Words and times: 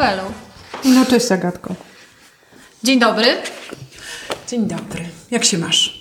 Bello. 0.00 0.22
No 0.84 1.06
cześć 1.06 1.32
Agatko. 1.32 1.74
Dzień 2.82 2.98
dobry. 2.98 3.26
Dzień 4.48 4.66
dobry. 4.66 5.04
Jak 5.30 5.44
się 5.44 5.58
masz? 5.58 5.99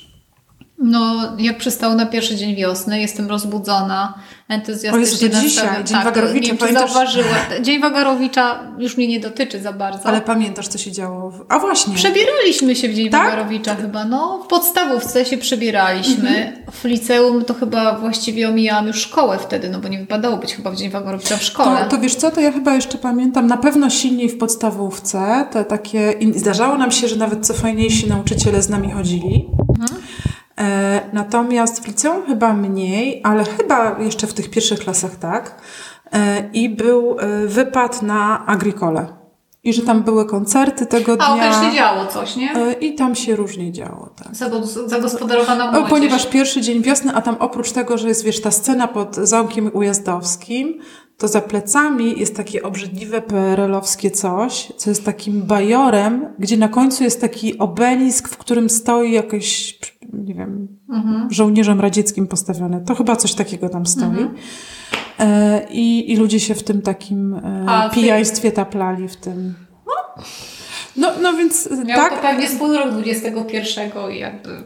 No, 0.81 1.33
jak 1.37 1.57
przystało 1.57 1.95
na 1.95 2.05
pierwszy 2.05 2.35
dzień 2.35 2.55
wiosny, 2.55 3.01
jestem 3.01 3.29
rozbudzona, 3.29 4.13
entuzjastycznie 4.49 5.27
o 5.27 5.31
Jezu, 5.31 5.47
dzisiaj, 5.47 5.83
Dzień 5.83 5.97
tak, 5.97 6.05
Wagarowicza. 6.05 6.53
Nie 6.53 6.59
wiem, 6.59 6.73
zauważyła. 6.73 7.35
Dzień 7.61 7.81
Wagarowicza 7.81 8.59
już 8.77 8.97
mnie 8.97 9.07
nie 9.07 9.19
dotyczy 9.19 9.61
za 9.61 9.73
bardzo. 9.73 10.05
Ale 10.05 10.21
pamiętasz, 10.21 10.67
co 10.67 10.77
się 10.77 10.91
działo? 10.91 11.31
W... 11.31 11.45
A 11.49 11.59
właśnie. 11.59 11.95
Przebieraliśmy 11.95 12.75
się 12.75 12.89
w 12.89 12.93
Dzień 12.93 13.09
tak? 13.09 13.23
Wagarowicza 13.23 13.75
chyba, 13.75 14.05
no. 14.05 14.41
W 14.43 14.47
podstawówce 14.47 15.25
się 15.25 15.37
przebieraliśmy. 15.37 16.29
Mhm. 16.29 16.71
W 16.71 16.83
liceum 16.83 17.45
to 17.45 17.53
chyba 17.53 17.97
właściwie 17.97 18.49
omijałam 18.49 18.87
już 18.87 18.97
szkołę 18.97 19.37
wtedy, 19.37 19.69
no 19.69 19.79
bo 19.79 19.87
nie 19.87 19.99
wypadało 19.99 20.37
być 20.37 20.55
chyba 20.55 20.71
w 20.71 20.75
Dzień 20.75 20.89
Wagarowicza 20.89 21.37
w 21.37 21.43
szkole. 21.43 21.83
To, 21.83 21.95
to 21.95 22.01
wiesz 22.01 22.15
co, 22.15 22.31
to 22.31 22.41
ja 22.41 22.51
chyba 22.51 22.75
jeszcze 22.75 22.97
pamiętam, 22.97 23.47
na 23.47 23.57
pewno 23.57 23.89
silniej 23.89 24.29
w 24.29 24.37
podstawówce, 24.37 25.47
te 25.51 25.65
takie, 25.65 26.13
zdarzało 26.35 26.77
nam 26.77 26.91
się, 26.91 27.07
że 27.07 27.15
nawet 27.15 27.47
co 27.47 27.53
fajniejsi 27.53 28.09
nauczyciele 28.09 28.61
z 28.61 28.69
nami 28.69 28.91
chodzili. 28.91 29.49
Mhm. 29.79 30.01
E, 30.59 31.01
natomiast 31.13 31.83
w 31.83 31.87
liceum 31.87 32.25
chyba 32.25 32.53
mniej, 32.53 33.21
ale 33.23 33.43
chyba 33.43 33.99
jeszcze 33.99 34.27
w 34.27 34.33
tych 34.33 34.49
pierwszych 34.49 34.79
klasach 34.79 35.15
tak. 35.15 35.61
E, 36.13 36.49
I 36.53 36.69
był 36.69 37.19
e, 37.19 37.47
wypad 37.47 38.01
na 38.01 38.45
agrikole. 38.45 39.19
I 39.63 39.73
że 39.73 39.81
tam 39.81 40.03
były 40.03 40.25
koncerty 40.25 40.85
tego 40.85 41.15
dnia. 41.17 41.25
A, 41.27 41.37
też 41.37 41.65
się 41.65 41.75
działo 41.77 42.05
coś, 42.05 42.35
nie? 42.35 42.53
I 42.81 42.95
tam 42.95 43.15
się 43.15 43.35
różnie 43.35 43.71
działo, 43.71 44.09
tak. 44.23 44.35
Zagospodarowana 44.85 45.71
młodzież. 45.71 45.89
Ponieważ 45.89 46.27
pierwszy 46.27 46.61
dzień 46.61 46.81
wiosny, 46.81 47.15
a 47.15 47.21
tam 47.21 47.35
oprócz 47.39 47.71
tego, 47.71 47.97
że 47.97 48.07
jest, 48.07 48.23
wiesz, 48.23 48.41
ta 48.41 48.51
scena 48.51 48.87
pod 48.87 49.15
Zamkiem 49.15 49.71
Ujazdowskim, 49.73 50.79
to 51.17 51.27
za 51.27 51.41
plecami 51.41 52.19
jest 52.19 52.35
takie 52.35 52.63
obrzydliwe 52.63 53.21
PRL-owskie 53.21 54.11
coś, 54.11 54.73
co 54.77 54.89
jest 54.89 55.05
takim 55.05 55.41
bajorem, 55.41 56.25
gdzie 56.39 56.57
na 56.57 56.67
końcu 56.67 57.03
jest 57.03 57.21
taki 57.21 57.57
obelisk, 57.57 58.29
w 58.29 58.37
którym 58.37 58.69
stoi 58.69 59.11
jakieś 59.11 59.79
nie 60.13 60.33
wiem, 60.33 60.67
mhm. 60.89 61.27
żołnierzem 61.31 61.81
radzieckim 61.81 62.27
postawione. 62.27 62.81
To 62.81 62.95
chyba 62.95 63.15
coś 63.15 63.33
takiego 63.33 63.69
tam 63.69 63.85
stoi. 63.85 64.05
Mhm. 64.05 64.35
E, 65.19 65.67
i, 65.71 66.11
I 66.11 66.17
ludzie 66.17 66.39
się 66.39 66.55
w 66.55 66.63
tym 66.63 66.81
takim 66.81 67.33
e, 67.33 67.89
pijaństwie 67.93 68.51
taplali 68.51 69.07
w 69.07 69.15
tym. 69.15 69.53
No, 69.87 69.93
no, 70.95 71.11
no 71.21 71.33
więc 71.33 71.69
Miał 71.85 71.97
tak. 71.97 72.15
to 72.15 72.21
pewnie 72.21 72.49
swój 72.49 72.77
rok 72.77 72.91
21 72.91 73.91
i 74.11 74.19
jakby 74.19 74.63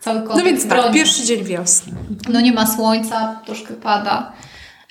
cały 0.00 0.20
No 0.20 0.42
więc 0.44 0.68
tak, 0.68 0.92
pierwszy 0.92 1.24
dzień 1.24 1.44
wiosny. 1.44 1.92
No 2.28 2.40
nie 2.40 2.52
ma 2.52 2.66
słońca, 2.66 3.40
troszkę 3.46 3.74
pada. 3.74 4.32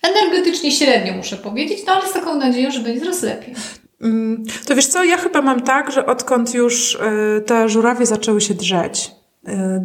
Energetycznie 0.03 0.71
średnio 0.71 1.13
muszę 1.13 1.37
powiedzieć, 1.37 1.79
no 1.87 1.93
ale 1.93 2.07
z 2.07 2.13
taką 2.13 2.35
nadzieją, 2.35 2.71
że 2.71 2.79
będzie 2.79 3.01
coraz 3.01 3.21
lepiej. 3.21 3.55
Mm, 4.01 4.43
to 4.67 4.75
wiesz 4.75 4.87
co, 4.87 5.03
ja 5.03 5.17
chyba 5.17 5.41
mam 5.41 5.61
tak, 5.61 5.91
że 5.91 6.05
odkąd 6.05 6.53
już 6.53 6.95
e, 6.95 7.41
te 7.41 7.69
żurawie 7.69 8.05
zaczęły 8.05 8.41
się 8.41 8.53
drzeć, 8.53 9.11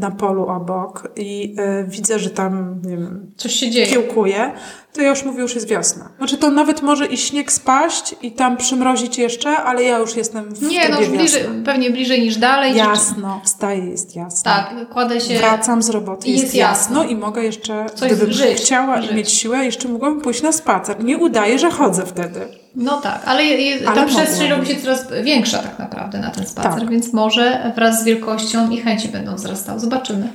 na 0.00 0.10
polu 0.10 0.46
obok 0.46 1.12
i 1.16 1.56
y, 1.80 1.88
widzę, 1.88 2.18
że 2.18 2.30
tam 2.30 2.82
nie 2.84 2.96
wiem, 2.96 3.32
coś 3.36 3.52
się 3.52 3.70
dzieje. 3.70 3.86
Kiełkuje, 3.86 4.52
to 4.98 5.02
ja 5.02 5.08
już 5.08 5.24
mówię, 5.24 5.40
już 5.40 5.54
jest 5.54 5.68
wiosna. 5.68 6.08
Znaczy 6.18 6.36
to 6.36 6.50
nawet 6.50 6.82
może 6.82 7.06
i 7.06 7.16
śnieg 7.16 7.52
spaść 7.52 8.14
i 8.22 8.32
tam 8.32 8.56
przymrozić 8.56 9.18
jeszcze, 9.18 9.56
ale 9.56 9.82
ja 9.82 9.98
już 9.98 10.16
jestem 10.16 10.54
w 10.54 10.62
Nie, 10.62 10.88
no 10.88 11.00
już 11.00 11.08
bliżej, 11.08 11.42
pewnie 11.64 11.90
bliżej 11.90 12.22
niż 12.22 12.36
dalej. 12.36 12.76
Jasno, 12.76 13.40
wstaję, 13.44 13.84
jest 13.84 14.16
jasno. 14.16 14.50
Tak, 14.52 14.88
kładę 14.92 15.20
się. 15.20 15.38
Wracam 15.38 15.82
z 15.82 15.88
roboty, 15.88 16.28
jest, 16.28 16.42
jest 16.42 16.54
jasno. 16.54 17.00
jasno 17.00 17.12
i 17.12 17.16
mogę 17.16 17.44
jeszcze, 17.44 17.86
Coś 17.94 18.12
gdybym 18.12 18.32
żyć, 18.32 18.58
chciała 18.58 19.02
żyć. 19.02 19.12
mieć 19.12 19.30
siłę, 19.30 19.64
jeszcze 19.64 19.88
mogłabym 19.88 20.20
pójść 20.20 20.42
na 20.42 20.52
spacer. 20.52 21.04
Nie 21.04 21.18
udaje, 21.18 21.58
że 21.58 21.70
chodzę 21.70 22.06
wtedy. 22.06 22.40
No 22.76 23.00
tak, 23.00 23.22
ale, 23.24 23.44
je, 23.44 23.88
ale 23.88 23.96
ta 23.96 24.06
przestrzeń 24.06 24.50
robi 24.50 24.66
się 24.66 24.76
coraz 24.76 25.06
większa 25.22 25.58
tak 25.58 25.78
naprawdę 25.78 26.18
na 26.18 26.30
ten 26.30 26.46
spacer, 26.46 26.80
tak. 26.80 26.90
więc 26.90 27.12
może 27.12 27.72
wraz 27.76 28.00
z 28.00 28.04
wielkością 28.04 28.70
i 28.70 28.76
chęci 28.76 29.08
będą 29.08 29.34
wzrastały. 29.34 29.80
Zobaczymy. 29.80 30.28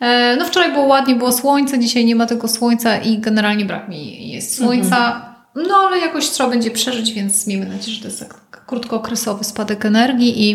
E, 0.00 0.36
no 0.36 0.44
wczoraj 0.44 0.72
było 0.72 0.84
ładnie, 0.84 1.14
było 1.14 1.32
słońce, 1.32 1.78
dzisiaj 1.78 2.04
nie 2.04 2.16
ma 2.16 2.26
tego 2.26 2.48
słońca 2.48 2.98
i 2.98 3.18
generalnie 3.18 3.64
brak 3.64 3.88
mi 3.88 4.28
jest 4.28 4.56
słońca. 4.56 4.96
Mhm. 4.96 5.28
No 5.68 5.74
ale 5.74 5.98
jakoś 5.98 6.30
trzeba 6.30 6.50
będzie 6.50 6.70
przeżyć, 6.70 7.12
więc 7.12 7.46
miejmy 7.46 7.66
nadzieję, 7.66 7.96
że 7.96 8.02
to 8.02 8.08
jest 8.08 8.20
tak 8.20 8.66
krótkookresowy 8.66 9.44
spadek 9.44 9.84
energii 9.84 10.50
i 10.50 10.54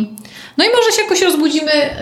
no 0.57 0.65
i 0.65 0.67
może 0.67 0.91
się 0.91 1.03
jakoś 1.03 1.21
rozbudzimy 1.21 1.71
e, 1.71 1.93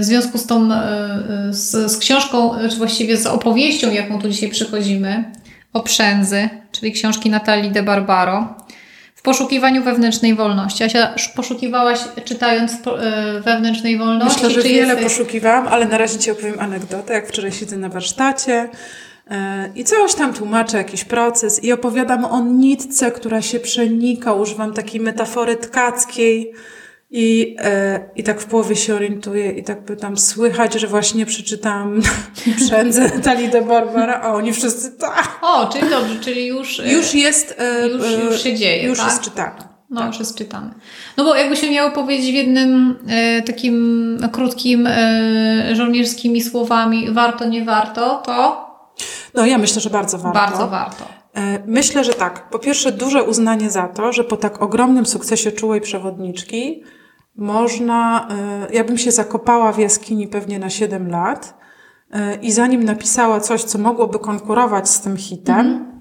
w 0.00 0.04
związku 0.04 0.38
z 0.38 0.46
tą, 0.46 0.72
e, 0.72 1.48
z, 1.50 1.92
z 1.92 1.98
książką, 1.98 2.54
czy 2.70 2.76
właściwie 2.76 3.16
z 3.16 3.26
opowieścią, 3.26 3.90
jaką 3.90 4.20
tu 4.20 4.28
dzisiaj 4.28 4.50
przychodzimy, 4.50 5.32
o 5.72 5.80
przędzy, 5.80 6.48
czyli 6.72 6.92
książki 6.92 7.30
Natalii 7.30 7.70
de 7.70 7.82
Barbaro. 7.82 8.54
W 9.22 9.24
poszukiwaniu 9.24 9.82
wewnętrznej 9.82 10.34
wolności. 10.34 10.84
Asia, 10.84 11.14
poszukiwałaś 11.36 11.98
czytając 12.24 12.72
e, 12.72 13.40
wewnętrznej 13.40 13.98
wolności? 13.98 14.44
Myślę, 14.44 14.62
że 14.62 14.68
wiele 14.68 14.94
jesteś... 14.94 15.04
poszukiwałam, 15.04 15.68
ale 15.68 15.86
na 15.86 15.98
razie 15.98 16.18
Ci 16.18 16.30
opowiem 16.30 16.60
anegdotę. 16.60 17.14
Jak 17.14 17.28
wczoraj 17.28 17.52
siedzę 17.52 17.76
na 17.76 17.88
warsztacie 17.88 18.68
e, 19.30 19.70
i 19.74 19.84
coś 19.84 20.14
tam 20.14 20.34
tłumaczę, 20.34 20.76
jakiś 20.76 21.04
proces 21.04 21.64
i 21.64 21.72
opowiadam 21.72 22.24
o 22.24 22.40
nitce, 22.40 23.12
która 23.12 23.42
się 23.42 23.60
przenika. 23.60 24.32
Używam 24.32 24.74
takiej 24.74 25.00
metafory 25.00 25.56
tkackiej 25.56 26.52
i, 27.14 27.56
e, 27.58 28.10
I 28.16 28.22
tak 28.22 28.40
w 28.40 28.46
połowie 28.46 28.76
się 28.76 28.94
orientuję 28.94 29.50
i 29.50 29.64
tak 29.64 29.84
pytam, 29.84 30.16
słychać, 30.16 30.74
że 30.74 30.86
właśnie 30.86 31.26
przeczytałam 31.26 32.00
Przędzę 32.66 33.10
Natalii 33.16 33.48
de 33.48 33.62
Barbara, 33.62 34.20
a 34.22 34.32
oni 34.32 34.52
wszyscy 34.52 34.92
tak. 34.92 35.38
O, 35.42 35.66
czyli 35.66 35.90
dobrze, 35.90 36.16
czyli 36.20 36.46
już... 36.46 36.80
E, 36.80 36.92
już 36.92 37.14
jest... 37.14 37.54
E, 37.58 37.88
już, 37.88 38.02
już 38.24 38.42
się 38.42 38.54
dzieje, 38.54 38.86
Już 38.86 38.98
tak? 38.98 39.06
jest 39.06 39.22
czytane. 39.22 39.68
No, 39.90 40.00
tak. 40.00 40.08
już 40.08 40.18
jest 40.18 40.38
czytane. 40.38 40.74
No 41.16 41.24
bo 41.24 41.34
jakby 41.36 41.56
się 41.56 41.70
miało 41.70 41.90
powiedzieć 41.90 42.30
w 42.30 42.34
jednym 42.34 42.98
e, 43.08 43.42
takim 43.42 44.18
krótkim 44.32 44.86
e, 44.86 45.76
żołnierskimi 45.76 46.42
słowami 46.42 47.10
warto, 47.10 47.44
nie 47.44 47.64
warto, 47.64 48.22
to... 48.26 48.66
No 49.34 49.46
ja 49.46 49.58
myślę, 49.58 49.80
że 49.80 49.90
bardzo 49.90 50.18
warto. 50.18 50.40
Bardzo 50.40 50.68
warto. 50.68 51.04
E, 51.34 51.62
myślę, 51.66 52.04
że 52.04 52.14
tak. 52.14 52.50
Po 52.50 52.58
pierwsze 52.58 52.92
duże 52.92 53.22
uznanie 53.22 53.70
za 53.70 53.88
to, 53.88 54.12
że 54.12 54.24
po 54.24 54.36
tak 54.36 54.62
ogromnym 54.62 55.06
sukcesie 55.06 55.52
czułej 55.52 55.80
przewodniczki 55.80 56.82
można, 57.36 58.28
e, 58.30 58.74
ja 58.74 58.84
bym 58.84 58.98
się 58.98 59.12
zakopała 59.12 59.72
w 59.72 59.78
jaskini 59.78 60.28
pewnie 60.28 60.58
na 60.58 60.70
7 60.70 61.10
lat 61.10 61.58
e, 62.10 62.34
i 62.34 62.52
zanim 62.52 62.84
napisała 62.84 63.40
coś, 63.40 63.62
co 63.62 63.78
mogłoby 63.78 64.18
konkurować 64.18 64.88
z 64.88 65.00
tym 65.00 65.16
hitem, 65.16 65.66
mm. 65.66 65.92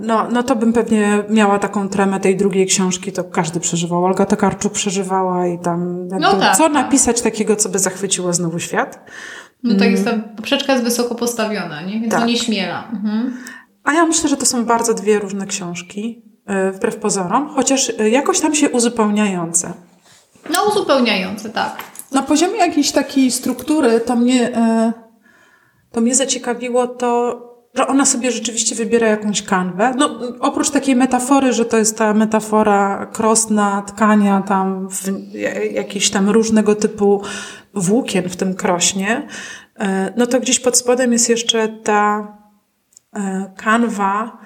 no, 0.00 0.28
no 0.32 0.42
to 0.42 0.56
bym 0.56 0.72
pewnie 0.72 1.24
miała 1.30 1.58
taką 1.58 1.88
tremę 1.88 2.20
tej 2.20 2.36
drugiej 2.36 2.66
książki, 2.66 3.12
to 3.12 3.24
każdy 3.24 3.60
przeżywał. 3.60 4.04
Olga 4.04 4.26
Tokarczuk 4.26 4.72
przeżywała 4.72 5.46
i 5.46 5.58
tam 5.58 6.08
no 6.08 6.36
tak, 6.36 6.56
co 6.56 6.62
tak. 6.62 6.72
napisać 6.72 7.20
takiego, 7.20 7.56
co 7.56 7.68
by 7.68 7.78
zachwyciło 7.78 8.32
znowu 8.32 8.58
świat. 8.58 9.10
No 9.62 9.78
tak 9.78 9.90
jest 9.90 10.04
ta 10.04 10.18
poprzeczka 10.36 10.72
jest 10.72 10.84
wysoko 10.84 11.14
postawiona, 11.14 11.82
nie? 11.82 12.00
więc 12.00 12.12
tak. 12.12 12.20
to 12.20 12.26
nie 12.26 12.36
śmiela. 12.36 12.88
Mhm. 12.92 13.36
A 13.84 13.92
ja 13.92 14.06
myślę, 14.06 14.30
że 14.30 14.36
to 14.36 14.46
są 14.46 14.64
bardzo 14.64 14.94
dwie 14.94 15.18
różne 15.18 15.46
książki. 15.46 16.31
E, 16.46 16.72
wbrew 16.72 16.96
pozorom, 16.96 17.48
chociaż 17.48 17.92
e, 17.98 18.10
jakoś 18.10 18.40
tam 18.40 18.54
się 18.54 18.70
uzupełniające. 18.70 19.72
No, 20.50 20.64
uzupełniające, 20.64 21.50
tak. 21.50 21.76
Na 22.12 22.22
poziomie 22.22 22.58
jakiejś 22.58 22.92
takiej 22.92 23.30
struktury 23.30 24.00
to 24.00 24.16
mnie, 24.16 24.56
e, 24.56 24.92
to 25.92 26.00
mnie 26.00 26.14
zaciekawiło 26.14 26.86
to, 26.86 27.40
że 27.74 27.86
ona 27.86 28.06
sobie 28.06 28.32
rzeczywiście 28.32 28.74
wybiera 28.74 29.06
jakąś 29.06 29.42
kanwę. 29.42 29.94
No, 29.98 30.18
oprócz 30.40 30.70
takiej 30.70 30.96
metafory, 30.96 31.52
że 31.52 31.64
to 31.64 31.78
jest 31.78 31.98
ta 31.98 32.14
metafora 32.14 33.06
krosna, 33.12 33.82
tkania 33.86 34.42
tam, 34.48 34.88
w, 34.88 35.08
jakieś 35.72 36.10
tam 36.10 36.30
różnego 36.30 36.74
typu 36.74 37.22
włókien 37.74 38.28
w 38.28 38.36
tym 38.36 38.54
krośnie, 38.54 39.28
no 40.16 40.26
to 40.26 40.40
gdzieś 40.40 40.60
pod 40.60 40.78
spodem 40.78 41.12
jest 41.12 41.28
jeszcze 41.28 41.68
ta 41.68 42.36
kanwa, 43.56 44.38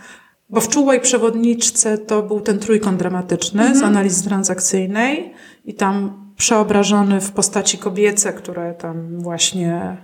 bo 0.48 0.60
w 0.60 0.68
czułej 0.68 1.00
przewodniczce 1.00 1.98
to 1.98 2.22
był 2.22 2.40
ten 2.40 2.58
trójkąt 2.58 2.98
dramatyczny 2.98 3.62
mhm. 3.62 3.80
z 3.80 3.82
analizy 3.82 4.24
transakcyjnej 4.24 5.32
i 5.64 5.74
tam 5.74 6.26
przeobrażony 6.36 7.20
w 7.20 7.32
postaci 7.32 7.78
kobiece, 7.78 8.32
które 8.32 8.74
tam 8.74 9.20
właśnie 9.20 9.96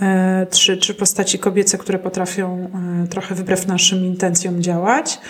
e, 0.00 0.46
trzy, 0.50 0.76
trzy 0.76 0.94
postaci 0.94 1.38
kobiece, 1.38 1.78
które 1.78 1.98
potrafią 1.98 2.70
e, 3.04 3.06
trochę 3.06 3.34
wbrew 3.34 3.66
naszym 3.66 4.04
intencjom 4.04 4.62
działać. 4.62 5.20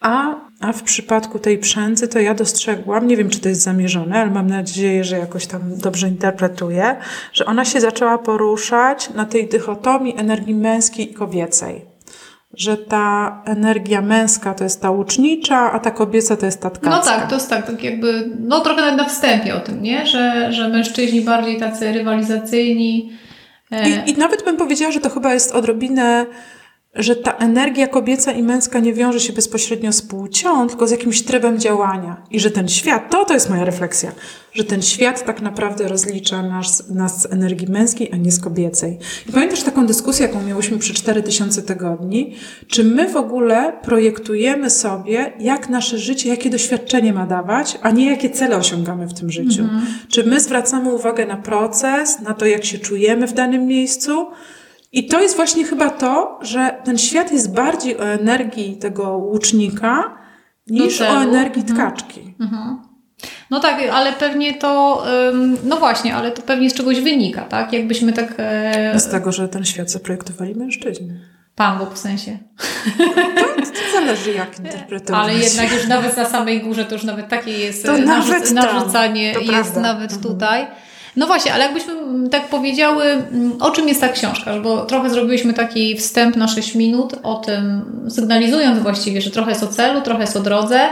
A, 0.00 0.34
a 0.60 0.72
w 0.72 0.82
przypadku 0.82 1.38
tej 1.38 1.58
przędzy 1.58 2.08
to 2.08 2.18
ja 2.18 2.34
dostrzegłam, 2.34 3.06
nie 3.06 3.16
wiem 3.16 3.30
czy 3.30 3.40
to 3.40 3.48
jest 3.48 3.62
zamierzone, 3.62 4.20
ale 4.20 4.30
mam 4.30 4.46
nadzieję, 4.46 5.04
że 5.04 5.18
jakoś 5.18 5.46
tam 5.46 5.60
dobrze 5.78 6.08
interpretuję, 6.08 6.96
że 7.32 7.46
ona 7.46 7.64
się 7.64 7.80
zaczęła 7.80 8.18
poruszać 8.18 9.10
na 9.10 9.24
tej 9.24 9.48
dychotomii 9.48 10.14
energii 10.18 10.54
męskiej 10.54 11.10
i 11.10 11.14
kobiecej 11.14 11.89
że 12.54 12.76
ta 12.76 13.42
energia 13.46 14.02
męska 14.02 14.54
to 14.54 14.64
jest 14.64 14.82
ta 14.82 14.90
łucznicza, 14.90 15.72
a 15.72 15.78
ta 15.78 15.90
kobieca 15.90 16.36
to 16.36 16.46
jest 16.46 16.60
ta 16.60 16.70
tkacka. 16.70 16.90
No 16.90 17.02
tak, 17.02 17.28
to 17.28 17.34
jest 17.34 17.50
tak, 17.50 17.66
tak 17.66 17.82
jakby, 17.82 18.30
no 18.40 18.60
trochę 18.60 18.80
nawet 18.80 18.96
na 18.96 19.04
wstępie 19.04 19.54
o 19.54 19.60
tym, 19.60 19.82
nie? 19.82 20.06
Że, 20.06 20.52
że 20.52 20.68
mężczyźni 20.68 21.20
bardziej 21.20 21.60
tacy 21.60 21.92
rywalizacyjni. 21.92 23.12
E... 23.70 23.88
I, 23.88 24.10
I 24.10 24.14
nawet 24.14 24.44
bym 24.44 24.56
powiedziała, 24.56 24.92
że 24.92 25.00
to 25.00 25.10
chyba 25.10 25.34
jest 25.34 25.52
odrobinę 25.52 26.26
że 26.94 27.16
ta 27.16 27.32
energia 27.32 27.86
kobieca 27.86 28.32
i 28.32 28.42
męska 28.42 28.80
nie 28.80 28.94
wiąże 28.94 29.20
się 29.20 29.32
bezpośrednio 29.32 29.92
z 29.92 30.02
płcią, 30.02 30.68
tylko 30.68 30.86
z 30.86 30.90
jakimś 30.90 31.22
trybem 31.22 31.58
działania. 31.58 32.22
I 32.30 32.40
że 32.40 32.50
ten 32.50 32.68
świat, 32.68 33.10
to 33.10 33.24
to 33.24 33.34
jest 33.34 33.50
moja 33.50 33.64
refleksja, 33.64 34.12
że 34.52 34.64
ten 34.64 34.82
świat 34.82 35.24
tak 35.24 35.42
naprawdę 35.42 35.88
rozlicza 35.88 36.42
nas, 36.42 36.90
nas 36.90 37.22
z 37.22 37.32
energii 37.32 37.68
męskiej, 37.68 38.10
a 38.12 38.16
nie 38.16 38.32
z 38.32 38.40
kobiecej. 38.40 38.98
I 39.28 39.32
pamiętasz 39.32 39.62
taką 39.62 39.86
dyskusję, 39.86 40.26
jaką 40.26 40.42
miałyśmy 40.42 40.78
przy 40.78 40.94
4000 40.94 41.62
tygodni? 41.62 42.34
Czy 42.66 42.84
my 42.84 43.08
w 43.08 43.16
ogóle 43.16 43.72
projektujemy 43.82 44.70
sobie, 44.70 45.32
jak 45.40 45.68
nasze 45.68 45.98
życie, 45.98 46.28
jakie 46.28 46.50
doświadczenie 46.50 47.12
ma 47.12 47.26
dawać, 47.26 47.78
a 47.82 47.90
nie 47.90 48.10
jakie 48.10 48.30
cele 48.30 48.56
osiągamy 48.56 49.06
w 49.06 49.14
tym 49.14 49.30
życiu? 49.30 49.62
Mhm. 49.62 49.86
Czy 50.08 50.24
my 50.24 50.40
zwracamy 50.40 50.94
uwagę 50.94 51.26
na 51.26 51.36
proces, 51.36 52.20
na 52.20 52.34
to, 52.34 52.46
jak 52.46 52.64
się 52.64 52.78
czujemy 52.78 53.26
w 53.26 53.32
danym 53.32 53.66
miejscu, 53.66 54.26
i 54.92 55.06
to 55.06 55.20
jest 55.20 55.36
właśnie 55.36 55.64
chyba 55.64 55.90
to, 55.90 56.38
że 56.42 56.76
ten 56.84 56.98
świat 56.98 57.32
jest 57.32 57.54
bardziej 57.54 57.98
o 57.98 58.04
energii 58.04 58.76
tego 58.76 59.16
łucznika 59.16 60.18
niż 60.66 61.00
o 61.00 61.22
energii 61.22 61.62
mhm. 61.62 61.78
tkaczki. 61.78 62.34
Mhm. 62.40 62.78
No 63.50 63.60
tak, 63.60 63.82
ale 63.92 64.12
pewnie 64.12 64.54
to, 64.54 65.04
no 65.64 65.76
właśnie, 65.76 66.14
ale 66.14 66.32
to 66.32 66.42
pewnie 66.42 66.70
z 66.70 66.74
czegoś 66.74 67.00
wynika, 67.00 67.42
tak? 67.42 67.72
Jakbyśmy 67.72 68.12
tak... 68.12 68.34
E, 68.38 69.00
z 69.00 69.10
tego, 69.10 69.32
że 69.32 69.48
ten 69.48 69.64
świat 69.64 69.90
zaprojektowali 69.90 70.54
mężczyźni. 70.54 71.10
Pan 71.54 71.78
Bóg 71.78 71.94
w 71.94 71.98
sensie. 71.98 72.38
To, 73.36 73.44
to 73.62 73.92
zależy 73.92 74.32
jak 74.32 74.58
interpretować. 74.58 75.22
Ale 75.22 75.34
jednak 75.34 75.72
już 75.72 75.86
nawet 75.86 76.16
na 76.16 76.24
samej 76.24 76.60
górze 76.60 76.84
to 76.84 76.94
już 76.94 77.04
nawet 77.04 77.28
takie 77.28 77.50
jest 77.50 77.86
to 77.86 77.98
narzuc 77.98 78.50
narzucanie 78.50 79.34
jest 79.40 79.76
nawet 79.76 80.12
mhm. 80.12 80.22
tutaj. 80.22 80.66
No 81.16 81.26
właśnie, 81.26 81.54
ale 81.54 81.64
jakbyśmy 81.64 81.94
tak 82.30 82.48
powiedziały, 82.48 83.04
mm, 83.04 83.62
o 83.62 83.70
czym 83.70 83.88
jest 83.88 84.00
ta 84.00 84.08
książka, 84.08 84.60
bo 84.60 84.86
trochę 84.86 85.10
zrobiliśmy 85.10 85.54
taki 85.54 85.96
wstęp 85.96 86.36
na 86.36 86.48
6 86.48 86.74
minut 86.74 87.14
o 87.22 87.34
tym, 87.34 87.82
sygnalizując 88.08 88.78
właściwie, 88.78 89.20
że 89.20 89.30
trochę 89.30 89.50
jest 89.50 89.62
o 89.62 89.68
celu, 89.68 90.00
trochę 90.00 90.20
jest 90.20 90.36
o 90.36 90.40
drodze. 90.40 90.88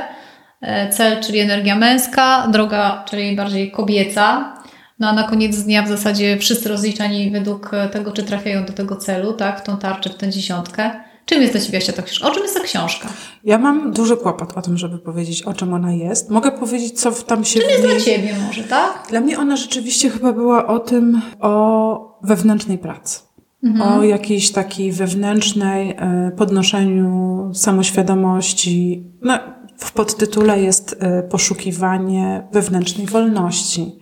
E, 0.61 0.89
cel, 0.89 1.23
czyli 1.23 1.39
energia 1.39 1.77
męska, 1.77 2.49
droga, 2.53 3.05
czyli 3.11 3.37
bardziej 3.37 3.71
kobieca. 3.71 4.55
No 4.99 5.09
a 5.09 5.13
na 5.13 5.23
koniec 5.23 5.57
dnia 5.57 5.83
w 5.83 5.89
zasadzie 5.89 6.37
wszyscy 6.37 6.69
rozliczani 6.69 7.31
według 7.31 7.71
tego, 7.93 8.13
czy 8.13 8.23
trafiają 8.23 8.65
do 8.65 8.73
tego 8.73 8.97
celu, 8.97 9.33
tak, 9.33 9.61
w 9.61 9.63
tą 9.65 9.77
tarczę, 9.77 10.11
w 10.11 10.15
tę 10.15 10.29
dziesiątkę. 10.29 10.91
Czym 11.29 11.43
jest 11.43 11.55
dla 11.55 11.61
Ciebie 11.61 11.81
ta 11.81 12.03
książka? 12.03 12.29
O 12.29 12.35
czym 12.35 12.43
jest 12.43 12.55
ta 12.55 12.61
książka? 12.61 13.09
Ja 13.45 13.59
mam 13.59 13.93
duży 13.93 14.17
kłopot 14.17 14.59
o 14.59 14.63
tym, 14.63 14.77
żeby 14.77 14.99
powiedzieć, 14.99 15.43
o 15.43 15.55
czym 15.55 15.75
ona 15.75 15.93
jest. 15.93 16.31
Mogę 16.31 16.53
powiedzieć, 16.53 17.01
co 17.01 17.13
tam 17.13 17.45
się... 17.45 17.61
Czym 17.61 17.71
jest 17.71 17.83
dla 17.83 18.01
Ciebie 18.01 18.35
może, 18.47 18.65
tak? 18.65 19.07
Dla 19.11 19.21
mnie 19.21 19.39
ona 19.39 19.57
rzeczywiście 19.57 20.11
chyba 20.11 20.33
była 20.33 20.67
o 20.67 20.79
tym, 20.79 21.21
o 21.41 22.19
wewnętrznej 22.23 22.79
pracy. 22.79 23.21
Mhm. 23.65 23.99
O 23.99 24.03
jakiejś 24.03 24.53
takiej 24.53 24.93
wewnętrznej 24.93 25.91
e, 25.91 26.33
podnoszeniu 26.37 27.51
samoświadomości. 27.55 29.05
No, 29.23 29.39
w 29.79 29.93
podtytule 29.93 30.63
jest 30.63 30.97
e, 31.01 31.23
poszukiwanie 31.23 32.49
wewnętrznej 32.53 33.07
wolności. 33.07 33.99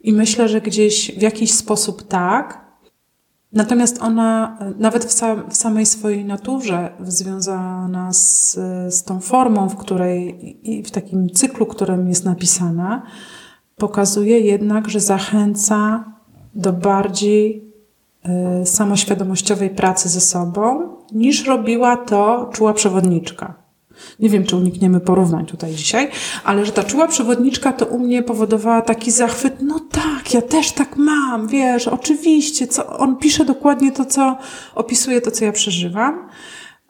I 0.00 0.12
myślę, 0.12 0.48
że 0.48 0.60
gdzieś 0.60 1.12
w 1.18 1.22
jakiś 1.22 1.52
sposób 1.52 2.08
tak, 2.08 2.67
Natomiast 3.52 4.02
ona, 4.02 4.58
nawet 4.78 5.04
w, 5.04 5.12
sam, 5.12 5.50
w, 5.50 5.56
samej 5.56 5.86
swojej 5.86 6.24
naturze, 6.24 6.90
związana 7.00 8.12
z, 8.12 8.54
z 8.88 9.04
tą 9.04 9.20
formą, 9.20 9.68
w 9.68 9.76
której 9.76 10.36
i 10.70 10.82
w 10.82 10.90
takim 10.90 11.30
cyklu, 11.30 11.66
którym 11.66 12.08
jest 12.08 12.24
napisana, 12.24 13.02
pokazuje 13.76 14.40
jednak, 14.40 14.88
że 14.88 15.00
zachęca 15.00 16.04
do 16.54 16.72
bardziej 16.72 17.72
y, 18.62 18.66
samoświadomościowej 18.66 19.70
pracy 19.70 20.08
ze 20.08 20.20
sobą, 20.20 20.88
niż 21.12 21.46
robiła 21.46 21.96
to 21.96 22.50
czuła 22.52 22.74
przewodniczka. 22.74 23.67
Nie 24.18 24.28
wiem, 24.28 24.44
czy 24.44 24.56
unikniemy 24.56 25.00
porównań 25.00 25.46
tutaj 25.46 25.74
dzisiaj, 25.74 26.10
ale 26.44 26.66
że 26.66 26.72
ta 26.72 26.82
czuła 26.82 27.08
przewodniczka 27.08 27.72
to 27.72 27.86
u 27.86 27.98
mnie 27.98 28.22
powodowała 28.22 28.82
taki 28.82 29.10
zachwyt. 29.10 29.54
No 29.62 29.80
tak, 29.92 30.34
ja 30.34 30.42
też 30.42 30.72
tak 30.72 30.96
mam, 30.96 31.48
wiesz, 31.48 31.88
oczywiście, 31.88 32.66
co, 32.66 32.98
on 32.98 33.16
pisze 33.16 33.44
dokładnie 33.44 33.92
to, 33.92 34.04
co 34.04 34.36
opisuje 34.74 35.20
to, 35.20 35.30
co 35.30 35.44
ja 35.44 35.52
przeżywam. 35.52 36.28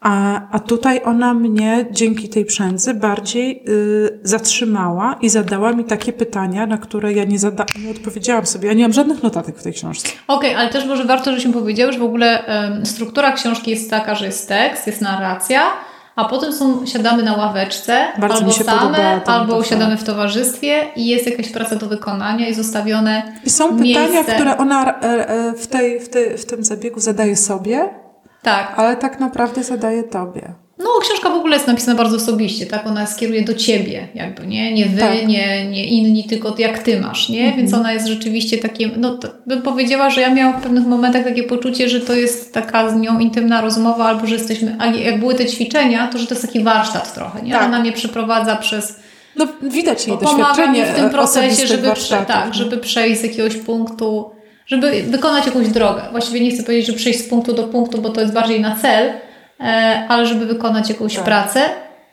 A, 0.01 0.41
a 0.51 0.59
tutaj 0.59 1.01
ona 1.05 1.35
mnie 1.35 1.87
dzięki 1.91 2.29
tej 2.29 2.45
przędzy 2.45 2.95
bardziej 2.95 3.63
y, 3.69 4.21
zatrzymała 4.23 5.19
i 5.21 5.29
zadała 5.29 5.73
mi 5.73 5.85
takie 5.85 6.13
pytania, 6.13 6.67
na 6.67 6.79
które 6.79 7.13
ja 7.13 7.25
nie, 7.25 7.39
zada- 7.39 7.67
nie 7.85 7.91
odpowiedziałam 7.91 8.47
sobie. 8.47 8.69
Ja 8.69 8.75
nie 8.75 8.83
mam 8.83 8.93
żadnych 8.93 9.23
notatek 9.23 9.59
w 9.59 9.63
tej 9.63 9.73
książce. 9.73 10.09
Okej, 10.29 10.51
okay, 10.51 10.61
ale 10.61 10.71
też 10.71 10.87
może 10.87 11.05
warto, 11.05 11.31
żebyśmy 11.31 11.53
powiedziały, 11.53 11.93
że 11.93 11.99
w 11.99 12.03
ogóle 12.03 12.45
struktura 12.85 13.33
książki 13.33 13.71
jest 13.71 13.91
taka, 13.91 14.15
że 14.15 14.27
jest 14.27 14.49
tekst, 14.49 14.87
jest 14.87 15.01
narracja, 15.01 15.63
a 16.19 16.25
potem 16.25 16.53
są, 16.53 16.87
siadamy 16.87 17.23
na 17.23 17.37
ławeczce, 17.37 18.07
Bardzo 18.19 18.39
albo 18.39 18.53
same, 18.53 19.21
albo 19.27 19.65
siadamy 19.65 19.97
w 19.97 20.05
towarzystwie 20.05 20.85
i 20.97 21.07
jest 21.07 21.27
jakaś 21.27 21.49
praca 21.49 21.77
do 21.77 21.87
wykonania 21.87 22.49
i 22.49 22.55
zostawione 22.55 23.33
I 23.45 23.51
są 23.51 23.73
miejsce. 23.73 24.07
pytania, 24.07 24.35
które 24.35 24.57
ona 24.57 25.01
e, 25.01 25.29
e, 25.29 25.53
w, 25.53 25.67
tej, 25.67 26.01
w, 26.01 26.09
tej, 26.09 26.39
w 26.39 26.47
tym 26.47 26.65
zabiegu 26.65 27.01
zadaje 27.01 27.37
sobie, 27.37 27.91
tak. 28.43 28.75
ale 28.77 28.97
tak 28.97 29.21
naprawdę 29.21 29.63
zadaje 29.63 30.03
tobie. 30.03 30.55
No, 30.79 30.87
książka 31.01 31.31
w 31.31 31.35
ogóle 31.35 31.57
jest 31.57 31.67
napisana 31.67 31.97
bardzo 31.97 32.17
osobiście, 32.17 32.67
tak? 32.67 32.87
Ona 32.87 33.07
skieruje 33.07 33.43
do 33.43 33.55
ciebie, 33.55 34.09
jakby, 34.15 34.47
nie? 34.47 34.75
Nie 34.75 34.87
wy, 34.87 35.01
tak. 35.01 35.27
nie, 35.27 35.71
nie 35.71 35.85
inni, 35.85 36.25
tylko 36.25 36.55
jak 36.59 36.79
ty 36.79 37.01
masz, 37.01 37.29
nie? 37.29 37.41
Mhm. 37.41 37.57
Więc 37.57 37.75
ona 37.75 37.93
jest 37.93 38.07
rzeczywiście 38.07 38.59
takim, 38.59 38.91
no, 38.97 39.19
bym 39.47 39.63
powiedziała, 39.63 40.11
że 40.11 40.21
ja 40.21 40.35
miałam 40.35 40.61
w 40.61 40.63
pewnych 40.63 40.87
momentach 40.87 41.25
takie 41.25 41.43
poczucie, 41.43 41.89
że 41.89 42.01
to 42.01 42.15
jest 42.15 42.55
taka 42.55 42.91
z 42.91 42.97
nią 42.97 43.19
intymna 43.19 43.61
rozmowa, 43.61 44.05
albo 44.05 44.27
że 44.27 44.35
jesteśmy, 44.35 44.77
a 44.79 44.87
jak 44.87 45.21
były 45.21 45.35
te 45.35 45.47
ćwiczenia, 45.47 46.07
to 46.07 46.19
że 46.19 46.27
to 46.27 46.35
jest 46.35 46.47
taki 46.47 46.63
warsztat 46.65 47.15
trochę, 47.15 47.43
nie? 47.43 47.53
Tak. 47.53 47.63
Ona 47.63 47.81
mnie 47.81 47.93
przeprowadza 47.93 48.57
przez. 48.57 49.01
No, 49.37 49.47
widać 49.63 50.07
jej 50.07 50.19
doświadczenie 50.19 50.87
w 50.87 50.95
tym 50.95 51.11
procesie, 51.11 51.67
żeby, 51.67 51.93
prze, 51.93 52.17
tak, 52.17 52.55
żeby 52.55 52.77
przejść 52.77 53.21
z 53.21 53.25
jakiegoś 53.25 53.57
punktu, 53.57 54.31
żeby 54.67 55.03
wykonać 55.03 55.47
jakąś 55.47 55.69
drogę. 55.69 56.03
Właściwie 56.11 56.41
nie 56.41 56.51
chcę 56.51 56.63
powiedzieć, 56.63 56.87
że 56.87 56.93
przejść 56.93 57.21
z 57.21 57.29
punktu 57.29 57.53
do 57.53 57.65
punktu, 57.65 58.03
bo 58.03 58.11
to 58.11 58.21
jest 58.21 58.33
bardziej 58.33 58.61
na 58.61 58.77
cel, 58.77 59.13
ale 60.09 60.27
żeby 60.27 60.47
wykonać 60.47 60.89
jakąś 60.89 61.15
tak. 61.15 61.25
pracę, 61.25 61.61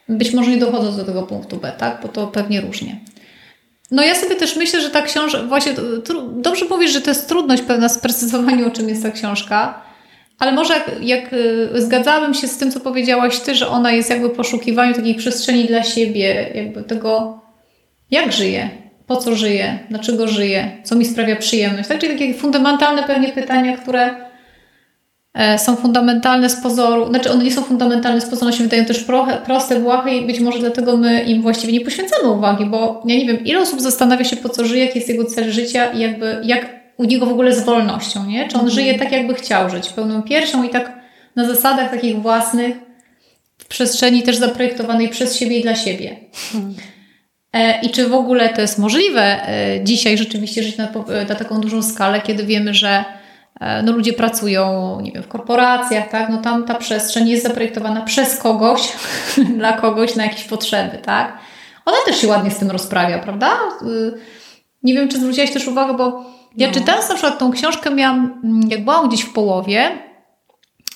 być 0.09 0.33
może 0.33 0.51
nie 0.51 0.57
dochodząc 0.57 0.97
do 0.97 1.03
tego 1.03 1.23
punktu 1.23 1.57
B, 1.57 1.71
tak? 1.77 1.99
Bo 2.01 2.07
to 2.07 2.27
pewnie 2.27 2.61
różnie. 2.61 2.99
No 3.91 4.03
ja 4.03 4.15
sobie 4.15 4.35
też 4.35 4.55
myślę, 4.55 4.81
że 4.81 4.89
ta 4.89 5.01
książka, 5.01 5.43
właśnie 5.43 5.73
dobrze 6.31 6.65
mówisz, 6.69 6.91
że 6.91 7.01
to 7.01 7.09
jest 7.09 7.29
trudność 7.29 7.61
pewna 7.61 7.89
sprecyzowania, 7.89 8.67
o 8.67 8.71
czym 8.71 8.89
jest 8.89 9.03
ta 9.03 9.11
książka, 9.11 9.81
ale 10.39 10.51
może 10.51 10.73
jak, 10.73 10.91
jak 11.01 11.33
y, 11.33 11.81
zgadzałabym 11.81 12.33
się 12.33 12.47
z 12.47 12.57
tym, 12.57 12.71
co 12.71 12.79
powiedziałaś 12.79 13.39
Ty, 13.39 13.55
że 13.55 13.67
ona 13.67 13.91
jest 13.91 14.09
jakby 14.09 14.29
poszukiwaniu 14.29 14.93
takiej 14.93 15.15
przestrzeni 15.15 15.65
dla 15.65 15.83
siebie, 15.83 16.51
jakby 16.55 16.83
tego, 16.83 17.41
jak 18.11 18.31
żyję, 18.31 18.69
po 19.07 19.17
co 19.17 19.35
żyję, 19.35 19.79
dlaczego 19.89 20.27
żyję, 20.27 20.71
co 20.83 20.95
mi 20.95 21.05
sprawia 21.05 21.35
przyjemność. 21.35 21.89
Tak? 21.89 21.99
Czyli 21.99 22.13
takie 22.13 22.33
fundamentalne 22.33 23.03
pewnie 23.03 23.29
pytania, 23.29 23.77
które 23.77 24.09
E, 24.09 24.24
są 25.57 25.75
fundamentalne 25.75 26.49
z 26.49 26.55
pozoru, 26.55 27.07
znaczy 27.09 27.31
one 27.31 27.43
nie 27.43 27.51
są 27.51 27.61
fundamentalne 27.61 28.21
z 28.21 28.25
pozoru, 28.25 28.47
one 28.47 28.57
się 28.57 28.63
wydają 28.63 28.85
też 28.85 29.05
proste, 29.45 29.79
błahe 29.79 30.17
i 30.17 30.27
być 30.27 30.39
może 30.39 30.59
dlatego 30.59 30.97
my 30.97 31.23
im 31.23 31.41
właściwie 31.41 31.73
nie 31.73 31.81
poświęcamy 31.81 32.29
uwagi, 32.29 32.65
bo 32.65 33.03
ja 33.05 33.15
nie 33.15 33.25
wiem, 33.25 33.45
ile 33.45 33.59
osób 33.59 33.81
zastanawia 33.81 34.25
się 34.25 34.35
po 34.35 34.49
co 34.49 34.65
żyje, 34.65 34.85
jaki 34.85 34.97
jest 34.99 35.09
jego 35.09 35.25
cel 35.25 35.51
życia 35.51 35.91
i 35.91 35.99
jakby 35.99 36.41
jak 36.43 36.69
u 36.97 37.03
niego 37.03 37.25
w 37.25 37.31
ogóle 37.31 37.55
z 37.55 37.63
wolnością, 37.63 38.25
nie? 38.25 38.47
Czy 38.47 38.55
on 38.55 38.61
mhm. 38.61 38.69
żyje 38.69 38.99
tak, 38.99 39.11
jakby 39.11 39.33
chciał 39.33 39.69
żyć, 39.69 39.89
pełną 39.89 40.23
piersią 40.23 40.63
i 40.63 40.69
tak 40.69 40.99
na 41.35 41.47
zasadach 41.47 41.91
takich 41.91 42.21
własnych, 42.21 42.75
w 43.57 43.65
przestrzeni 43.65 44.23
też 44.23 44.35
zaprojektowanej 44.35 45.09
przez 45.09 45.35
siebie 45.35 45.59
i 45.59 45.61
dla 45.63 45.75
siebie. 45.75 46.15
Mhm. 46.55 46.75
I 47.83 47.89
czy 47.89 48.09
w 48.09 48.13
ogóle 48.13 48.49
to 48.49 48.61
jest 48.61 48.79
możliwe 48.79 49.49
e, 49.49 49.83
dzisiaj 49.83 50.17
rzeczywiście 50.17 50.63
żyć 50.63 50.77
na, 50.77 50.87
na 51.29 51.35
taką 51.35 51.61
dużą 51.61 51.83
skalę, 51.83 52.21
kiedy 52.21 52.43
wiemy, 52.43 52.73
że 52.73 53.05
E, 53.05 53.24
no 53.83 53.91
ludzie 53.91 54.13
pracują, 54.13 54.97
nie 55.01 55.11
wiem, 55.11 55.23
w 55.23 55.27
korporacjach, 55.27 56.09
tak, 56.09 56.29
no 56.29 56.37
tam 56.37 56.65
ta 56.65 56.75
przestrzeń 56.75 57.29
jest 57.29 57.43
zaprojektowana 57.43 58.01
przez 58.01 58.37
kogoś, 58.37 58.91
dla 59.57 59.73
kogoś 59.73 60.15
na 60.15 60.23
jakieś 60.23 60.43
potrzeby, 60.43 60.97
tak. 60.97 61.37
Ona 61.85 61.97
też 62.05 62.21
się 62.21 62.27
ładnie 62.27 62.51
z 62.51 62.57
tym 62.57 62.71
rozprawia, 62.71 63.19
prawda? 63.19 63.51
Y, 63.81 64.13
nie 64.83 64.93
wiem, 64.93 65.07
czy 65.07 65.17
zwróciłaś 65.17 65.51
też 65.51 65.67
uwagę, 65.67 65.93
bo 65.93 66.25
ja 66.57 66.67
no. 66.67 66.73
czytając 66.73 67.09
na 67.09 67.15
przykład 67.15 67.39
tą 67.39 67.51
książkę 67.51 67.91
miałam, 67.91 68.41
mm, 68.43 68.61
jak 68.69 68.83
byłam 68.83 69.09
gdzieś 69.09 69.21
w 69.21 69.33
połowie 69.33 69.91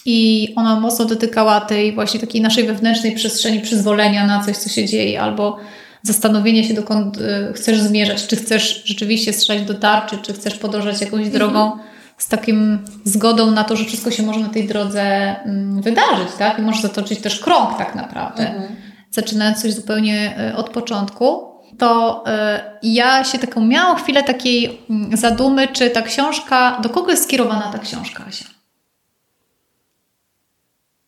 i 0.06 0.54
ona 0.56 0.80
mocno 0.80 1.06
dotykała 1.06 1.62
tej 1.62 1.96
właśnie 1.96 2.20
takiej 2.20 2.42
naszej 2.42 2.68
wewnętrznej 2.68 3.16
przestrzeni 3.16 3.60
przyzwolenia 3.60 4.28
na 4.28 4.44
coś, 4.44 4.58
co 4.58 4.70
się 4.70 4.86
dzieje, 4.86 5.22
albo 5.22 5.58
zastanowienie 6.02 6.64
się, 6.64 6.74
dokąd 6.74 7.18
y, 7.18 7.54
chcesz 7.54 7.80
zmierzać, 7.80 8.28
czy 8.28 8.36
chcesz 8.36 8.84
rzeczywiście 8.86 9.34
strzelać 9.34 9.64
do 9.64 9.74
tarczy, 9.74 10.18
czy 10.18 10.34
chcesz 10.34 10.56
podążać 10.56 11.02
jakąś 11.02 11.26
mhm. 11.26 11.32
drogą, 11.32 11.72
z 12.20 12.28
takim 12.28 12.86
zgodą 13.04 13.52
na 13.52 13.64
to, 13.64 13.76
że 13.76 13.86
wszystko 13.86 14.12
się 14.12 14.24
może 14.24 14.40
na 14.40 14.50
tej 14.50 14.68
drodze 14.68 15.02
mm, 15.02 15.82
wydarzyć, 15.82 16.28
tak? 16.38 16.60
I 16.60 16.62
może 16.62 16.82
zatoczyć 16.82 17.20
też 17.22 17.40
krąg 17.40 17.78
tak 17.78 17.96
naprawdę. 17.96 18.50
Mhm. 18.50 18.76
Zaczynając 19.12 19.62
coś 19.62 19.74
zupełnie 19.74 20.38
e, 20.38 20.56
od 20.56 20.70
początku, 20.70 21.50
to 21.78 22.24
e, 22.28 22.80
ja 22.84 23.24
się 23.24 23.40
taką 23.40 23.66
miałam 23.66 23.98
chwilę 23.98 24.24
takiej 24.24 24.82
mm, 24.90 25.18
zadumy, 25.18 25.68
czy 25.68 25.90
ta 25.90 26.02
książka, 26.02 26.80
do 26.82 26.90
kogo 26.90 27.12
jest 27.12 27.24
skierowana 27.24 27.72
ta 27.72 27.80
książka, 27.80 28.26
Asia? 28.28 28.46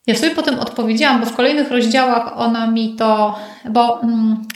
Ja 0.08 0.16
sobie 0.16 0.36
potem 0.36 0.60
odpowiedziałam, 0.60 1.20
bo 1.20 1.26
w 1.26 1.36
kolejnych 1.36 1.72
rozdziałach 1.72 2.38
ona 2.38 2.68
mi 2.68 2.96
to, 2.96 3.40
bo 3.70 4.02
mm, 4.02 4.48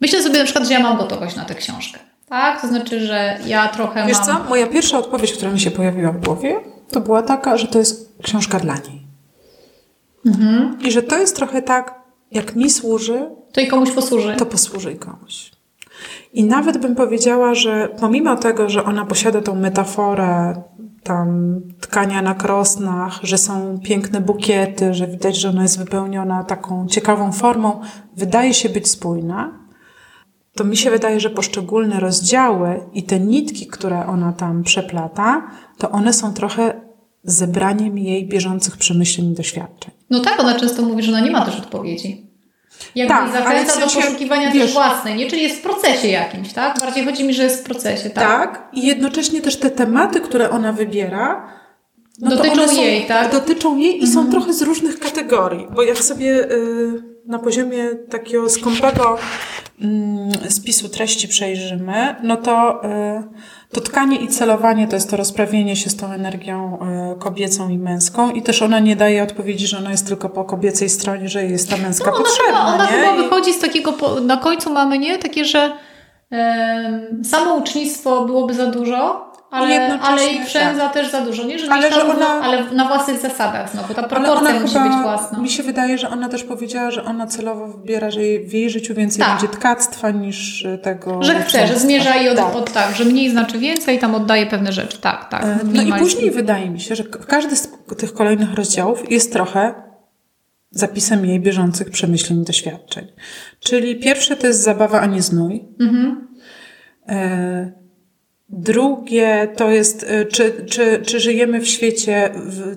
myślę 0.00 0.22
sobie 0.22 0.38
na 0.38 0.44
przykład, 0.44 0.68
że 0.68 0.72
ja 0.72 0.80
mam 0.80 0.96
gotowość 0.96 1.36
na 1.36 1.44
tę 1.44 1.54
książkę. 1.54 2.09
Tak? 2.30 2.60
To 2.60 2.68
znaczy, 2.68 3.06
że 3.06 3.38
ja 3.46 3.68
trochę 3.68 4.06
Wiesz 4.06 4.16
mam... 4.16 4.26
co? 4.26 4.44
Moja 4.48 4.66
pierwsza 4.66 4.98
odpowiedź, 4.98 5.32
która 5.32 5.50
mi 5.50 5.60
się 5.60 5.70
pojawiła 5.70 6.12
w 6.12 6.24
głowie, 6.24 6.56
to 6.90 7.00
była 7.00 7.22
taka, 7.22 7.56
że 7.56 7.68
to 7.68 7.78
jest 7.78 8.16
książka 8.22 8.60
dla 8.60 8.74
niej. 8.74 9.06
Mhm. 10.26 10.78
I 10.82 10.92
że 10.92 11.02
to 11.02 11.18
jest 11.18 11.36
trochę 11.36 11.62
tak, 11.62 11.94
jak 12.30 12.56
mi 12.56 12.70
służy, 12.70 13.30
to 13.52 13.60
i 13.60 13.66
komuś 13.68 13.90
posłuży. 13.90 14.34
To 14.36 14.46
posłuży 14.46 14.92
i 14.92 14.96
komuś. 14.96 15.50
I 16.32 16.44
nawet 16.44 16.78
bym 16.78 16.94
powiedziała, 16.94 17.54
że 17.54 17.88
pomimo 18.00 18.36
tego, 18.36 18.68
że 18.68 18.84
ona 18.84 19.06
posiada 19.06 19.40
tą 19.40 19.54
metaforę 19.54 20.62
tam 21.02 21.60
tkania 21.80 22.22
na 22.22 22.34
krosnach, 22.34 23.18
że 23.22 23.38
są 23.38 23.80
piękne 23.84 24.20
bukiety, 24.20 24.94
że 24.94 25.06
widać, 25.06 25.36
że 25.36 25.48
ona 25.48 25.62
jest 25.62 25.78
wypełniona 25.78 26.44
taką 26.44 26.86
ciekawą 26.86 27.32
formą, 27.32 27.80
wydaje 28.16 28.54
się 28.54 28.68
być 28.68 28.90
spójna, 28.90 29.59
to 30.60 30.64
mi 30.64 30.76
się 30.76 30.90
wydaje, 30.90 31.20
że 31.20 31.30
poszczególne 31.30 32.00
rozdziały 32.00 32.80
i 32.92 33.02
te 33.02 33.20
nitki, 33.20 33.66
które 33.66 34.06
ona 34.06 34.32
tam 34.32 34.62
przeplata, 34.62 35.50
to 35.78 35.90
one 35.90 36.12
są 36.12 36.34
trochę 36.34 36.80
zebraniem 37.24 37.98
jej 37.98 38.28
bieżących 38.28 38.76
przemyśleń 38.76 39.30
i 39.30 39.34
doświadczeń. 39.34 39.90
No 40.10 40.20
tak, 40.20 40.40
ona 40.40 40.54
często 40.54 40.82
mówi, 40.82 41.02
że 41.02 41.12
ona 41.12 41.20
nie 41.20 41.30
ma 41.30 41.44
też 41.44 41.58
odpowiedzi. 41.58 42.26
Jakby 42.94 43.14
tak, 43.14 43.32
zachęca 43.32 43.72
w 43.72 43.74
sensie, 43.74 44.00
do 44.00 44.06
poszukiwania 44.06 44.50
wiesz, 44.50 44.62
też 44.62 44.72
własnej, 44.72 45.16
nie? 45.16 45.26
Czyli 45.26 45.42
jest 45.42 45.56
w 45.56 45.62
procesie 45.62 46.08
jakimś, 46.08 46.52
tak? 46.52 46.80
Bardziej 46.80 47.04
chodzi 47.04 47.24
mi, 47.24 47.34
że 47.34 47.42
jest 47.42 47.60
w 47.60 47.64
procesie, 47.64 48.10
tak? 48.10 48.24
Tak, 48.24 48.68
i 48.72 48.86
jednocześnie 48.86 49.40
też 49.40 49.56
te 49.56 49.70
tematy, 49.70 50.20
które 50.20 50.50
ona 50.50 50.72
wybiera, 50.72 51.48
no 52.18 52.30
dotyczą 52.30 52.68
są, 52.68 52.82
jej, 52.82 53.06
tak? 53.06 53.32
Dotyczą 53.32 53.76
jej 53.76 53.92
i 54.02 54.04
mhm. 54.04 54.12
są 54.12 54.30
trochę 54.30 54.52
z 54.52 54.62
różnych 54.62 54.98
kategorii, 54.98 55.66
bo 55.74 55.82
jak 55.82 55.98
sobie 55.98 56.50
y, 56.52 57.09
na 57.26 57.38
poziomie 57.38 57.94
takiego 58.10 58.50
skąpego 58.50 59.18
y, 60.46 60.50
spisu 60.50 60.88
treści 60.88 61.28
przejrzymy, 61.28 62.16
no 62.22 62.36
to 62.36 62.84
y, 62.84 63.22
to 63.72 63.80
tkanie 63.80 64.16
i 64.16 64.28
celowanie 64.28 64.88
to 64.88 64.96
jest 64.96 65.10
to 65.10 65.16
rozprawienie 65.16 65.76
się 65.76 65.90
z 65.90 65.96
tą 65.96 66.12
energią 66.12 66.78
e, 66.80 67.14
kobiecą 67.18 67.68
i 67.68 67.78
męską 67.78 68.30
i 68.30 68.42
też 68.42 68.62
ona 68.62 68.78
nie 68.78 68.96
daje 68.96 69.22
odpowiedzi, 69.22 69.66
że 69.66 69.78
ona 69.78 69.90
jest 69.90 70.06
tylko 70.06 70.28
po 70.28 70.44
kobiecej 70.44 70.88
stronie, 70.88 71.28
że 71.28 71.44
jest 71.44 71.70
ta 71.70 71.76
męska 71.76 72.10
no, 72.10 72.16
ona 72.16 72.24
potrzebna. 72.24 72.58
Chyba, 72.58 72.74
ona 72.74 72.86
chyba 72.86 73.16
wychodzi 73.22 73.52
z 73.52 73.60
takiego, 73.60 74.20
na 74.20 74.36
końcu 74.36 74.72
mamy, 74.72 74.98
nie? 74.98 75.18
Takie, 75.18 75.44
że 75.44 75.72
samo 77.24 77.54
ucznictwo 77.54 78.24
byłoby 78.24 78.54
za 78.54 78.66
dużo, 78.66 79.29
ale, 79.50 79.98
ale 80.00 80.26
i 80.26 80.44
przędza 80.44 80.82
tak. 80.82 80.92
też 80.92 81.10
za 81.10 81.20
dużo, 81.20 81.44
nie? 81.44 81.58
Że 81.58 81.72
ale, 81.72 81.92
że 81.92 82.04
ona, 82.04 82.26
ale 82.26 82.70
na 82.70 82.88
własnych 82.88 83.20
zasadach 83.20 83.72
znowu, 83.72 83.94
ta 83.94 84.02
proporcja 84.02 84.60
musi 84.60 84.74
chyba, 84.74 84.88
być 84.88 85.02
własna. 85.02 85.38
Mi 85.38 85.50
się 85.50 85.62
wydaje, 85.62 85.98
że 85.98 86.10
ona 86.10 86.28
też 86.28 86.44
powiedziała, 86.44 86.90
że 86.90 87.04
ona 87.04 87.26
celowo 87.26 87.68
wybiera, 87.68 88.10
że 88.10 88.20
w 88.20 88.52
jej 88.52 88.70
życiu 88.70 88.94
więcej 88.94 89.24
tak. 89.24 89.30
będzie 89.30 89.56
tkactwa 89.56 90.10
niż 90.10 90.66
tego 90.82 91.22
Że 91.22 91.42
chce, 91.42 91.66
że 91.66 91.78
zmierza 91.78 92.14
i 92.14 92.28
od 92.28 92.36
tak. 92.36 92.56
od 92.56 92.72
tak, 92.72 92.94
że 92.94 93.04
mniej 93.04 93.30
znaczy 93.30 93.58
więcej, 93.58 93.98
tam 93.98 94.14
oddaje 94.14 94.46
pewne 94.46 94.72
rzeczy, 94.72 94.98
tak, 95.00 95.28
tak. 95.28 95.44
E, 95.44 95.58
no 95.64 95.82
i 95.82 95.92
później 95.92 96.30
wydaje 96.30 96.70
mi 96.70 96.80
się, 96.80 96.94
że 96.94 97.04
każdy 97.04 97.56
z 97.56 97.68
tych 97.98 98.12
kolejnych 98.12 98.54
rozdziałów 98.54 99.10
jest 99.10 99.32
trochę 99.32 99.74
zapisem 100.70 101.26
jej 101.26 101.40
bieżących 101.40 101.90
przemyśleń 101.90 102.42
i 102.42 102.44
doświadczeń. 102.44 103.06
Czyli 103.60 103.96
pierwsze 103.96 104.36
to 104.36 104.46
jest 104.46 104.62
zabawa, 104.62 105.00
a 105.00 105.06
nie 105.06 105.22
znój. 105.22 105.64
Mhm. 105.80 106.28
E 107.08 107.79
Drugie 108.52 109.48
to 109.56 109.70
jest, 109.70 110.02
y, 110.02 110.26
czy, 110.26 110.64
czy, 110.70 111.02
czy 111.06 111.20
żyjemy 111.20 111.60
w 111.60 111.68
świecie 111.68 112.30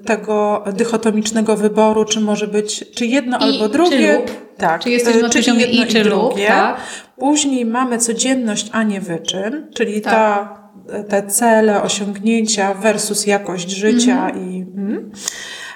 tego 0.06 0.64
dychotomicznego 0.74 1.56
wyboru, 1.56 2.06
czy 2.06 2.20
może 2.20 2.48
być, 2.48 2.86
czy 2.96 3.06
jedno 3.06 3.38
I, 3.38 3.42
albo 3.44 3.70
drugie. 3.70 3.98
Czy 3.98 4.14
lub. 4.14 4.58
Tak. 4.58 4.84
Czy 4.84 4.90
jesteśmy 4.90 5.22
na 5.22 5.30
czy 5.30 5.40
jedno 5.40 5.84
i, 5.84 5.88
czy 5.88 6.04
lub, 6.04 6.40
tak. 6.48 6.78
Później 7.18 7.66
mamy 7.66 7.98
codzienność, 7.98 8.70
a 8.72 8.84
nie 8.84 9.02
wyczyn, 9.02 9.68
czyli 9.76 10.02
tak. 10.02 10.14
ta, 10.14 11.04
te 11.10 11.24
cele, 11.28 11.82
osiągnięcia 11.82 12.74
versus 12.74 13.28
jakość 13.28 13.70
życia 13.70 14.30
mm. 14.30 14.52
i, 14.52 14.66
mm. 14.78 15.12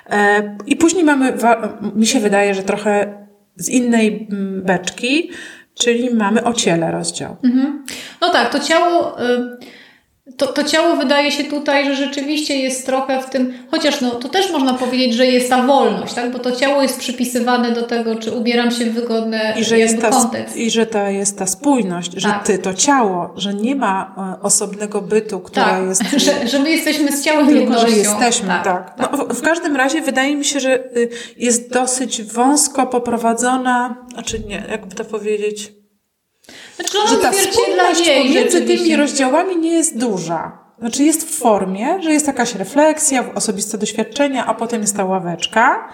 E, 0.09 0.57
i 0.65 0.75
później 0.75 1.03
mamy, 1.03 1.33
mi 1.95 2.07
się 2.07 2.19
wydaje, 2.19 2.55
że 2.55 2.63
trochę 2.63 3.13
z 3.55 3.69
innej 3.69 4.27
mm, 4.31 4.63
beczki, 4.63 5.31
czyli 5.73 6.15
mamy 6.15 6.43
o 6.43 6.53
ciele 6.53 6.91
rozdział. 6.91 7.35
-hmm. 7.43 7.71
No 8.21 8.29
tak, 8.29 8.51
to 8.51 8.59
ciało... 8.59 9.21
Y 9.21 9.57
to, 10.37 10.47
to 10.47 10.63
ciało 10.63 10.95
wydaje 10.95 11.31
się 11.31 11.43
tutaj, 11.43 11.85
że 11.85 11.95
rzeczywiście 11.95 12.57
jest 12.57 12.85
trochę 12.85 13.21
w 13.21 13.29
tym, 13.29 13.53
chociaż 13.71 14.01
no, 14.01 14.11
to 14.11 14.29
też 14.29 14.51
można 14.51 14.73
powiedzieć, 14.73 15.13
że 15.13 15.25
jest 15.25 15.49
ta 15.49 15.61
wolność, 15.63 16.13
tak? 16.13 16.31
bo 16.31 16.39
to 16.39 16.51
ciało 16.51 16.81
jest 16.81 16.99
przypisywane 16.99 17.71
do 17.71 17.83
tego, 17.83 18.15
czy 18.15 18.31
ubieram 18.31 18.71
się 18.71 18.85
w 18.85 18.93
wygodny 18.93 19.39
I 19.59 19.63
że 19.63 19.79
jest 19.79 20.01
ta, 20.01 20.09
kontekst. 20.09 20.57
I 20.57 20.71
że 20.71 20.85
ta 20.85 21.09
jest 21.09 21.37
ta 21.37 21.45
spójność, 21.45 22.11
że 22.15 22.29
tak. 22.29 22.47
ty 22.47 22.57
to 22.57 22.73
ciało, 22.73 23.33
że 23.35 23.53
nie 23.53 23.75
ma 23.75 24.15
e, 24.37 24.43
osobnego 24.43 25.01
bytu, 25.01 25.39
która 25.39 25.65
tak. 25.65 25.87
jest... 25.87 26.03
że, 26.25 26.47
że 26.47 26.59
my 26.59 26.69
jesteśmy 26.69 27.11
z 27.11 27.23
ciałem 27.23 27.47
tylko, 27.47 27.61
jednością. 27.61 27.87
że 27.87 27.97
jesteśmy, 27.97 28.47
tak. 28.47 28.63
tak. 28.63 28.95
tak. 28.95 29.11
No, 29.11 29.25
w, 29.25 29.39
w 29.39 29.41
każdym 29.41 29.75
razie 29.75 30.01
wydaje 30.01 30.35
mi 30.35 30.45
się, 30.45 30.59
że 30.59 30.97
y, 30.97 31.09
jest 31.37 31.73
dosyć 31.73 32.23
wąsko 32.23 32.87
poprowadzona, 32.87 34.05
znaczy 34.13 34.39
nie, 34.39 34.63
jakby 34.69 34.95
to 34.95 35.05
powiedzieć 35.05 35.76
znaczy 36.75 36.97
że 37.09 37.17
ta 37.17 37.33
spójność 37.33 38.09
pomiędzy 38.09 38.61
tymi 38.61 38.95
rozdziałami 38.95 39.57
nie 39.57 39.73
jest 39.73 39.97
duża. 39.97 40.67
Znaczy 40.79 41.03
jest 41.03 41.29
w 41.29 41.39
formie, 41.39 42.01
że 42.01 42.11
jest 42.11 42.27
jakaś 42.27 42.55
refleksja, 42.55 43.33
osobiste 43.35 43.77
doświadczenia, 43.77 44.45
a 44.45 44.53
potem 44.53 44.81
jest 44.81 44.97
ta 44.97 45.05
ławeczka. 45.05 45.89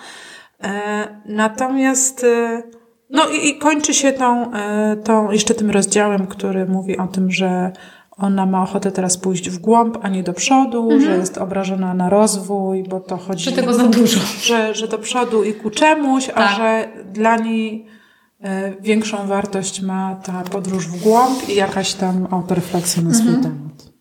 E, 0.64 1.22
natomiast 1.26 2.24
e, 2.24 2.64
no 3.10 3.30
i, 3.30 3.58
kończy 3.58 3.94
się 3.94 4.12
tą, 4.12 4.54
e, 4.54 4.96
tą 5.04 5.32
jeszcze 5.32 5.54
tym 5.54 5.72
rozdziałem, 5.72 6.28
który 6.28 6.66
mówi 6.66 6.98
o 6.98 7.08
tym, 7.08 7.32
że 7.32 7.72
ona 8.18 8.46
ma 8.46 8.64
ochotę 8.64 8.92
teraz 8.92 9.18
pójść 9.18 9.50
w 9.50 9.60
głąb, 9.60 9.98
a 10.02 10.10
nie 10.10 10.24
do 10.24 10.34
przodu, 10.34 10.82
mhm. 10.84 11.02
że 11.02 11.18
jest 11.18 11.38
obrażona 11.38 11.94
na 11.94 12.10
rozwój, 12.10 12.84
bo 12.84 13.00
to 13.00 13.18
chodzi... 13.18 13.44
Że 13.44 13.52
tego 13.52 13.74
za 13.74 13.84
dużo. 13.84 14.20
Że, 14.42 14.76
że 14.76 14.88
do 14.88 14.98
przodu 14.98 15.44
i 15.44 15.54
ku 15.54 15.70
czemuś, 15.70 16.26
tak. 16.26 16.38
a 16.38 16.56
że 16.56 16.88
dla 17.14 17.38
niej 17.38 17.86
większą 18.82 19.28
wartość 19.28 19.82
ma 19.82 20.16
ta 20.16 20.44
podróż 20.52 20.88
w 20.88 21.04
głąb 21.04 21.50
i 21.50 21.56
jakaś 21.56 21.94
tam 21.94 22.28
autorefleksja 22.32 23.04
na 23.04 23.14
swój 23.14 23.34
mhm. 23.34 23.44
temat. 23.44 23.94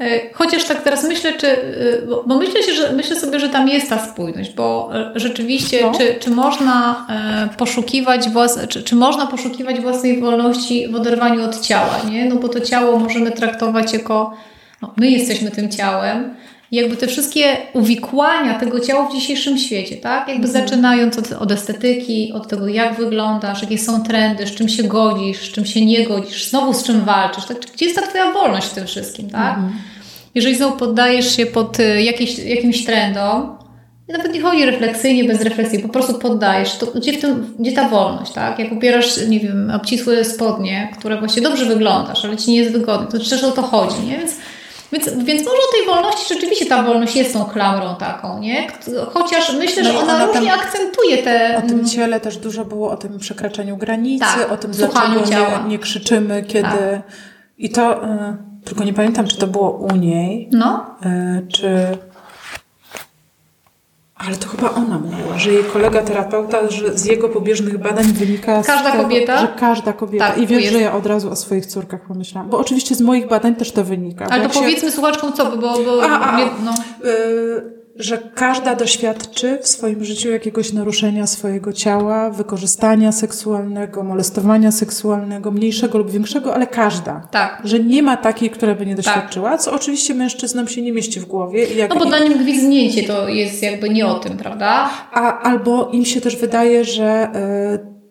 E, 0.00 0.34
chociaż 0.34 0.64
tak 0.64 0.82
teraz 0.82 1.04
myślę, 1.04 1.32
czy, 1.32 1.46
e, 1.46 1.56
bo 2.26 2.36
myślę, 2.38 2.62
się, 2.62 2.72
że, 2.72 2.92
myślę 2.92 3.20
sobie, 3.20 3.40
że 3.40 3.48
tam 3.48 3.68
jest 3.68 3.88
ta 3.88 4.06
spójność, 4.06 4.54
bo 4.54 4.90
rzeczywiście, 5.14 5.82
no. 5.82 5.98
czy, 5.98 6.14
czy 6.20 6.30
można 6.30 7.06
poszukiwać 7.58 8.28
włas, 8.28 8.58
czy, 8.68 8.82
czy 8.82 8.94
można 8.94 9.26
poszukiwać 9.26 9.80
własnej 9.80 10.20
wolności 10.20 10.88
w 10.88 10.94
oderwaniu 10.94 11.44
od 11.44 11.60
ciała, 11.60 12.00
nie? 12.10 12.24
No 12.24 12.36
bo 12.36 12.48
to 12.48 12.60
ciało 12.60 12.98
możemy 12.98 13.30
traktować 13.30 13.92
jako, 13.92 14.36
no, 14.82 14.94
my 14.96 15.10
jesteśmy 15.10 15.50
tym 15.50 15.70
ciałem, 15.70 16.34
jakby 16.72 16.96
te 16.96 17.06
wszystkie 17.06 17.56
uwikłania 17.72 18.58
tego 18.58 18.80
ciała 18.80 19.08
w 19.08 19.12
dzisiejszym 19.12 19.58
świecie, 19.58 19.96
tak? 19.96 20.28
Jakby 20.28 20.46
mhm. 20.46 20.64
zaczynając 20.64 21.18
od, 21.18 21.32
od, 21.32 21.52
estetyki, 21.52 22.32
od 22.32 22.48
tego, 22.48 22.68
jak 22.68 22.96
wyglądasz, 22.96 23.62
jakie 23.62 23.78
są 23.78 24.02
trendy, 24.02 24.46
z 24.46 24.54
czym 24.54 24.68
się 24.68 24.82
godzisz, 24.82 25.50
z 25.50 25.52
czym 25.52 25.66
się 25.66 25.86
nie 25.86 26.06
godzisz, 26.06 26.48
znowu 26.48 26.74
z 26.74 26.82
czym 26.82 27.04
walczysz, 27.04 27.44
tak? 27.44 27.58
Gdzie 27.74 27.84
jest 27.84 27.98
ta 27.98 28.06
Twoja 28.06 28.32
wolność 28.32 28.66
w 28.66 28.74
tym 28.74 28.86
wszystkim, 28.86 29.30
tak? 29.30 29.56
Mhm. 29.56 29.72
Jeżeli 30.34 30.56
znowu 30.56 30.76
poddajesz 30.76 31.36
się 31.36 31.46
pod 31.46 31.80
y, 31.80 32.02
jakieś, 32.02 32.38
jakimś 32.38 32.84
trendom, 32.84 33.56
nawet 34.08 34.34
nie 34.34 34.40
chodzi 34.40 34.64
refleksyjnie, 34.64 35.24
bez 35.24 35.40
refleksji, 35.42 35.78
po 35.78 35.88
prostu 35.88 36.14
poddajesz. 36.14 36.76
To 36.76 36.86
gdzie, 36.86 37.12
tym, 37.12 37.54
gdzie 37.58 37.72
ta 37.72 37.88
wolność, 37.88 38.32
tak? 38.32 38.58
Jak 38.58 38.72
ubierasz, 38.72 39.28
nie 39.28 39.40
wiem, 39.40 39.70
obcisłe 39.74 40.24
spodnie, 40.24 40.92
które 40.98 41.18
właśnie 41.18 41.42
dobrze 41.42 41.64
wyglądasz, 41.64 42.24
ale 42.24 42.36
ci 42.36 42.50
nie 42.50 42.56
jest 42.56 42.72
wygodne, 42.72 43.06
to 43.06 43.18
przecież 43.18 43.44
o 43.44 43.50
to 43.50 43.62
chodzi, 43.62 44.02
nie? 44.08 44.18
Więc 44.18 44.32
więc, 44.92 45.08
więc 45.08 45.44
może 45.44 45.56
o 45.56 45.72
tej 45.76 45.86
wolności 45.86 46.34
rzeczywiście 46.34 46.66
ta 46.66 46.82
wolność 46.82 47.16
jest 47.16 47.32
tą 47.32 47.44
klamrą 47.44 47.96
taką, 47.96 48.38
nie? 48.38 48.66
Chociaż 49.12 49.52
myślę, 49.52 49.82
no 49.82 49.92
że 49.92 49.98
ona, 49.98 50.14
ona 50.14 50.26
różnie 50.26 50.54
akcentuje 50.54 51.22
te... 51.22 51.62
O 51.64 51.68
tym 51.68 51.84
ciele 51.84 52.20
też 52.20 52.36
dużo 52.36 52.64
było, 52.64 52.90
o 52.90 52.96
tym 52.96 53.18
przekraczaniu 53.18 53.76
granicy, 53.76 54.24
tak, 54.24 54.52
o 54.52 54.56
tym 54.56 54.70
dlaczego 54.70 55.08
nie, 55.30 55.68
nie, 55.68 55.78
krzyczymy, 55.78 56.42
kiedy... 56.42 56.62
Tak. 56.62 57.02
I 57.58 57.70
to... 57.70 58.04
Y, 58.04 58.08
tylko 58.64 58.84
nie 58.84 58.94
pamiętam, 58.94 59.26
czy 59.26 59.36
to 59.36 59.46
było 59.46 59.70
u 59.70 59.96
niej, 59.96 60.48
no. 60.52 60.86
Y, 61.06 61.46
czy 61.48 61.68
ale 64.26 64.36
to 64.36 64.48
chyba 64.48 64.70
ona 64.70 64.98
mówiła, 64.98 65.38
że 65.38 65.52
jej 65.52 65.64
kolega 65.64 66.02
terapeuta, 66.02 66.68
że 66.68 66.98
z 66.98 67.04
jego 67.04 67.28
pobieżnych 67.28 67.78
badań 67.78 68.04
wynika 68.04 68.62
każda 68.62 68.90
tego, 68.90 69.02
kobieta? 69.02 69.40
że 69.40 69.48
każda 69.48 69.92
kobieta. 69.92 70.28
Tak, 70.28 70.38
I 70.38 70.46
wiesz, 70.46 70.64
że 70.64 70.80
ja 70.80 70.94
od 70.94 71.06
razu 71.06 71.30
o 71.30 71.36
swoich 71.36 71.66
córkach 71.66 72.00
pomyślałam. 72.00 72.50
Bo 72.50 72.58
oczywiście 72.58 72.94
z 72.94 73.00
moich 73.00 73.28
badań 73.28 73.54
też 73.54 73.72
to 73.72 73.84
wynika. 73.84 74.26
Ale 74.30 74.48
to 74.48 74.60
powiedzmy 74.60 74.90
słuchaczkom 74.90 75.32
co, 75.32 75.56
bo... 75.56 75.56
bo 75.56 76.02
a, 76.02 76.20
a, 76.20 76.38
no. 76.64 76.74
y 77.04 77.81
że 77.96 78.18
każda 78.34 78.74
doświadczy 78.74 79.58
w 79.62 79.68
swoim 79.68 80.04
życiu 80.04 80.30
jakiegoś 80.30 80.72
naruszenia 80.72 81.26
swojego 81.26 81.72
ciała, 81.72 82.30
wykorzystania 82.30 83.12
seksualnego, 83.12 84.02
molestowania 84.02 84.72
seksualnego, 84.72 85.50
mniejszego 85.50 85.98
lub 85.98 86.10
większego, 86.10 86.54
ale 86.54 86.66
każda. 86.66 87.28
Tak. 87.30 87.62
Że 87.64 87.80
nie 87.80 88.02
ma 88.02 88.16
takiej, 88.16 88.50
która 88.50 88.74
by 88.74 88.86
nie 88.86 88.94
doświadczyła, 88.94 89.50
tak. 89.50 89.60
co 89.60 89.72
oczywiście 89.72 90.14
mężczyznom 90.14 90.68
się 90.68 90.82
nie 90.82 90.92
mieści 90.92 91.20
w 91.20 91.24
głowie. 91.24 91.64
Jak, 91.64 91.90
no 91.90 91.96
bo 91.96 92.06
dla 92.06 92.18
nim 92.18 92.38
gwizdnięcie 92.38 93.02
to 93.02 93.28
jest 93.28 93.62
jakby 93.62 93.88
nie 93.88 94.06
o 94.06 94.18
tym, 94.18 94.36
prawda? 94.36 94.90
A, 95.12 95.42
albo 95.42 95.90
im 95.92 96.04
się 96.04 96.20
też 96.20 96.36
wydaje, 96.36 96.84
że 96.84 97.28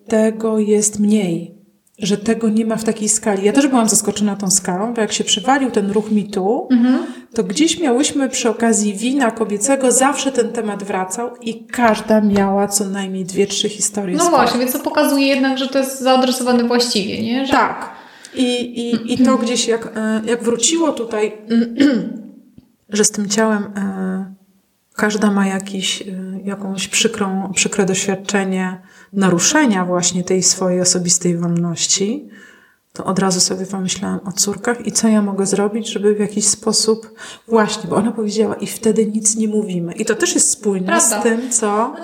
y, 0.03 0.09
tego 0.09 0.59
jest 0.59 0.99
mniej 0.99 1.60
że 2.01 2.17
tego 2.17 2.49
nie 2.49 2.65
ma 2.65 2.75
w 2.75 2.83
takiej 2.83 3.09
skali. 3.09 3.45
Ja 3.45 3.53
też 3.53 3.67
byłam 3.67 3.89
zaskoczona 3.89 4.35
tą 4.35 4.51
skalą, 4.51 4.93
bo 4.93 5.01
jak 5.01 5.11
się 5.11 5.23
przywalił 5.23 5.71
ten 5.71 5.91
ruch 5.91 6.11
mitu, 6.11 6.67
mhm. 6.71 7.05
to 7.33 7.43
gdzieś 7.43 7.79
miałyśmy 7.79 8.29
przy 8.29 8.49
okazji 8.49 8.93
wina 8.93 9.31
kobiecego, 9.31 9.91
zawsze 9.91 10.31
ten 10.31 10.51
temat 10.51 10.83
wracał 10.83 11.35
i 11.41 11.65
każda 11.65 12.21
miała 12.21 12.67
co 12.67 12.85
najmniej 12.85 13.25
dwie, 13.25 13.47
trzy 13.47 13.69
historie. 13.69 14.17
No 14.17 14.29
właśnie, 14.29 14.59
więc 14.59 14.73
to 14.73 14.79
pokazuje 14.79 15.27
jednak, 15.27 15.57
że 15.57 15.67
to 15.67 15.79
jest 15.79 15.99
zaadresowane 15.99 16.63
właściwie, 16.63 17.21
nie? 17.21 17.45
Że... 17.45 17.51
Tak. 17.51 17.89
I, 18.35 18.53
i, 18.79 19.13
I 19.13 19.25
to 19.25 19.37
gdzieś 19.37 19.67
jak, 19.67 19.97
e, 19.97 20.21
jak 20.25 20.43
wróciło 20.43 20.91
tutaj, 20.91 21.37
że 22.89 23.03
z 23.03 23.11
tym 23.11 23.29
ciałem 23.29 23.63
e, 23.63 24.33
każda 24.95 25.31
ma 25.31 25.47
jakiś, 25.47 26.01
e, 26.01 26.30
jakąś 26.45 26.87
przykrą, 26.87 27.51
przykre 27.55 27.85
doświadczenie, 27.85 28.81
naruszenia 29.13 29.85
właśnie 29.85 30.23
tej 30.23 30.43
swojej 30.43 30.81
osobistej 30.81 31.37
wolności, 31.37 32.29
to 32.93 33.05
od 33.05 33.19
razu 33.19 33.39
sobie 33.39 33.65
pomyślałam 33.65 34.19
o 34.25 34.31
córkach 34.31 34.87
i 34.87 34.91
co 34.91 35.07
ja 35.07 35.21
mogę 35.21 35.45
zrobić, 35.45 35.89
żeby 35.89 36.15
w 36.15 36.19
jakiś 36.19 36.47
sposób, 36.47 37.13
właśnie, 37.47 37.89
bo 37.89 37.95
ona 37.95 38.11
powiedziała 38.11 38.55
i 38.55 38.67
wtedy 38.67 39.05
nic 39.05 39.35
nie 39.35 39.47
mówimy. 39.47 39.93
I 39.93 40.05
to 40.05 40.15
też 40.15 40.35
jest 40.35 40.49
spójne 40.49 40.87
Prawda. 40.87 41.19
z 41.19 41.23
tym, 41.23 41.51
co, 41.51 41.95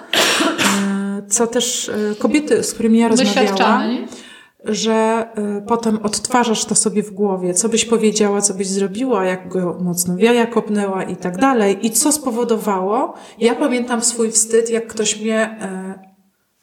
e, 0.60 1.22
co 1.29 1.48
też 1.48 1.89
e, 1.89 2.15
kobiety, 2.15 2.63
z 2.63 2.74
którymi 2.74 3.00
ja 3.00 3.08
rozmawiałam, 3.08 4.08
że 4.67 5.27
e, 5.36 5.62
potem 5.62 6.00
odtwarzasz 6.03 6.65
to 6.65 6.75
sobie 6.75 7.03
w 7.03 7.12
głowie, 7.12 7.53
co 7.53 7.69
byś 7.69 7.86
powiedziała, 7.86 8.41
co 8.41 8.53
byś 8.53 8.67
zrobiła, 8.67 9.25
jak 9.25 9.47
go 9.47 9.77
mocno 9.81 10.15
wiaja 10.15 10.45
kopnęła 10.45 11.03
i 11.03 11.15
tak 11.15 11.38
dalej. 11.38 11.86
I 11.86 11.91
co 11.91 12.12
spowodowało? 12.12 13.13
Ja 13.39 13.55
pamiętam 13.55 14.01
swój 14.01 14.31
wstyd, 14.31 14.69
jak 14.69 14.88
ktoś 14.88 15.21
mnie 15.21 15.57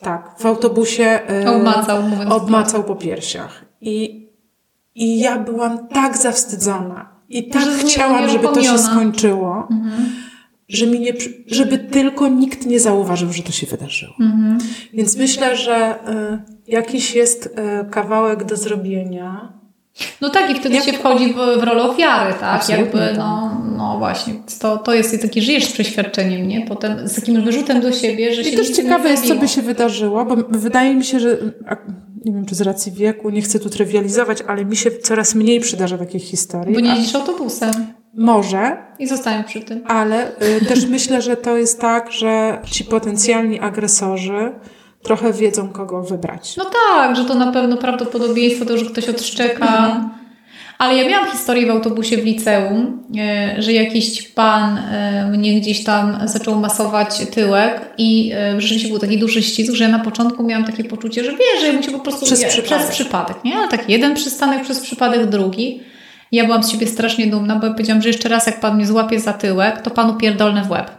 tak, 0.05 0.35
w 0.39 0.47
autobusie 0.47 1.21
yy, 1.45 1.51
obmacał, 1.51 2.03
obmacał 2.31 2.85
po 2.85 2.97
piersiach. 2.97 3.65
I, 3.81 4.29
I 4.95 5.19
ja 5.19 5.39
byłam 5.39 5.89
tak 5.89 6.17
zawstydzona. 6.17 7.15
I 7.29 7.49
tak 7.49 7.63
że 7.63 7.79
chciałam, 7.79 8.29
żeby 8.29 8.49
to 8.49 8.63
się 8.63 8.79
skończyło, 8.79 9.67
mhm. 9.71 10.13
Że 10.69 10.87
mi 10.87 11.01
nie, 11.01 11.13
żeby 11.47 11.79
tylko 11.79 12.29
nikt 12.29 12.67
nie 12.67 12.81
zauważył, 12.81 13.33
że 13.33 13.43
to 13.43 13.53
się 13.53 13.67
wydarzyło. 13.67 14.15
Mhm. 14.21 14.59
Więc 14.93 15.17
myślę, 15.17 15.57
że 15.57 15.95
y, 16.69 16.73
jakiś 16.73 17.15
jest 17.15 17.47
y, 17.47 17.91
kawałek 17.91 18.45
do 18.45 18.57
zrobienia. 18.57 19.53
No 20.21 20.31
tak, 20.31 20.51
i 20.51 20.55
wtedy 20.55 20.75
Jak... 20.75 20.85
się 20.85 20.93
wchodzi 20.93 21.33
w, 21.33 21.61
w 21.61 21.63
rolę 21.63 21.83
ofiary, 21.83 22.35
tak? 22.41 22.69
Jakby, 22.69 22.99
tak. 22.99 23.17
no, 23.17 23.63
no 23.77 23.99
właśnie, 23.99 24.35
to, 24.61 24.77
to 24.77 24.95
jest 24.95 25.23
taki, 25.23 25.43
żyjesz 25.43 25.65
z 25.65 25.73
przeświadczeniem, 25.73 26.49
nie? 26.49 26.67
Potem 26.67 27.09
z 27.09 27.15
takim 27.15 27.43
wyrzutem 27.43 27.81
do 27.81 27.93
siebie, 27.93 28.35
że 28.35 28.41
I 28.41 28.45
się 28.45 28.51
I 28.51 28.57
też 28.57 28.71
ciekawe 28.71 29.11
jest, 29.11 29.29
co 29.29 29.35
by 29.35 29.49
się 29.49 29.63
wydarzyło, 29.63 30.25
bo 30.25 30.37
wydaje 30.59 30.95
mi 30.95 31.05
się, 31.05 31.21
że 31.21 31.39
nie 32.25 32.33
wiem, 32.33 32.47
czy 32.47 32.55
z 32.55 32.61
racji 32.61 32.93
wieku, 32.93 33.31
nie 33.31 33.43
chcę 33.43 33.61
tu 33.61 33.71
trywializować, 33.71 34.43
ale 34.49 34.65
mi 34.65 34.77
się 34.77 34.91
coraz 34.91 35.35
mniej 35.35 35.61
przydarza 35.61 35.99
takich 35.99 36.23
historii. 36.23 36.75
Bo 36.75 36.81
nie 36.81 36.91
jeździsz 36.91 37.15
autobusem. 37.15 37.73
Może. 38.15 38.77
I 38.99 39.07
zostałem 39.07 39.45
przy 39.45 39.61
tym. 39.61 39.83
Ale 39.87 40.43
y, 40.43 40.65
też 40.65 40.87
myślę, 40.97 41.23
że 41.23 41.37
to 41.37 41.57
jest 41.57 41.81
tak, 41.81 42.13
że 42.13 42.61
ci 42.65 42.85
potencjalni 42.85 43.61
agresorzy 43.61 44.53
trochę 45.03 45.33
wiedzą, 45.33 45.69
kogo 45.69 46.03
wybrać. 46.03 46.57
No 46.57 46.65
tak, 46.65 47.17
że 47.17 47.25
to 47.25 47.35
na 47.35 47.53
pewno 47.53 47.77
prawdopodobieństwo 47.77 48.65
to, 48.65 48.79
że 48.79 48.85
ktoś 48.85 49.09
odszczeka. 49.09 49.87
Mhm 49.87 50.24
ale 50.79 50.97
ja 50.97 51.09
miałam 51.09 51.31
historię 51.31 51.67
w 51.67 51.71
autobusie 51.71 52.17
w 52.17 52.25
liceum, 52.25 53.03
e, 53.19 53.63
że 53.63 53.73
jakiś 53.73 54.23
pan 54.23 54.79
e, 54.79 55.31
mnie 55.31 55.61
gdzieś 55.61 55.85
tam 55.85 56.19
zaczął 56.25 56.61
masować 56.61 57.19
tyłek 57.19 57.81
i 57.99 58.33
e, 58.35 58.61
rzeczywiście 58.61 58.89
był 58.89 58.99
taki 58.99 59.19
duży 59.19 59.43
ścisk, 59.43 59.75
że 59.75 59.85
ja 59.85 59.91
na 59.91 59.99
początku 59.99 60.43
miałam 60.43 60.65
takie 60.65 60.85
poczucie, 60.85 61.25
że 61.25 61.31
wie, 61.31 61.61
że 61.61 61.73
mu 61.73 61.83
się 61.83 61.93
po 61.93 61.99
prostu 61.99 62.27
przez, 62.27 62.45
przypadek. 62.45 62.65
przez 62.65 62.91
przypadek, 62.91 63.37
nie? 63.45 63.57
Ale 63.57 63.69
tak 63.69 63.91
jeden 63.91 64.15
przystanek 64.15 64.63
przez 64.63 64.81
przypadek, 64.81 65.27
drugi. 65.27 65.81
Ja 66.33 66.45
byłam 66.45 66.63
z 66.63 66.71
siebie 66.71 66.87
strasznie 66.87 67.27
dumna, 67.27 67.57
bo 67.57 67.67
ja 67.67 67.73
powiedziałam, 67.73 68.03
że 68.03 68.09
jeszcze 68.09 68.29
raz 68.29 68.47
jak 68.47 68.61
pan 68.61 68.77
mnie 68.77 68.87
złapie 68.87 69.21
za 69.21 69.33
tyłek, 69.33 69.83
to 69.83 69.91
panu 69.91 70.15
pierdolne 70.15 70.63
w 70.63 70.71
łeb. 70.71 70.91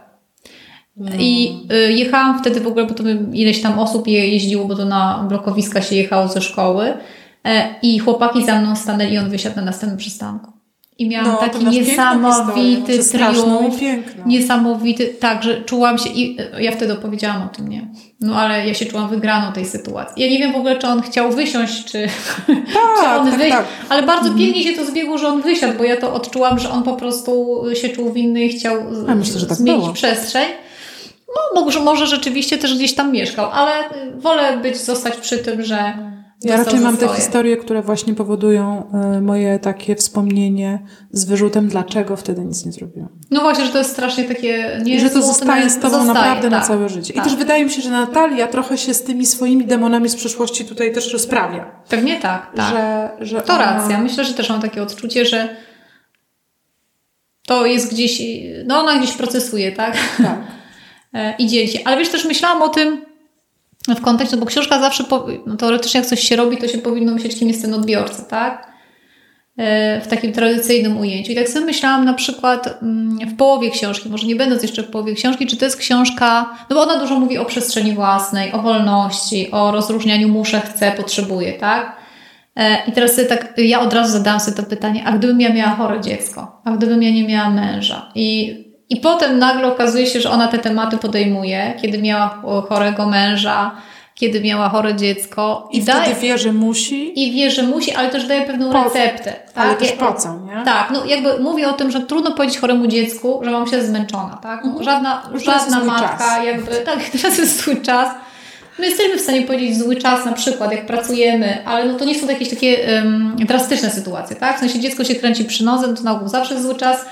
No. 0.96 1.10
I 1.18 1.60
jechałam 1.88 2.38
wtedy 2.38 2.60
w 2.60 2.66
ogóle, 2.66 2.86
bo 2.86 2.94
to 2.94 3.02
ileś 3.32 3.62
tam 3.62 3.78
osób 3.78 4.08
je 4.08 4.28
jeździło, 4.28 4.64
bo 4.64 4.76
to 4.76 4.84
na 4.84 5.26
blokowiska 5.28 5.82
się 5.82 5.96
jechało 5.96 6.28
ze 6.28 6.40
szkoły. 6.40 6.94
E, 7.46 7.74
I 7.82 7.98
chłopaki 7.98 8.44
za 8.44 8.60
mną 8.60 8.76
stanęli 8.76 9.14
i 9.14 9.18
on 9.18 9.30
wysiadł 9.30 9.56
na 9.56 9.62
następnym 9.62 9.98
przystanku. 9.98 10.52
I 10.98 11.08
miałam 11.08 11.32
no, 11.32 11.36
taki 11.36 11.66
niesamowity 11.66 13.04
triumf. 13.04 13.80
Niesamowity, 14.26 15.06
tak, 15.06 15.42
że 15.42 15.64
czułam 15.64 15.98
się, 15.98 16.10
i 16.10 16.36
e, 16.54 16.62
ja 16.62 16.72
wtedy 16.72 16.92
opowiedziałam 16.92 17.42
o 17.42 17.48
tym, 17.48 17.68
nie? 17.68 17.88
No 18.20 18.36
ale 18.36 18.68
ja 18.68 18.74
się 18.74 18.86
czułam 18.86 19.08
wygraną 19.08 19.52
tej 19.52 19.66
sytuacji. 19.66 20.22
Ja 20.22 20.30
nie 20.30 20.38
wiem 20.38 20.52
w 20.52 20.56
ogóle, 20.56 20.78
czy 20.78 20.86
on 20.86 21.02
chciał 21.02 21.32
wysiąść, 21.32 21.84
czy, 21.84 22.08
tak, 22.46 22.56
czy 23.00 23.08
on 23.08 23.30
tak, 23.30 23.50
tak. 23.50 23.64
ale 23.88 24.02
bardzo 24.02 24.28
mhm. 24.28 24.38
pięknie 24.38 24.62
się 24.62 24.72
to 24.72 24.86
zbiegło, 24.86 25.18
że 25.18 25.28
on 25.28 25.42
wysiadł, 25.42 25.78
bo 25.78 25.84
ja 25.84 25.96
to 25.96 26.14
odczułam, 26.14 26.58
że 26.58 26.70
on 26.70 26.82
po 26.82 26.96
prostu 26.96 27.62
się 27.74 27.88
czuł 27.88 28.12
winny 28.12 28.44
i 28.44 28.48
chciał 28.48 28.76
ja 29.08 29.14
myślę, 29.14 29.40
tak 29.40 29.58
zmienić 29.58 29.82
było. 29.82 29.94
przestrzeń. 29.94 30.48
No 31.28 31.64
może, 31.64 31.80
może 31.80 32.06
rzeczywiście 32.06 32.58
też 32.58 32.74
gdzieś 32.74 32.94
tam 32.94 33.12
mieszkał, 33.12 33.50
ale 33.50 33.72
wolę 34.16 34.56
być, 34.56 34.76
zostać 34.76 35.16
przy 35.16 35.38
tym, 35.38 35.62
że 35.62 35.94
ja 36.42 36.56
raczej 36.56 36.80
mam 36.80 36.96
te 36.96 37.08
historie, 37.08 37.56
które 37.56 37.82
właśnie 37.82 38.14
powodują 38.14 38.90
y, 39.16 39.20
moje 39.20 39.58
takie 39.58 39.96
wspomnienie 39.96 40.86
z 41.10 41.24
wyrzutem, 41.24 41.68
dlaczego 41.68 42.16
wtedy 42.16 42.44
nic 42.44 42.66
nie 42.66 42.72
zrobiłam. 42.72 43.08
No 43.30 43.40
właśnie, 43.40 43.64
że 43.64 43.72
to 43.72 43.78
jest 43.78 43.90
strasznie 43.90 44.24
takie... 44.24 44.80
Nie 44.84 44.96
I 44.96 45.00
że 45.00 45.10
to 45.10 45.22
zostaje 45.22 45.70
z 45.70 45.74
tobą 45.74 45.90
zostaje, 45.90 46.14
naprawdę 46.14 46.50
tak, 46.50 46.60
na 46.60 46.66
całe 46.66 46.88
życie. 46.88 47.14
Tak. 47.14 47.26
I 47.26 47.28
też 47.28 47.38
wydaje 47.38 47.64
mi 47.64 47.70
się, 47.70 47.82
że 47.82 47.90
Natalia 47.90 48.46
trochę 48.46 48.78
się 48.78 48.94
z 48.94 49.02
tymi 49.02 49.26
swoimi 49.26 49.64
demonami 49.64 50.08
z 50.08 50.16
przeszłości 50.16 50.64
tutaj 50.64 50.92
też 50.92 51.12
rozprawia. 51.12 51.82
Pewnie 51.88 52.20
tak, 52.20 52.52
tak. 52.56 52.70
Że, 52.70 53.10
że 53.26 53.42
to 53.42 53.54
ona... 53.54 53.64
racja. 53.64 54.00
Myślę, 54.00 54.24
że 54.24 54.34
też 54.34 54.50
mam 54.50 54.60
takie 54.60 54.82
odczucie, 54.82 55.26
że 55.26 55.56
to 57.46 57.66
jest 57.66 57.92
gdzieś... 57.92 58.22
No 58.66 58.80
ona 58.80 58.98
gdzieś 58.98 59.12
procesuje, 59.12 59.72
tak? 59.72 59.96
Tak. 60.22 60.38
E, 61.14 61.34
I 61.38 61.46
dzieli 61.46 61.68
się. 61.68 61.78
Ale 61.84 61.96
wiesz, 61.96 62.08
też 62.08 62.24
myślałam 62.24 62.62
o 62.62 62.68
tym 62.68 63.04
w 63.94 64.00
kontekście, 64.00 64.36
bo 64.36 64.46
książka 64.46 64.80
zawsze, 64.80 65.04
po, 65.04 65.26
no 65.46 65.56
teoretycznie 65.56 66.00
jak 66.00 66.08
coś 66.08 66.20
się 66.20 66.36
robi, 66.36 66.58
to 66.58 66.68
się 66.68 66.78
powinno 66.78 67.12
myśleć, 67.12 67.38
kim 67.38 67.48
jest 67.48 67.62
ten 67.62 67.74
odbiorca, 67.74 68.22
tak? 68.22 68.76
E, 69.56 70.00
w 70.00 70.06
takim 70.06 70.32
tradycyjnym 70.32 70.98
ujęciu. 70.98 71.32
I 71.32 71.34
tak 71.34 71.48
sobie 71.48 71.66
myślałam 71.66 72.04
na 72.04 72.14
przykład 72.14 72.78
mm, 72.82 73.18
w 73.28 73.36
połowie 73.36 73.70
książki, 73.70 74.08
może 74.08 74.26
nie 74.26 74.36
będąc 74.36 74.62
jeszcze 74.62 74.82
w 74.82 74.90
połowie 74.90 75.14
książki, 75.14 75.46
czy 75.46 75.56
to 75.56 75.64
jest 75.64 75.76
książka, 75.76 76.56
no 76.70 76.76
bo 76.76 76.82
ona 76.82 76.98
dużo 76.98 77.20
mówi 77.20 77.38
o 77.38 77.44
przestrzeni 77.44 77.92
własnej, 77.92 78.52
o 78.52 78.58
wolności, 78.58 79.50
o 79.50 79.72
rozróżnianiu 79.72 80.28
muszę, 80.28 80.60
chcę, 80.60 80.92
potrzebuję, 80.92 81.52
tak? 81.52 81.96
E, 82.56 82.76
I 82.86 82.92
teraz 82.92 83.14
sobie 83.14 83.26
tak, 83.26 83.54
ja 83.58 83.80
od 83.80 83.92
razu 83.92 84.12
zadałam 84.12 84.40
sobie 84.40 84.56
to 84.56 84.62
pytanie, 84.62 85.04
a 85.04 85.12
gdybym 85.12 85.40
ja 85.40 85.52
miała 85.52 85.70
chore 85.70 86.00
dziecko, 86.00 86.60
a 86.64 86.70
gdybym 86.70 87.02
ja 87.02 87.10
nie 87.10 87.28
miała 87.28 87.50
męża 87.50 88.12
i 88.14 88.65
i 88.90 88.96
potem 88.96 89.38
nagle 89.38 89.66
okazuje 89.66 90.06
się, 90.06 90.20
że 90.20 90.30
ona 90.30 90.48
te 90.48 90.58
tematy 90.58 90.98
podejmuje, 90.98 91.74
kiedy 91.82 92.02
miała 92.02 92.42
chorego 92.68 93.06
męża, 93.06 93.70
kiedy 94.16 94.40
miała 94.40 94.68
chore 94.68 94.94
dziecko. 94.94 95.68
I, 95.72 95.78
I 95.78 95.82
wtedy 95.82 95.98
daje, 95.98 96.14
wie, 96.14 96.38
że 96.38 96.52
musi. 96.52 97.24
I 97.24 97.32
wie, 97.32 97.50
że 97.50 97.62
musi, 97.62 97.94
ale 97.94 98.08
też 98.08 98.26
daje 98.26 98.42
pewną 98.42 98.72
po, 98.72 98.84
receptę. 98.84 99.32
Tak? 99.54 99.64
Ale 99.64 99.74
też 99.74 99.92
po 99.92 100.14
co, 100.14 100.38
nie? 100.38 100.64
Tak, 100.64 100.90
no 100.90 101.04
jakby 101.04 101.38
mówi 101.38 101.64
o 101.64 101.72
tym, 101.72 101.90
że 101.90 102.00
trudno 102.00 102.32
powiedzieć 102.32 102.58
choremu 102.58 102.86
dziecku, 102.86 103.40
że 103.44 103.50
mamusia 103.50 103.76
jest 103.76 103.88
zmęczona, 103.88 104.38
tak? 104.42 104.64
No. 104.64 104.82
Żadna, 104.82 105.22
żadna 105.34 105.84
matka 105.84 106.18
czas. 106.18 106.44
jakby, 106.44 106.76
tak, 106.76 106.98
teraz 107.22 107.38
jest 107.38 107.58
swój 107.58 107.82
czas. 107.82 108.08
My 108.78 108.86
jesteśmy 108.86 109.18
w 109.18 109.20
stanie 109.20 109.42
powiedzieć 109.42 109.78
zły 109.78 109.96
czas 109.96 110.24
na 110.24 110.32
przykład, 110.32 110.72
jak 110.72 110.86
pracujemy, 110.86 111.64
ale 111.64 111.84
no 111.84 111.98
to 111.98 112.04
nie 112.04 112.14
są 112.14 112.26
to 112.26 112.32
jakieś 112.32 112.50
takie 112.50 112.78
um, 112.94 113.36
drastyczne 113.38 113.90
sytuacje, 113.90 114.36
tak? 114.36 114.56
W 114.56 114.60
sensie 114.60 114.80
dziecko 114.80 115.04
się 115.04 115.14
kręci 115.14 115.44
przy 115.44 115.64
nodze, 115.64 115.86
no 115.86 115.94
to 115.94 116.02
na 116.02 116.12
ogół 116.12 116.28
zawsze 116.28 116.54
jest 116.54 116.66
zły 116.66 116.74
czas, 116.74 117.06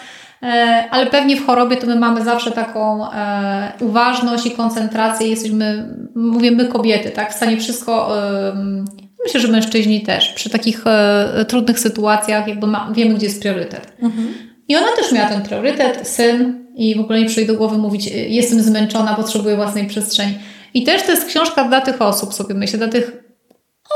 ale 0.90 1.06
pewnie 1.06 1.36
w 1.36 1.46
chorobie 1.46 1.76
to 1.76 1.86
my 1.86 1.96
mamy 1.96 2.24
zawsze 2.24 2.52
taką 2.52 3.12
e, 3.12 3.72
uważność 3.80 4.46
i 4.46 4.50
koncentrację. 4.50 5.28
Jesteśmy, 5.28 5.94
mówię 6.14 6.50
my 6.50 6.68
kobiety, 6.68 7.10
tak, 7.10 7.32
w 7.32 7.36
stanie 7.36 7.56
wszystko. 7.56 8.12
Myślę, 9.24 9.40
że 9.40 9.48
mężczyźni 9.48 10.00
też 10.00 10.28
przy 10.28 10.50
takich 10.50 10.86
e, 10.86 11.44
trudnych 11.48 11.80
sytuacjach, 11.80 12.48
jakby 12.48 12.66
ma, 12.66 12.90
wiemy, 12.94 13.14
gdzie 13.14 13.26
jest 13.26 13.40
priorytet. 13.40 13.92
Mhm. 14.02 14.28
I 14.68 14.76
ona 14.76 14.86
też 14.96 15.12
miała 15.12 15.28
ten 15.28 15.42
priorytet, 15.42 16.08
syn, 16.08 16.66
i 16.74 16.94
w 16.94 17.00
ogóle 17.00 17.20
nie 17.20 17.26
przyjdzie 17.26 17.52
do 17.52 17.58
głowy 17.58 17.78
mówić, 17.78 18.06
jestem 18.28 18.62
zmęczona, 18.62 19.14
potrzebuję 19.14 19.56
własnej 19.56 19.86
przestrzeni. 19.86 20.34
I 20.74 20.84
też 20.84 21.02
to 21.02 21.10
jest 21.10 21.26
książka 21.26 21.64
dla 21.64 21.80
tych 21.80 22.02
osób, 22.02 22.34
sobie 22.34 22.54
myślę, 22.54 22.78
dla 22.78 22.88
tych 22.88 23.23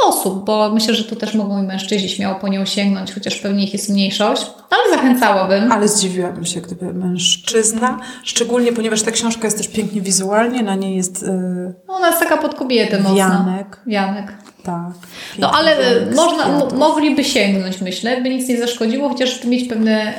osób, 0.06 0.44
bo 0.44 0.70
myślę, 0.74 0.94
że 0.94 1.04
tu 1.04 1.16
też 1.16 1.34
mogą 1.34 1.62
i 1.62 1.66
mężczyźni 1.66 2.08
śmiało 2.08 2.34
po 2.34 2.48
nią 2.48 2.64
sięgnąć, 2.64 3.14
chociaż 3.14 3.36
pewnie 3.36 3.64
ich 3.64 3.72
jest 3.72 3.88
mniejszość, 3.88 4.46
ale 4.70 4.96
zachęcałabym. 4.96 5.72
Ale 5.72 5.88
zdziwiłabym 5.88 6.44
się, 6.46 6.60
gdyby 6.60 6.94
mężczyzna, 6.94 8.00
szczególnie 8.24 8.72
ponieważ 8.72 9.02
ta 9.02 9.10
książka 9.10 9.44
jest 9.44 9.56
też 9.56 9.68
pięknie 9.68 10.00
wizualnie, 10.00 10.62
na 10.62 10.74
niej 10.74 10.96
jest 10.96 11.22
yy, 11.22 11.74
Ona 11.88 12.06
jest 12.06 12.20
taka 12.20 12.36
pod 12.36 12.54
kobietę 12.54 12.98
mocno. 12.98 13.16
Janek. 13.16 13.80
Janek. 13.86 14.32
Tak. 14.62 14.92
No 15.38 15.50
ale 15.50 15.76
można, 16.14 16.64
mogliby 16.76 17.24
sięgnąć, 17.24 17.80
myślę, 17.80 18.22
by 18.22 18.28
nic 18.28 18.48
nie 18.48 18.58
zaszkodziło, 18.58 19.08
chociaż 19.08 19.44
mieć 19.44 19.68
pewne... 19.68 20.14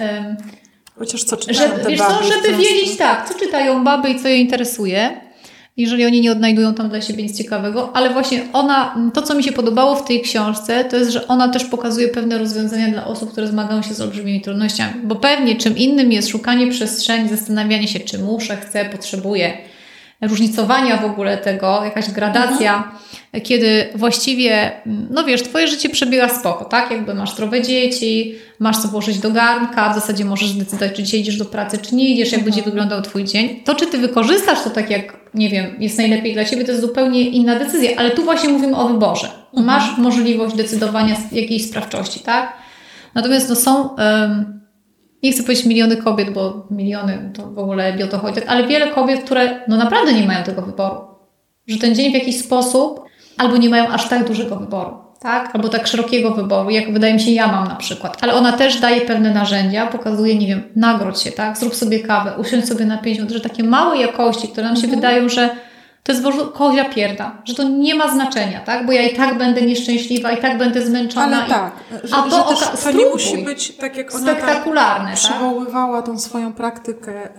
Chociaż 0.99 1.23
co 1.23 1.37
czytają 1.37 1.59
że, 1.59 1.83
te 1.83 1.89
wiesz 1.89 1.99
baby 1.99 2.13
co, 2.13 2.23
żeby 2.23 2.57
wiedzieć 2.57 2.97
tak, 2.97 3.29
co 3.29 3.39
czytają 3.39 3.83
baby 3.83 4.09
i 4.09 4.21
co 4.21 4.27
je 4.27 4.37
interesuje 4.37 5.28
jeżeli 5.79 6.05
oni 6.05 6.21
nie 6.21 6.31
odnajdują 6.31 6.73
tam 6.73 6.89
dla 6.89 7.01
siebie 7.01 7.23
nic 7.23 7.37
ciekawego, 7.37 7.95
ale 7.95 8.09
właśnie 8.09 8.41
ona, 8.53 8.95
to 9.13 9.21
co 9.21 9.35
mi 9.35 9.43
się 9.43 9.51
podobało 9.51 9.95
w 9.95 10.05
tej 10.05 10.21
książce, 10.21 10.85
to 10.85 10.97
jest, 10.97 11.11
że 11.11 11.27
ona 11.27 11.49
też 11.49 11.65
pokazuje 11.65 12.07
pewne 12.07 12.37
rozwiązania 12.37 12.87
dla 12.87 13.05
osób, 13.05 13.31
które 13.31 13.47
zmagają 13.47 13.81
się 13.81 13.93
z 13.93 14.01
olbrzymimi 14.01 14.41
trudnościami, 14.41 14.93
bo 15.03 15.15
pewnie 15.15 15.55
czym 15.55 15.77
innym 15.77 16.11
jest 16.11 16.29
szukanie 16.29 16.67
przestrzeni, 16.67 17.29
zastanawianie 17.29 17.87
się, 17.87 17.99
czy 17.99 18.19
muszę, 18.19 18.57
chcę, 18.57 18.85
potrzebuję, 18.85 19.57
różnicowania 20.21 20.97
w 20.97 21.05
ogóle 21.05 21.37
tego, 21.37 21.81
jakaś 21.83 22.11
gradacja, 22.11 22.75
mhm. 22.75 22.95
Kiedy 23.43 23.87
właściwie, 23.95 24.71
no 24.85 25.23
wiesz, 25.23 25.43
twoje 25.43 25.67
życie 25.67 25.89
przebiega 25.89 26.29
spoko, 26.29 26.65
tak? 26.65 26.91
Jakby 26.91 27.13
masz 27.13 27.31
zdrowe 27.31 27.61
dzieci, 27.61 28.35
masz 28.59 28.77
co 28.77 28.87
włożyć 28.87 29.19
do 29.19 29.31
garnka, 29.31 29.91
w 29.93 29.95
zasadzie 29.95 30.25
możesz 30.25 30.49
zdecydować, 30.49 30.93
czy 30.93 31.03
dzisiaj 31.03 31.19
idziesz 31.19 31.37
do 31.37 31.45
pracy, 31.45 31.77
czy 31.77 31.95
nie 31.95 32.09
idziesz, 32.09 32.31
jak 32.31 32.39
mhm. 32.39 32.45
będzie 32.45 32.61
wyglądał 32.71 33.01
twój 33.01 33.23
dzień. 33.23 33.61
To, 33.65 33.75
czy 33.75 33.87
ty 33.87 33.97
wykorzystasz 33.97 34.63
to 34.63 34.69
tak, 34.69 34.89
jak, 34.89 35.17
nie 35.33 35.49
wiem, 35.49 35.75
jest 35.79 35.97
najlepiej 35.97 36.33
dla 36.33 36.45
ciebie, 36.45 36.63
to 36.65 36.71
jest 36.71 36.83
zupełnie 36.83 37.21
inna 37.21 37.59
decyzja, 37.59 37.91
ale 37.97 38.11
tu 38.11 38.23
właśnie 38.23 38.49
mówimy 38.49 38.75
o 38.75 38.87
wyborze. 38.87 39.27
Mhm. 39.27 39.65
Masz 39.65 39.97
możliwość 39.97 40.55
decydowania 40.55 41.15
jakiejś 41.31 41.65
sprawczości, 41.65 42.19
tak? 42.19 42.53
Natomiast 43.15 43.49
no 43.49 43.55
są... 43.55 43.89
Um, 43.89 44.59
nie 45.23 45.31
chcę 45.31 45.43
powiedzieć 45.43 45.65
miliony 45.65 45.97
kobiet, 45.97 46.29
bo 46.33 46.67
miliony 46.71 47.31
to 47.33 47.51
w 47.51 47.59
ogóle 47.59 47.95
nie 47.95 48.05
o 48.05 48.07
to 48.07 48.17
chodzi, 48.17 48.43
ale 48.47 48.67
wiele 48.67 48.87
kobiet, 48.87 49.23
które 49.23 49.59
no 49.67 49.77
naprawdę 49.77 50.13
nie 50.13 50.27
mają 50.27 50.43
tego 50.43 50.61
wyboru. 50.61 51.01
Że 51.67 51.77
ten 51.77 51.95
dzień 51.95 52.11
w 52.11 52.13
jakiś 52.13 52.39
sposób 52.39 53.08
albo 53.39 53.57
nie 53.57 53.69
mają 53.69 53.87
aż 53.87 54.09
tak 54.09 54.27
dużego 54.27 54.55
wyboru, 54.55 54.97
tak? 55.19 55.55
Albo 55.55 55.69
tak 55.69 55.87
szerokiego 55.87 56.31
wyboru, 56.31 56.69
jak 56.69 56.93
wydaje 56.93 57.13
mi 57.13 57.19
się 57.19 57.31
ja 57.31 57.47
mam 57.47 57.67
na 57.67 57.75
przykład. 57.75 58.17
Ale 58.21 58.33
ona 58.33 58.51
też 58.51 58.79
daje 58.79 59.01
pewne 59.01 59.33
narzędzia, 59.33 59.87
pokazuje, 59.87 60.37
nie 60.37 60.47
wiem, 60.47 60.63
nagrodź 60.75 61.21
się, 61.21 61.31
tak? 61.31 61.57
Zrób 61.57 61.75
sobie 61.75 61.99
kawę, 61.99 62.33
usiądź 62.37 62.67
sobie 62.67 62.85
na 62.85 62.97
pięć 62.97 63.17
minut, 63.17 63.33
że 63.33 63.39
takie 63.39 63.63
małe 63.63 63.97
jakości, 63.97 64.47
które 64.47 64.67
nam 64.67 64.75
się 64.75 64.83
mhm. 64.83 64.95
wydają, 64.95 65.29
że 65.29 65.49
to 66.03 66.11
jest 66.11 66.25
kozia 66.53 66.85
pierda, 66.85 67.41
że 67.45 67.55
to 67.55 67.63
nie 67.63 67.95
ma 67.95 68.11
znaczenia, 68.11 68.59
tak? 68.59 68.85
Bo 68.85 68.91
ja 68.91 69.01
i 69.01 69.15
tak 69.15 69.37
będę 69.37 69.61
nieszczęśliwa, 69.61 70.31
i 70.31 70.37
tak 70.37 70.57
będę 70.57 70.85
zmęczona. 70.85 71.37
Ale 71.37 71.45
i... 71.45 71.49
tak, 71.49 71.71
że, 72.03 72.15
a 72.15 72.21
to, 72.21 72.55
że 72.55 72.65
też 72.65 72.83
to 72.83 72.91
nie 72.91 73.05
musi 73.05 73.37
być 73.37 73.75
tak 73.75 73.97
jak 73.97 74.15
ona 74.15 74.23
spektakularne, 74.23 75.09
tak? 75.09 75.15
przywoływała 75.15 76.01
tą 76.01 76.19
swoją 76.19 76.53
praktykę 76.53 77.11
y, 77.25 77.29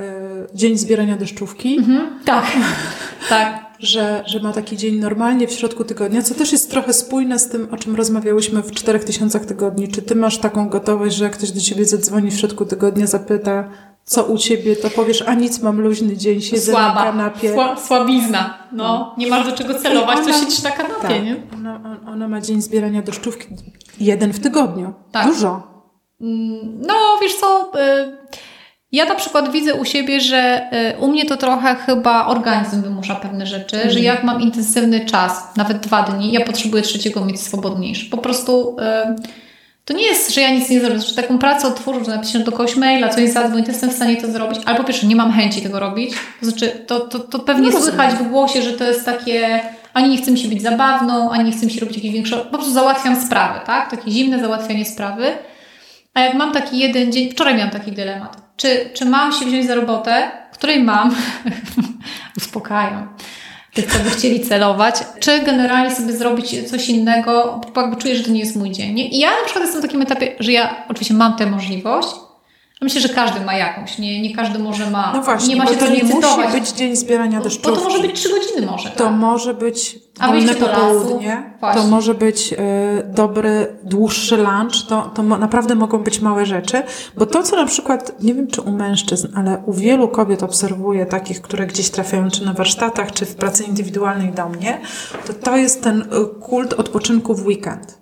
dzień 0.55 0.79
zbierania 0.79 1.17
deszczówki. 1.17 1.79
Mhm, 1.79 2.21
tak, 2.25 2.45
tak. 3.29 3.70
Że, 3.83 4.23
że 4.27 4.41
ma 4.41 4.53
taki 4.53 4.77
dzień 4.77 4.95
normalnie 4.95 5.47
w 5.49 5.53
środku 5.53 5.85
tygodnia, 5.85 6.23
co 6.23 6.35
też 6.35 6.53
jest 6.53 6.71
trochę 6.71 6.93
spójne 6.93 7.39
z 7.39 7.49
tym, 7.49 7.69
o 7.71 7.77
czym 7.77 7.97
rozmawiałyśmy 7.97 8.63
w 8.63 8.73
czterech 8.73 9.05
tysiącach 9.05 9.47
tygodni. 9.47 9.89
Czy 9.89 10.03
ty 10.03 10.15
masz 10.15 10.39
taką 10.39 10.69
gotowość, 10.69 11.17
że 11.17 11.25
jak 11.25 11.33
ktoś 11.33 11.51
do 11.51 11.61
ciebie 11.61 11.85
zadzwoni 11.85 12.31
w 12.31 12.35
środku 12.35 12.65
tygodnia, 12.67 13.07
zapyta, 13.07 13.71
co 14.05 14.25
u 14.25 14.39
ciebie, 14.39 14.77
to 14.77 14.91
powiesz, 14.91 15.23
a 15.27 15.35
nic, 15.35 15.63
mam 15.63 15.81
luźny 15.81 16.17
dzień, 16.17 16.41
siedzę 16.41 16.73
Słaba. 16.73 16.95
na 16.95 17.03
kanapie. 17.05 17.53
Sła, 17.55 17.77
słabizna. 17.77 18.69
No, 18.73 19.15
nie 19.19 19.27
masz 19.27 19.47
do 19.47 19.53
czego 19.53 19.75
celować, 19.75 20.19
ona, 20.19 20.27
to 20.27 20.41
siedzisz 20.41 20.63
na 20.63 20.71
kanapie, 20.71 21.09
tak, 21.09 21.25
nie? 21.25 21.37
Ona, 21.55 22.01
ona 22.07 22.29
ma 22.29 22.41
dzień 22.41 22.63
zbierania 22.63 23.03
deszczówki. 23.03 23.47
Jeden 24.01 24.33
w 24.33 24.41
tygodniu. 24.41 24.95
Tak. 25.13 25.27
Dużo. 25.27 25.63
Mm, 26.21 26.81
no, 26.87 26.95
wiesz 27.23 27.35
co... 27.35 27.73
Y, 27.75 28.21
ja 28.93 29.05
na 29.05 29.15
przykład 29.15 29.53
widzę 29.53 29.75
u 29.75 29.85
siebie, 29.85 30.21
że 30.21 30.71
y, 30.97 30.99
u 30.99 31.09
mnie 31.09 31.27
to 31.27 31.37
trochę 31.37 31.75
chyba 31.75 32.27
organizm 32.27 32.83
wymusza 32.83 33.15
pewne 33.15 33.47
rzeczy, 33.47 33.77
że 33.77 33.83
mhm. 33.83 34.05
jak 34.05 34.25
mam 34.25 34.43
intensywny 34.43 35.07
czas, 35.07 35.57
nawet 35.57 35.79
dwa 35.79 36.03
dni, 36.03 36.33
ja 36.33 36.45
potrzebuję 36.45 36.83
trzeciego 36.83 37.25
mieć 37.25 37.41
swobodniejszy. 37.41 38.11
Po 38.11 38.19
prostu... 38.19 38.77
Y, 38.79 39.41
to 39.85 39.95
nie 39.95 40.07
jest, 40.07 40.35
że 40.35 40.41
ja 40.41 40.51
nic 40.51 40.71
nie 40.71 40.81
zrobię, 40.81 41.01
że 41.01 41.15
taką 41.15 41.39
pracę 41.39 41.69
otworzę, 41.69 42.05
że 42.05 42.11
napiszę 42.11 42.39
do 42.39 42.53
kogoś 42.53 42.77
maila, 42.77 43.09
coś 43.09 43.31
zadzwoń, 43.31 43.63
to 43.63 43.71
jestem 43.71 43.91
w 43.91 43.93
stanie 43.93 44.17
to 44.17 44.33
zrobić, 44.33 44.61
ale 44.67 44.77
po 44.77 44.85
pierwsze 44.85 45.07
nie 45.07 45.17
mam 45.17 45.33
chęci 45.33 45.63
tego 45.63 45.81
robić, 45.81 46.15
to 46.41 46.47
znaczy 46.47 46.71
to, 46.87 47.01
to, 47.01 47.19
to 47.19 47.39
pewnie 47.39 47.71
no 47.71 47.83
słychać 47.83 48.15
w 48.15 48.29
głosie, 48.29 48.63
że 48.63 48.73
to 48.73 48.85
jest 48.85 49.05
takie, 49.05 49.61
ani 49.95 50.09
nie 50.09 50.17
chce 50.17 50.31
mi 50.31 50.39
się 50.39 50.49
być 50.49 50.63
zabawną, 50.63 51.31
ani 51.31 51.45
nie 51.45 51.53
chce 51.53 51.67
mi 51.67 51.73
się 51.73 51.81
robić 51.81 51.97
jakiejś 51.97 52.15
większej, 52.15 52.39
po 52.39 52.45
prostu 52.45 52.73
załatwiam 52.73 53.21
sprawy, 53.21 53.61
tak? 53.67 53.91
Takie 53.91 54.11
zimne 54.11 54.41
załatwianie 54.41 54.85
sprawy. 54.85 55.25
A 56.15 56.21
jak 56.21 56.35
mam 56.35 56.53
taki 56.53 56.79
jeden 56.79 57.13
dzień, 57.13 57.31
wczoraj 57.31 57.55
miałam 57.55 57.71
taki 57.71 57.93
dylemat, 57.93 58.37
czy, 58.61 58.91
czy 58.95 59.05
mam 59.05 59.33
się 59.33 59.47
wziąć 59.47 59.67
za 59.67 59.75
robotę, 59.75 60.31
której 60.53 60.83
mam, 60.83 61.15
uspokajam, 62.39 63.09
tych, 63.75 63.93
co 63.93 63.99
by 63.99 64.11
chcieli 64.11 64.41
celować, 64.41 64.95
czy 65.21 65.41
generalnie 65.41 65.97
sobie 65.97 66.13
zrobić 66.13 66.71
coś 66.71 66.89
innego, 66.89 67.61
bo 67.75 67.81
jakby 67.81 67.97
czuję, 67.97 68.17
że 68.17 68.25
to 68.25 68.31
nie 68.31 68.41
jest 68.41 68.57
mój 68.57 68.71
dzień. 68.71 68.99
I 68.99 69.19
ja 69.19 69.31
na 69.31 69.45
przykład 69.45 69.65
jestem 69.65 69.83
w 69.83 69.85
takim 69.85 70.03
etapie, 70.03 70.33
że 70.41 70.53
ja 70.53 70.85
oczywiście 70.89 71.15
mam 71.15 71.37
tę 71.37 71.47
możliwość, 71.47 72.09
Myślę, 72.81 73.01
że 73.01 73.09
każdy 73.09 73.41
ma 73.41 73.55
jakąś, 73.55 73.99
nie, 73.99 74.23
nie 74.23 74.35
każdy 74.35 74.59
może 74.59 74.91
ma. 74.91 75.13
No 75.15 75.23
właśnie, 75.23 75.55
nie 75.55 75.61
ma 75.61 75.67
się 75.67 75.77
to 75.77 75.89
nie 75.89 76.05
musi 76.05 76.53
być 76.53 76.71
dzień 76.73 76.97
zbierania 76.97 77.41
deszczówki. 77.41 77.71
Bo 77.71 77.77
to 77.77 77.85
może 77.85 78.03
być 78.03 78.21
trzy 78.21 78.29
godziny 78.29 78.67
może. 78.67 78.91
To 78.91 79.05
tak? 79.05 79.15
może 79.15 79.55
być 79.55 79.99
wolne 80.21 80.55
popołudnie, 80.55 81.53
to 81.75 81.87
może 81.87 82.15
być 82.15 82.53
y, 82.53 82.57
dobry, 83.05 83.77
dłuższy 83.85 84.37
lunch, 84.37 84.87
to, 84.89 85.11
to 85.15 85.23
naprawdę 85.23 85.75
mogą 85.75 85.99
być 85.99 86.21
małe 86.21 86.47
rzeczy, 86.47 86.83
bo 87.17 87.27
to, 87.27 87.43
co 87.43 87.57
na 87.57 87.67
przykład, 87.67 88.23
nie 88.23 88.35
wiem 88.35 88.47
czy 88.47 88.61
u 88.61 88.71
mężczyzn, 88.71 89.29
ale 89.37 89.63
u 89.67 89.73
wielu 89.73 90.09
kobiet 90.09 90.43
obserwuję 90.43 91.07
takich, 91.07 91.43
które 91.43 91.67
gdzieś 91.67 91.91
trafiają 91.91 92.31
czy 92.31 92.45
na 92.45 92.53
warsztatach, 92.53 93.13
czy 93.13 93.27
w 93.27 93.35
pracy 93.35 93.65
indywidualnej 93.65 94.33
do 94.33 94.49
mnie, 94.49 94.81
to 95.27 95.33
to 95.33 95.57
jest 95.57 95.83
ten 95.83 96.01
y, 96.01 96.07
kult 96.41 96.73
odpoczynku 96.73 97.35
w 97.35 97.47
weekend. 97.47 98.01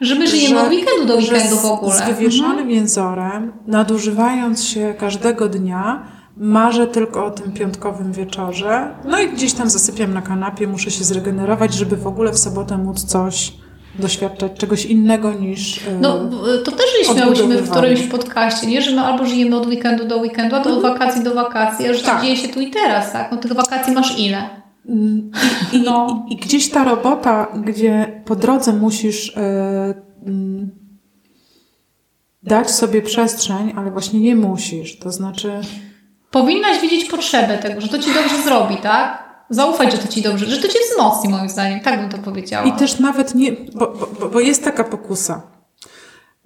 Że 0.00 0.14
my 0.14 0.26
żyjemy 0.28 0.60
od 0.60 0.68
weekendu 0.68 1.06
do 1.06 1.16
weekendu 1.16 1.56
w 1.56 1.64
ogóle. 1.64 1.92
Z 1.92 2.02
wywieszonym 2.02 2.50
mhm. 2.50 2.70
jęzorem, 2.70 3.52
nadużywając 3.66 4.64
się 4.64 4.94
każdego 4.98 5.48
dnia, 5.48 6.02
marzę 6.36 6.86
tylko 6.86 7.26
o 7.26 7.30
tym 7.30 7.52
piątkowym 7.52 8.12
wieczorze. 8.12 8.94
No 9.04 9.20
i 9.20 9.28
gdzieś 9.28 9.52
tam 9.52 9.70
zasypiam 9.70 10.14
na 10.14 10.22
kanapie, 10.22 10.66
muszę 10.66 10.90
się 10.90 11.04
zregenerować, 11.04 11.74
żeby 11.74 11.96
w 11.96 12.06
ogóle 12.06 12.32
w 12.32 12.38
sobotę 12.38 12.78
móc 12.78 13.04
coś 13.04 13.52
doświadczać 13.98 14.52
czegoś 14.58 14.84
innego 14.84 15.32
niż. 15.32 15.78
E, 15.88 15.98
no, 16.00 16.30
to 16.64 16.72
też 16.72 16.86
śmiałyśmy 17.12 17.62
w 17.62 17.70
którymś 17.70 18.02
podcaście, 18.02 18.66
nie? 18.66 18.82
że 18.82 18.90
my 18.90 19.00
albo 19.00 19.26
żyjemy 19.26 19.56
od 19.56 19.66
weekendu 19.66 20.04
do 20.04 20.16
weekendu, 20.16 20.56
a 20.56 20.60
od 20.60 20.66
mhm. 20.66 20.94
wakacji 20.94 21.24
do 21.24 21.34
wakacji, 21.34 21.88
a 21.88 21.94
że 21.94 22.02
tak. 22.02 22.22
dzieje 22.22 22.36
się 22.36 22.48
tu 22.48 22.60
i 22.60 22.70
teraz, 22.70 23.12
tak? 23.12 23.32
No 23.32 23.36
tych 23.36 23.52
wakacji 23.52 23.92
masz 23.92 24.18
ile? 24.18 24.65
Mm, 24.88 25.30
I, 25.72 25.80
no. 25.80 26.26
i, 26.28 26.32
I, 26.32 26.36
gdzieś 26.36 26.70
ta 26.70 26.84
robota, 26.84 27.46
gdzie 27.64 28.22
po 28.24 28.36
drodze 28.36 28.72
musisz 28.72 29.28
y, 29.28 29.40
y, 30.28 30.68
dać 32.42 32.70
sobie 32.70 33.02
przestrzeń, 33.02 33.72
ale 33.76 33.90
właśnie 33.90 34.20
nie 34.20 34.36
musisz. 34.36 34.98
To 34.98 35.12
znaczy. 35.12 35.60
Powinnaś 36.30 36.80
widzieć 36.80 37.04
potrzebę 37.04 37.58
tego, 37.58 37.80
że 37.80 37.88
to 37.88 37.98
ci 37.98 38.14
dobrze 38.14 38.42
zrobi, 38.42 38.76
tak? 38.76 39.26
Zaufać, 39.50 39.92
że 39.92 39.98
to 39.98 40.08
ci 40.08 40.22
dobrze, 40.22 40.46
że 40.46 40.56
to 40.62 40.68
cię 40.68 40.78
wzmocni, 40.90 41.30
moim 41.30 41.48
zdaniem. 41.48 41.80
Tak 41.80 42.00
bym 42.00 42.10
to 42.10 42.18
powiedziała. 42.18 42.66
I 42.66 42.72
też 42.72 42.98
nawet 42.98 43.34
nie, 43.34 43.52
bo, 43.52 43.94
bo, 44.20 44.28
bo 44.28 44.40
jest 44.40 44.64
taka 44.64 44.84
pokusa 44.84 45.55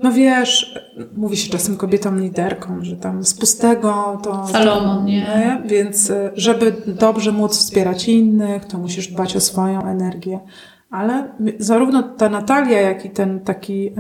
no 0.02 0.12
wiesz, 0.12 0.78
mówi 1.16 1.36
się 1.36 1.50
czasem 1.50 1.76
kobietom 1.76 2.20
liderkom, 2.20 2.84
że 2.84 2.96
tam 2.96 3.24
z 3.24 3.34
pustego 3.34 4.20
to... 4.22 4.46
Salomon, 4.46 5.04
nie? 5.04 5.12
nie? 5.12 5.62
Więc 5.66 6.10
e, 6.10 6.30
żeby 6.34 6.72
dobrze 6.86 7.32
móc 7.32 7.58
wspierać 7.58 8.08
innych, 8.08 8.64
to 8.64 8.78
musisz 8.78 9.08
dbać 9.08 9.36
o 9.36 9.40
swoją 9.40 9.82
energię. 9.82 10.40
Ale 10.90 11.28
zarówno 11.58 12.02
ta 12.02 12.28
Natalia, 12.28 12.80
jak 12.80 13.04
i 13.04 13.10
ten 13.10 13.40
taki 13.40 13.88
e, 13.88 13.92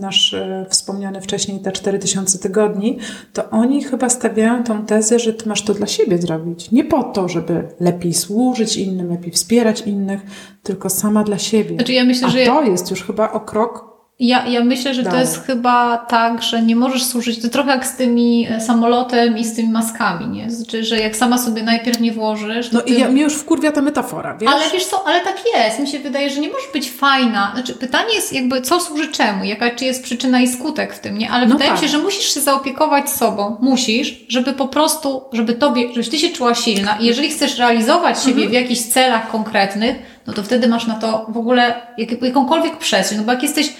nasz 0.00 0.34
e, 0.34 0.66
wspomniany 0.68 1.20
wcześniej, 1.20 1.60
te 1.60 1.72
4000 1.72 2.38
tygodni, 2.38 2.98
to 3.32 3.50
oni 3.50 3.84
chyba 3.84 4.08
stawiają 4.08 4.64
tą 4.64 4.86
tezę, 4.86 5.18
że 5.18 5.32
ty 5.32 5.48
masz 5.48 5.62
to 5.62 5.74
dla 5.74 5.86
siebie 5.86 6.18
zrobić. 6.18 6.70
Nie 6.70 6.84
po 6.84 7.02
to, 7.02 7.28
żeby 7.28 7.68
lepiej 7.80 8.14
służyć 8.14 8.76
innym, 8.76 9.10
lepiej 9.10 9.32
wspierać 9.32 9.80
innych, 9.80 10.20
tylko 10.62 10.90
sama 10.90 11.24
dla 11.24 11.38
siebie. 11.38 11.74
Znaczy 11.74 11.92
ja 11.92 12.04
myślę, 12.04 12.26
A 12.26 12.30
że 12.30 12.46
to 12.46 12.62
jest 12.62 12.90
już 12.90 13.02
chyba 13.02 13.32
o 13.32 13.40
krok 13.40 13.97
Ja, 14.20 14.46
ja 14.46 14.64
myślę, 14.64 14.94
że 14.94 15.02
to 15.02 15.16
jest 15.16 15.46
chyba 15.46 15.96
tak, 15.96 16.42
że 16.42 16.62
nie 16.62 16.76
możesz 16.76 17.04
służyć, 17.04 17.42
to 17.42 17.48
trochę 17.48 17.70
jak 17.70 17.86
z 17.86 17.96
tymi 17.96 18.46
e, 18.50 18.60
samolotem 18.60 19.38
i 19.38 19.44
z 19.44 19.56
tymi 19.56 19.68
maskami, 19.68 20.28
nie? 20.28 20.50
Znaczy, 20.50 20.84
że 20.84 20.98
jak 20.98 21.16
sama 21.16 21.38
sobie 21.38 21.62
najpierw 21.62 22.00
nie 22.00 22.12
włożysz... 22.12 22.72
No 22.72 22.80
ty... 22.80 22.94
i 22.94 23.00
ja, 23.00 23.08
mnie 23.08 23.22
już 23.22 23.34
wkurwia 23.34 23.72
ta 23.72 23.82
metafora, 23.82 24.36
wiesz? 24.40 24.50
Ale 24.50 24.70
wiesz 24.72 24.86
co, 24.86 25.06
ale 25.06 25.20
tak 25.20 25.36
jest. 25.54 25.78
Mi 25.78 25.88
się 25.88 25.98
wydaje, 25.98 26.30
że 26.30 26.40
nie 26.40 26.48
możesz 26.48 26.72
być 26.72 26.90
fajna. 26.90 27.50
Znaczy, 27.54 27.74
pytanie 27.74 28.14
jest 28.14 28.32
jakby, 28.32 28.60
co 28.60 28.80
służy 28.80 29.08
czemu? 29.08 29.44
Jaka, 29.44 29.70
czy 29.70 29.84
jest 29.84 30.04
przyczyna 30.04 30.40
i 30.40 30.48
skutek 30.48 30.94
w 30.94 30.98
tym, 30.98 31.18
nie? 31.18 31.30
Ale 31.30 31.46
no 31.46 31.52
wydaje 31.52 31.70
tak. 31.70 31.80
mi 31.80 31.86
się, 31.86 31.92
że 31.92 31.98
musisz 31.98 32.34
się 32.34 32.40
zaopiekować 32.40 33.10
sobą. 33.10 33.56
Musisz, 33.60 34.24
żeby 34.28 34.52
po 34.52 34.68
prostu, 34.68 35.22
żeby 35.32 35.54
tobie, 35.54 35.88
żebyś 35.88 36.08
ty 36.08 36.18
się 36.18 36.28
czuła 36.28 36.54
silna 36.54 36.96
i 37.00 37.06
jeżeli 37.06 37.28
chcesz 37.28 37.58
realizować 37.58 38.18
siebie 38.18 38.44
mhm. 38.44 38.50
w 38.50 38.52
jakichś 38.52 38.80
celach 38.80 39.30
konkretnych, 39.30 39.96
no 40.26 40.32
to 40.32 40.42
wtedy 40.42 40.68
masz 40.68 40.86
na 40.86 40.94
to 40.94 41.26
w 41.28 41.36
ogóle 41.36 41.74
jak, 41.98 42.22
jakąkolwiek 42.22 42.78
przestrzeń. 42.78 43.18
No 43.18 43.24
bo 43.24 43.32
jak 43.32 43.42
jesteś 43.42 43.72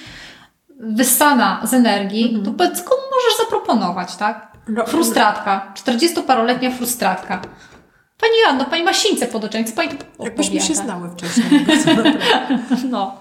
wyssana 0.78 1.60
z 1.64 1.74
energii, 1.74 2.30
mm. 2.30 2.44
to 2.44 2.50
komu 2.60 3.02
możesz 3.14 3.38
zaproponować, 3.44 4.16
tak? 4.16 4.48
No, 4.68 4.86
frustratka. 4.86 5.72
40-paroletnia 5.74 6.70
frustratka. 6.70 7.40
Pani 8.20 8.32
Joanno, 8.42 8.64
Pani 8.64 8.82
ma 8.82 8.92
sińce 8.92 9.26
pod 9.26 9.44
oczami, 9.44 9.64
co 9.64 9.76
Pani 9.76 9.90
tu 9.90 10.24
Jakbyśmy 10.24 10.60
się 10.60 10.74
znały 10.74 11.10
wcześniej. 11.10 11.66
no. 12.90 13.16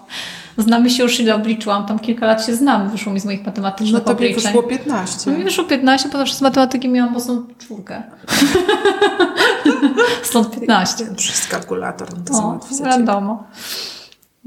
Znamy 0.58 0.90
się 0.90 1.02
już 1.02 1.20
ile 1.20 1.34
obliczyłam, 1.34 1.86
tam 1.86 1.98
kilka 1.98 2.26
lat 2.26 2.46
się 2.46 2.54
znamy, 2.54 2.90
wyszło 2.90 3.12
mi 3.12 3.20
z 3.20 3.24
moich 3.24 3.46
matematycznych 3.46 3.92
No 3.92 4.00
to 4.00 4.12
obliczeń. 4.12 4.42
wyszło 4.42 4.62
15. 4.62 5.30
Mi 5.30 5.44
wyszło 5.44 5.64
15, 5.64 6.08
ponieważ 6.08 6.32
z 6.32 6.40
matematyki 6.40 6.88
miałam 6.88 7.12
mocną 7.12 7.46
czwórkę. 7.58 8.02
Stąd 10.22 10.50
15. 10.50 11.06
Przez 11.16 11.46
kalkulator, 11.46 12.08
no 12.16 12.24
to 12.24 12.34
załatwi 12.34 12.74
wiadomo. 12.84 13.44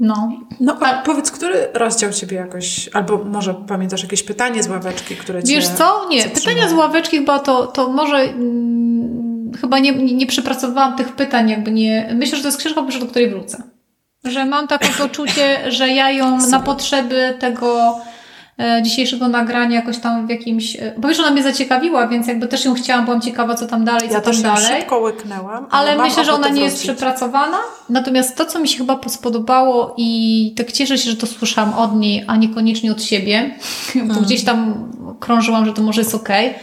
No. 0.02 0.32
No, 0.60 0.78
a 0.80 1.02
powiedz, 1.02 1.30
który 1.30 1.68
rozdział 1.74 2.12
Ciebie 2.12 2.36
jakoś, 2.36 2.90
albo 2.92 3.24
może 3.24 3.54
pamiętasz 3.54 4.02
jakieś 4.02 4.22
pytanie 4.22 4.62
z 4.62 4.68
ławeczki, 4.68 5.16
które 5.16 5.42
Cię 5.42 5.54
Wiesz 5.54 5.68
co? 5.68 6.08
Nie, 6.08 6.24
pytania 6.24 6.68
z 6.68 6.72
ławeczki 6.72 7.18
chyba 7.18 7.38
to, 7.38 7.66
to 7.66 7.88
może 7.88 8.16
hmm, 8.16 9.52
chyba 9.60 9.78
nie, 9.78 9.92
nie, 9.92 10.14
nie 10.14 10.26
przepracowałam 10.26 10.96
tych 10.96 11.12
pytań, 11.12 11.50
jakby 11.50 11.70
nie... 11.70 12.10
Myślę, 12.14 12.36
że 12.36 12.42
to 12.42 12.48
jest 12.48 12.58
książka, 12.58 12.82
do 13.00 13.06
której 13.06 13.30
wrócę. 13.30 13.62
Że 14.24 14.44
mam 14.44 14.68
takie 14.68 14.88
poczucie, 14.88 15.70
że 15.70 15.88
ja 15.88 16.10
ją 16.10 16.46
na 16.48 16.60
potrzeby 16.60 17.34
tego 17.38 17.96
dzisiejszego 18.82 19.28
nagrania 19.28 19.76
jakoś 19.76 19.98
tam 19.98 20.26
w 20.26 20.30
jakimś... 20.30 20.76
E, 20.76 20.94
bo 20.98 21.08
wiesz, 21.08 21.20
ona 21.20 21.30
mnie 21.30 21.42
zaciekawiła, 21.42 22.06
więc 22.06 22.26
jakby 22.26 22.48
też 22.48 22.64
ją 22.64 22.74
chciałam, 22.74 23.04
byłam 23.04 23.20
ciekawa, 23.20 23.54
co 23.54 23.66
tam 23.66 23.84
dalej, 23.84 24.08
co 24.08 24.14
ja 24.14 24.20
tam 24.20 24.32
też 24.32 24.42
dalej. 24.42 24.80
szybko 24.80 24.98
łyknęłam. 24.98 25.66
Ale 25.70 25.96
myślę, 25.96 26.24
że 26.24 26.32
ona 26.32 26.48
nie 26.48 26.62
jest 26.62 26.82
przepracowana. 26.82 27.58
Natomiast 27.88 28.36
to, 28.36 28.44
co 28.44 28.58
mi 28.58 28.68
się 28.68 28.78
chyba 28.78 29.00
spodobało 29.08 29.94
i 29.96 30.54
tak 30.56 30.72
cieszę 30.72 30.98
się, 30.98 31.10
że 31.10 31.16
to 31.16 31.26
słyszałam 31.26 31.74
od 31.74 31.96
niej, 31.96 32.24
a 32.26 32.36
niekoniecznie 32.36 32.92
od 32.92 33.02
siebie, 33.02 33.54
hmm. 33.92 34.14
bo 34.14 34.20
gdzieś 34.20 34.44
tam 34.44 34.90
krążyłam, 35.20 35.66
że 35.66 35.72
to 35.72 35.82
może 35.82 36.00
jest 36.00 36.14
okej, 36.14 36.48
okay, 36.48 36.60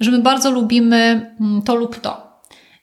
że 0.00 0.10
my 0.10 0.18
bardzo 0.18 0.50
lubimy 0.50 1.30
mm, 1.40 1.62
to 1.62 1.74
lub 1.74 2.00
to. 2.00 2.26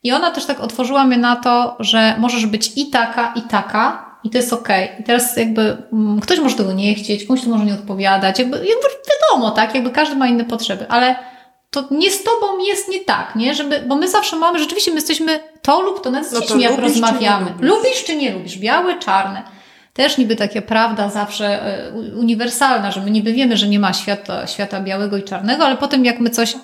I 0.03 0.11
ona 0.11 0.31
też 0.31 0.45
tak 0.45 0.59
otworzyła 0.59 1.05
mnie 1.05 1.17
na 1.17 1.35
to, 1.35 1.75
że 1.79 2.15
możesz 2.19 2.45
być 2.45 2.71
i 2.75 2.89
taka, 2.89 3.33
i 3.35 3.41
taka, 3.41 4.12
i 4.23 4.29
to 4.29 4.37
jest 4.37 4.53
okej. 4.53 4.85
Okay. 4.85 4.99
I 4.99 5.03
teraz 5.03 5.37
jakby 5.37 5.77
mm, 5.93 6.19
ktoś 6.19 6.39
może 6.39 6.55
tego 6.55 6.73
nie 6.73 6.95
chcieć, 6.95 7.25
komuś 7.25 7.43
to 7.43 7.49
może 7.49 7.65
nie 7.65 7.73
odpowiadać, 7.73 8.39
jakby, 8.39 8.57
jakby 8.57 8.87
wiadomo, 9.09 9.51
tak, 9.51 9.75
jakby 9.75 9.91
każdy 9.91 10.15
ma 10.15 10.27
inne 10.27 10.45
potrzeby, 10.45 10.85
ale 10.89 11.15
to 11.71 11.83
nie 11.91 12.11
z 12.11 12.23
tobą 12.23 12.59
jest 12.59 12.89
nie 12.89 12.99
tak, 12.99 13.35
nie? 13.35 13.55
Żeby, 13.55 13.83
bo 13.87 13.95
my 13.95 14.07
zawsze 14.07 14.35
mamy, 14.35 14.59
rzeczywiście 14.59 14.91
my 14.91 14.95
jesteśmy 14.95 15.39
to 15.61 15.81
lub 15.81 16.03
to, 16.03 16.11
nawet 16.11 16.29
z 16.29 16.33
no 16.33 16.41
dziećmi 16.41 16.61
jak 16.61 16.77
rozmawiamy. 16.77 17.45
Czy 17.45 17.51
lubisz? 17.51 17.69
lubisz 17.69 18.03
czy 18.03 18.15
nie 18.15 18.31
lubisz? 18.31 18.57
Białe, 18.57 18.99
czarne. 18.99 19.43
Też 19.93 20.17
niby 20.17 20.35
takie 20.35 20.61
prawda 20.61 21.09
zawsze 21.09 21.65
e, 21.65 21.91
uniwersalna, 22.15 22.91
że 22.91 23.01
my 23.01 23.11
niby 23.11 23.33
wiemy, 23.33 23.57
że 23.57 23.67
nie 23.67 23.79
ma 23.79 23.93
świata, 23.93 24.47
świata 24.47 24.79
białego 24.79 25.17
i 25.17 25.23
czarnego, 25.23 25.65
ale 25.65 25.77
potem 25.77 26.05
jak 26.05 26.19
my 26.19 26.29
coś 26.29 26.55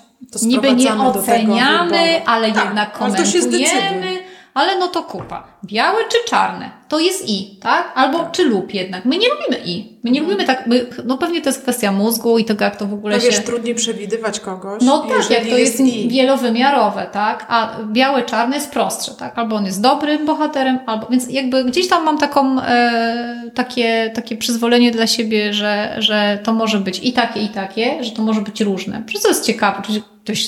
niby 0.42 0.72
nie 0.72 0.94
oceniamy, 0.94 2.22
ale 2.26 2.52
tak, 2.52 2.64
jednak 2.64 2.92
komentujemy, 2.92 4.09
ale 4.54 4.78
no 4.78 4.88
to 4.88 5.02
kupa. 5.02 5.44
Białe 5.64 5.98
czy 6.08 6.30
czarne? 6.30 6.70
To 6.88 6.98
jest 6.98 7.28
i, 7.28 7.58
tak? 7.62 7.92
Albo 7.94 8.18
tak. 8.18 8.32
czy 8.32 8.44
lub 8.44 8.74
jednak. 8.74 9.04
My 9.04 9.18
nie 9.18 9.28
lubimy 9.28 9.64
i. 9.64 9.98
My 10.04 10.10
nie 10.10 10.20
mhm. 10.20 10.30
lubimy 10.30 10.46
tak, 10.46 10.66
my, 10.66 10.86
no 11.04 11.18
pewnie 11.18 11.40
to 11.40 11.48
jest 11.48 11.62
kwestia 11.62 11.92
mózgu 11.92 12.38
i 12.38 12.44
tego, 12.44 12.64
jak 12.64 12.76
to 12.76 12.86
w 12.86 12.94
ogóle 12.94 13.16
no, 13.16 13.22
się... 13.22 13.28
wiesz, 13.28 13.44
trudniej 13.44 13.74
przewidywać 13.74 14.40
kogoś. 14.40 14.82
No 14.82 14.98
tak, 14.98 15.30
jak 15.30 15.42
to 15.42 15.58
jest, 15.58 15.80
jest 15.80 16.08
wielowymiarowe, 16.08 17.06
tak? 17.12 17.46
A 17.48 17.76
białe, 17.84 18.22
czarne 18.22 18.56
jest 18.56 18.70
prostsze, 18.70 19.14
tak? 19.14 19.38
Albo 19.38 19.56
on 19.56 19.66
jest 19.66 19.80
dobrym 19.80 20.26
bohaterem, 20.26 20.78
albo... 20.86 21.06
Więc 21.06 21.30
jakby 21.30 21.64
gdzieś 21.64 21.88
tam 21.88 22.04
mam 22.04 22.18
taką, 22.18 22.60
e, 22.60 23.50
takie, 23.54 24.10
takie 24.14 24.36
przyzwolenie 24.36 24.90
dla 24.90 25.06
siebie, 25.06 25.52
że, 25.52 25.96
że 25.98 26.38
to 26.44 26.52
może 26.52 26.78
być 26.78 27.00
i 27.02 27.12
takie, 27.12 27.42
i 27.42 27.48
takie, 27.48 28.04
że 28.04 28.10
to 28.10 28.22
może 28.22 28.40
być 28.40 28.60
różne. 28.60 29.02
Przez 29.06 29.22
to 29.22 29.28
jest 29.28 29.46
ciekawe, 29.46 29.82
ktoś 30.30 30.46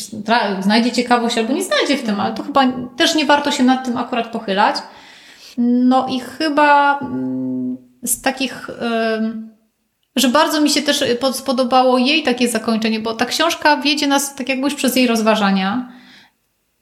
znajdzie 0.61 0.93
ciekawość 0.93 1.39
albo 1.39 1.53
nie 1.53 1.65
znajdzie 1.65 1.97
w 1.97 2.03
tym, 2.03 2.21
ale 2.21 2.35
to 2.35 2.43
chyba 2.43 2.73
też 2.97 3.15
nie 3.15 3.27
warto 3.27 3.51
się 3.51 3.65
nad 3.65 3.85
tym 3.85 3.97
akurat 3.97 4.33
pochylać. 4.33 4.77
No 5.59 6.07
i 6.09 6.21
chyba 6.21 6.99
mm, 6.99 7.77
z 8.03 8.21
takich, 8.21 8.71
że 10.17 10.29
bardzo 10.29 10.61
mi 10.61 10.71
się 10.71 10.83
też 10.83 11.05
spodobało 11.33 11.99
jej 11.99 12.23
takie 12.23 12.49
zakończenie, 12.49 13.01
bo 13.01 13.15
ta 13.15 13.27
książka 13.27 13.77
wiedzie 13.77 14.07
nas 14.07 14.35
tak 14.35 14.49
jakbyś 14.49 14.75
przez 14.75 14.97
jej 14.97 15.07
rozważania. 15.07 15.93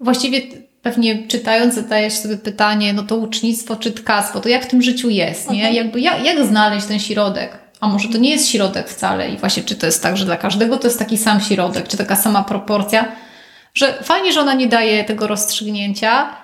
Właściwie 0.00 0.40
pewnie 0.82 1.28
czytając 1.28 1.74
zadajesz 1.74 2.14
sobie 2.14 2.36
pytanie, 2.36 2.92
no 2.92 3.02
to 3.02 3.16
ucznictwo 3.16 3.76
czy 3.76 3.92
tkactwo, 3.92 4.40
to 4.40 4.48
jak 4.48 4.64
w 4.64 4.68
tym 4.68 4.82
życiu 4.82 5.10
jest, 5.10 5.50
nie? 5.50 5.68
Mhm. 5.68 5.74
Jakby 5.74 6.00
jak, 6.00 6.24
jak 6.24 6.46
znaleźć 6.46 6.86
ten 6.86 6.98
środek? 6.98 7.58
A 7.80 7.88
może 7.88 8.08
to 8.08 8.18
nie 8.18 8.30
jest 8.30 8.48
środek 8.48 8.88
wcale? 8.88 9.30
I 9.30 9.36
właśnie 9.36 9.62
czy 9.62 9.76
to 9.76 9.86
jest 9.86 10.02
tak, 10.02 10.16
że 10.16 10.24
dla 10.24 10.36
każdego 10.36 10.76
to 10.76 10.86
jest 10.86 10.98
taki 10.98 11.18
sam 11.18 11.40
środek, 11.40 11.88
czy 11.88 11.96
taka 11.96 12.16
sama 12.16 12.44
proporcja, 12.44 13.12
że 13.74 14.02
fajnie, 14.02 14.32
że 14.32 14.40
ona 14.40 14.54
nie 14.54 14.66
daje 14.66 15.04
tego 15.04 15.26
rozstrzygnięcia, 15.26 16.36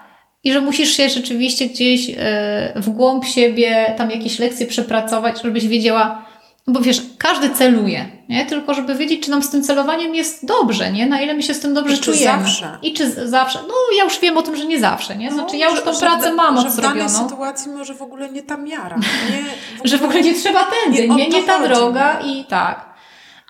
i 0.47 0.53
że 0.53 0.61
musisz 0.61 0.91
się 0.97 1.09
rzeczywiście 1.09 1.67
gdzieś 1.67 2.11
e, 2.11 2.73
w 2.77 2.91
głąb 2.91 3.25
siebie 3.25 3.95
tam 3.99 4.11
jakieś 4.11 4.39
lekcje 4.39 4.67
przepracować, 4.67 5.43
żebyś 5.43 5.69
wiedziała, 5.69 6.26
no 6.67 6.73
bo 6.73 6.81
wiesz, 6.81 7.03
każdy 7.19 7.51
celuje, 7.51 8.09
nie? 8.29 8.47
Tylko 8.47 8.75
żeby 8.75 8.95
wiedzieć, 8.95 9.25
czy 9.25 9.31
nam 9.31 9.43
z 9.43 9.51
tym 9.51 9.63
celowaniem 9.63 10.15
jest 10.15 10.47
dobrze, 10.47 10.93
nie? 10.93 11.07
Na 11.07 11.21
ile 11.21 11.35
my 11.35 11.43
się 11.43 11.55
z 11.55 11.61
tym 11.61 11.75
dobrze 11.75 11.95
I 11.95 11.99
czujemy. 11.99 12.43
zawsze. 12.43 12.79
I 12.83 12.93
czy 12.93 13.29
zawsze. 13.29 13.59
No 13.69 13.75
ja 13.99 14.05
już 14.05 14.19
wiem 14.21 14.37
o 14.37 14.43
tym, 14.43 14.57
że 14.57 14.65
nie 14.65 14.81
zawsze, 14.81 15.17
nie? 15.17 15.33
Znaczy 15.33 15.57
ja 15.57 15.71
już 15.71 15.83
tą 15.83 15.93
że, 15.93 16.01
pracę 16.01 16.33
mam 16.33 16.61
że 16.61 16.71
zrobioną. 16.71 16.95
w 17.09 17.13
danej 17.13 17.29
sytuacji 17.29 17.73
może 17.73 17.95
w 17.95 18.03
ogóle 18.03 18.29
nie 18.31 18.43
ta 18.43 18.57
miara. 18.57 18.97
Nie, 18.97 19.03
w 19.03 19.75
ogóle, 19.75 19.89
że 19.91 19.99
w 19.99 20.05
ogóle 20.05 20.23
nie 20.23 20.35
trzeba 20.35 20.61
tędy, 20.65 21.09
nie, 21.09 21.15
nie, 21.17 21.29
nie 21.29 21.43
ta 21.43 21.69
droga 21.69 22.21
i 22.21 22.45
tak 22.45 22.96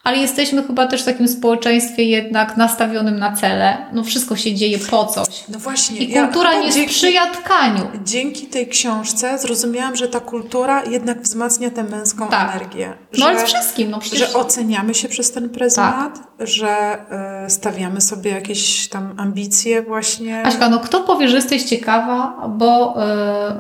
ale 0.07 0.19
jesteśmy 0.19 0.63
chyba 0.63 0.87
też 0.87 1.03
w 1.03 1.05
takim 1.05 1.29
społeczeństwie 1.29 2.03
jednak 2.03 2.57
nastawionym 2.57 3.19
na 3.19 3.33
cele. 3.33 3.77
No 3.93 4.05
wszystko 4.05 4.37
się 4.37 4.55
dzieje 4.55 4.79
po 4.79 5.07
coś. 5.07 5.45
No 5.49 5.59
właśnie. 5.59 5.99
I 5.99 6.13
kultura 6.13 6.53
ja, 6.53 6.61
nie 6.61 6.73
dzięki, 6.73 6.95
sprzyja 6.95 7.27
tkaniu. 7.27 7.83
Dzięki 8.05 8.47
tej 8.47 8.69
książce 8.69 9.39
zrozumiałam, 9.39 9.97
że 9.97 10.09
ta 10.09 10.21
kultura 10.21 10.85
jednak 10.85 11.23
wzmacnia 11.23 11.71
tę 11.71 11.85
męską 11.85 12.29
tak. 12.29 12.51
energię. 12.51 12.93
Że, 13.13 13.21
no 13.21 13.27
ale 13.27 13.45
wszystkim. 13.45 13.91
No 13.91 13.99
przecież... 13.99 14.19
Że 14.19 14.35
oceniamy 14.35 14.95
się 14.95 15.09
przez 15.09 15.33
ten 15.33 15.49
pryzmat, 15.49 16.19
tak. 16.19 16.49
że 16.49 16.99
y, 17.47 17.51
stawiamy 17.51 18.01
sobie 18.01 18.31
jakieś 18.31 18.89
tam 18.89 19.15
ambicje 19.17 19.83
właśnie. 19.83 20.43
Aśka, 20.43 20.69
no 20.69 20.79
kto 20.81 21.01
powie, 21.01 21.29
że 21.29 21.37
jesteś 21.37 21.63
ciekawa, 21.63 22.49
bo 22.49 22.97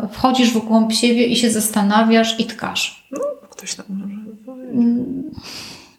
y, 0.04 0.08
wchodzisz 0.08 0.50
w 0.50 0.58
głąb 0.58 0.92
siebie 0.92 1.26
i 1.26 1.36
się 1.36 1.50
zastanawiasz 1.50 2.40
i 2.40 2.44
tkasz. 2.44 3.08
No, 3.10 3.20
ktoś 3.50 3.74
tam 3.74 3.86
może 3.88 4.36
powiedzieć. 4.44 4.74
Mm. 4.74 5.30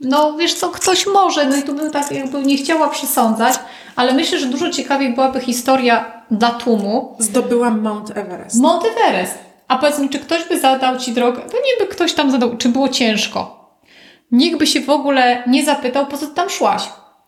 No 0.02 0.38
wiesz 0.38 0.54
co, 0.54 0.70
ktoś 0.70 1.08
może, 1.08 1.46
no 1.46 1.56
i 1.56 1.64
tu 1.64 1.74
bym 1.74 1.92
tak 1.92 2.12
jakby 2.12 2.42
nie 2.42 2.58
chciała 2.58 2.90
przesądzać, 2.90 3.54
ale 3.96 4.14
myślę, 4.14 4.40
że 4.40 4.46
dużo 4.46 4.70
ciekawiej 4.70 5.14
byłaby 5.14 5.40
historia 5.40 6.24
dla 6.32 6.50
tłumu. 6.50 7.16
Zdobyłam 7.20 7.82
Mount 7.82 8.18
Everest. 8.18 8.62
Mount 8.62 8.84
Everest. 8.86 9.38
A 9.68 9.78
powiedz 9.78 10.00
mi, 10.00 10.10
czy 10.10 10.20
ktoś 10.20 10.48
by 10.48 10.60
zadał 10.60 10.98
Ci 10.98 11.12
drogę? 11.12 11.42
nie 11.42 11.86
by 11.86 11.92
ktoś 11.92 12.14
tam 12.14 12.32
zadał, 12.32 12.58
czy 12.58 12.70
było 12.70 12.90
ciężko. 12.90 13.58
Nikt 14.32 14.60
by 14.60 14.68
się 14.68 14.82
w 14.82 14.90
ogóle 14.90 15.44
nie 15.48 15.66
zapytał, 15.66 16.08
po 16.08 16.18
co 16.18 16.28
Ty 16.28 16.34
tam 16.34 16.50
szłaś. 16.50 16.84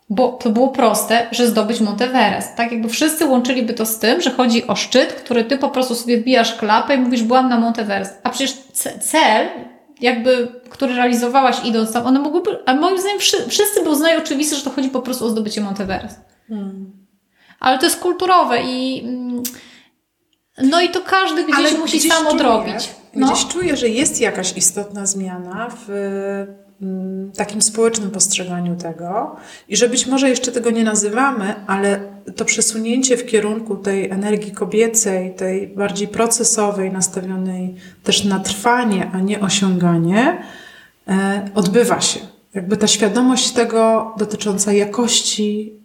Bo 0.10 0.28
to 0.28 0.50
było 0.50 0.68
proste, 0.68 1.28
że 1.32 1.48
zdobyć 1.48 1.82
Mount 1.82 2.02
Everest. 2.02 2.56
Tak 2.56 2.72
jakby 2.72 2.90
wszyscy 2.90 3.26
łączyliby 3.26 3.74
to 3.74 3.86
z 3.86 4.00
tym, 4.00 4.22
że 4.22 4.32
chodzi 4.32 4.68
o 4.68 4.76
szczyt, 4.76 5.14
który 5.14 5.44
Ty 5.44 5.58
po 5.58 5.70
prostu 5.70 5.96
sobie 5.96 6.18
wbijasz 6.18 6.56
klapę 6.56 6.96
i 6.96 6.98
mówisz, 6.98 7.24
byłam 7.24 7.50
na 7.50 7.60
Mount 7.60 7.80
Everest. 7.80 8.20
A 8.24 8.30
przecież 8.30 8.54
cel 9.02 9.48
jakby, 10.02 10.48
który 10.70 10.96
realizowałaś 10.96 11.66
idąc 11.66 11.94
tam, 11.94 12.06
one 12.06 12.20
mogłyby, 12.20 12.60
a 12.66 12.74
moim 12.74 13.00
zdaniem 13.00 13.20
wszyscy 13.50 13.84
by 13.84 13.90
uznali 13.90 14.18
oczywiste, 14.18 14.56
że 14.56 14.64
to 14.64 14.70
chodzi 14.70 14.90
po 14.90 15.02
prostu 15.02 15.26
o 15.26 15.30
zdobycie 15.30 15.62
Monteverest. 15.62 16.20
Hmm. 16.48 16.92
Ale 17.60 17.80
to 17.80 17.86
jest 17.86 18.00
kulturowe 18.00 18.64
i 18.64 19.04
mm, 19.04 19.44
no 20.58 20.82
i 20.82 20.90
to 20.90 21.02
każdy 21.02 21.44
gdzieś 21.44 21.56
Ale 21.56 21.72
musi 21.72 21.98
gdzieś 21.98 22.12
sam 22.12 22.28
odrobić. 22.28 22.90
No. 23.16 23.28
Gdzieś 23.28 23.48
czuję, 23.48 23.78
że 23.78 23.90
jest 23.90 24.22
jakaś 24.22 24.58
istotna 24.58 25.06
zmiana 25.06 25.70
w 25.70 25.90
Mm, 26.82 27.32
takim 27.32 27.62
społecznym 27.62 28.12
postrzeganiu 28.12 28.76
tego 28.76 29.36
i 29.68 29.78
że 29.78 29.90
być 29.90 30.08
może 30.08 30.30
jeszcze 30.30 30.52
tego 30.52 30.72
nie 30.72 30.84
nazywamy, 30.84 31.56
ale 31.68 32.00
to 32.36 32.46
przesunięcie 32.46 33.18
w 33.18 33.26
kierunku 33.26 33.76
tej 33.76 34.10
energii 34.10 34.52
kobiecej, 34.52 35.36
tej 35.36 35.68
bardziej 35.68 36.08
procesowej, 36.08 36.92
nastawionej 36.92 37.76
też 38.04 38.24
na 38.24 38.40
trwanie, 38.40 39.12
a 39.14 39.20
nie 39.20 39.40
osiąganie, 39.40 40.42
e, 41.08 41.50
odbywa 41.56 42.02
się. 42.02 42.20
Jakby 42.54 42.78
ta 42.78 42.88
świadomość 42.88 43.52
tego 43.52 44.14
dotycząca 44.18 44.74
jakości 44.74 45.80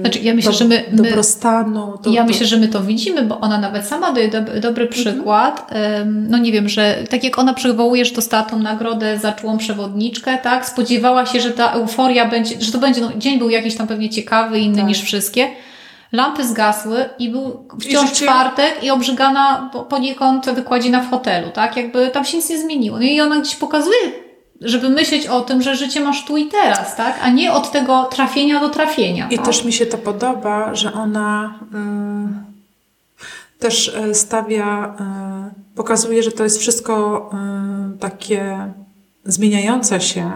znaczy, 0.00 0.18
ja 0.18 0.34
myślę, 0.34 0.52
do, 0.52 0.58
że 0.58 0.64
my, 0.64 0.84
my 0.90 0.96
dobrostanu. 0.96 1.98
To, 2.02 2.10
ja 2.10 2.24
myślę, 2.24 2.46
że 2.46 2.56
my 2.56 2.68
to 2.68 2.82
widzimy, 2.82 3.22
bo 3.22 3.40
ona 3.40 3.58
nawet 3.58 3.84
sama 3.84 4.12
daje 4.12 4.28
do, 4.28 4.40
dobry 4.40 4.86
mhm. 4.86 4.88
przykład. 4.88 5.70
No 6.04 6.38
nie 6.38 6.52
wiem, 6.52 6.68
że 6.68 7.04
tak 7.10 7.24
jak 7.24 7.38
ona 7.38 7.54
przywołuje, 7.54 8.04
że 8.04 8.14
dostała 8.14 8.42
tą 8.42 8.58
nagrodę 8.58 9.18
za 9.18 9.32
czułą 9.32 9.58
przewodniczkę, 9.58 10.38
tak? 10.38 10.66
Spodziewała 10.66 11.26
się, 11.26 11.40
że 11.40 11.50
ta 11.50 11.72
euforia 11.72 12.28
będzie, 12.28 12.60
że 12.60 12.72
to 12.72 12.78
będzie, 12.78 13.00
no, 13.00 13.10
dzień 13.16 13.38
był 13.38 13.50
jakiś 13.50 13.76
tam 13.76 13.86
pewnie 13.86 14.10
ciekawy, 14.10 14.58
inny 14.58 14.76
tak. 14.76 14.86
niż 14.86 15.02
wszystkie. 15.02 15.48
Lampy 16.12 16.44
zgasły 16.44 17.04
i 17.18 17.28
był 17.28 17.68
wciąż 17.80 18.12
I 18.12 18.14
czwartek 18.14 18.84
i 18.84 18.90
obrzygana 18.90 19.70
poniekąd 19.88 20.50
wykładzina 20.50 21.00
w 21.00 21.10
hotelu, 21.10 21.50
tak? 21.50 21.76
Jakby 21.76 22.10
tam 22.10 22.24
się 22.24 22.36
nic 22.36 22.50
nie 22.50 22.58
zmieniło. 22.58 22.96
No 22.96 23.02
i 23.02 23.20
ona 23.20 23.40
gdzieś 23.40 23.56
pokazuje 23.56 24.28
żeby 24.60 24.88
myśleć 24.88 25.26
o 25.26 25.40
tym, 25.40 25.62
że 25.62 25.76
życie 25.76 26.00
masz 26.00 26.24
tu 26.24 26.36
i 26.36 26.46
teraz, 26.46 26.96
tak? 26.96 27.18
A 27.22 27.30
nie 27.30 27.52
od 27.52 27.70
tego 27.70 28.04
trafienia 28.04 28.60
do 28.60 28.68
trafienia. 28.68 29.28
I 29.30 29.36
tak? 29.36 29.46
też 29.46 29.64
mi 29.64 29.72
się 29.72 29.86
to 29.86 29.98
podoba, 29.98 30.74
że 30.74 30.92
ona 30.92 31.58
y, 33.58 33.58
też 33.58 33.88
e, 33.88 34.14
stawia, 34.14 34.94
y, 35.74 35.76
pokazuje, 35.76 36.22
że 36.22 36.32
to 36.32 36.44
jest 36.44 36.58
wszystko 36.60 37.30
y, 37.94 37.98
takie 37.98 38.72
zmieniające 39.28 40.00
się 40.00 40.32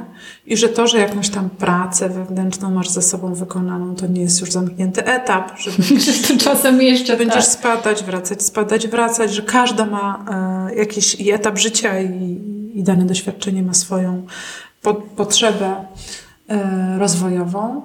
i 0.47 0.57
że 0.57 0.69
to, 0.69 0.87
że 0.87 0.99
jakąś 0.99 1.29
tam 1.29 1.51
pracę 1.51 2.09
wewnętrzną 2.09 2.71
masz 2.71 2.89
ze 2.89 3.03
sobą 3.03 3.35
wykonaną, 3.35 3.95
to 3.95 4.07
nie 4.07 4.21
jest 4.21 4.41
już 4.41 4.53
zamknięty 4.53 5.05
etap, 5.05 5.59
że 5.59 5.71
będziesz, 5.89 6.37
czasem 6.39 6.83
jeszcze 6.83 7.17
będziesz 7.17 7.45
tak. 7.45 7.55
spadać, 7.55 8.05
wracać, 8.05 8.43
spadać, 8.43 8.89
wracać, 8.89 9.35
że 9.35 9.43
każda 9.43 9.87
ma 9.87 10.25
e, 10.71 10.75
jakiś 10.75 11.15
i 11.15 11.31
etap 11.31 11.59
życia 11.59 12.01
i, 12.01 12.41
i 12.75 12.83
dane 12.83 13.05
doświadczenie 13.05 13.63
ma 13.63 13.75
swoją 13.75 14.27
po, 14.83 14.95
potrzebę 14.95 15.75
e, 16.49 16.99
rozwojową, 16.99 17.83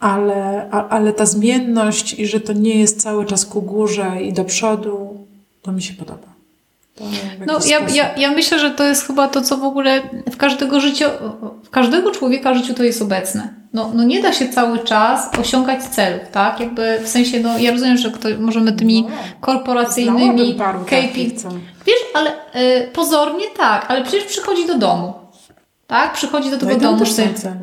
ale, 0.00 0.70
a, 0.70 0.88
ale 0.88 1.12
ta 1.12 1.26
zmienność 1.26 2.18
i 2.18 2.26
że 2.26 2.40
to 2.40 2.52
nie 2.52 2.74
jest 2.74 3.02
cały 3.02 3.26
czas 3.26 3.46
ku 3.46 3.62
górze 3.62 4.22
i 4.22 4.32
do 4.32 4.44
przodu, 4.44 5.26
to 5.62 5.72
mi 5.72 5.82
się 5.82 5.94
podoba. 5.94 6.29
No, 7.46 7.58
ja, 7.66 7.78
ja, 7.94 8.14
ja 8.16 8.30
myślę, 8.30 8.58
że 8.58 8.70
to 8.70 8.84
jest 8.84 9.06
chyba 9.06 9.28
to, 9.28 9.42
co 9.42 9.56
w 9.56 9.64
ogóle 9.64 10.02
w 10.30 10.36
każdego 10.36 10.80
życia, 10.80 11.10
w 11.64 11.70
każdego 11.70 12.10
człowieka 12.10 12.54
życiu 12.54 12.74
to 12.74 12.82
jest 12.82 13.02
obecne. 13.02 13.54
No, 13.72 13.90
no 13.94 14.04
nie 14.04 14.22
da 14.22 14.32
się 14.32 14.48
cały 14.48 14.78
czas 14.78 15.30
osiągać 15.40 15.82
celów, 15.82 16.28
tak? 16.32 16.60
Jakby 16.60 16.98
w 17.02 17.08
sensie, 17.08 17.40
no 17.40 17.58
ja 17.58 17.72
rozumiem, 17.72 17.96
że 17.96 18.10
ktoś, 18.10 18.34
możemy 18.38 18.72
tymi 18.72 19.02
no, 19.02 19.08
korporacyjnymi 19.40 20.54
KPI. 20.86 21.36
Wiesz, 21.86 21.98
ale 22.14 22.30
y, 22.30 22.88
pozornie 22.92 23.44
tak, 23.56 23.86
ale 23.88 24.02
przecież 24.02 24.24
przychodzi 24.24 24.66
do 24.66 24.78
domu. 24.78 25.14
Tak? 25.86 26.12
Przychodzi 26.12 26.50
do 26.50 26.56
tego 26.58 26.72
no 26.72 26.78
domu. 26.78 26.98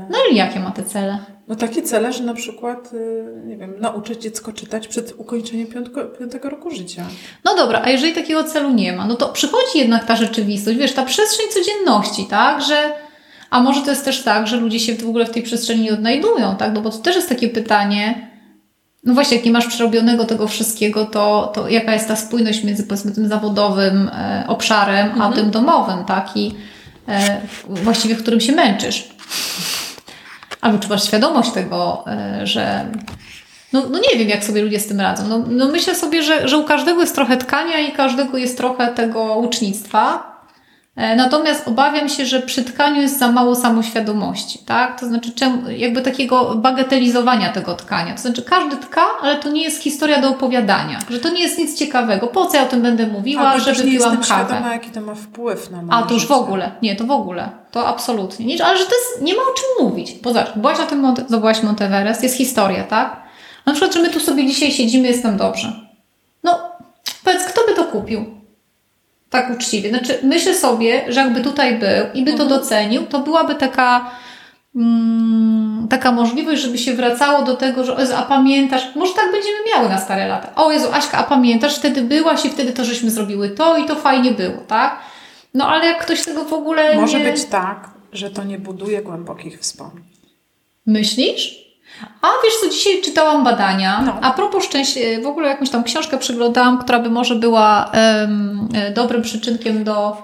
No 0.09 0.17
i 0.31 0.35
jakie 0.35 0.59
ma 0.59 0.71
te 0.71 0.83
cele? 0.83 1.17
No 1.47 1.55
takie 1.55 1.81
cele, 1.81 2.13
że 2.13 2.23
na 2.23 2.33
przykład, 2.33 2.93
y, 2.93 3.25
nie 3.45 3.57
wiem, 3.57 3.73
nauczyć 3.79 4.21
dziecko 4.21 4.53
czytać 4.53 4.87
przed 4.87 5.13
ukończeniem 5.17 5.67
piątego, 5.67 6.05
piątego 6.05 6.49
roku 6.49 6.71
życia. 6.71 7.05
No 7.45 7.55
dobra, 7.55 7.81
a 7.83 7.89
jeżeli 7.89 8.13
takiego 8.13 8.43
celu 8.43 8.71
nie 8.71 8.93
ma, 8.93 9.05
no 9.05 9.15
to 9.15 9.29
przychodzi 9.29 9.79
jednak 9.79 10.05
ta 10.05 10.15
rzeczywistość, 10.15 10.77
wiesz, 10.77 10.93
ta 10.93 11.05
przestrzeń 11.05 11.45
codzienności, 11.49 12.25
tak, 12.25 12.61
że 12.63 12.93
a 13.49 13.61
może 13.61 13.81
to 13.81 13.89
jest 13.89 14.05
też 14.05 14.23
tak, 14.23 14.47
że 14.47 14.57
ludzie 14.57 14.79
się 14.79 14.95
w 14.95 15.09
ogóle 15.09 15.25
w 15.25 15.29
tej 15.29 15.43
przestrzeni 15.43 15.81
nie 15.81 15.93
odnajdują, 15.93 16.55
tak, 16.55 16.73
no 16.73 16.81
bo 16.81 16.89
to 16.89 16.97
też 16.97 17.15
jest 17.15 17.29
takie 17.29 17.49
pytanie, 17.49 18.31
no 19.03 19.13
właśnie, 19.13 19.37
jak 19.37 19.45
nie 19.45 19.51
masz 19.51 19.67
przerobionego 19.67 20.25
tego 20.25 20.47
wszystkiego, 20.47 21.05
to, 21.05 21.51
to 21.55 21.69
jaka 21.69 21.93
jest 21.93 22.07
ta 22.07 22.15
spójność 22.15 22.63
między 22.63 22.83
powiedzmy 22.83 23.11
tym 23.11 23.27
zawodowym 23.27 24.09
e, 24.13 24.43
obszarem, 24.47 25.07
mhm. 25.07 25.21
a 25.21 25.35
tym 25.35 25.51
domowym, 25.51 26.05
tak, 26.05 26.37
i 26.37 26.55
e, 27.07 27.41
właściwie 27.67 28.15
w 28.15 28.21
którym 28.21 28.41
się 28.41 28.51
męczysz. 28.51 29.09
Albo 30.67 30.79
czy 30.79 30.89
masz 30.89 31.03
świadomość 31.03 31.51
tego, 31.51 32.03
e, 32.07 32.47
że 32.47 32.85
no, 33.73 33.83
no 33.91 33.99
nie 33.99 34.19
wiem, 34.19 34.29
jak 34.29 34.43
sobie 34.43 34.61
ludzie 34.61 34.79
z 34.79 34.87
tym 34.87 34.99
radzą. 34.99 35.27
No, 35.27 35.43
no 35.47 35.67
myślę 35.67 35.95
sobie, 35.95 36.23
że, 36.23 36.47
że 36.47 36.57
u 36.57 36.63
każdego 36.63 37.01
jest 37.01 37.15
trochę 37.15 37.37
tkania 37.37 37.79
i 37.79 37.91
każdego 37.91 38.37
jest 38.37 38.57
trochę 38.57 38.87
tego 38.87 39.35
ucznictwa. 39.35 40.36
E, 40.97 41.15
natomiast 41.15 41.67
obawiam 41.67 42.09
się, 42.09 42.25
że 42.25 42.41
przy 42.41 42.63
tkaniu 42.63 43.01
jest 43.01 43.19
za 43.19 43.31
mało 43.31 43.55
samoświadomości, 43.55 44.59
tak? 44.59 44.99
To 44.99 45.05
znaczy, 45.05 45.31
jakby 45.77 46.01
takiego 46.01 46.55
bagatelizowania 46.55 47.49
tego 47.49 47.73
tkania. 47.73 48.13
To 48.13 48.21
znaczy, 48.21 48.41
każdy 48.41 48.77
tka, 48.77 49.01
ale 49.21 49.35
to 49.35 49.49
nie 49.49 49.63
jest 49.63 49.81
historia 49.81 50.21
do 50.21 50.29
opowiadania, 50.29 50.99
że 51.09 51.19
to 51.19 51.29
nie 51.29 51.41
jest 51.41 51.57
nic 51.57 51.79
ciekawego. 51.79 52.27
Po 52.27 52.45
co 52.45 52.57
ja 52.57 52.63
o 52.63 52.65
tym 52.65 52.81
będę 52.81 53.07
mówiła, 53.07 53.41
A, 53.41 53.59
że 53.59 53.73
wypiłam 53.73 54.11
nie 54.11 54.17
kawę? 54.17 54.45
Świadoma, 54.45 54.73
jaki 54.73 54.89
to 54.89 55.01
ma 55.01 55.15
wpływ 55.15 55.71
na 55.71 55.81
moje 55.81 55.99
A 55.99 56.03
to 56.03 56.13
już 56.13 56.27
w 56.27 56.31
ogóle, 56.31 56.71
nie, 56.81 56.95
to 56.95 57.03
w 57.03 57.11
ogóle, 57.11 57.49
to 57.71 57.87
absolutnie. 57.87 58.45
Nie, 58.45 58.65
ale 58.65 58.77
że 58.77 58.85
to 58.85 58.91
jest, 58.95 59.21
nie 59.21 59.35
ma 59.35 59.41
o 59.41 59.53
czym 59.53 59.87
mówić. 59.87 60.11
Poza 60.11 60.45
byłaś 60.55 60.77
na 60.77 60.85
tym, 60.85 61.15
zobaczyłaś 61.27 61.63
Monteverest, 61.63 62.23
jest 62.23 62.35
historia, 62.35 62.83
tak? 62.83 63.23
Na 63.65 63.73
przykład, 63.73 63.93
że 63.93 64.01
my 64.01 64.09
tu 64.09 64.19
sobie 64.19 64.47
dzisiaj 64.47 64.71
siedzimy, 64.71 65.07
jest 65.07 65.23
nam 65.23 65.37
dobrze. 65.37 65.73
No, 66.43 66.59
powiedz, 67.23 67.43
kto 67.43 67.61
by 67.67 67.73
to 67.73 67.83
kupił? 67.83 68.36
Tak 69.29 69.49
uczciwie. 69.49 69.89
Znaczy, 69.89 70.19
myślę 70.23 70.53
sobie, 70.53 71.05
że 71.07 71.19
jakby 71.19 71.41
tutaj 71.41 71.79
był 71.79 72.05
i 72.13 72.23
by 72.23 72.33
to 72.33 72.43
mhm. 72.43 72.49
docenił, 72.49 73.05
to 73.05 73.19
byłaby 73.19 73.55
taka, 73.55 74.11
mm, 74.75 75.87
taka 75.89 76.11
możliwość, 76.11 76.61
żeby 76.61 76.77
się 76.77 76.93
wracało 76.93 77.41
do 77.41 77.55
tego, 77.55 77.83
że 77.83 77.95
Jezu, 77.99 78.13
a 78.17 78.21
pamiętasz, 78.21 78.95
może 78.95 79.13
tak 79.13 79.31
będziemy 79.31 79.57
miały 79.75 79.89
na 79.89 79.99
stare 79.99 80.27
lata. 80.27 80.55
O 80.55 80.71
Jezu, 80.71 80.87
Aśka, 80.93 81.17
a 81.17 81.23
pamiętasz, 81.23 81.75
wtedy 81.75 82.01
byłaś 82.01 82.45
i 82.45 82.49
wtedy 82.49 82.73
to 82.73 82.85
żeśmy 82.85 83.11
zrobiły 83.11 83.49
to 83.49 83.77
i 83.77 83.85
to 83.85 83.95
fajnie 83.95 84.31
było, 84.31 84.57
tak? 84.67 84.99
No 85.53 85.67
ale 85.67 85.85
jak 85.85 86.01
ktoś 86.05 86.25
tego 86.25 86.45
w 86.45 86.53
ogóle 86.53 86.95
Może 86.95 87.19
nie... 87.19 87.31
być 87.31 87.45
tak, 87.45 87.89
że 88.11 88.29
to 88.29 88.43
nie 88.43 88.59
buduje 88.59 89.01
głębokich 89.01 89.59
wspomnień. 89.59 90.03
Myślisz? 90.85 91.66
A 92.21 92.27
wiesz 92.43 92.53
co, 92.61 92.69
dzisiaj 92.69 93.01
czytałam 93.01 93.43
badania. 93.43 94.01
No. 94.05 94.19
A 94.21 94.31
propos 94.31 94.63
szczęścia, 94.63 94.99
w 95.23 95.27
ogóle 95.27 95.47
jakąś 95.47 95.69
tam 95.69 95.83
książkę 95.83 96.17
przeglądałam, 96.17 96.77
która 96.77 96.99
by 96.99 97.09
może 97.09 97.35
była 97.35 97.91
um, 98.19 98.69
dobrym 98.95 99.21
przyczynkiem 99.21 99.83
do, 99.83 100.17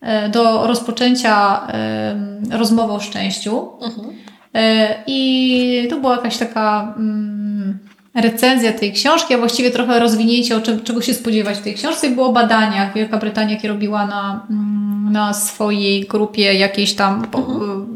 e, 0.00 0.28
do 0.28 0.66
rozpoczęcia 0.66 1.60
um, 1.60 2.60
rozmowy 2.60 2.92
o 2.92 3.00
szczęściu. 3.00 3.68
Mhm. 3.82 4.12
E, 4.54 4.94
I 5.06 5.86
to 5.90 5.96
była 5.96 6.16
jakaś 6.16 6.36
taka 6.38 6.94
um, 6.96 7.78
recenzja 8.14 8.72
tej 8.72 8.92
książki, 8.92 9.34
a 9.34 9.38
właściwie 9.38 9.70
trochę 9.70 9.98
rozwinięcie, 9.98 10.56
o 10.56 10.60
czym, 10.60 10.82
czego 10.82 11.02
się 11.02 11.14
spodziewać 11.14 11.58
w 11.58 11.62
tej 11.62 11.74
książce. 11.74 12.06
I 12.06 12.14
było 12.14 12.26
o 12.26 12.32
badaniach. 12.32 12.94
Wielka 12.94 13.18
Brytania, 13.18 13.54
jakie 13.54 13.68
robiła 13.68 14.06
na, 14.06 14.46
mm, 14.50 15.12
na 15.12 15.32
swojej 15.32 16.04
grupie 16.04 16.54
jakiejś 16.54 16.94
tam 16.94 17.26
mhm. 17.34 17.86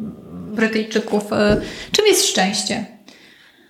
Brytyjczyków. 0.54 1.24
Czym 1.92 2.06
jest 2.06 2.26
szczęście? 2.26 2.97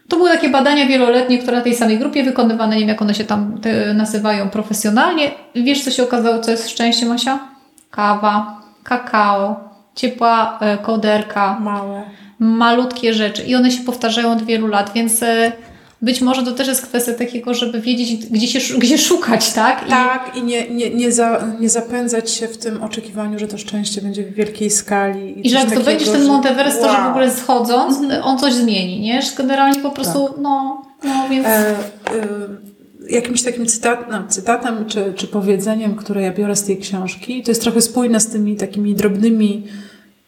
To 0.09 0.16
były 0.16 0.31
takie 0.31 0.49
badania 0.49 0.87
wieloletnie, 0.87 1.38
które 1.38 1.57
na 1.57 1.62
tej 1.62 1.75
samej 1.75 1.99
grupie 1.99 2.25
wykonywane, 2.25 2.75
nie 2.75 2.81
wiem 2.81 2.88
jak 2.88 3.03
one 3.03 3.14
się 3.14 3.25
tam 3.25 3.61
nazywają 3.94 4.51
profesjonalnie. 4.51 5.31
Wiesz, 5.55 5.85
co 5.85 5.90
się 5.90 6.03
okazało, 6.03 6.38
co 6.38 6.51
jest 6.51 6.71
szczęście, 6.71 7.07
Masia? 7.07 7.38
Kawa, 7.90 8.61
kakao, 8.85 9.68
ciepła 9.94 10.59
e, 10.61 10.79
koderka. 10.79 11.59
Małe. 11.61 12.03
Malutkie 12.38 13.14
rzeczy. 13.14 13.42
I 13.42 13.55
one 13.55 13.71
się 13.71 13.85
powtarzają 13.85 14.33
od 14.33 14.42
wielu 14.42 14.66
lat, 14.66 14.92
więc 14.94 15.23
e, 15.23 15.53
być 16.03 16.21
może 16.21 16.43
to 16.43 16.53
też 16.53 16.69
jest 16.69 16.87
kwestia 16.87 17.13
takiego, 17.13 17.55
żeby 17.55 17.81
wiedzieć, 17.81 18.27
gdzie, 18.27 18.47
się, 18.47 18.79
gdzie 18.79 18.99
szukać, 18.99 19.53
tak? 19.53 19.87
I... 19.87 19.91
Tak, 19.91 20.37
i 20.37 20.43
nie, 20.43 20.71
nie, 20.71 20.91
nie, 20.91 21.13
za, 21.13 21.45
nie 21.61 21.69
zapędzać 21.69 22.31
się 22.31 22.49
w 22.49 22.59
tym 22.59 22.83
oczekiwaniu, 22.83 23.39
że 23.39 23.49
to 23.49 23.59
szczęście 23.59 24.03
będzie 24.03 24.23
w 24.23 24.35
wielkiej 24.35 24.71
skali. 24.71 25.39
I, 25.39 25.47
I 25.47 25.51
że 25.51 25.59
jak 25.59 25.71
zdobędziesz 25.71 26.09
ten 26.09 26.27
Monteverest, 26.27 26.81
wow. 26.81 26.87
to 26.87 26.97
że 26.97 27.03
w 27.03 27.07
ogóle 27.07 27.31
schodząc, 27.31 27.99
-hmm. 27.99 28.21
on 28.23 28.39
coś 28.39 28.53
zmieni, 28.53 29.01
nie? 29.01 29.23
Że 29.23 29.31
generalnie 29.37 29.81
po 29.81 29.91
prostu, 29.91 30.29
tak. 30.29 30.39
no, 30.41 30.83
no 31.05 31.29
więc... 31.31 31.47
E, 31.47 31.71
e, 31.71 31.77
jakimś 33.09 33.43
takim 33.43 33.67
cytat, 33.67 34.11
no, 34.11 34.25
cytatem 34.29 34.87
czy, 34.87 35.13
czy 35.17 35.27
powiedzeniem, 35.27 35.95
które 35.95 36.23
ja 36.23 36.33
biorę 36.33 36.57
z 36.57 36.65
tej 36.65 36.79
książki, 36.79 37.43
to 37.43 37.51
jest 37.51 37.63
trochę 37.63 37.81
spójne 37.81 38.21
z 38.21 38.27
tymi 38.27 38.57
takimi 38.57 38.95
drobnymi 38.95 39.67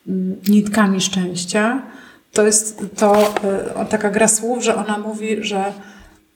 mm, 0.09 0.37
nitkami 0.49 1.01
szczęścia, 1.01 1.83
to 2.33 2.47
jest 2.47 2.83
to 2.97 3.35
y, 3.83 3.87
taka 3.90 4.11
gra 4.11 4.29
słów, 4.29 4.64
że 4.64 4.77
ona 4.77 4.99
mówi, 4.99 5.37
że 5.40 5.73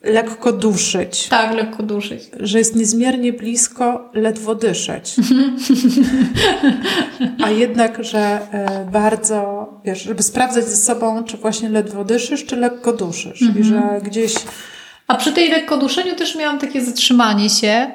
lekko 0.04 0.52
duszyć. 0.52 1.28
Tak, 1.28 1.54
lekko 1.54 1.83
duszyć. 1.83 2.22
Że 2.40 2.59
jest 2.59 2.76
niezmiernie 2.76 3.33
blisko 3.33 4.11
ledwo 4.14 4.54
dyszeć. 4.54 5.14
A 7.44 7.50
jednak, 7.50 8.04
że 8.04 8.40
y, 8.87 8.90
bardzo, 8.90 9.68
wiesz, 9.85 10.02
żeby 10.02 10.22
sprawdzać 10.22 10.64
ze 10.64 10.76
sobą, 10.76 11.24
czy 11.24 11.37
właśnie 11.37 11.68
ledwo 11.68 12.04
dyszysz, 12.04 12.44
czy 12.44 12.57
lekko 12.57 12.92
duszysz. 12.92 13.42
I 13.42 13.46
mhm. 13.46 13.64
że 13.64 14.00
gdzieś... 14.02 14.35
A 15.07 15.14
przy 15.14 15.33
tej 15.33 15.50
lekko 15.50 15.76
duszeniu 15.76 16.14
też 16.14 16.37
miałam 16.37 16.59
takie 16.59 16.80
zatrzymanie 16.85 17.50
się. 17.50 17.87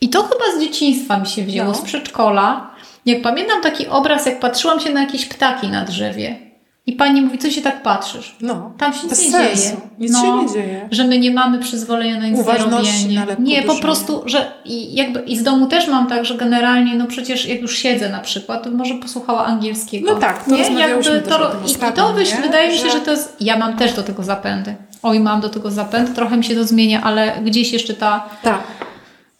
I 0.00 0.08
to 0.08 0.22
chyba 0.22 0.44
z 0.58 0.60
dzieciństwa 0.60 1.18
mi 1.18 1.26
się 1.26 1.44
wzięło, 1.44 1.68
no. 1.68 1.74
z 1.74 1.80
przedszkola. 1.80 2.70
Jak 3.06 3.22
pamiętam 3.22 3.62
taki 3.62 3.86
obraz, 3.86 4.26
jak 4.26 4.40
patrzyłam 4.40 4.80
się 4.80 4.92
na 4.92 5.00
jakieś 5.00 5.26
ptaki 5.26 5.68
na 5.68 5.84
drzewie 5.84 6.45
I 6.86 6.92
pani 6.92 7.22
mówi, 7.22 7.38
co 7.38 7.50
się 7.50 7.62
tak 7.62 7.82
patrzysz? 7.82 8.36
No, 8.40 8.72
Tam 8.78 8.92
się 8.92 9.02
nic 9.02 9.10
nie 9.22 9.30
sensu. 9.30 9.62
dzieje. 9.62 9.76
Nic 9.98 10.12
no, 10.12 10.20
się 10.22 10.32
nie 10.32 10.52
dzieje. 10.52 10.88
Że 10.90 11.04
my 11.04 11.18
nie 11.18 11.30
mamy 11.30 11.58
przyzwolenia 11.58 12.20
na 12.20 12.28
nic 12.28 12.38
Uważności 12.40 13.18
nie 13.38 13.62
po 13.62 13.74
prostu, 13.74 14.22
że 14.26 14.52
i, 14.64 14.94
jakby, 14.94 15.20
i 15.20 15.36
z 15.36 15.42
domu 15.42 15.66
też 15.66 15.88
mam 15.88 16.06
tak, 16.06 16.24
że 16.24 16.34
generalnie, 16.34 16.94
no 16.94 17.06
przecież 17.06 17.46
jak 17.46 17.60
już 17.60 17.78
siedzę 17.78 18.08
na 18.08 18.18
przykład, 18.18 18.64
to 18.64 18.70
może 18.70 18.94
posłuchała 18.94 19.44
angielskiego. 19.44 20.12
No 20.12 20.18
tak, 20.20 20.44
to 20.44 20.50
nie? 20.50 20.62
Jakby 20.62 21.20
to, 21.20 21.48
o 21.48 21.50
tym 21.50 21.60
I, 21.66 21.90
i 21.90 21.92
to 21.92 22.12
wyś, 22.12 22.34
nie? 22.34 22.40
wydaje 22.40 22.68
mi 22.68 22.78
się, 22.78 22.84
Że- 22.84 22.90
że 22.90 23.00
to 23.00 23.10
jest, 23.10 23.36
ja 23.40 23.58
mam 23.58 23.76
też 23.76 23.92
do 23.92 24.02
tego 24.02 24.22
zapędy. 24.22 24.74
Oj, 25.02 25.20
mam 25.20 25.40
do 25.40 25.48
tego 25.48 25.70
zapęd, 25.70 26.14
trochę 26.14 26.36
mi 26.36 26.44
się 26.44 26.54
to 26.54 26.64
zmienia, 26.64 27.02
ale 27.02 27.32
gdzieś 27.44 27.72
jeszcze 27.72 27.94
ta, 27.94 28.28
Tak. 28.42 28.60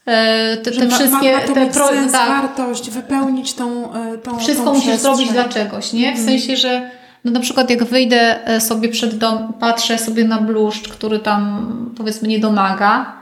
e, 0.06 0.56
te, 0.56 0.70
te 0.70 0.84
ma, 0.86 0.96
wszystkie, 0.96 1.32
ma, 1.32 1.38
ma 1.38 1.44
to 1.46 1.54
te 1.54 1.72
sens, 1.72 2.12
tak, 2.12 2.28
wartość, 2.28 2.90
wypełnić 2.90 3.54
tą, 3.54 3.94
e, 3.94 4.18
tą 4.18 4.38
Wszystko 4.38 4.64
tą 4.64 4.74
musisz 4.74 4.88
przestrzeń. 4.88 5.14
zrobić 5.16 5.32
dla 5.32 5.44
czegoś, 5.44 5.92
nie? 5.92 6.14
W 6.16 6.18
sensie, 6.18 6.56
że 6.56 6.90
no 7.26 7.32
na 7.32 7.40
przykład 7.40 7.70
jak 7.70 7.84
wyjdę 7.84 8.46
e, 8.48 8.60
sobie 8.60 8.88
przed 8.88 9.18
dom, 9.18 9.52
patrzę 9.60 9.98
sobie 9.98 10.24
na 10.24 10.40
bluszcz, 10.40 10.88
który 10.88 11.18
tam 11.18 11.66
powiedzmy 11.96 12.28
nie 12.28 12.38
domaga, 12.38 13.12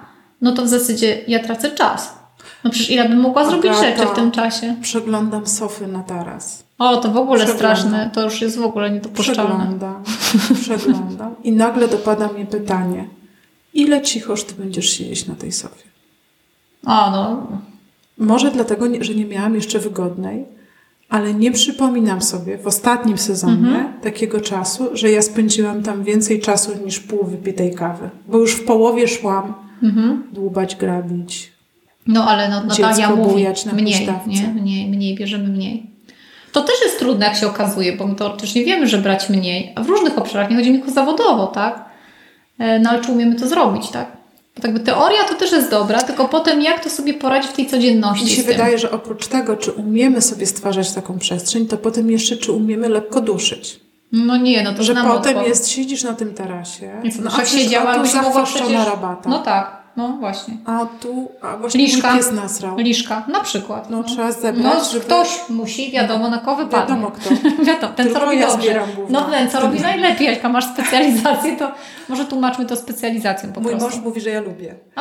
no 0.40 0.52
to 0.52 0.62
w 0.62 0.68
zasadzie 0.68 1.18
ja 1.28 1.38
tracę 1.38 1.70
czas. 1.70 2.14
No 2.64 2.70
przecież 2.70 2.90
ile 2.90 3.09
bym 3.09 3.20
mogła 3.20 3.44
zrobić 3.44 3.66
Agata. 3.72 3.86
rzeczy 3.86 4.07
w 4.07 4.14
tym 4.14 4.30
czasie? 4.30 4.76
Przeglądam 4.82 5.46
sofy 5.46 5.86
na 5.86 6.02
taras. 6.02 6.64
O, 6.78 6.96
to 6.96 7.11
w 7.11 7.16
ogóle 7.16 7.44
Przeglądam. 7.44 7.76
straszne. 7.76 8.11
To 8.12 8.22
już 8.22 8.40
jest 8.40 8.59
w 8.59 8.62
ogóle 8.62 8.90
niedopuszczalne. 8.90 9.42
Przeglądam, 9.42 10.02
przeglądam. 10.62 11.34
I 11.44 11.52
nagle 11.52 11.88
dopada 11.88 12.28
mnie 12.28 12.46
pytanie. 12.46 13.09
Ile 13.74 14.02
cichoż 14.02 14.44
ty 14.44 14.55
będziesz 14.55 14.90
siedzieć 14.90 15.26
na 15.26 15.34
tej 15.34 15.52
sofie? 15.52 15.84
O, 16.86 17.11
no. 17.11 17.46
Może 18.18 18.50
dlatego, 18.50 18.86
że 19.00 19.14
nie 19.14 19.24
miałam 19.24 19.55
jeszcze 19.55 19.78
wygodnej, 19.78 20.44
ale 21.09 21.34
nie 21.34 21.52
przypominam 21.52 22.22
sobie 22.22 22.59
w 22.59 22.66
ostatnim 22.66 23.18
sezonie 23.18 23.52
Mhm. 23.68 24.00
takiego 24.02 24.40
czasu, 24.40 24.88
że 24.92 25.11
ja 25.11 25.22
spędziłam 25.22 25.82
tam 25.82 26.05
więcej 26.05 26.40
czasu 26.40 26.70
niż 26.84 27.00
pół 27.00 27.24
wypitej 27.24 27.74
kawy. 27.74 28.11
Bo 28.28 28.38
już 28.38 28.52
w 28.55 28.64
połowie 28.64 29.09
szłam 29.09 29.55
Mhm. 29.82 30.24
dłubać, 30.32 30.76
grabić. 30.76 31.52
No 32.07 32.24
ale 32.28 32.48
no, 32.48 32.64
Natalia 32.64 33.11
mówi 33.16 33.32
bujać 33.32 33.64
na 33.64 33.72
mniej, 33.72 34.09
nie? 34.26 34.48
Mniej, 34.48 34.88
mniej, 34.90 35.14
bierzemy 35.14 35.48
mniej. 35.48 35.90
To 36.52 36.61
też 36.62 36.74
jest 36.84 36.98
trudne, 36.98 37.26
jak 37.26 37.36
się 37.36 37.46
okazuje, 37.46 37.96
bo 37.96 38.07
my 38.07 38.14
to 38.14 38.30
też 38.30 38.55
nie 38.55 38.64
wiemy, 38.64 38.86
że 38.88 38.98
brać 38.98 39.30
mniej. 39.30 39.72
A 39.76 39.82
w 39.82 39.88
różnych 39.88 40.18
obszarach, 40.18 40.50
nie 40.50 40.57
chodzi 40.57 40.70
mi 40.72 40.78
tylko 40.78 40.92
zawodowo, 40.92 41.46
tak? 41.46 41.84
E, 42.59 42.78
No 42.78 42.90
ale 42.90 43.00
czy 43.00 43.12
umiemy 43.12 43.34
to 43.34 43.48
zrobić, 43.48 43.90
tak? 43.90 44.07
Tak 44.62 44.72
by 44.72 44.80
teoria 44.80 45.24
to 45.24 45.34
też 45.34 45.52
jest 45.52 45.70
dobra, 45.70 46.02
tylko 46.02 46.28
potem 46.28 46.62
jak 46.62 46.84
to 46.84 46.90
sobie 46.90 47.14
poradzić 47.14 47.50
w 47.50 47.55
tej 47.55 47.66
codzienności 47.66 48.24
Mi 48.24 48.30
się 48.30 48.42
wydaje, 48.42 48.78
że 48.78 48.90
oprócz 48.90 49.26
tego, 49.26 49.57
czy 49.57 49.72
umiemy 49.72 50.22
sobie 50.22 50.46
stwarzać 50.46 50.92
taką 50.92 51.18
przestrzeń, 51.18 51.66
to 51.66 51.76
potem 51.76 52.11
jeszcze, 52.11 52.36
czy 52.36 52.52
umiemy 52.52 52.88
lekko 52.88 53.20
duszyć. 53.20 53.80
No 54.12 54.36
nie, 54.36 54.62
no 54.62 54.72
to 54.72 54.82
Że 54.82 54.94
potem 54.94 55.11
odpowiedź. 55.11 55.48
jest, 55.48 55.68
siedzisz 55.68 56.02
na 56.02 56.14
tym 56.14 56.34
tarasie, 56.34 57.02
no, 57.22 57.30
a 57.34 57.36
jak 57.36 57.46
przecież 57.46 57.64
siedziała, 57.64 57.90
a 57.90 57.98
tu 57.98 58.07
zachwaszczona 58.07 58.64
przecież... 58.66 58.86
rabata. 58.86 59.30
No 59.30 59.38
tak, 59.38 59.84
no 59.97 60.09
właśnie. 60.09 60.55
A 60.66 60.86
tu, 61.01 61.28
a 61.42 61.57
właśnie 61.57 61.80
Liszka. 61.80 62.09
mój 62.11 62.18
pies 62.18 62.32
nasrał. 62.32 62.76
Liszka, 62.78 63.22
na 63.28 63.40
przykład. 63.40 63.90
No, 63.90 64.03
trzeba 64.05 64.26
No, 64.26 64.32
zebrać, 64.32 64.90
żeby... 64.92 65.05
ktoś 65.05 65.28
musi, 65.49 65.90
wiadomo 65.90 66.28
na 66.30 66.38
kogo 66.38 66.57
wypadnie. 66.57 66.95
Wiadomo 66.95 67.11
kto. 67.11 67.30
Wiadomo, 67.64 67.92
ten 67.92 68.07
co 68.07 68.12
Tylko 68.12 68.24
robi 68.26 68.38
ja 68.38 68.47
dobrze. 68.49 68.80
No 69.09 69.22
ten 69.22 69.51
co 69.51 69.61
robi 69.61 69.80
najlepiej, 69.80 70.26
jak 70.26 70.53
masz 70.53 70.64
specjalizację, 70.72 71.57
to 71.57 71.72
może 72.09 72.24
tłumaczmy 72.24 72.66
to 72.66 72.76
specjalizacją 72.76 73.53
po 73.53 73.61
Mój 73.61 73.70
prostu. 73.72 73.90
mąż 73.97 74.05
mówi, 74.05 74.20
że 74.20 74.30
ja 74.30 74.40
lubię. 74.40 74.74
A, 74.97 75.01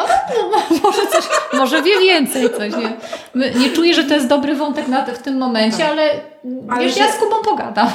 no, 0.51 0.77
może 0.83 1.01
coś, 1.07 1.23
może 1.53 1.81
wie 1.81 1.99
więcej 1.99 2.49
coś, 2.57 2.71
nie? 2.73 3.59
Nie 3.59 3.69
czuję, 3.69 3.93
że 3.93 4.03
to 4.03 4.13
jest 4.13 4.27
dobry 4.27 4.55
wątek 4.55 4.87
na, 4.87 5.05
w 5.05 5.17
tym 5.21 5.37
momencie, 5.37 5.77
Tak. 5.77 5.87
ale, 5.89 6.09
Ale 6.69 6.83
wiesz, 6.85 6.93
że- 6.93 6.99
ja 6.99 7.11
z 7.11 7.15
Kubą 7.15 7.35
pogadam. 7.45 7.87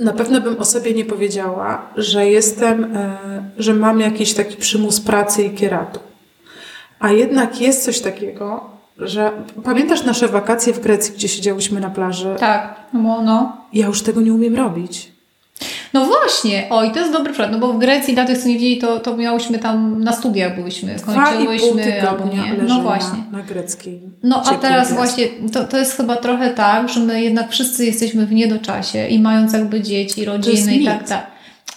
Na 0.00 0.12
pewno 0.12 0.40
bym 0.40 0.58
o 0.58 0.64
sobie 0.64 0.94
nie 0.94 1.04
powiedziała, 1.04 1.82
że 1.96 2.26
jestem, 2.26 2.96
e, 2.96 3.18
że 3.58 3.74
mam 3.74 4.00
jakiś 4.00 4.34
taki 4.34 4.56
przymus 4.56 5.00
pracy 5.00 5.42
i 5.42 5.50
kieratu. 5.50 6.00
A 7.00 7.10
jednak 7.10 7.60
jest 7.60 7.84
coś 7.84 8.00
takiego, 8.00 8.70
że 8.98 9.32
pamiętasz 9.64 10.04
nasze 10.04 10.28
wakacje 10.28 10.72
w 10.72 10.80
Grecji, 10.80 11.14
gdzie 11.14 11.28
siedziałyśmy 11.28 11.80
na 11.80 11.90
plaży? 11.90 12.36
Tak, 12.38 12.80
no, 12.92 13.22
no. 13.22 13.56
Ja 13.72 13.86
już 13.86 14.02
tego 14.02 14.20
nie 14.20 14.32
umiem 14.32 14.56
robić. 14.56 15.12
No 15.92 16.06
właśnie, 16.06 16.66
oj, 16.70 16.92
to 16.92 16.98
jest 16.98 17.12
dobry 17.12 17.32
przykład, 17.32 17.52
no 17.52 17.58
bo 17.58 17.72
w 17.72 17.78
Grecji, 17.78 18.14
dla 18.14 18.24
tych, 18.24 18.38
co 18.38 18.48
nie 18.48 18.54
wiedzieli, 18.54 18.78
to, 18.78 19.00
to 19.00 19.16
miałyśmy 19.16 19.58
tam, 19.58 20.04
na 20.04 20.12
studiach 20.12 20.54
pół 20.54 20.64
kończyłyśmy, 21.06 22.08
albo 22.08 22.24
nie. 22.24 22.54
No 22.68 22.80
właśnie. 22.80 23.18
na 23.32 23.42
greckiej. 23.42 24.00
No 24.22 24.42
a 24.46 24.54
teraz 24.54 24.92
właśnie 24.92 25.28
to, 25.52 25.64
to 25.64 25.78
jest 25.78 25.96
chyba 25.96 26.16
trochę 26.16 26.50
tak, 26.50 26.88
że 26.88 27.00
my 27.00 27.22
jednak 27.22 27.50
wszyscy 27.50 27.86
jesteśmy 27.86 28.26
w 28.26 28.32
niedoczasie 28.32 29.08
i 29.08 29.20
mając 29.20 29.52
jakby 29.52 29.80
dzieci, 29.80 30.24
rodziny 30.24 30.76
i 30.76 30.84
tak 30.84 31.08
tak. 31.08 31.26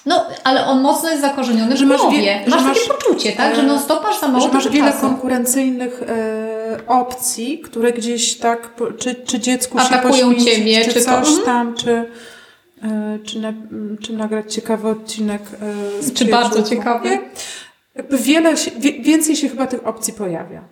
No, 0.05 0.25
ale 0.43 0.65
on 0.65 0.81
mocno 0.81 1.09
jest 1.09 1.21
zakorzeniony 1.21 1.77
Że 1.77 1.86
w 1.86 1.88
masz 1.88 2.01
wie- 2.11 2.41
masz, 2.47 2.61
że 2.61 2.67
takie 2.67 2.79
masz, 2.79 2.88
poczucie, 2.88 3.31
tak? 3.31 3.55
Że 3.55 3.61
e, 3.61 3.65
non 3.65 3.79
stop 3.79 4.03
masz 4.03 4.19
za 4.19 4.27
mało 4.27 4.47
że 4.47 4.53
masz 4.53 4.69
wiele 4.69 4.91
czasu. 4.91 5.01
konkurencyjnych 5.01 6.03
e, 6.07 6.88
opcji, 6.88 7.59
które 7.59 7.93
gdzieś 7.93 8.38
tak, 8.38 8.69
czy, 8.99 9.15
czy 9.15 9.39
dziecku 9.39 9.79
Atakują 9.79 10.13
się 10.13 10.25
poświęcić, 10.25 10.55
ciebie, 10.55 10.86
czy, 10.86 10.93
czy 10.93 11.05
to- 11.05 11.21
coś 11.21 11.27
mhm. 11.27 11.45
tam, 11.45 11.75
czy, 11.75 12.05
czy, 13.25 13.39
na, 13.39 13.53
czy 14.01 14.13
nagrać 14.13 14.53
ciekawy 14.53 14.89
odcinek 14.89 15.41
e, 15.99 16.03
z 16.03 16.13
Czy 16.13 16.25
bardzo 16.25 16.63
ciekawy. 16.63 17.19
Jakby 17.95 18.17
wiele 18.17 18.57
się, 18.57 18.71
wie, 18.79 18.93
więcej 18.93 19.36
się 19.36 19.49
chyba 19.49 19.67
tych 19.67 19.88
opcji 19.88 20.13
pojawia. 20.13 20.63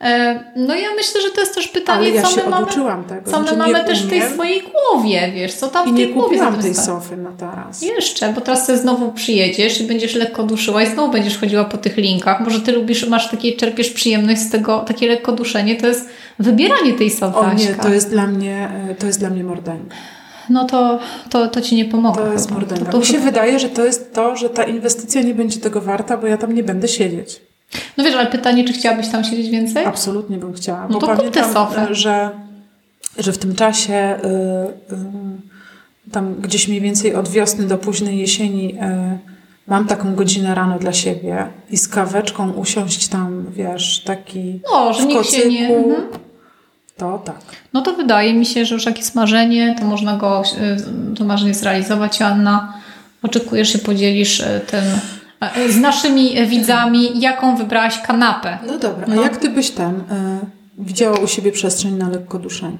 E, 0.00 0.44
no 0.56 0.74
ja 0.74 0.88
myślę, 0.96 1.20
że 1.20 1.30
to 1.30 1.40
jest 1.40 1.54
też 1.54 1.68
pytanie, 1.68 2.06
Ale 2.06 2.10
ja 2.10 2.22
co 2.22 2.30
się 2.30 2.44
my 2.44 2.50
mamy, 2.50 2.66
oduczyłam 2.66 3.04
tego. 3.04 3.30
co 3.30 3.40
my 3.40 3.48
znaczy 3.48 3.58
mamy 3.58 3.84
też 3.84 4.06
w 4.06 4.10
tej 4.10 4.22
swojej 4.22 4.62
głowie, 4.62 5.32
wiesz, 5.34 5.54
co 5.54 5.68
tam 5.68 5.92
w 5.92 5.96
tej 5.96 6.06
nie 6.06 6.14
głowie 6.14 6.38
za 6.38 6.52
tym 6.52 6.62
tej 6.62 6.74
sofy 6.74 7.16
na 7.16 7.32
taras. 7.32 7.82
Jeszcze, 7.82 8.32
bo 8.32 8.40
teraz 8.40 8.66
sobie 8.66 8.78
znowu 8.78 9.12
przyjedziesz 9.12 9.80
i 9.80 9.84
będziesz 9.84 10.14
lekko 10.14 10.42
duszyła 10.42 10.82
i 10.82 10.86
znowu 10.86 11.12
będziesz 11.12 11.38
chodziła 11.38 11.64
po 11.64 11.78
tych 11.78 11.96
linkach. 11.96 12.40
Może 12.40 12.60
ty 12.60 12.72
lubisz, 12.72 13.08
masz 13.08 13.30
takie, 13.30 13.52
czerpiesz 13.52 13.90
przyjemność 13.90 14.40
z 14.40 14.50
tego, 14.50 14.78
takie 14.78 15.08
lekko 15.08 15.32
duszenie, 15.32 15.76
to 15.76 15.86
jest 15.86 16.08
wybieranie 16.38 16.92
tej 16.92 17.10
sofy, 17.10 17.38
O 17.38 17.54
nie, 17.54 17.74
to 17.74 17.88
jest 17.88 18.10
dla 18.10 18.26
mnie, 18.26 18.70
e, 18.90 18.94
to 18.94 19.06
jest 19.06 19.18
dla 19.18 19.30
mnie 19.30 19.44
mordęga. 19.44 19.94
No 20.50 20.64
to, 20.64 20.98
to, 21.30 21.48
to 21.48 21.60
ci 21.60 21.74
nie 21.76 21.84
pomoże. 21.84 22.20
To 22.20 22.32
jest 22.32 22.50
mordęga. 22.50 22.84
To- 22.84 22.92
to 22.92 22.98
Mi 22.98 23.06
się 23.06 23.12
chyba- 23.12 23.24
wydaje, 23.24 23.58
że 23.58 23.68
to 23.68 23.84
jest 23.84 24.14
to, 24.14 24.36
że 24.36 24.50
ta 24.50 24.64
inwestycja 24.64 25.22
nie 25.22 25.34
będzie 25.34 25.60
tego 25.60 25.80
warta, 25.80 26.16
bo 26.16 26.26
ja 26.26 26.36
tam 26.36 26.54
nie 26.54 26.62
będę 26.62 26.88
siedzieć. 26.88 27.40
No 27.96 28.04
wiesz, 28.04 28.14
ale 28.14 28.26
pytanie, 28.26 28.64
czy 28.64 28.72
chciałabyś 28.72 29.08
tam 29.08 29.24
siedzieć 29.24 29.50
więcej? 29.50 29.84
Absolutnie 29.84 30.36
bym 30.38 30.52
chciała. 30.52 30.88
No 30.90 30.98
bo 30.98 31.06
to 31.06 31.16
kup 31.16 31.16
tę 31.16 31.40
pamiętam, 31.40 31.52
sofę. 31.54 31.94
że, 31.94 32.30
że 33.18 33.32
w 33.32 33.38
tym 33.38 33.54
czasie 33.54 34.16
y, 34.90 34.94
y, 34.94 36.10
tam 36.12 36.34
gdzieś 36.34 36.68
mniej 36.68 36.80
więcej 36.80 37.14
od 37.14 37.28
wiosny 37.28 37.66
do 37.66 37.78
późnej 37.78 38.18
jesieni 38.18 38.74
mam 39.66 39.86
taką 39.86 40.14
godzinę 40.14 40.54
rano 40.54 40.78
dla 40.78 40.92
siebie 40.92 41.46
i 41.70 41.76
z 41.76 41.88
kaweczką 41.88 42.50
usiąść 42.52 43.08
tam, 43.08 43.46
wiesz, 43.52 44.02
taki 44.04 44.60
No, 44.72 44.92
że 44.92 45.02
w 45.02 45.06
nikt 45.06 45.30
się 45.30 45.48
nie... 45.48 45.76
Mhm. 45.76 46.02
To 47.00 47.18
tak. 47.24 47.36
No 47.72 47.82
to 47.82 47.92
wydaje 47.92 48.34
mi 48.34 48.46
się, 48.46 48.64
że 48.64 48.74
już 48.74 48.86
jakieś 48.86 49.14
marzenie, 49.14 49.76
to 49.78 49.84
można 49.84 50.16
go, 50.16 50.42
y, 51.12 51.14
to 51.16 51.24
marzenie 51.24 51.54
zrealizować. 51.54 52.22
Anna, 52.22 52.72
oczekujesz 53.22 53.72
się 53.72 53.78
podzielisz 53.78 54.40
y, 54.40 54.60
tym 54.66 54.84
y, 55.66 55.72
z 55.72 55.76
naszymi 55.76 56.46
widzami, 56.46 57.20
jaką 57.20 57.56
wybrałaś 57.56 57.98
kanapę. 57.98 58.58
No 58.66 58.78
dobra, 58.78 59.06
a 59.06 59.14
No. 59.14 59.22
jak 59.22 59.36
ty 59.36 59.48
byś 59.50 59.70
ten 59.70 59.94
y, 59.94 60.02
widziała 60.78 61.18
u 61.18 61.26
siebie 61.26 61.52
przestrzeń 61.52 61.94
na 61.94 62.08
lekko 62.08 62.38
duszenie? 62.38 62.78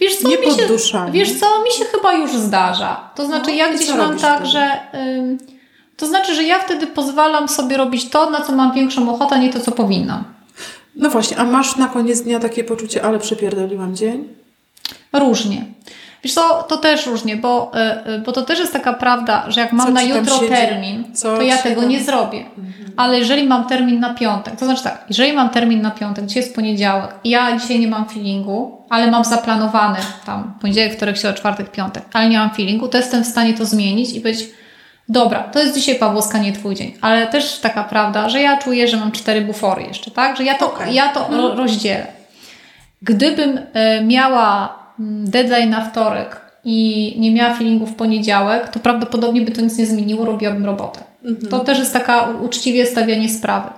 Wiesz 0.00 0.16
co, 0.16 0.28
Nie 0.28 0.38
mi 0.38 0.46
się, 0.46 0.66
wiesz 1.12 1.32
co, 1.32 1.46
mi 1.64 1.70
się 1.78 1.84
chyba 1.96 2.12
już 2.12 2.36
zdarza. 2.36 3.10
To 3.14 3.26
znaczy 3.26 3.50
No, 3.50 3.56
ja 3.56 3.72
gdzieś 3.72 3.88
mam 3.94 4.18
tak, 4.18 4.34
wtedy? 4.36 4.50
że... 4.50 4.80
ym, 5.18 5.38
to 5.96 6.06
znaczy, 6.06 6.34
że 6.34 6.42
ja 6.42 6.58
wtedy 6.58 6.86
pozwalam 6.86 7.48
sobie 7.48 7.76
robić 7.76 8.08
to, 8.10 8.30
na 8.30 8.40
co 8.40 8.52
mam 8.52 8.72
większą 8.72 9.14
ochotę, 9.14 9.34
a 9.34 9.38
nie 9.38 9.50
to, 9.52 9.60
co 9.60 9.72
powinnam. 9.72 10.24
No 10.96 11.10
właśnie, 11.10 11.36
a 11.36 11.44
masz 11.44 11.76
na 11.76 11.86
koniec 11.88 12.20
dnia 12.20 12.40
takie 12.40 12.64
poczucie, 12.64 13.02
ale 13.02 13.18
przepierdoliłam 13.18 13.96
dzień? 13.96 14.28
Różnie. 15.12 15.64
Wiesz 16.24 16.34
co, 16.34 16.62
to 16.62 16.76
też 16.76 17.06
różnie, 17.06 17.36
bo, 17.36 17.72
y, 18.06 18.10
y, 18.10 18.18
bo 18.18 18.32
to 18.32 18.42
też 18.42 18.58
jest 18.58 18.72
taka 18.72 18.92
prawda, 18.92 19.44
że 19.48 19.60
jak 19.60 19.72
mam 19.72 19.86
Co 19.86 19.92
na 19.92 20.02
jutro 20.02 20.38
termin, 20.38 21.04
to 21.22 21.42
ja 21.42 21.58
tego 21.58 21.80
tam- 21.80 21.90
nie 21.90 22.04
zrobię. 22.04 22.44
Ale 22.96 23.18
jeżeli 23.18 23.44
mam 23.48 23.66
termin 23.68 24.00
na 24.00 24.14
piątek, 24.14 24.56
to 24.56 24.64
znaczy 24.64 24.82
tak, 24.82 25.04
jeżeli 25.08 25.32
mam 25.32 25.50
termin 25.50 25.82
na 25.82 25.90
piątek, 25.90 26.26
dzisiaj 26.26 26.42
jest 26.42 26.54
poniedziałek 26.54 27.10
ja 27.24 27.58
dzisiaj 27.58 27.80
nie 27.80 27.88
mam 27.88 28.08
feelingu, 28.08 28.82
ale 28.88 29.10
mam 29.10 29.24
zaplanowany 29.24 29.98
tam 30.26 30.54
poniedziałek, 30.60 30.94
wtorek, 30.94 31.18
środa, 31.18 31.38
czwartek, 31.38 31.70
piątek, 31.70 32.02
ale 32.12 32.28
nie 32.28 32.38
mam 32.38 32.50
feelingu, 32.50 32.88
to 32.88 32.98
jestem 32.98 33.24
w 33.24 33.26
stanie 33.26 33.54
to 33.54 33.64
zmienić 33.64 34.12
i 34.12 34.20
być 34.20 34.50
dobra, 35.12 35.42
to 35.42 35.58
jest 35.60 35.74
dzisiaj 35.74 35.94
Pawłoska, 35.94 36.38
nie 36.38 36.52
twój 36.52 36.74
dzień. 36.74 36.92
Ale 37.00 37.26
też 37.26 37.58
taka 37.58 37.84
prawda, 37.84 38.28
że 38.28 38.40
ja 38.40 38.56
czuję, 38.56 38.88
że 38.88 38.96
mam 38.96 39.12
cztery 39.12 39.40
bufory 39.40 39.82
jeszcze, 39.82 40.10
tak? 40.10 40.36
Że 40.36 40.44
ja 40.44 40.54
to, 40.54 40.66
Okej. 40.66 40.94
ja 40.94 41.08
to 41.08 41.28
ro- 41.30 41.54
rozdzielę. 41.54 42.06
Gdybym 43.02 43.60
e, 43.72 44.04
miała 44.04 44.78
mm, 45.00 45.30
deadline 45.30 45.70
na 45.70 45.84
wtorek 45.84 46.40
i 46.64 47.14
nie 47.18 47.30
miała 47.32 47.54
feelingu 47.54 47.86
w 47.86 47.94
poniedziałek, 47.94 48.68
to 48.68 48.80
prawdopodobnie 48.80 49.40
by 49.40 49.52
to 49.52 49.60
nic 49.60 49.78
nie 49.78 49.86
zmieniło, 49.86 50.24
robiłabym 50.24 50.64
robotę. 50.66 51.00
To 51.50 51.58
też 51.58 51.78
jest 51.78 51.92
taka 51.92 52.28
uczciwie 52.42 52.86
stawianie 52.86 53.28
sprawy. 53.28 53.70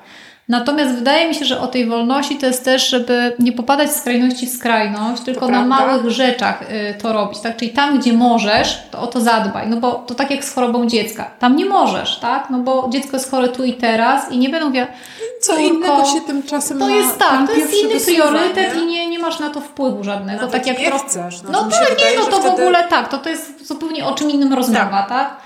Natomiast 0.48 0.94
wydaje 0.94 1.28
mi 1.28 1.34
się, 1.34 1.44
że 1.44 1.60
o 1.60 1.66
tej 1.66 1.86
wolności 1.86 2.36
to 2.36 2.46
jest 2.46 2.64
też, 2.64 2.88
żeby 2.88 3.36
nie 3.38 3.52
popadać 3.52 3.90
z 3.90 3.96
skrajności 3.96 4.46
w 4.46 4.50
skrajność, 4.50 5.22
tylko 5.22 5.48
na 5.48 5.64
małych 5.64 6.10
rzeczach 6.10 6.62
y, 6.62 6.94
to 7.02 7.12
robić, 7.12 7.40
tak? 7.40 7.56
Czyli 7.56 7.70
tam, 7.70 7.98
gdzie 7.98 8.12
możesz, 8.12 8.82
to 8.90 9.00
o 9.00 9.06
to 9.06 9.20
zadbaj, 9.20 9.68
no 9.68 9.76
bo 9.76 9.92
to 9.92 10.14
tak 10.14 10.30
jak 10.30 10.44
z 10.44 10.54
chorobą 10.54 10.86
dziecka. 10.86 11.30
Tam 11.38 11.56
nie 11.56 11.64
możesz, 11.64 12.18
tak? 12.18 12.50
No 12.50 12.58
bo 12.58 12.88
dziecko 12.92 13.16
jest 13.16 13.30
chore 13.30 13.48
tu 13.48 13.64
i 13.64 13.72
teraz 13.72 14.32
i 14.32 14.38
nie 14.38 14.48
będą 14.48 14.72
wie... 14.72 14.86
Co 15.40 15.58
innego 15.58 16.04
się 16.04 16.20
tymczasem 16.20 16.78
To 16.78 16.88
jest 16.88 17.18
tak, 17.18 17.46
to 17.46 17.54
jest 17.54 17.74
inny 17.74 18.00
priorytet 18.00 18.76
nie? 18.76 18.82
i 18.82 18.86
nie, 18.86 19.06
nie 19.06 19.18
masz 19.18 19.38
na 19.38 19.50
to 19.50 19.60
wpływu 19.60 20.04
żadnego. 20.04 20.36
Nawet 20.36 20.52
tak 20.52 20.66
jak 20.66 20.78
nie 20.78 20.90
chcesz. 20.90 21.42
No, 21.42 21.50
no 21.52 21.68
tak, 21.70 21.98
nie, 21.98 22.18
no 22.18 22.24
to 22.26 22.42
w 22.42 22.46
ogóle 22.46 22.84
tak, 22.84 23.08
to, 23.08 23.18
to 23.18 23.30
jest 23.30 23.66
zupełnie 23.66 24.06
o 24.06 24.14
czym 24.14 24.30
innym 24.30 24.52
rozmowa, 24.52 24.90
tak? 24.90 25.08
tak? 25.08 25.36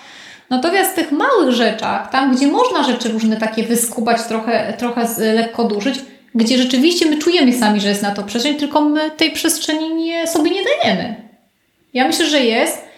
Natomiast 0.51 0.93
w 0.93 0.95
tych 0.95 1.13
małych 1.13 1.53
rzeczach, 1.53 2.11
tam 2.11 2.37
gdzie 2.37 2.47
można 2.47 2.83
rzeczy 2.83 3.09
różne 3.09 3.37
takie 3.37 3.63
wyskubać, 3.63 4.23
trochę, 4.23 4.75
trochę 4.79 5.07
lekko 5.35 5.65
dużyć, 5.65 6.01
gdzie 6.35 6.59
rzeczywiście 6.59 7.07
my 7.07 7.17
czujemy 7.17 7.53
sami, 7.53 7.81
że 7.81 7.89
jest 7.89 8.03
na 8.03 8.11
to 8.11 8.23
przestrzeń, 8.23 8.57
tylko 8.57 8.81
my 8.81 9.11
tej 9.11 9.31
przestrzeni 9.31 9.95
nie, 9.95 10.27
sobie 10.27 10.51
nie 10.51 10.61
dajemy. 10.65 11.15
Ja 11.95 12.07
myślę, 12.07 12.27
że 12.27 12.41
jest. 12.41 12.89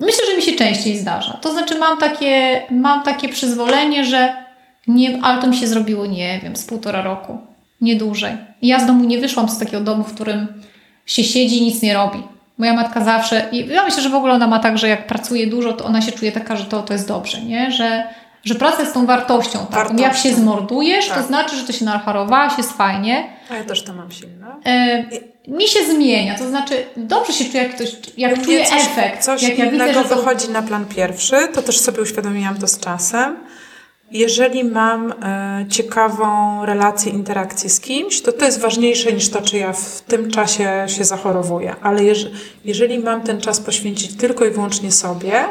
Myślę, 0.00 0.26
że 0.30 0.36
mi 0.36 0.42
się 0.42 0.52
częściej 0.52 0.98
zdarza. 0.98 1.32
To 1.32 1.52
znaczy 1.52 1.78
mam 1.78 1.98
takie, 1.98 2.62
mam 2.70 3.02
takie 3.02 3.28
przyzwolenie, 3.28 4.04
że 4.04 4.36
nie, 4.86 5.18
ale 5.22 5.42
to 5.42 5.46
mi 5.46 5.56
się 5.56 5.66
zrobiło, 5.66 6.06
nie 6.06 6.40
wiem, 6.42 6.56
z 6.56 6.64
półtora 6.64 7.02
roku, 7.02 7.38
nie 7.80 7.96
dłużej. 7.96 8.32
Ja 8.62 8.80
z 8.80 8.86
domu 8.86 9.04
nie 9.04 9.18
wyszłam 9.18 9.48
z 9.48 9.58
takiego 9.58 9.80
domu, 9.80 10.04
w 10.04 10.14
którym 10.14 10.62
się 11.06 11.24
siedzi 11.24 11.58
i 11.58 11.62
nic 11.62 11.82
nie 11.82 11.94
robi. 11.94 12.22
Moja 12.58 12.72
matka 12.72 13.04
zawsze, 13.04 13.48
i 13.52 13.66
ja 13.66 13.84
myślę, 13.84 14.02
że 14.02 14.08
w 14.08 14.14
ogóle 14.14 14.34
ona 14.34 14.46
ma 14.46 14.58
tak, 14.58 14.78
że 14.78 14.88
jak 14.88 15.06
pracuje 15.06 15.46
dużo, 15.46 15.72
to 15.72 15.84
ona 15.84 16.00
się 16.00 16.12
czuje 16.12 16.32
taka, 16.32 16.56
że 16.56 16.64
to, 16.64 16.82
to 16.82 16.92
jest 16.92 17.08
dobrze, 17.08 17.40
nie? 17.40 17.70
Że, 17.70 18.08
że 18.44 18.54
praca 18.54 18.80
jest 18.82 18.94
tą 18.94 19.06
wartością. 19.06 19.58
Tak? 19.58 19.70
wartością. 19.70 20.02
Jak 20.02 20.16
się 20.16 20.34
zmordujesz, 20.34 21.08
tak. 21.08 21.18
to 21.18 21.26
znaczy, 21.26 21.56
że 21.56 21.64
to 21.64 21.72
się 21.72 21.84
nacharowałaś, 21.84 22.58
jest 22.58 22.72
fajnie. 22.72 23.26
A 23.50 23.56
ja 23.56 23.64
też 23.64 23.84
to 23.84 23.92
mam 23.92 24.12
silne. 24.12 24.56
E, 24.66 25.04
mi 25.48 25.68
się 25.68 25.80
zmienia, 25.92 26.38
to 26.38 26.48
znaczy 26.48 26.74
dobrze 26.96 27.32
się 27.32 27.44
czuję, 27.44 27.62
jak, 27.62 27.74
ktoś, 27.74 27.96
jak 28.16 28.42
czuję 28.42 28.66
coś, 28.66 28.82
efekt. 28.82 29.24
Coś 29.24 29.42
jak 29.42 29.58
innego 29.58 29.76
ja 29.76 30.02
widzę, 30.02 30.04
to... 30.08 30.16
wychodzi 30.16 30.48
na 30.48 30.62
plan 30.62 30.86
pierwszy, 30.86 31.36
to 31.54 31.62
też 31.62 31.78
sobie 31.80 32.02
uświadomiłam 32.02 32.58
to 32.58 32.68
z 32.68 32.80
czasem 32.80 33.36
jeżeli 34.10 34.64
mam 34.64 35.12
e, 35.12 35.66
ciekawą 35.68 36.26
relację, 36.66 37.12
interakcję 37.12 37.70
z 37.70 37.80
kimś, 37.80 38.22
to 38.22 38.32
to 38.32 38.44
jest 38.44 38.60
ważniejsze 38.60 39.12
niż 39.12 39.28
to, 39.28 39.42
czy 39.42 39.58
ja 39.58 39.72
w 39.72 40.00
tym 40.00 40.30
czasie 40.30 40.84
się 40.86 41.04
zachorowuję. 41.04 41.76
Ale 41.82 42.04
jeż, 42.04 42.26
jeżeli 42.64 42.98
mam 42.98 43.20
ten 43.20 43.40
czas 43.40 43.60
poświęcić 43.60 44.16
tylko 44.16 44.44
i 44.44 44.50
wyłącznie 44.50 44.92
sobie, 44.92 45.44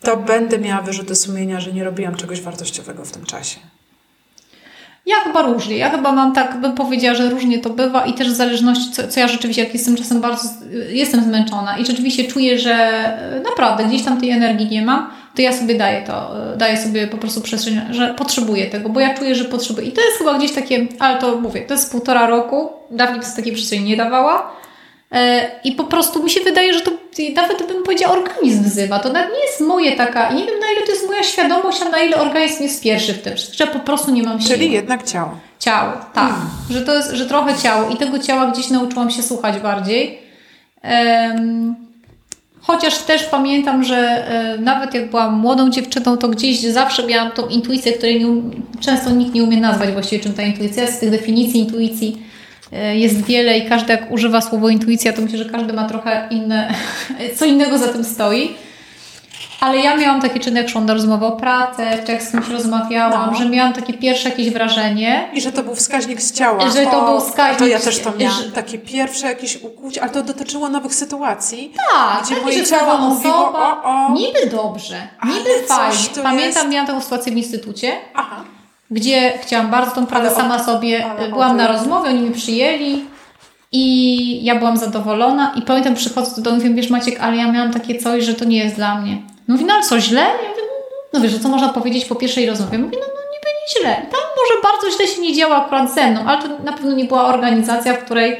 to 0.00 0.16
będę 0.16 0.58
miała 0.58 0.82
wyrzuty 0.82 1.14
sumienia, 1.14 1.60
że 1.60 1.72
nie 1.72 1.84
robiłam 1.84 2.14
czegoś 2.14 2.40
wartościowego 2.40 3.04
w 3.04 3.12
tym 3.12 3.24
czasie. 3.24 3.60
Ja 5.06 5.16
chyba 5.16 5.42
różnie. 5.42 5.76
Ja 5.76 5.90
chyba 5.90 6.12
mam 6.12 6.32
tak, 6.32 6.60
bym 6.60 6.72
powiedziała, 6.72 7.14
że 7.14 7.30
różnie 7.30 7.58
to 7.58 7.70
bywa 7.70 8.06
i 8.06 8.14
też 8.14 8.28
w 8.28 8.34
zależności, 8.34 8.92
co, 8.92 9.08
co 9.08 9.20
ja 9.20 9.28
rzeczywiście, 9.28 9.64
jak 9.64 9.74
jestem 9.74 9.96
czasem 9.96 10.20
bardzo, 10.20 10.48
jestem 10.88 11.24
zmęczona 11.24 11.78
i 11.78 11.86
rzeczywiście 11.86 12.24
czuję, 12.24 12.58
że 12.58 12.74
e, 12.74 13.40
naprawdę 13.40 13.84
gdzieś 13.84 14.02
tam 14.02 14.20
tej 14.20 14.30
energii 14.30 14.68
nie 14.70 14.82
mam, 14.82 15.10
to 15.34 15.42
ja 15.42 15.52
sobie 15.52 15.74
daję 15.74 16.02
to, 16.06 16.52
e, 16.52 16.56
daję 16.56 16.76
sobie 16.76 17.06
po 17.06 17.16
prostu 17.16 17.40
przestrzeń, 17.40 17.80
że 17.90 18.14
potrzebuję 18.14 18.66
tego, 18.66 18.88
bo 18.88 19.00
ja 19.00 19.14
czuję, 19.14 19.34
że 19.34 19.44
potrzebuję. 19.44 19.86
I 19.86 19.92
to 19.92 20.00
jest 20.00 20.18
chyba 20.18 20.38
gdzieś 20.38 20.52
takie, 20.52 20.86
ale 20.98 21.18
to 21.18 21.36
mówię, 21.36 21.60
to 21.60 21.74
jest 21.74 21.90
półtora 21.90 22.26
roku, 22.26 22.72
dawniej 22.90 23.20
to 23.20 23.26
takiej 23.36 23.52
przestrzeni 23.52 23.84
nie 23.84 23.96
dawała, 23.96 24.54
E, 25.14 25.50
I 25.64 25.72
po 25.72 25.84
prostu 25.84 26.22
mi 26.22 26.30
się 26.30 26.40
wydaje, 26.40 26.74
że 26.74 26.80
to 26.80 26.90
nawet 27.34 27.66
bym 27.66 27.82
powiedziała 27.82 28.16
organizm 28.16 28.64
wzywa. 28.64 28.98
To 28.98 29.12
nawet 29.12 29.32
nie 29.32 29.44
jest 29.44 29.60
moje 29.60 29.92
taka, 29.92 30.32
nie 30.32 30.46
wiem 30.46 30.60
na 30.60 30.66
ile 30.76 30.86
to 30.86 30.92
jest 30.92 31.06
moja 31.06 31.22
świadomość, 31.22 31.82
a 31.82 31.88
na 31.88 31.98
ile 31.98 32.16
organizm 32.16 32.62
jest 32.62 32.82
pierwszy 32.82 33.14
w 33.14 33.22
tym, 33.22 33.34
że 33.52 33.66
po 33.66 33.78
prostu 33.78 34.10
nie 34.10 34.22
mam 34.22 34.40
siły. 34.40 34.54
Czyli 34.54 34.72
jednak 34.72 35.02
ciało. 35.02 35.30
Ciało, 35.58 35.92
tak. 35.92 36.28
Hmm. 36.28 36.48
Że 36.70 36.80
to 36.80 36.94
jest, 36.94 37.10
że 37.10 37.26
trochę 37.26 37.58
ciało 37.58 37.90
i 37.90 37.96
tego 37.96 38.18
ciała 38.18 38.46
gdzieś 38.46 38.70
nauczyłam 38.70 39.10
się 39.10 39.22
słuchać 39.22 39.58
bardziej. 39.58 40.18
Um, 40.84 41.76
chociaż 42.66 42.98
też 42.98 43.22
pamiętam, 43.22 43.84
że 43.84 43.96
e, 43.96 44.58
nawet 44.58 44.94
jak 44.94 45.10
byłam 45.10 45.38
młodą 45.38 45.70
dziewczyną, 45.70 46.16
to 46.16 46.28
gdzieś 46.28 46.60
zawsze 46.60 47.06
miałam 47.06 47.32
tą 47.32 47.48
intuicję, 47.48 47.92
której 47.92 48.24
nie, 48.24 48.42
często 48.80 49.10
nikt 49.10 49.34
nie 49.34 49.44
umie 49.44 49.60
nazwać 49.60 49.90
właściwie 49.90 50.22
czym 50.22 50.32
ta 50.32 50.42
intuicja. 50.42 50.86
Z 50.86 50.98
tych 50.98 51.10
definicji 51.10 51.60
intuicji 51.60 52.24
E, 52.74 52.96
jest 52.96 53.24
wiele 53.24 53.58
i 53.58 53.68
każdy 53.68 53.92
jak 53.92 54.12
używa 54.12 54.40
słowo 54.40 54.68
intuicja, 54.68 55.12
to 55.12 55.22
myślę, 55.22 55.38
że 55.38 55.44
każdy 55.44 55.72
ma 55.72 55.88
trochę 55.88 56.28
inne, 56.30 56.74
co 57.36 57.44
innego 57.44 57.78
za 57.78 57.88
tym 57.88 58.04
stoi. 58.04 58.50
Ale 59.60 59.78
ja 59.78 59.96
miałam 59.96 60.20
jak 60.54 60.68
szłam 60.68 60.86
do 60.86 60.94
rozmowy 60.94 61.26
o 61.26 61.32
pracy, 61.32 61.82
czy 62.06 62.12
jak 62.12 62.22
z 62.22 62.30
kimś 62.30 62.48
rozmawiałam, 62.48 63.30
no. 63.32 63.38
że 63.38 63.48
miałam 63.48 63.72
takie 63.72 63.92
pierwsze 63.92 64.28
jakieś 64.28 64.50
wrażenie. 64.50 65.28
I 65.32 65.40
że 65.40 65.52
to 65.52 65.62
był 65.62 65.74
wskaźnik 65.74 66.22
z 66.22 66.32
ciała. 66.32 66.70
Że 66.70 66.86
to 66.86 67.02
o, 67.02 67.10
był 67.10 67.20
wskaźnik. 67.20 67.58
To 67.58 67.66
ja 67.66 67.80
też 67.80 68.00
to 68.00 68.12
miałam. 68.18 68.42
Że... 68.42 68.52
Takie 68.52 68.78
pierwsze 68.78 69.26
jakieś 69.26 69.62
ukłucie, 69.62 70.02
ale 70.02 70.10
to 70.10 70.22
dotyczyło 70.22 70.68
nowych 70.68 70.94
sytuacji. 70.94 71.72
Tak. 71.92 72.24
Gdzie 72.24 72.40
moje 72.40 72.66
ciało 72.66 72.98
mówiło, 72.98 73.52
o, 73.52 73.82
o. 73.82 74.12
Niby 74.12 74.56
dobrze, 74.56 75.08
niby 75.24 75.66
fajnie. 75.66 75.98
Pamiętam, 76.22 76.62
jest... 76.62 76.68
miałam 76.68 76.86
taką 76.86 77.00
sytuację 77.00 77.32
w 77.32 77.36
instytucie. 77.36 77.92
Aha 78.14 78.44
gdzie 78.90 79.38
chciałam 79.42 79.70
bardzo 79.70 79.94
tą 79.94 80.06
pracę 80.06 80.34
sama 80.34 80.64
sobie, 80.64 81.04
byłam 81.30 81.56
na 81.56 81.66
rozmowie, 81.66 82.10
oni 82.10 82.20
mi 82.20 82.30
przyjęli 82.30 83.04
i 83.72 84.44
ja 84.44 84.54
byłam 84.54 84.76
zadowolona 84.76 85.52
i 85.56 85.62
pamiętam 85.62 85.94
przychodzę 85.94 86.36
do 86.36 86.42
domu 86.42 86.56
i 86.56 86.64
mówię, 86.64 86.74
wiesz 86.74 86.90
Maciek, 86.90 87.20
ale 87.20 87.36
ja 87.36 87.52
miałam 87.52 87.72
takie 87.72 87.98
coś, 87.98 88.24
że 88.24 88.34
to 88.34 88.44
nie 88.44 88.58
jest 88.58 88.76
dla 88.76 89.00
mnie. 89.00 89.22
No 89.48 89.54
mówi, 89.54 89.64
no 89.64 89.74
ale 89.74 89.82
co, 89.82 90.00
źle? 90.00 90.20
Ja 90.20 90.48
mówię, 90.50 90.62
no, 90.62 91.18
no 91.18 91.20
wiesz, 91.20 91.38
co 91.38 91.48
można 91.48 91.68
powiedzieć 91.68 92.04
po 92.04 92.14
pierwszej 92.14 92.46
rozmowie? 92.46 92.78
Mówię, 92.78 92.98
no, 93.00 93.06
no 93.06 93.20
niby 93.20 93.48
nie 93.60 93.80
źle. 93.80 93.94
Tam 93.94 94.20
może 94.36 94.62
bardzo 94.62 94.96
źle 94.96 95.06
się 95.06 95.20
nie 95.20 95.34
działa 95.34 95.64
akurat 95.66 95.94
ze 95.94 96.10
mną, 96.10 96.24
ale 96.26 96.42
to 96.42 96.48
na 96.64 96.72
pewno 96.72 96.94
nie 96.94 97.04
była 97.04 97.24
organizacja, 97.24 97.94
w 97.94 98.04
której 98.04 98.36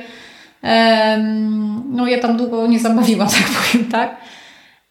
um, 0.62 1.82
no 1.90 2.06
ja 2.06 2.20
tam 2.20 2.36
długo 2.36 2.66
nie 2.66 2.80
zabawiłam, 2.80 3.28
tak 3.38 3.46
powiem, 3.46 3.90
tak? 3.90 4.16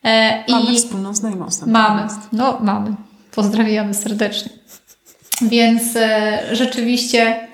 E, 0.05 0.43
mamy 0.51 0.71
i 0.71 0.77
wspólną 0.77 1.13
znajomą. 1.13 1.47
Mamy, 1.65 2.07
no 2.33 2.57
mamy. 2.61 2.95
Pozdrawiamy 3.35 3.93
serdecznie. 3.93 4.51
Więc 5.41 5.95
e, 5.95 6.39
rzeczywiście, 6.51 7.47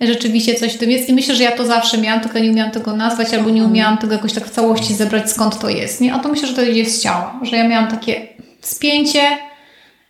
rzeczywiście 0.00 0.54
coś 0.54 0.74
w 0.74 0.78
tym 0.78 0.90
jest. 0.90 1.08
I 1.08 1.12
myślę, 1.12 1.34
że 1.34 1.42
ja 1.42 1.52
to 1.52 1.64
zawsze 1.64 1.98
miałam, 1.98 2.20
tylko 2.20 2.38
nie 2.38 2.50
umiałam 2.50 2.72
tego 2.72 2.96
nazwać, 2.96 3.34
albo 3.34 3.50
nie 3.50 3.64
umiałam 3.64 3.98
tego 3.98 4.12
jakoś 4.12 4.32
tak 4.32 4.46
w 4.46 4.50
całości 4.50 4.94
zebrać, 4.94 5.30
skąd 5.30 5.58
to 5.58 5.68
jest. 5.68 6.00
Nie? 6.00 6.14
A 6.14 6.18
to 6.18 6.28
myślę, 6.28 6.48
że 6.48 6.54
to 6.54 6.62
idzie 6.62 6.84
z 6.84 7.02
ciała. 7.02 7.40
Że 7.42 7.56
ja 7.56 7.68
miałam 7.68 7.90
takie 7.90 8.28
spięcie 8.60 9.20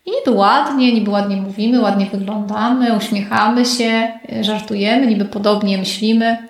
i 0.07 0.11
niby 0.11 0.31
ładnie, 0.31 0.93
niby 0.93 1.11
ładnie 1.11 1.37
mówimy, 1.37 1.81
ładnie 1.81 2.07
wyglądamy, 2.07 2.97
uśmiechamy 2.97 3.65
się, 3.65 4.13
żartujemy, 4.41 5.07
niby 5.07 5.25
podobnie 5.25 5.79
myślimy. 5.79 6.49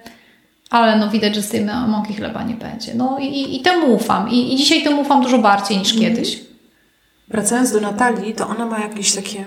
Ale 0.71 0.97
no 0.97 1.11
widać, 1.11 1.35
że 1.35 1.43
z 1.43 1.49
tej 1.49 1.65
mąki 1.65 2.15
chleba 2.15 2.43
nie 2.43 2.55
będzie. 2.55 2.95
No 2.95 3.19
i, 3.21 3.57
i 3.57 3.61
temu 3.61 3.95
ufam. 3.95 4.31
I, 4.31 4.55
I 4.55 4.57
dzisiaj 4.57 4.83
temu 4.83 5.01
ufam 5.01 5.23
dużo 5.23 5.39
bardziej 5.39 5.79
niż 5.79 5.93
mhm. 5.93 6.15
kiedyś. 6.15 6.41
Wracając 7.29 7.73
do 7.73 7.81
Natalii, 7.81 8.35
to 8.35 8.49
ona 8.49 8.67
ma 8.67 8.81
jakieś 8.81 9.15
takie 9.15 9.45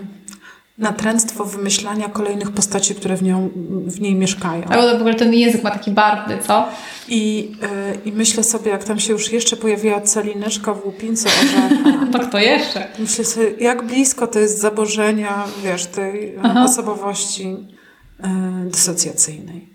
natręctwo 0.78 1.46
wymyślania 1.46 2.10
kolejnych 2.10 2.52
postaci, 2.52 2.96
które 2.96 3.18
w, 3.18 3.24
nią, 3.24 3.50
w 3.86 4.02
niej 4.02 4.16
mieszkają. 4.16 4.64
Ale 4.70 4.98
w 4.98 5.02
ogóle 5.02 5.16
ten 5.16 5.34
język 5.34 5.64
ma 5.64 5.72
taki 5.72 5.92
barwny, 5.92 6.38
co? 6.48 6.68
I, 7.08 7.52
yy, 7.62 8.00
I 8.06 8.12
myślę 8.12 8.44
sobie, 8.44 8.72
jak 8.72 8.84
tam 8.84 9.00
się 9.00 9.14
już 9.14 9.32
jeszcze 9.32 9.58
pojawiła 9.58 10.02
calineczka 10.02 10.74
w 10.74 10.86
łupince 10.86 11.30
orzecha. 11.30 11.70
to 12.14 12.20
kto 12.20 12.38
jeszcze? 12.38 12.88
Myślę 13.00 13.26
sobie, 13.26 13.52
jak 13.60 13.86
blisko 13.86 14.28
to 14.28 14.40
jest 14.40 14.60
zaborzenia, 14.60 15.44
wiesz, 15.64 15.86
tej 15.86 16.36
Aha. 16.44 16.64
osobowości 16.64 17.50
yy, 17.50 18.70
dysocjacyjnej. 18.72 19.72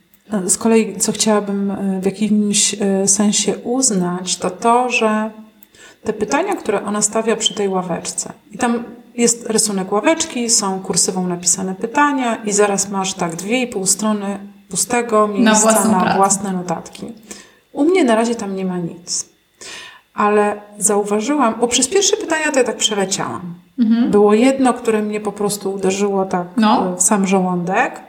Z 0.47 0.59
kolei, 0.59 0.97
co 0.97 1.13
chciałabym 1.13 1.77
w 2.01 2.05
jakimś 2.05 2.77
sensie 3.07 3.59
uznać, 3.59 4.37
to 4.37 4.51
to, 4.51 4.91
że 4.91 5.31
te 6.05 6.13
pytania, 6.13 6.57
które 6.57 6.85
ona 6.85 7.03
stawia 7.03 7.37
przy 7.37 7.55
tej 7.55 7.69
ławeczce, 7.69 8.33
i 8.53 8.59
tam 8.59 8.85
jest 9.17 9.47
rysunek 9.47 9.93
ławeczki, 9.93 10.51
są 10.51 10.81
kursywą 10.81 11.27
napisane 11.27 11.75
pytania 11.75 12.37
i 12.37 12.53
zaraz 12.53 12.89
masz 12.89 13.15
tak 13.15 13.37
dwie 13.37 13.63
i 13.63 13.67
pół 13.67 13.87
strony 13.87 14.39
pustego 14.69 15.29
miejsca 15.29 15.89
na, 15.89 16.05
na 16.05 16.17
własne 16.17 16.53
notatki. 16.53 17.13
U 17.73 17.85
mnie 17.85 18.05
na 18.05 18.15
razie 18.15 18.35
tam 18.35 18.57
nie 18.57 18.65
ma 18.65 18.79
nic. 18.79 19.29
Ale 20.15 20.61
zauważyłam, 20.79 21.55
bo 21.61 21.69
przez 21.69 21.89
pierwsze 21.89 22.17
pytania 22.17 22.53
to 22.53 22.59
ja 22.59 22.65
tak 22.65 22.77
przeleciałam. 22.77 23.55
Mhm. 23.79 24.11
Było 24.11 24.35
jedno, 24.35 24.75
które 24.75 25.03
mnie 25.03 25.21
po 25.21 25.33
prostu 25.33 25.73
uderzyło 25.73 26.25
tak 26.25 26.47
no. 26.57 26.97
w 26.97 27.03
sam 27.03 27.27
żołądek, 27.27 28.01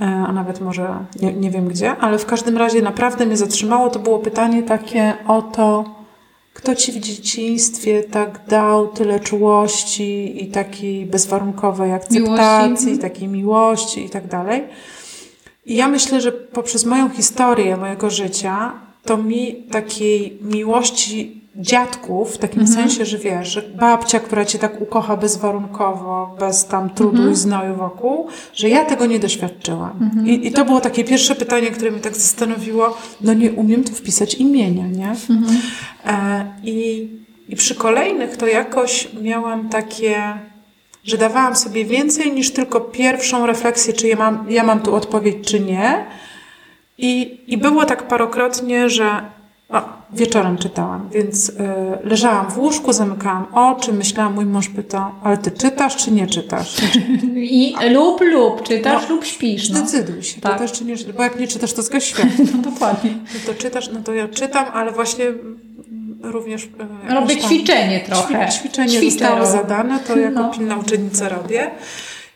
e, 0.00 0.04
a 0.04 0.32
nawet 0.32 0.60
może 0.60 1.04
nie, 1.22 1.32
nie 1.32 1.50
wiem 1.50 1.68
gdzie, 1.68 1.96
ale 1.96 2.18
w 2.18 2.26
każdym 2.26 2.58
razie 2.58 2.82
naprawdę 2.82 3.26
mnie 3.26 3.36
zatrzymało. 3.36 3.90
To 3.90 3.98
było 3.98 4.18
pytanie 4.18 4.62
takie 4.62 5.14
o 5.26 5.42
to, 5.42 5.84
kto 6.58 6.74
ci 6.74 6.92
w 6.92 6.98
dzieciństwie 6.98 8.04
tak 8.04 8.40
dał 8.48 8.88
tyle 8.88 9.20
czułości 9.20 10.44
i 10.44 10.46
takiej 10.46 11.06
bezwarunkowej 11.06 11.92
akceptacji, 11.92 12.86
miłości. 12.86 12.98
takiej 12.98 13.28
miłości 13.28 14.04
i 14.04 14.10
tak 14.10 14.26
dalej. 14.26 14.64
I 15.66 15.76
ja 15.76 15.88
myślę, 15.88 16.20
że 16.20 16.32
poprzez 16.32 16.84
moją 16.84 17.08
historię 17.08 17.76
mojego 17.76 18.10
życia, 18.10 18.72
to 19.04 19.16
mi 19.16 19.54
takiej 19.70 20.38
miłości 20.42 21.37
dziadków, 21.58 22.34
w 22.34 22.38
takim 22.38 22.60
mhm. 22.60 22.78
sensie, 22.78 23.04
że 23.04 23.18
wiesz, 23.18 23.48
że 23.48 23.62
babcia, 23.62 24.20
która 24.20 24.44
cię 24.44 24.58
tak 24.58 24.80
ukocha 24.80 25.16
bezwarunkowo, 25.16 26.36
bez 26.40 26.66
tam 26.66 26.90
trudu 26.90 27.16
mhm. 27.16 27.32
i 27.32 27.36
znoju 27.36 27.74
wokół, 27.74 28.26
że 28.54 28.68
ja 28.68 28.84
tego 28.84 29.06
nie 29.06 29.18
doświadczyłam. 29.18 29.98
Mhm. 30.00 30.28
I, 30.28 30.46
I 30.46 30.52
to 30.52 30.64
było 30.64 30.80
takie 30.80 31.04
pierwsze 31.04 31.34
pytanie, 31.34 31.70
które 31.70 31.90
mnie 31.90 32.00
tak 32.00 32.16
zastanowiło, 32.16 32.96
no 33.20 33.34
nie 33.34 33.52
umiem 33.52 33.84
tu 33.84 33.92
wpisać 33.92 34.34
imienia, 34.34 34.86
nie? 34.86 35.10
Mhm. 35.10 35.60
E, 36.06 36.44
i, 36.64 37.08
I 37.48 37.56
przy 37.56 37.74
kolejnych 37.74 38.36
to 38.36 38.46
jakoś 38.46 39.08
miałam 39.22 39.68
takie 39.68 40.22
że 41.04 41.18
dawałam 41.18 41.56
sobie 41.56 41.84
więcej 41.84 42.32
niż 42.32 42.50
tylko 42.50 42.80
pierwszą 42.80 43.46
refleksję, 43.46 43.92
czy 43.92 44.08
ja 44.08 44.16
mam, 44.16 44.46
ja 44.48 44.64
mam 44.64 44.80
tu 44.80 44.94
odpowiedź, 44.94 45.48
czy 45.48 45.60
nie. 45.60 46.06
I, 46.98 47.40
i 47.46 47.58
było 47.58 47.84
tak 47.84 48.08
parokrotnie, 48.08 48.90
że 48.90 49.22
o, 49.68 49.82
wieczorem 50.12 50.58
czytałam, 50.58 51.08
więc 51.12 51.48
y, 51.48 51.54
leżałam 52.04 52.50
w 52.50 52.58
łóżku, 52.58 52.92
zamykałam 52.92 53.46
oczy, 53.54 53.92
myślałam, 53.92 54.34
mój 54.34 54.46
mąż 54.46 54.68
pytał, 54.68 55.10
ale 55.22 55.38
ty 55.38 55.50
czytasz 55.50 55.96
czy 55.96 56.10
nie 56.10 56.26
czytasz? 56.26 56.76
I 57.36 57.74
lub, 57.90 58.20
lub, 58.20 58.62
czytasz 58.62 59.02
no, 59.08 59.14
lub 59.14 59.24
śpisz. 59.24 59.70
No. 59.70 59.78
Zdecyduj 59.78 60.22
się, 60.22 60.40
tak. 60.40 60.52
czytasz 60.52 60.72
czy 60.72 60.84
nie 60.84 60.96
czytasz, 60.96 61.14
bo 61.14 61.22
jak 61.22 61.40
nie 61.40 61.48
czytasz, 61.48 61.72
to 61.72 61.82
zgaś 61.82 62.04
świat. 62.10 62.28
No 62.54 62.70
dokładnie. 62.70 63.10
No 63.10 63.40
to 63.46 63.62
czytasz, 63.62 63.90
no 63.92 64.00
to 64.02 64.14
ja 64.14 64.28
czytam, 64.28 64.66
ale 64.72 64.92
właśnie 64.92 65.24
również... 66.22 66.68
E, 67.08 67.14
robię 67.14 67.36
ćwiczenie 67.36 68.00
trochę. 68.00 68.48
Ćwiczenie 68.48 68.98
Ćwiczę 68.98 69.10
zostało 69.10 69.46
zadane, 69.46 69.98
to 69.98 70.18
jako 70.18 70.40
no. 70.40 70.50
pilna 70.50 70.76
uczennica 70.76 71.28
robię. 71.28 71.70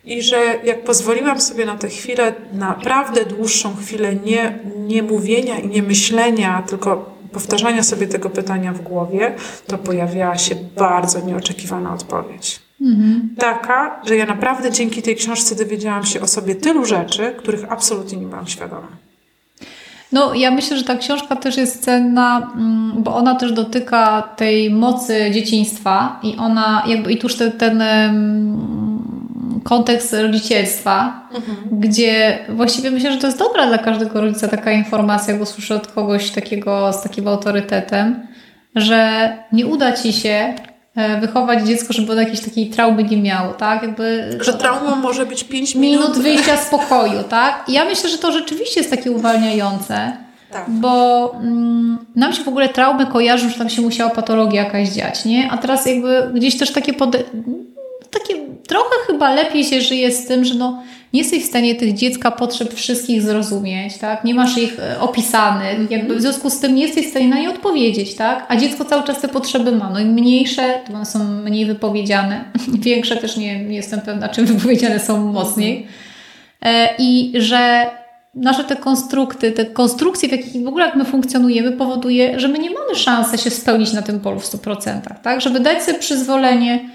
I 0.04 0.22
że 0.22 0.36
jak 0.64 0.84
pozwoliłam 0.84 1.40
sobie 1.40 1.66
na 1.66 1.76
tę 1.76 1.88
chwilę, 1.88 2.34
naprawdę 2.52 3.24
dłuższą 3.24 3.76
chwilę 3.76 4.14
nie, 4.14 4.58
nie 4.78 5.02
mówienia 5.02 5.58
i 5.58 5.68
nie 5.68 5.82
myślenia, 5.82 6.62
tylko 6.68 7.12
powtarzania 7.32 7.82
sobie 7.82 8.06
tego 8.06 8.30
pytania 8.30 8.72
w 8.72 8.80
głowie, 8.80 9.34
to 9.66 9.78
pojawiała 9.78 10.38
się 10.38 10.54
bardzo 10.76 11.20
nieoczekiwana 11.20 11.94
odpowiedź. 11.94 12.60
Mhm. 12.80 13.34
Taka, 13.38 14.00
że 14.06 14.16
ja 14.16 14.26
naprawdę 14.26 14.70
dzięki 14.70 15.02
tej 15.02 15.16
książce 15.16 15.54
dowiedziałam 15.54 16.04
się 16.04 16.20
o 16.20 16.26
sobie 16.26 16.54
tylu 16.54 16.84
rzeczy, 16.84 17.34
których 17.38 17.72
absolutnie 17.72 18.18
nie 18.18 18.26
byłam 18.26 18.46
świadoma. 18.46 18.88
No, 20.12 20.34
ja 20.34 20.50
myślę, 20.50 20.78
że 20.78 20.84
ta 20.84 20.96
książka 20.96 21.36
też 21.36 21.56
jest 21.56 21.84
cenna, 21.84 22.52
mm, 22.56 23.02
bo 23.02 23.16
ona 23.16 23.34
też 23.34 23.52
dotyka 23.52 24.22
tej 24.22 24.70
mocy 24.70 25.30
dzieciństwa 25.30 26.20
i 26.22 26.36
ona, 26.36 26.82
jakby, 26.86 27.12
i 27.12 27.18
tuż 27.18 27.36
ten, 27.36 27.52
ten 27.52 27.82
kontekst 29.64 30.12
rodzicielstwa, 30.12 31.28
mhm. 31.34 31.80
gdzie 31.80 32.38
właściwie 32.48 32.90
myślę, 32.90 33.12
że 33.12 33.18
to 33.18 33.26
jest 33.26 33.38
dobra 33.38 33.66
dla 33.66 33.78
każdego 33.78 34.20
rodzica 34.20 34.48
taka 34.48 34.72
informacja, 34.72 35.36
bo 35.36 35.46
słyszę 35.46 35.74
od 35.74 35.86
kogoś 35.86 36.30
takiego 36.30 36.92
z 36.92 37.02
takim 37.02 37.28
autorytetem, 37.28 38.26
że 38.74 39.32
nie 39.52 39.66
uda 39.66 39.92
ci 39.92 40.12
się 40.12 40.54
E, 40.96 41.20
wychować 41.20 41.66
dziecko, 41.66 41.92
żeby 41.92 42.12
ono 42.12 42.20
jakiejś 42.20 42.40
takiej 42.40 42.70
traumy 42.70 43.04
nie 43.04 43.16
miało, 43.16 43.52
tak? 43.52 43.82
Jakby, 43.82 44.38
że 44.40 44.52
traumą 44.52 44.96
może 44.96 45.26
być 45.26 45.44
5 45.44 45.74
minut. 45.74 46.00
Minut 46.00 46.18
wyjścia 46.18 46.56
z 46.56 46.70
pokoju, 46.70 47.22
tak? 47.28 47.64
I 47.68 47.72
ja 47.72 47.84
myślę, 47.84 48.10
że 48.10 48.18
to 48.18 48.32
rzeczywiście 48.32 48.80
jest 48.80 48.90
takie 48.90 49.10
uwalniające. 49.10 50.16
Tak. 50.50 50.70
Bo 50.70 51.34
mm, 51.34 51.98
nam 52.16 52.32
się 52.32 52.44
w 52.44 52.48
ogóle 52.48 52.68
traumy 52.68 53.06
kojarzą, 53.06 53.48
że 53.48 53.58
tam 53.58 53.68
się 53.68 53.82
musiała 53.82 54.10
patologia 54.10 54.64
jakaś 54.64 54.88
dziać, 54.88 55.24
nie? 55.24 55.50
A 55.50 55.58
teraz 55.58 55.86
jakby 55.86 56.30
gdzieś 56.34 56.58
też 56.58 56.72
takie 56.72 56.92
pode... 56.92 57.18
trochę 58.72 58.96
chyba 59.06 59.34
lepiej 59.34 59.64
się 59.64 59.80
żyje 59.80 60.12
z 60.12 60.26
tym, 60.26 60.44
że 60.44 60.54
no 60.54 60.82
nie 61.12 61.20
jesteś 61.20 61.42
w 61.42 61.46
stanie 61.46 61.74
tych 61.74 61.94
dziecka 61.94 62.30
potrzeb 62.30 62.74
wszystkich 62.74 63.22
zrozumieć, 63.22 63.98
tak? 63.98 64.24
Nie 64.24 64.34
masz 64.34 64.58
ich 64.58 64.78
e, 64.78 65.00
opisanych, 65.00 65.80
mhm. 65.80 65.88
jakby 65.90 66.16
w 66.16 66.20
związku 66.20 66.50
z 66.50 66.60
tym 66.60 66.74
nie 66.74 66.82
jesteś 66.82 67.06
w 67.06 67.10
stanie 67.10 67.28
na 67.28 67.40
nie 67.40 67.50
odpowiedzieć, 67.50 68.14
tak? 68.14 68.46
A 68.48 68.56
dziecko 68.56 68.84
cały 68.84 69.02
czas 69.02 69.20
te 69.20 69.28
potrzeby 69.28 69.72
ma. 69.72 69.90
No 69.90 70.00
i 70.00 70.04
mniejsze, 70.04 70.62
to 70.86 70.94
one 70.94 71.06
są 71.06 71.24
mniej 71.24 71.66
wypowiedziane, 71.66 72.44
większe 72.88 73.16
też 73.16 73.36
nie, 73.36 73.64
nie 73.64 73.76
jestem 73.76 74.00
pewna, 74.00 74.28
czym 74.28 74.46
wypowiedziane 74.46 75.00
są 75.00 75.32
mocniej. 75.32 75.86
E, 76.62 76.88
I 76.98 77.32
że 77.34 77.90
nasze 78.34 78.64
te 78.64 78.76
konstrukty, 78.76 79.52
te 79.52 79.64
konstrukcje, 79.64 80.28
w 80.28 80.32
jakich 80.32 80.64
w 80.64 80.68
ogóle 80.68 80.86
jak 80.86 80.96
my 80.96 81.04
funkcjonujemy, 81.04 81.72
powoduje, 81.72 82.40
że 82.40 82.48
my 82.48 82.58
nie 82.58 82.70
mamy 82.70 82.94
szansy 82.94 83.38
się 83.38 83.50
spełnić 83.50 83.92
na 83.92 84.02
tym 84.02 84.20
polu 84.20 84.40
w 84.40 84.44
100%, 84.44 85.00
tak? 85.22 85.40
Żeby 85.40 85.60
dać 85.60 85.82
sobie 85.82 85.98
przyzwolenie 85.98 86.88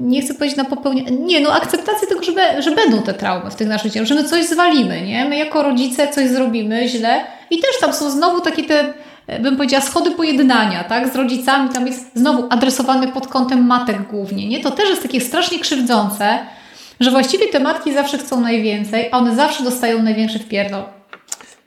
nie 0.00 0.22
chcę 0.22 0.34
powiedzieć 0.34 0.56
na 0.56 0.64
popełnienie, 0.64 1.10
nie, 1.10 1.40
no 1.40 1.52
akceptację 1.52 2.08
tego, 2.08 2.22
że, 2.22 2.32
be, 2.32 2.62
że 2.62 2.70
będą 2.70 3.02
te 3.02 3.14
traumy 3.14 3.50
w 3.50 3.54
tych 3.54 3.68
naszych 3.68 3.92
dzieciach, 3.92 4.08
że 4.08 4.14
my 4.14 4.24
coś 4.24 4.44
zwalimy, 4.44 5.02
nie? 5.02 5.24
My 5.24 5.36
jako 5.36 5.62
rodzice 5.62 6.08
coś 6.08 6.28
zrobimy 6.28 6.88
źle 6.88 7.24
i 7.50 7.58
też 7.58 7.80
tam 7.80 7.92
są 7.92 8.10
znowu 8.10 8.40
takie 8.40 8.64
te, 8.64 8.94
bym 9.40 9.56
powiedziała, 9.56 9.82
schody 9.84 10.10
pojednania, 10.10 10.84
tak? 10.84 11.12
Z 11.12 11.16
rodzicami 11.16 11.68
tam 11.68 11.86
jest 11.86 12.10
znowu 12.14 12.46
adresowany 12.50 13.08
pod 13.08 13.26
kątem 13.26 13.66
matek 13.66 14.02
głównie, 14.10 14.48
nie? 14.48 14.60
To 14.60 14.70
też 14.70 14.88
jest 14.88 15.02
takie 15.02 15.20
strasznie 15.20 15.58
krzywdzące, 15.58 16.38
że 17.00 17.10
właściwie 17.10 17.48
te 17.48 17.60
matki 17.60 17.94
zawsze 17.94 18.18
chcą 18.18 18.40
najwięcej, 18.40 19.08
a 19.12 19.18
one 19.18 19.34
zawsze 19.34 19.64
dostają 19.64 20.02
największy 20.02 20.38
wpierdol. 20.38 20.82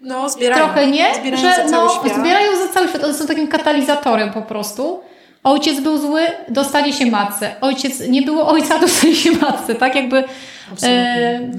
No, 0.02 0.30
zbierają. 0.30 0.66
Trochę 0.66 0.88
nie, 0.88 1.16
zbierają 1.16 1.44
że 1.44 1.70
za 1.70 1.78
no, 1.78 2.04
zbierają 2.20 2.68
za 2.68 2.74
cały 2.74 2.88
świat. 2.88 3.04
One 3.04 3.14
są 3.14 3.28
takim 3.28 3.48
katalizatorem 3.48 4.34
po 4.34 4.42
prostu. 4.42 5.09
Ojciec 5.50 5.80
był 5.80 5.98
zły, 5.98 6.22
dostali 6.48 6.94
się 6.94 7.06
matce. 7.06 7.56
Ojciec, 7.62 8.08
nie 8.10 8.22
było 8.22 8.48
ojca, 8.48 8.80
dostali 8.86 9.16
się 9.16 9.32
matce. 9.32 9.76
Tak 9.76 9.96
jakby... 9.96 10.24
E, 10.84 11.52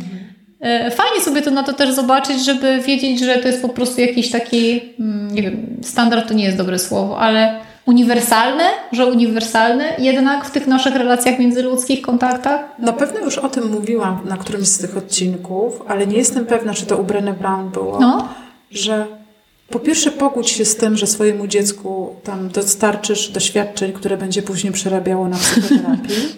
e, 0.60 0.90
fajnie 0.90 1.20
sobie 1.20 1.42
to 1.42 1.50
na 1.50 1.62
to 1.62 1.72
też 1.72 1.90
zobaczyć, 1.90 2.44
żeby 2.44 2.80
wiedzieć, 2.80 3.20
że 3.20 3.38
to 3.38 3.48
jest 3.48 3.62
po 3.62 3.68
prostu 3.68 4.00
jakiś 4.00 4.30
taki, 4.30 4.80
mm, 5.00 5.34
nie 5.34 5.42
wiem, 5.42 5.66
standard 5.82 6.28
to 6.28 6.34
nie 6.34 6.44
jest 6.44 6.56
dobre 6.56 6.78
słowo, 6.78 7.18
ale 7.20 7.60
uniwersalne, 7.86 8.64
że 8.92 9.06
uniwersalne 9.06 9.84
jednak 9.98 10.44
w 10.44 10.50
tych 10.50 10.66
naszych 10.66 10.96
relacjach 10.96 11.38
międzyludzkich, 11.38 12.02
kontaktach? 12.02 12.60
Na 12.78 12.92
pewno 12.92 13.20
już 13.20 13.38
o 13.38 13.48
tym 13.48 13.70
mówiłam 13.70 14.20
na 14.24 14.36
którymś 14.36 14.68
z 14.68 14.78
tych 14.78 14.96
odcinków, 14.96 15.82
ale 15.88 16.06
nie 16.06 16.16
jestem 16.16 16.46
pewna, 16.46 16.74
czy 16.74 16.86
to 16.86 16.96
u 16.96 17.04
Brené 17.04 17.34
Brown 17.34 17.70
było, 17.70 18.00
no. 18.00 18.28
że 18.70 19.06
po 19.70 19.78
pierwsze, 19.80 20.10
pogódź 20.10 20.50
się 20.50 20.64
z 20.64 20.76
tym, 20.76 20.96
że 20.96 21.06
swojemu 21.06 21.46
dziecku 21.46 22.16
tam 22.24 22.48
dostarczysz 22.48 23.28
doświadczeń, 23.28 23.92
które 23.92 24.16
będzie 24.16 24.42
później 24.42 24.72
przerabiało 24.72 25.28
na 25.28 25.36
psychoterapii. 25.36 26.36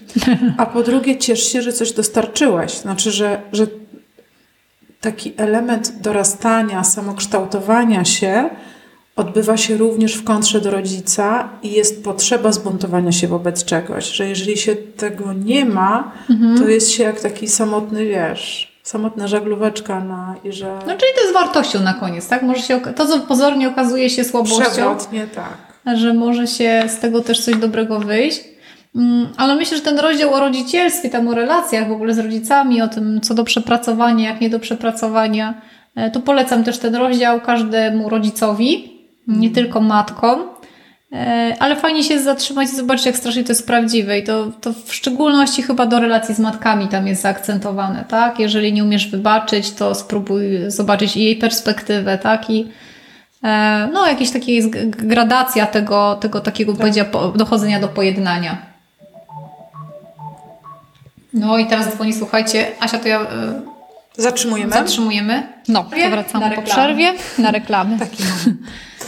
A 0.59 0.67
po 0.67 0.83
drugie, 0.83 1.19
ciesz 1.19 1.53
się, 1.53 1.63
że 1.63 1.73
coś 1.73 1.93
dostarczyłeś. 1.93 2.73
Znaczy, 2.73 3.11
że, 3.11 3.43
że 3.53 3.67
taki 5.01 5.33
element 5.37 6.01
dorastania, 6.01 6.85
samokształtowania 6.85 8.05
się 8.05 8.51
odbywa 9.17 9.57
się 9.57 9.77
również 9.77 10.15
w 10.15 10.25
kontrze 10.25 10.61
do 10.61 10.71
rodzica 10.71 11.49
i 11.63 11.73
jest 11.73 12.05
potrzeba 12.05 12.53
zbuntowania 12.53 13.13
się 13.13 13.29
wobec 13.29 13.65
czegoś. 13.65 14.13
Że 14.13 14.29
jeżeli 14.29 14.57
się 14.57 14.77
tego 14.77 15.33
nie 15.33 15.65
ma, 15.65 16.13
mhm. 16.31 16.59
to 16.59 16.69
jest 16.69 16.91
się 16.91 17.03
jak 17.03 17.21
taki 17.21 17.49
samotny 17.49 18.05
wiesz 18.05 18.72
samotna 18.83 19.29
żaglóweczka 19.29 20.01
na 20.01 20.35
i 20.45 20.53
że... 20.53 20.79
No 20.87 20.97
czyli 20.97 21.13
to 21.15 21.21
jest 21.21 21.35
wartością 21.35 21.81
na 21.81 21.95
koniec, 21.95 22.29
tak? 22.29 22.43
Może 22.43 22.63
się, 22.63 22.81
to 22.81 23.07
co 23.07 23.21
pozornie 23.21 23.69
okazuje 23.69 24.11
się 24.11 24.25
słabością. 24.25 24.61
Przewrotnie, 24.63 25.27
tak. 25.27 25.97
Że 25.97 26.15
może 26.15 26.47
się 26.47 26.83
z 26.89 26.99
tego 26.99 27.21
też 27.21 27.45
coś 27.45 27.57
dobrego 27.57 28.01
wyjść. 28.01 28.45
Mm, 28.97 29.29
ale 29.37 29.55
myślę, 29.57 29.77
że 29.77 29.83
ten 29.83 29.99
rozdział 29.99 30.35
o 30.35 30.41
rodzicielstwie, 30.41 31.11
tam 31.11 31.29
o 31.29 31.35
relacjach 31.35 31.89
w 31.89 31.93
ogóle 31.93 32.15
z 32.15 32.19
rodzicami, 32.19 32.83
o 32.83 32.89
tym 32.89 33.21
co 33.21 33.35
do 33.35 33.45
przepracowania, 33.45 34.31
jak 34.31 34.41
nie 34.41 34.51
do 34.51 34.61
przepracowania, 34.61 35.63
e, 35.95 36.11
to 36.11 36.21
polecam 36.21 36.65
też 36.65 36.79
ten 36.79 36.95
rozdział 36.95 37.41
każdemu 37.41 38.09
rodzicowi, 38.09 38.93
nie 39.27 39.51
tylko 39.51 39.81
matkom. 39.81 40.52
E, 41.13 41.57
ale 41.61 41.77
fajnie 41.77 42.05
się 42.05 42.23
zatrzymać 42.23 42.69
i 42.69 42.77
zobaczyć, 42.77 43.07
jak 43.07 43.17
strasznie 43.17 43.45
to 43.45 43.53
jest 43.53 43.67
prawdziwe. 43.67 44.19
I 44.19 44.25
to, 44.25 44.47
to 44.61 44.73
w 44.73 44.95
szczególności 44.95 45.63
chyba 45.63 45.87
do 45.87 46.01
relacji 46.01 46.35
z 46.35 46.39
matkami 46.39 46.89
tam 46.89 47.07
jest 47.07 47.23
zaakcentowane, 47.23 48.05
tak? 48.09 48.39
Jeżeli 48.39 48.73
nie 48.73 48.85
umiesz 48.85 49.09
wybaczyć, 49.09 49.71
to 49.71 49.95
spróbuj 49.95 50.45
zobaczyć 50.69 51.17
jej 51.17 51.37
perspektywę, 51.37 52.19
tak? 52.19 52.51
I 52.51 52.69
e, 53.45 53.89
no, 53.93 54.07
jakieś 54.07 54.31
takie 54.31 54.55
jest 54.55 54.71
gradacja 54.89 55.67
tego, 55.67 56.15
tego 56.15 56.41
takiego 56.41 56.73
tak. 56.73 56.93
dochodzenia 57.37 57.81
do 57.81 57.89
pojednania. 57.89 58.57
No 61.35 61.59
i 61.59 61.67
teraz 61.67 61.95
dzwoni, 61.95 62.15
słuchajcie, 62.15 62.67
Asia, 62.81 62.99
to 62.99 63.09
ja... 63.09 63.21
E, 63.21 63.27
zatrzymujemy? 64.17 64.73
Zatrzymujemy. 64.73 65.43
No, 65.69 65.85
to 65.85 66.11
wracamy 66.11 66.57
po 66.57 66.63
przerwie 66.63 67.13
na 67.39 67.51
reklamy. 67.51 67.99
Taki 67.99 68.23
moment. 68.23 68.59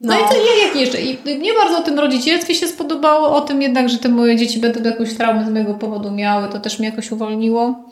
No, 0.00 0.14
no 0.14 0.20
i 0.20 0.28
to 0.28 0.34
nie, 0.34 0.66
jak 0.66 0.76
jeszcze. 0.76 1.00
I 1.00 1.38
mnie 1.38 1.50
bardzo 1.54 1.78
o 1.78 1.82
tym 1.82 1.98
rodzicielstwie 1.98 2.54
się 2.54 2.68
spodobało, 2.68 3.36
o 3.36 3.40
tym 3.40 3.62
jednak, 3.62 3.88
że 3.88 3.98
te 3.98 4.08
moje 4.08 4.36
dzieci 4.36 4.60
będą 4.60 4.82
jakąś 4.82 5.14
traumę 5.14 5.46
z 5.46 5.50
mojego 5.50 5.74
powodu 5.74 6.10
miały, 6.10 6.48
to 6.48 6.58
też 6.60 6.78
mnie 6.78 6.88
jakoś 6.88 7.12
uwolniło. 7.12 7.90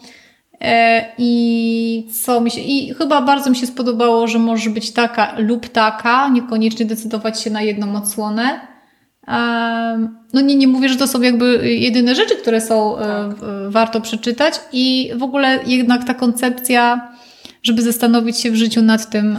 E, 0.61 1.07
I 1.19 2.09
co 2.25 2.41
mi 2.41 2.51
się. 2.51 2.61
I 2.61 2.95
chyba 2.95 3.23
bardzo 3.23 3.51
mi 3.51 3.57
się 3.57 3.67
spodobało, 3.67 4.27
że 4.27 4.39
może 4.39 4.71
być 4.71 4.93
taka 4.93 5.35
lub 5.39 5.69
taka, 5.69 6.29
niekoniecznie 6.29 6.87
decydować 6.87 7.41
się 7.41 7.51
na 7.51 7.63
jedną 7.63 7.97
odsłonę. 7.97 8.61
No 10.33 10.41
nie, 10.41 10.57
nie 10.57 10.69
mówię, 10.69 10.89
że 10.89 10.97
to 10.97 11.07
są 11.07 11.23
jakby 11.23 11.75
jedyne 11.75 12.15
rzeczy, 12.15 12.37
które 12.37 12.61
są 12.61 12.99
e, 12.99 13.01
tak. 13.01 13.49
warto 13.69 14.01
przeczytać 14.01 14.61
i 14.73 15.11
w 15.17 15.23
ogóle 15.23 15.59
jednak 15.67 16.05
ta 16.05 16.15
koncepcja 16.15 17.09
żeby 17.67 17.83
zastanowić 17.83 18.39
się 18.39 18.51
w 18.51 18.55
życiu 18.55 18.83
nad 18.83 19.11
tym 19.11 19.39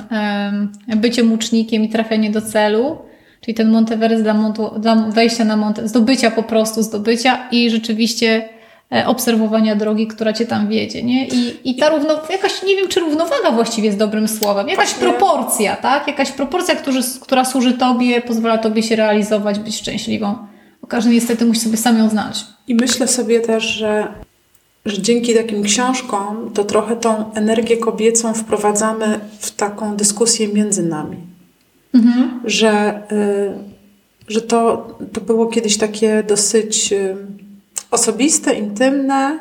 byciem 0.98 1.34
ucznikiem 1.34 1.84
i 1.84 1.90
trafianie 1.90 2.32
do 2.32 2.42
celu. 2.42 2.98
czyli 3.42 3.56
ten 3.56 3.70
Monteverest 3.72 4.24
dla, 4.24 4.34
montu, 4.34 4.72
dla 4.80 4.96
wejścia 4.96 5.46
na 5.46 5.58
Monte, 5.58 5.88
zdobycia 5.88 6.32
po 6.32 6.44
prostu, 6.44 6.84
zdobycia 6.84 7.50
i 7.52 7.70
rzeczywiście 7.70 8.50
e, 8.92 9.08
obserwowania 9.08 9.76
drogi, 9.76 10.08
która 10.08 10.34
cię 10.34 10.46
tam 10.46 10.68
wiedzie, 10.68 11.04
nie? 11.04 11.28
I, 11.28 11.70
i 11.70 11.76
ta 11.76 11.90
równo, 11.90 12.22
jakaś, 12.30 12.64
nie 12.64 12.76
wiem, 12.76 12.88
czy 12.88 13.00
równowaga 13.00 13.52
właściwie 13.52 13.86
jest 13.86 14.00
dobrym 14.00 14.28
słowem, 14.28 14.68
jakaś 14.68 14.90
Właśnie. 14.90 15.10
proporcja, 15.10 15.76
tak? 15.76 16.08
Jakaś 16.08 16.32
proporcja, 16.32 16.76
który, 16.76 17.00
która 17.22 17.46
służy 17.46 17.74
tobie, 17.74 18.22
pozwala 18.22 18.58
tobie 18.58 18.84
się 18.84 18.96
realizować, 18.96 19.60
być 19.60 19.78
szczęśliwą. 19.78 20.36
Bo 20.82 20.88
każdy 20.88 21.10
niestety 21.10 21.46
musi 21.46 21.60
sobie 21.60 21.78
sam 21.78 21.98
ją 21.98 22.10
znaleźć. 22.10 22.46
I 22.68 22.76
myślę 22.76 23.08
sobie 23.08 23.40
też, 23.40 23.64
że 23.64 24.08
że 24.88 25.02
dzięki 25.02 25.36
takim 25.36 25.64
książkom 25.64 26.52
to 26.54 26.64
trochę 26.64 26.96
tą 26.96 27.34
energię 27.34 27.78
kobiecą 27.78 28.34
wprowadzamy 28.34 29.20
w 29.40 29.52
taką 29.52 29.96
dyskusję 29.96 30.48
między 30.48 30.84
nami. 30.84 31.18
Mhm. 31.94 32.42
Że, 32.46 33.02
y, 33.12 34.32
że 34.34 34.42
to, 34.42 34.88
to 35.14 35.22
było 35.22 35.48
kiedyś 35.48 35.78
takie 35.78 36.24
dosyć 36.24 36.94
y, 36.94 37.16
osobiste, 37.92 38.54
intymne, 38.54 39.40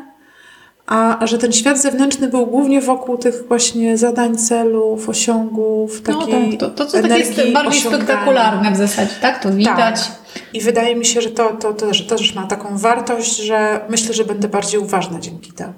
a, 0.86 1.18
a 1.18 1.26
że 1.26 1.38
ten 1.38 1.52
świat 1.52 1.78
zewnętrzny 1.78 2.28
był 2.28 2.46
głównie 2.46 2.80
wokół 2.80 3.18
tych 3.18 3.48
właśnie 3.48 3.98
zadań, 3.98 4.36
celów, 4.36 5.08
osiągów, 5.08 6.02
no 6.08 6.20
takiej 6.20 6.48
no, 6.50 6.56
to, 6.56 6.70
to, 6.70 6.84
to 6.84 6.90
co 6.90 7.02
takie 7.02 7.18
jest 7.18 7.52
bardziej 7.52 7.80
spektakularne 7.80 8.72
w 8.72 8.76
zasadzie, 8.76 9.14
tak? 9.20 9.42
To 9.42 9.50
widać. 9.50 9.76
Tak. 9.76 10.25
I 10.52 10.60
wydaje 10.60 10.96
mi 10.96 11.04
się, 11.04 11.20
że 11.20 11.30
to, 11.30 11.56
to, 11.60 11.74
to, 11.74 11.86
to 12.08 12.16
też 12.16 12.34
ma 12.34 12.46
taką 12.46 12.78
wartość, 12.78 13.36
że 13.36 13.80
myślę, 13.88 14.14
że 14.14 14.24
będę 14.24 14.48
bardziej 14.48 14.80
uważna 14.80 15.20
dzięki 15.20 15.52
temu. 15.52 15.74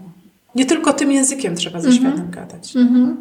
Nie 0.55 0.67
tylko 0.67 0.93
tym 0.93 1.13
językiem 1.13 1.57
trzeba 1.57 1.81
ze 1.81 1.93
światem 1.93 2.13
mm 2.13 2.27
-hmm. 2.27 2.35
gadać. 2.35 2.77
Mm 2.77 2.89
-hmm. 2.89 3.15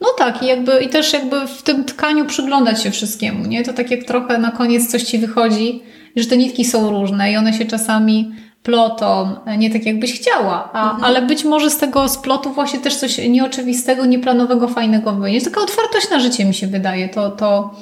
No 0.00 0.08
tak, 0.18 0.42
i, 0.42 0.46
jakby, 0.46 0.80
i 0.82 0.88
też 0.88 1.12
jakby 1.12 1.46
w 1.46 1.62
tym 1.62 1.84
tkaniu 1.84 2.24
przyglądać 2.24 2.82
się 2.82 2.90
wszystkiemu, 2.90 3.46
nie? 3.46 3.64
To 3.64 3.72
tak 3.72 3.90
jak 3.90 4.04
trochę 4.04 4.38
na 4.38 4.50
koniec 4.50 4.90
coś 4.90 5.02
ci 5.02 5.18
wychodzi, 5.18 5.82
że 6.16 6.26
te 6.26 6.36
nitki 6.36 6.64
są 6.64 6.90
różne 6.90 7.32
i 7.32 7.36
one 7.36 7.52
się 7.52 7.64
czasami 7.64 8.32
plotą, 8.62 9.36
nie 9.58 9.70
tak 9.70 9.86
jakbyś 9.86 10.20
chciała, 10.20 10.72
a, 10.72 10.84
mhm. 10.84 11.04
ale 11.04 11.22
być 11.22 11.44
może 11.44 11.70
z 11.70 11.78
tego 11.78 12.08
splotu 12.08 12.52
właśnie 12.52 12.78
też 12.78 12.96
coś 12.96 13.18
nieoczywistego, 13.28 14.06
nieplanowego, 14.06 14.68
fajnego 14.68 15.12
wyjdzie. 15.12 15.40
Taka 15.40 15.60
otwartość 15.60 16.10
na 16.10 16.20
życie 16.20 16.44
mi 16.44 16.54
się 16.54 16.66
wydaje, 16.66 17.08
to, 17.08 17.30
to, 17.30 17.74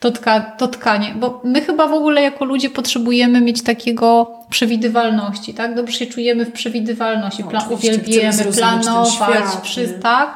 to, 0.00 0.10
tka, 0.10 0.40
to 0.40 0.68
tkanie, 0.68 1.14
bo 1.16 1.40
my 1.44 1.60
chyba 1.60 1.86
w 1.86 1.92
ogóle 1.92 2.22
jako 2.22 2.44
ludzie 2.44 2.70
potrzebujemy 2.70 3.40
mieć 3.40 3.62
takiego 3.62 4.32
przewidywalności, 4.50 5.54
tak? 5.54 5.74
Dobrze 5.74 5.98
się 5.98 6.06
czujemy 6.06 6.44
w 6.44 6.52
przewidywalności, 6.52 7.44
no, 7.44 7.50
Plan, 7.50 7.62
uwielbiamy 7.70 8.44
planować, 8.44 9.44
wszystko, 9.62 10.02
tak? 10.02 10.34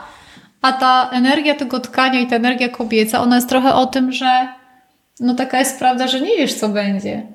A 0.63 0.73
ta 0.73 1.11
energia 1.13 1.55
tego 1.55 1.81
tkania 1.81 2.21
i 2.21 2.27
ta 2.27 2.37
energia 2.37 2.69
kobieca, 2.69 3.21
ona 3.21 3.37
jest 3.37 3.49
trochę 3.49 3.75
o 3.75 3.87
tym, 3.87 4.13
że 4.13 4.49
no 5.21 5.35
taka 5.35 5.59
jest 5.59 5.79
prawda, 5.79 6.09
że 6.09 6.21
nie 6.21 6.37
wiesz 6.37 6.55
co 6.55 6.69
będzie. 6.69 7.27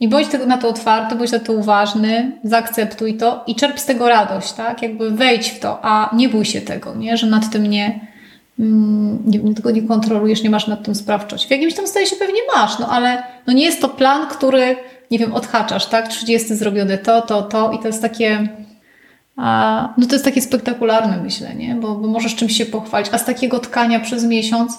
I 0.00 0.08
bądź 0.08 0.26
na 0.46 0.58
to 0.58 0.68
otwarty, 0.68 1.14
bądź 1.14 1.32
na 1.32 1.38
to 1.38 1.52
uważny, 1.52 2.40
zaakceptuj 2.44 3.16
to 3.16 3.44
i 3.46 3.54
czerp 3.54 3.78
z 3.78 3.86
tego 3.86 4.08
radość, 4.08 4.52
tak? 4.52 4.82
Jakby 4.82 5.10
wejdź 5.10 5.48
w 5.48 5.60
to, 5.60 5.78
a 5.82 6.10
nie 6.16 6.28
bój 6.28 6.44
się 6.44 6.60
tego, 6.60 6.94
nie? 6.94 7.16
Że 7.16 7.26
nad 7.26 7.50
tym 7.50 7.66
nie, 7.66 8.00
nie, 8.58 9.54
tego 9.54 9.70
nie 9.70 9.82
kontrolujesz, 9.82 10.42
nie 10.42 10.50
masz 10.50 10.66
nad 10.66 10.84
tym 10.84 10.94
sprawczość. 10.94 11.46
W 11.46 11.50
jakimś 11.50 11.74
tam 11.74 11.86
stanie 11.86 12.06
się 12.06 12.16
pewnie 12.16 12.40
masz, 12.56 12.78
no 12.78 12.88
ale 12.88 13.22
no 13.46 13.52
nie 13.52 13.64
jest 13.64 13.80
to 13.80 13.88
plan, 13.88 14.28
który, 14.28 14.76
nie 15.10 15.18
wiem, 15.18 15.34
odhaczasz, 15.34 15.86
tak? 15.86 16.08
30 16.08 16.54
zrobione 16.54 16.98
to, 16.98 17.22
to, 17.22 17.42
to 17.42 17.72
i 17.72 17.78
to 17.78 17.86
jest 17.86 18.02
takie, 18.02 18.48
a, 19.36 19.88
no 19.98 20.06
to 20.06 20.12
jest 20.12 20.24
takie 20.24 20.42
spektakularne 20.42 21.22
myślenie, 21.22 21.76
bo, 21.80 21.94
bo 21.94 22.08
możesz 22.08 22.36
czymś 22.36 22.56
się 22.56 22.66
pochwalić, 22.66 23.08
a 23.12 23.18
z 23.18 23.24
takiego 23.24 23.58
tkania 23.58 24.00
przez 24.00 24.24
miesiąc, 24.24 24.72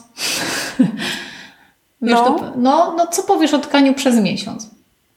wiesz, 2.02 2.14
no. 2.14 2.26
To, 2.26 2.54
no, 2.56 2.96
no 2.98 3.08
co 3.08 3.24
powiesz 3.24 3.54
o 3.54 3.60
tkaniu 3.60 3.94
przez 3.94 4.16
miesiąc? 4.16 4.70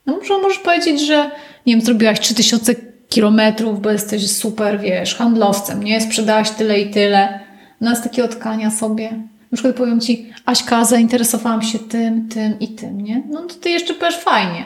No 0.06 0.16
może 0.16 0.38
możesz 0.38 0.58
powiedzieć, 0.58 1.06
że 1.06 1.30
nie 1.66 1.76
wiem, 1.76 1.84
zrobiłaś 1.84 2.20
3000 2.20 2.74
kilometrów, 3.08 3.80
bo 3.80 3.90
jesteś 3.90 4.30
super, 4.30 4.80
wiesz, 4.80 5.14
handlowcem, 5.14 5.82
nie? 5.82 6.00
Sprzedałaś 6.00 6.50
tyle 6.50 6.80
i 6.80 6.90
tyle. 6.90 7.41
No 7.82 7.96
z 7.96 8.02
takiego 8.02 8.28
tkania 8.28 8.70
sobie. 8.70 9.10
Na 9.52 9.56
przykład 9.56 9.76
powiem 9.76 10.00
Ci, 10.00 10.32
Aśka, 10.46 10.84
zainteresowałam 10.84 11.62
się 11.62 11.78
tym, 11.78 12.28
tym 12.28 12.58
i 12.60 12.68
tym, 12.68 13.00
nie? 13.00 13.22
No 13.30 13.40
to 13.40 13.54
Ty 13.54 13.70
jeszcze 13.70 13.94
powiesz 13.94 14.18
fajnie. 14.18 14.64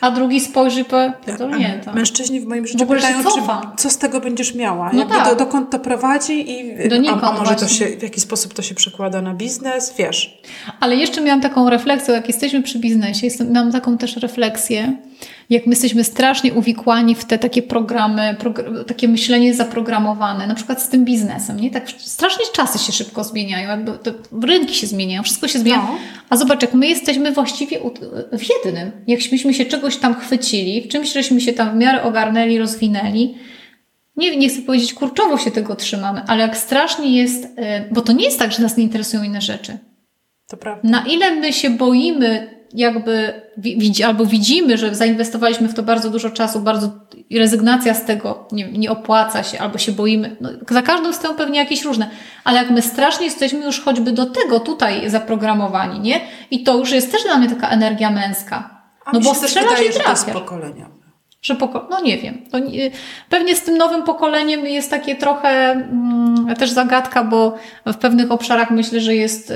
A 0.00 0.10
drugi 0.10 0.40
spojrzy 0.40 0.80
i 0.80 0.84
powie, 0.84 1.12
nie, 1.58 1.80
to... 1.84 1.92
Mężczyźni 1.94 2.40
w 2.40 2.46
moim 2.46 2.66
życiu 2.66 2.86
w 2.86 2.88
pytają, 2.88 3.22
czy, 3.22 3.82
co 3.82 3.90
z 3.90 3.98
tego 3.98 4.20
będziesz 4.20 4.54
miała? 4.54 4.90
No 4.92 5.06
tak. 5.06 5.28
do, 5.28 5.36
dokąd 5.36 5.70
to 5.70 5.78
prowadzi 5.78 6.50
i 6.50 6.88
Donikąd, 6.88 7.24
a, 7.24 7.30
a 7.30 7.38
może 7.38 7.54
to 7.54 7.68
się, 7.68 7.86
w 7.86 8.02
jaki 8.02 8.20
sposób 8.20 8.54
to 8.54 8.62
się 8.62 8.74
przekłada 8.74 9.22
na 9.22 9.34
biznes, 9.34 9.94
wiesz. 9.98 10.42
Ale 10.80 10.96
jeszcze 10.96 11.20
miałam 11.20 11.40
taką 11.40 11.70
refleksję, 11.70 12.14
jak 12.14 12.28
jesteśmy 12.28 12.62
przy 12.62 12.78
biznesie, 12.78 13.28
mam 13.52 13.72
taką 13.72 13.98
też 13.98 14.16
refleksję, 14.16 14.96
jak 15.50 15.66
my 15.66 15.72
jesteśmy 15.72 16.04
strasznie 16.04 16.54
uwikłani 16.54 17.14
w 17.14 17.24
te 17.24 17.38
takie 17.38 17.62
programy, 17.62 18.36
takie 18.86 19.08
myślenie 19.08 19.54
zaprogramowane, 19.54 20.46
na 20.46 20.54
przykład 20.54 20.82
z 20.82 20.88
tym 20.88 21.04
biznesem, 21.04 21.60
nie? 21.60 21.70
Tak 21.70 21.90
strasznie 21.90 22.44
czasy 22.52 22.78
się 22.78 22.92
szybko 22.92 23.24
zmieniają, 23.24 23.68
jakby 23.68 23.92
rynki 24.46 24.74
się 24.74 24.86
zmieniają, 24.86 25.22
wszystko 25.22 25.48
się 25.48 25.58
zmienia. 25.58 25.76
No. 25.76 25.98
A 26.30 26.36
zobacz, 26.36 26.62
jak 26.62 26.74
my 26.74 26.86
jesteśmy 26.86 27.32
właściwie 27.32 27.78
w 28.32 28.42
jednym. 28.50 28.90
Jakśmy 29.06 29.54
się 29.54 29.64
czegoś 29.64 29.96
tam 29.96 30.14
chwycili, 30.14 30.82
w 30.82 30.88
czymś 30.88 31.12
żeśmy 31.12 31.40
się 31.40 31.52
tam 31.52 31.72
w 31.72 31.74
miarę 31.74 32.02
ogarnęli, 32.02 32.58
rozwinęli, 32.58 33.34
nie, 34.16 34.36
nie 34.36 34.48
chcę 34.48 34.62
powiedzieć 34.62 34.94
kurczowo 34.94 35.38
się 35.38 35.50
tego 35.50 35.76
trzymamy, 35.76 36.22
ale 36.26 36.42
jak 36.42 36.56
strasznie 36.56 37.16
jest, 37.16 37.44
y, 37.44 37.48
bo 37.90 38.00
to 38.00 38.12
nie 38.12 38.24
jest 38.24 38.38
tak, 38.38 38.52
że 38.52 38.62
nas 38.62 38.76
nie 38.76 38.84
interesują 38.84 39.22
inne 39.22 39.40
rzeczy. 39.40 39.78
To 40.48 40.56
prawda. 40.56 40.88
Na 40.88 41.06
ile 41.06 41.34
my 41.34 41.52
się 41.52 41.70
boimy 41.70 42.53
jakby 42.72 43.42
widzi, 43.56 44.02
albo 44.02 44.26
widzimy, 44.26 44.78
że 44.78 44.94
zainwestowaliśmy 44.94 45.68
w 45.68 45.74
to 45.74 45.82
bardzo 45.82 46.10
dużo 46.10 46.30
czasu, 46.30 46.60
bardzo 46.60 46.90
rezygnacja 47.34 47.94
z 47.94 48.04
tego 48.04 48.48
nie, 48.52 48.72
nie 48.72 48.90
opłaca 48.90 49.42
się, 49.42 49.58
albo 49.58 49.78
się 49.78 49.92
boimy. 49.92 50.36
No, 50.40 50.48
za 50.70 50.82
każdą 50.82 51.12
z 51.12 51.18
pewnie 51.36 51.58
jakieś 51.58 51.84
różne. 51.84 52.10
Ale 52.44 52.58
jak 52.58 52.70
my 52.70 52.82
strasznie 52.82 53.26
jesteśmy 53.26 53.64
już 53.64 53.80
choćby 53.80 54.12
do 54.12 54.26
tego 54.26 54.60
tutaj 54.60 55.10
zaprogramowani, 55.10 56.00
nie? 56.00 56.20
I 56.50 56.62
to 56.62 56.78
już 56.78 56.92
jest 56.92 57.12
też 57.12 57.22
dla 57.22 57.38
mnie 57.38 57.48
taka 57.48 57.68
energia 57.68 58.10
męska. 58.10 58.84
A 59.04 59.12
no 59.12 59.20
bo 59.20 59.34
strzelasz 59.34 59.70
wydaje, 59.70 59.90
i 59.90 59.92
trafiasz. 59.92 60.18
Że 60.18 60.26
to 60.26 60.32
pokolenia. 60.32 60.94
Że 61.42 61.54
poko 61.54 61.86
no 61.90 62.00
nie 62.00 62.18
wiem. 62.18 62.44
Nie, 62.66 62.90
pewnie 63.28 63.56
z 63.56 63.62
tym 63.62 63.76
nowym 63.76 64.02
pokoleniem 64.02 64.66
jest 64.66 64.90
takie 64.90 65.16
trochę 65.16 65.48
mm, 65.70 66.54
też 66.58 66.70
zagadka, 66.70 67.24
bo 67.24 67.56
w 67.86 67.96
pewnych 67.96 68.32
obszarach 68.32 68.70
myślę, 68.70 69.00
że 69.00 69.14
jest 69.14 69.50
y, 69.50 69.54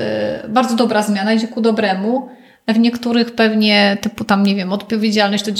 bardzo 0.49 0.75
dobra 0.75 1.03
zmiana, 1.03 1.33
idzie 1.33 1.47
ku 1.47 1.61
dobremu 1.61 2.29
w 2.67 2.79
niektórych 2.79 3.31
pewnie, 3.31 3.97
typu 4.01 4.23
tam, 4.23 4.43
nie 4.43 4.55
wiem, 4.55 4.73
odpowiedzialność, 4.73 5.45
to, 5.45 5.51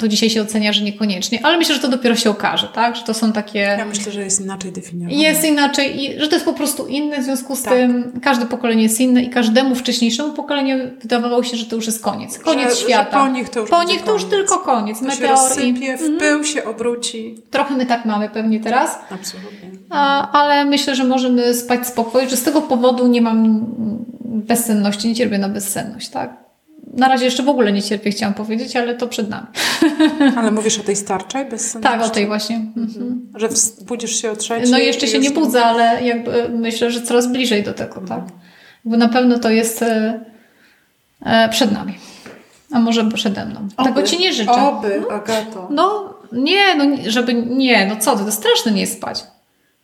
to 0.00 0.08
dzisiaj 0.08 0.30
się 0.30 0.42
ocenia, 0.42 0.72
że 0.72 0.84
niekoniecznie, 0.84 1.40
ale 1.42 1.58
myślę, 1.58 1.74
że 1.74 1.80
to 1.80 1.88
dopiero 1.88 2.16
się 2.16 2.30
okaże, 2.30 2.68
tak? 2.68 2.96
Że 2.96 3.02
to 3.02 3.14
są 3.14 3.32
takie... 3.32 3.58
Ja 3.58 3.84
myślę, 3.84 4.12
że 4.12 4.22
jest 4.22 4.40
inaczej 4.40 4.72
definiowane. 4.72 5.22
Jest 5.22 5.44
inaczej 5.44 6.04
i 6.04 6.20
że 6.20 6.28
to 6.28 6.34
jest 6.34 6.44
po 6.44 6.52
prostu 6.52 6.86
inne, 6.86 7.20
w 7.20 7.24
związku 7.24 7.56
z 7.56 7.62
tak. 7.62 7.74
tym 7.74 8.20
każde 8.22 8.46
pokolenie 8.46 8.82
jest 8.82 9.00
inne 9.00 9.22
i 9.22 9.30
każdemu 9.30 9.74
wcześniejszemu 9.74 10.32
pokoleniu 10.32 10.90
wydawało 11.02 11.42
się, 11.42 11.56
że 11.56 11.66
to 11.66 11.76
już 11.76 11.86
jest 11.86 12.02
koniec. 12.02 12.38
Koniec 12.38 12.78
że, 12.78 12.84
świata. 12.84 13.18
Że 13.18 13.26
po 13.26 13.32
nich 13.32 13.48
to 13.48 13.60
już 13.60 13.70
Po 13.70 13.82
nich 13.84 14.02
to 14.02 14.12
już 14.12 14.24
tylko 14.24 14.58
koniec. 14.58 14.98
To 14.98 15.04
Meteor 15.04 15.38
się 15.38 15.44
rozsypie, 15.44 15.96
w 15.96 16.00
mhm. 16.00 16.18
pył 16.18 16.44
się 16.44 16.64
obróci. 16.64 17.34
Trochę 17.50 17.76
my 17.76 17.86
tak 17.86 18.04
mamy 18.04 18.28
pewnie 18.28 18.60
teraz. 18.60 18.98
Absolutnie. 19.10 19.70
A, 19.90 20.30
ale 20.32 20.64
myślę, 20.64 20.94
że 20.94 21.04
możemy 21.04 21.54
spać 21.54 21.86
spokojnie, 21.86 22.30
że 22.30 22.36
z 22.36 22.42
tego 22.42 22.62
powodu 22.62 23.06
nie 23.06 23.22
mam 23.22 23.66
bezsenności, 24.28 25.08
nie 25.08 25.14
cierpię 25.14 25.38
na 25.38 25.48
bezsenność, 25.48 26.08
tak? 26.08 26.48
na 26.94 27.08
razie 27.08 27.24
jeszcze 27.24 27.42
w 27.42 27.48
ogóle 27.48 27.72
nie 27.72 27.82
cierpię, 27.82 28.10
chciałam 28.10 28.34
powiedzieć, 28.34 28.76
ale 28.76 28.94
to 28.94 29.06
przed 29.06 29.30
nami. 29.30 29.46
Ale 30.36 30.50
mówisz 30.50 30.78
o 30.78 30.82
tej 30.82 30.96
starczej 30.96 31.44
bez 31.44 31.76
Tak, 31.82 32.02
o 32.02 32.08
tej 32.08 32.26
właśnie. 32.26 32.56
Mhm. 32.56 33.32
Że 33.34 33.48
budzisz 33.82 34.22
się 34.22 34.30
o 34.30 34.36
trzeciej? 34.36 34.70
No 34.70 34.78
jeszcze 34.78 35.06
się 35.06 35.18
nie 35.18 35.30
budzę, 35.30 35.64
ale 35.64 36.04
jakby 36.04 36.48
myślę, 36.48 36.90
że 36.90 37.02
coraz 37.02 37.32
bliżej 37.32 37.62
do 37.62 37.74
tego, 37.74 38.00
tak? 38.00 38.20
Bo 38.84 38.96
na 38.96 39.08
pewno 39.08 39.38
to 39.38 39.50
jest 39.50 39.82
e, 39.82 40.20
e, 41.26 41.48
przed 41.48 41.72
nami. 41.72 41.98
A 42.72 42.80
może 42.80 43.10
przede 43.10 43.46
mną. 43.46 43.68
Oby, 43.76 43.88
Tego 43.88 44.02
Ci 44.02 44.18
nie 44.18 44.32
życzę. 44.32 44.52
Oby, 44.52 45.02
no, 45.08 45.14
Agato. 45.14 45.68
No, 45.70 46.14
nie, 46.32 46.74
no, 46.74 46.84
żeby, 47.06 47.34
nie, 47.34 47.86
no 47.86 47.96
co 47.96 48.16
ty, 48.16 48.24
to 48.24 48.32
straszne 48.32 48.72
nie 48.72 48.86
spać. 48.86 49.24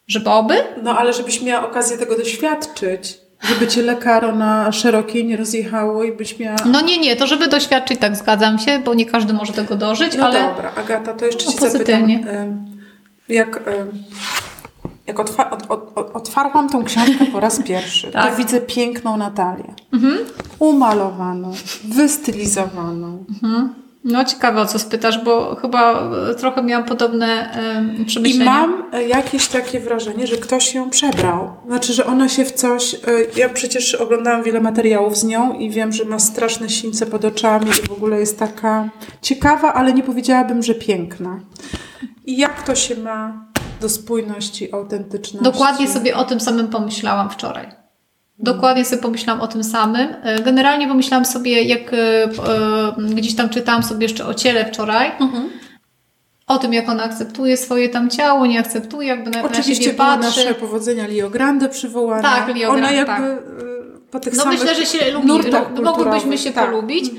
Żeby 0.06 0.30
oby? 0.30 0.54
No, 0.82 0.98
ale 0.98 1.12
żebyś 1.12 1.42
miała 1.42 1.68
okazję 1.68 1.98
tego 1.98 2.16
doświadczyć. 2.16 3.23
Żeby 3.48 3.66
cię 3.66 3.82
lekaro 3.82 4.34
na 4.34 4.72
szerokiej 4.72 5.24
nie 5.24 5.36
rozjechało 5.36 6.04
i 6.04 6.12
byś 6.12 6.38
miała... 6.38 6.56
No 6.66 6.80
nie, 6.80 6.98
nie, 6.98 7.16
to 7.16 7.26
żeby 7.26 7.48
doświadczyć, 7.48 8.00
tak 8.00 8.16
zgadzam 8.16 8.58
się, 8.58 8.78
bo 8.78 8.94
nie 8.94 9.06
każdy 9.06 9.32
może 9.32 9.52
tego 9.52 9.76
dożyć, 9.76 10.16
no 10.16 10.26
ale... 10.26 10.42
No 10.42 10.48
dobra, 10.48 10.72
Agata, 10.76 11.14
to 11.14 11.26
jeszcze 11.26 11.44
no, 11.44 11.52
ci 11.52 11.58
pozytywnie. 11.58 12.18
zapytam, 12.18 12.66
jak, 13.28 13.62
jak 15.06 15.20
otwa 15.20 15.50
od, 15.50 15.70
od, 15.70 16.16
otwarłam 16.16 16.68
tą 16.68 16.84
książkę 16.84 17.26
po 17.32 17.40
raz 17.40 17.62
pierwszy, 17.62 18.10
tak. 18.12 18.30
to 18.30 18.36
widzę 18.36 18.60
piękną 18.60 19.16
Natalię. 19.16 19.74
Mhm. 19.92 20.18
Umalowaną, 20.58 21.52
wystylizowaną. 21.84 23.24
Mhm. 23.28 23.83
No 24.04 24.24
ciekawe 24.24 24.60
o 24.60 24.66
co 24.66 24.78
spytasz, 24.78 25.24
bo 25.24 25.54
chyba 25.54 26.10
trochę 26.38 26.62
miałam 26.62 26.86
podobne 26.86 27.50
um, 27.74 28.04
przemyślenia. 28.04 28.44
I 28.44 28.54
mam 28.54 28.84
e, 28.92 29.08
jakieś 29.08 29.48
takie 29.48 29.80
wrażenie, 29.80 30.26
że 30.26 30.36
ktoś 30.36 30.74
ją 30.74 30.90
przebrał. 30.90 31.50
Znaczy, 31.66 31.92
że 31.92 32.06
ona 32.06 32.28
się 32.28 32.44
w 32.44 32.52
coś... 32.52 32.94
E, 32.94 32.98
ja 33.36 33.48
przecież 33.48 33.94
oglądałam 33.94 34.42
wiele 34.42 34.60
materiałów 34.60 35.16
z 35.16 35.24
nią 35.24 35.52
i 35.52 35.70
wiem, 35.70 35.92
że 35.92 36.04
ma 36.04 36.18
straszne 36.18 36.68
sińce 36.68 37.06
pod 37.06 37.24
oczami 37.24 37.70
i 37.70 37.88
w 37.88 37.92
ogóle 37.92 38.20
jest 38.20 38.38
taka 38.38 38.88
ciekawa, 39.22 39.74
ale 39.74 39.92
nie 39.92 40.02
powiedziałabym, 40.02 40.62
że 40.62 40.74
piękna. 40.74 41.40
I 42.26 42.36
jak 42.36 42.62
to 42.62 42.74
się 42.74 42.96
ma 42.96 43.46
do 43.80 43.88
spójności, 43.88 44.74
autentyczności? 44.74 45.44
Dokładnie 45.44 45.88
sobie 45.88 46.16
o 46.16 46.24
tym 46.24 46.40
samym 46.40 46.68
pomyślałam 46.68 47.30
wczoraj. 47.30 47.83
Dokładnie 48.38 48.84
sobie 48.84 49.02
pomyślałam 49.02 49.42
o 49.42 49.46
tym 49.46 49.64
samym. 49.64 50.08
E, 50.22 50.42
generalnie 50.42 50.88
pomyślałam 50.88 51.24
sobie, 51.24 51.62
jak 51.62 51.92
e, 51.92 51.96
e, 51.96 52.28
gdzieś 53.14 53.34
tam 53.34 53.48
czytałam 53.48 53.82
sobie 53.82 54.02
jeszcze 54.02 54.26
o 54.26 54.34
ciele 54.34 54.64
wczoraj, 54.64 55.12
mhm. 55.20 55.50
o 56.46 56.58
tym, 56.58 56.72
jak 56.72 56.88
ona 56.88 57.04
akceptuje 57.04 57.56
swoje 57.56 57.88
tam 57.88 58.10
ciało, 58.10 58.46
nie 58.46 58.60
akceptuje, 58.60 59.08
jakby 59.08 59.30
na, 59.30 59.42
Oczywiście 59.42 59.92
na 59.92 59.98
patrzy. 59.98 60.44
nasze 60.44 60.54
powodzenia 60.54 61.06
Lio 61.06 61.30
Grande 61.30 61.68
przywołane. 61.68 62.22
Tak, 62.22 62.54
Lio 62.54 62.72
Grande, 62.72 62.88
Ona 62.88 62.92
jakby 62.92 63.12
tak. 63.12 63.42
po 64.10 64.20
tych 64.20 64.36
No 64.36 64.44
myślę, 64.46 64.74
że 64.74 64.86
się 64.86 65.10
lubi, 65.12 65.28
mogłybyśmy 65.82 66.38
się 66.38 66.52
tak. 66.52 66.70
polubić. 66.70 67.10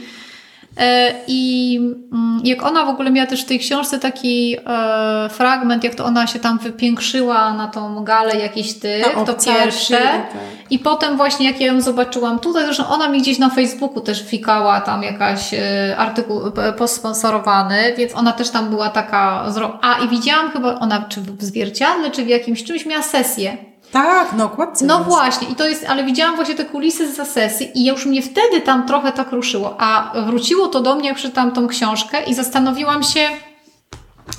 E, 0.77 1.13
I 1.27 1.79
mm, 2.13 2.41
jak 2.43 2.63
ona 2.63 2.85
w 2.85 2.89
ogóle 2.89 3.11
miała 3.11 3.27
też 3.27 3.41
w 3.41 3.45
tej 3.45 3.59
książce 3.59 3.99
taki 3.99 4.57
e, 4.67 5.29
fragment, 5.29 5.83
jak 5.83 5.95
to 5.95 6.05
ona 6.05 6.27
się 6.27 6.39
tam 6.39 6.57
wypiększyła 6.59 7.53
na 7.53 7.67
tą 7.67 8.03
galę 8.03 8.35
jakiś 8.35 8.73
ty, 8.73 9.01
to 9.25 9.33
pierwsze. 9.33 9.97
Tak. 9.97 10.27
I 10.69 10.79
potem 10.79 11.17
właśnie 11.17 11.45
jak 11.45 11.61
ja 11.61 11.67
ją 11.67 11.81
zobaczyłam 11.81 12.39
tutaj, 12.39 12.63
zresztą 12.63 12.87
ona 12.87 13.09
mi 13.09 13.21
gdzieś 13.21 13.39
na 13.39 13.49
Facebooku 13.49 14.01
też 14.01 14.27
fikała 14.27 14.81
tam 14.81 15.03
jakaś 15.03 15.53
e, 15.53 15.95
artykuł 15.97 16.41
posponsorowany, 16.77 17.93
więc 17.97 18.15
ona 18.15 18.31
też 18.31 18.49
tam 18.49 18.69
była 18.69 18.89
taka. 18.89 19.45
A 19.81 19.99
i 19.99 20.09
widziałam 20.09 20.51
chyba 20.51 20.79
ona 20.79 21.05
czy 21.09 21.21
w 21.21 21.43
zwierciadle, 21.43 22.11
czy 22.11 22.25
w 22.25 22.27
jakimś 22.27 22.63
czymś 22.63 22.85
miała 22.85 23.03
sesję 23.03 23.57
tak, 23.95 24.33
no 24.37 24.45
okładce 24.45 24.85
No 24.85 24.97
jest. 24.97 25.09
właśnie, 25.09 25.47
i 25.47 25.55
to 25.55 25.67
jest, 25.67 25.85
ale 25.89 26.03
widziałam 26.03 26.35
właśnie 26.35 26.55
te 26.55 26.65
kulisy 26.65 27.13
z 27.13 27.27
sesji 27.27 27.71
i 27.75 27.85
już 27.85 28.05
mnie 28.05 28.21
wtedy 28.21 28.61
tam 28.61 28.87
trochę 28.87 29.11
tak 29.11 29.31
ruszyło, 29.31 29.75
a 29.79 30.13
wróciło 30.25 30.67
to 30.67 30.81
do 30.81 30.95
mnie, 30.95 31.07
jak 31.07 31.17
przeczytałam 31.17 31.51
tą 31.51 31.67
książkę 31.67 32.23
i 32.23 32.33
zastanowiłam 32.33 33.03
się, 33.03 33.29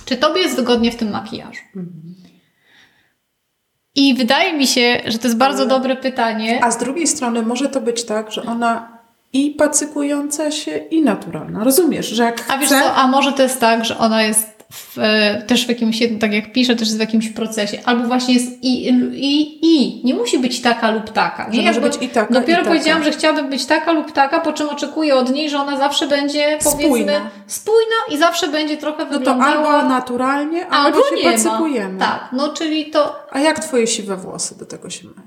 czy 0.04 0.16
tobie 0.16 0.40
jest 0.40 0.57
wygodnie 0.57 0.92
w 0.92 0.96
tym 0.96 1.11
makijażu. 1.11 1.61
Mhm. 1.76 2.14
I 3.94 4.14
wydaje 4.14 4.52
mi 4.52 4.66
się, 4.66 5.02
że 5.07 5.18
to 5.18 5.26
jest 5.26 5.38
bardzo 5.38 5.62
ale... 5.62 5.70
dobre 5.70 5.96
pytanie. 5.96 6.64
A 6.64 6.70
z 6.70 6.78
drugiej 6.78 7.07
strony 7.07 7.42
może 7.42 7.68
to 7.68 7.80
być 7.80 8.04
tak, 8.04 8.32
że 8.32 8.42
ona 8.42 8.98
i 9.32 9.50
pacykująca 9.50 10.50
się, 10.50 10.76
i 10.76 11.02
naturalna. 11.02 11.64
Rozumiesz, 11.64 12.09
że 12.09 12.24
jak 12.24 12.44
A 12.48 12.59
wiesz 12.59 12.68
co, 12.68 12.94
a 12.94 13.07
może 13.07 13.32
to 13.32 13.42
jest 13.42 13.61
tak, 13.61 13.84
że 13.84 13.98
ona 13.98 14.22
jest 14.22 14.55
w, 14.73 14.97
też 15.47 15.67
w 15.67 15.69
jakimś, 15.69 15.99
tak 16.21 16.33
jak 16.33 16.53
piszę, 16.53 16.77
też 16.77 16.95
w 16.95 17.01
jakimś 17.01 17.29
procesie. 17.29 17.79
Albo 17.85 18.07
właśnie 18.07 18.35
jest 18.35 18.64
i, 18.64 18.89
i, 19.14 19.59
i. 19.62 20.05
Nie 20.05 20.14
musi 20.14 20.39
być 20.39 20.61
taka 20.62 20.91
lub 20.91 21.11
taka. 21.11 21.49
Nie, 21.49 21.62
może 21.62 21.81
być 21.81 21.99
i 22.01 22.09
taka, 22.09 22.35
Dopiero 22.35 22.53
i 22.53 22.64
taka. 22.64 22.69
powiedziałam, 22.69 23.05
że 23.05 23.11
chciałabym 23.11 23.51
być 23.51 23.67
taka 23.67 23.93
lub 23.93 24.12
taka, 24.12 24.41
po 24.41 24.53
czym 24.53 24.69
oczekuję 24.69 25.14
od 25.14 25.33
niej, 25.33 25.51
że 25.51 25.59
ona 25.59 25.79
zawsze 25.79 26.07
będzie, 26.09 26.59
powiedzmy, 26.64 26.87
spójna, 26.87 27.31
spójna 27.47 27.97
i 28.11 28.19
zawsze 28.19 28.49
będzie 28.49 28.77
trochę 28.77 29.07
wyglądała... 29.07 29.55
No 29.55 29.62
to 29.62 29.69
albo 29.69 29.89
naturalnie, 29.89 30.67
albo, 30.67 30.99
albo 30.99 31.09
się 31.09 31.71
nie. 31.71 31.89
Ma. 31.89 31.99
Tak, 31.99 32.29
no 32.33 32.49
czyli 32.49 32.91
to... 32.91 33.17
A 33.31 33.41
jak 33.41 33.59
twoje 33.59 33.87
siwe 33.87 34.17
włosy 34.17 34.59
do 34.59 34.67
tego 34.67 34.91
się 34.91 35.05
mają? 35.05 35.26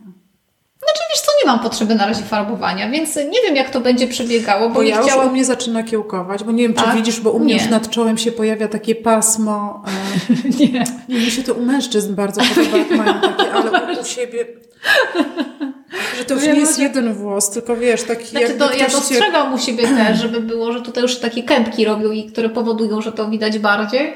Znaczy, 0.90 1.04
wiesz 1.14 1.22
co, 1.22 1.32
nie 1.44 1.52
mam 1.52 1.60
potrzeby 1.60 1.96
na 1.96 2.06
razie 2.06 2.24
farbowania, 2.24 2.90
więc 2.90 3.16
nie 3.16 3.42
wiem, 3.46 3.56
jak 3.56 3.70
to 3.70 3.80
będzie 3.80 4.08
przebiegało, 4.08 4.70
bo, 4.70 4.76
bo 4.76 4.84
nie 4.84 4.90
ja 4.90 5.02
chciałam... 5.02 5.28
u 5.28 5.32
mnie 5.32 5.46
zaczyna 5.46 5.84
kiełkować, 5.84 6.44
bo 6.44 6.52
nie 6.52 6.64
wiem, 6.64 6.74
czy 6.74 6.84
tak? 6.84 6.96
widzisz, 6.96 7.20
bo 7.20 7.32
u 7.32 7.40
mnie 7.40 7.56
nie. 7.56 7.62
już 7.62 7.70
nad 7.70 7.90
czołem 7.90 8.18
się 8.18 8.32
pojawia 8.32 8.68
takie 8.68 8.96
pasmo. 8.96 9.84
E... 9.88 10.50
nie. 10.60 10.84
Nie, 11.10 11.20
mi 11.26 11.32
się 11.32 11.44
to 11.44 11.54
u 11.54 11.62
mężczyzn 11.62 12.16
bardzo 12.16 12.42
podoba, 12.42 12.78
jak 12.78 12.92
mają 12.92 13.22
takie, 13.22 13.52
ale 13.52 14.02
u 14.02 14.06
siebie... 14.06 14.46
Że 16.18 16.26
to 16.26 16.34
już 16.34 16.44
nie 16.44 16.60
jest 16.60 16.80
jeden 16.80 17.14
włos, 17.14 17.50
tylko 17.50 17.76
wiesz, 17.76 18.04
taki 18.04 18.26
znaczy, 18.26 18.46
jakby 18.46 18.60
to, 18.60 18.74
Ja 18.74 18.90
dostrzegam 18.90 19.54
u 19.54 19.58
siebie 19.58 19.88
też, 19.88 20.20
żeby 20.20 20.42
było, 20.42 20.72
że 20.72 20.82
tutaj 20.82 21.04
już 21.04 21.20
takie 21.20 21.44
kępki 21.44 21.86
robią 21.86 22.12
i 22.12 22.26
które 22.26 22.50
powodują, 22.50 23.02
że 23.02 23.12
to 23.12 23.30
widać 23.30 23.60
bardziej. 23.60 24.14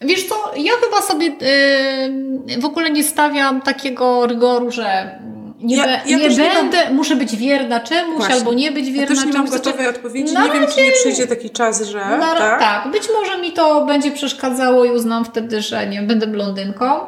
Wiesz 0.00 0.28
co, 0.28 0.34
ja 0.56 0.72
chyba 0.84 1.02
sobie 1.02 1.26
yy, 1.26 2.60
w 2.60 2.64
ogóle 2.64 2.90
nie 2.90 3.04
stawiam 3.04 3.60
takiego 3.62 4.26
rygoru, 4.26 4.70
że 4.70 5.18
nie, 5.60 5.76
ja, 5.76 5.86
ja 5.86 6.18
nie 6.18 6.28
będę, 6.28 6.78
nie 6.78 6.84
mam... 6.84 6.94
muszę 6.94 7.16
być 7.16 7.36
wierna 7.36 7.80
czemuś, 7.80 8.16
Właśnie. 8.16 8.34
albo 8.34 8.52
nie 8.52 8.72
być 8.72 8.86
wierna 8.86 9.00
ja 9.00 9.06
też 9.06 9.26
nie 9.26 9.32
mam 9.32 9.48
gotowej 9.48 9.86
odpowiedzi. 9.86 10.34
nie 10.34 10.50
wiem, 10.52 10.66
czy 10.74 10.82
nie 10.82 10.92
przyjdzie 10.92 11.26
taki 11.26 11.50
czas, 11.50 11.82
że. 11.82 11.98
Na, 11.98 12.34
tak? 12.34 12.60
tak, 12.60 12.92
być 12.92 13.02
może 13.20 13.38
mi 13.38 13.52
to 13.52 13.86
będzie 13.86 14.10
przeszkadzało 14.10 14.84
i 14.84 14.90
uznam 14.90 15.24
wtedy, 15.24 15.62
że 15.62 15.86
nie 15.86 16.02
będę 16.02 16.26
blondynką. 16.26 17.00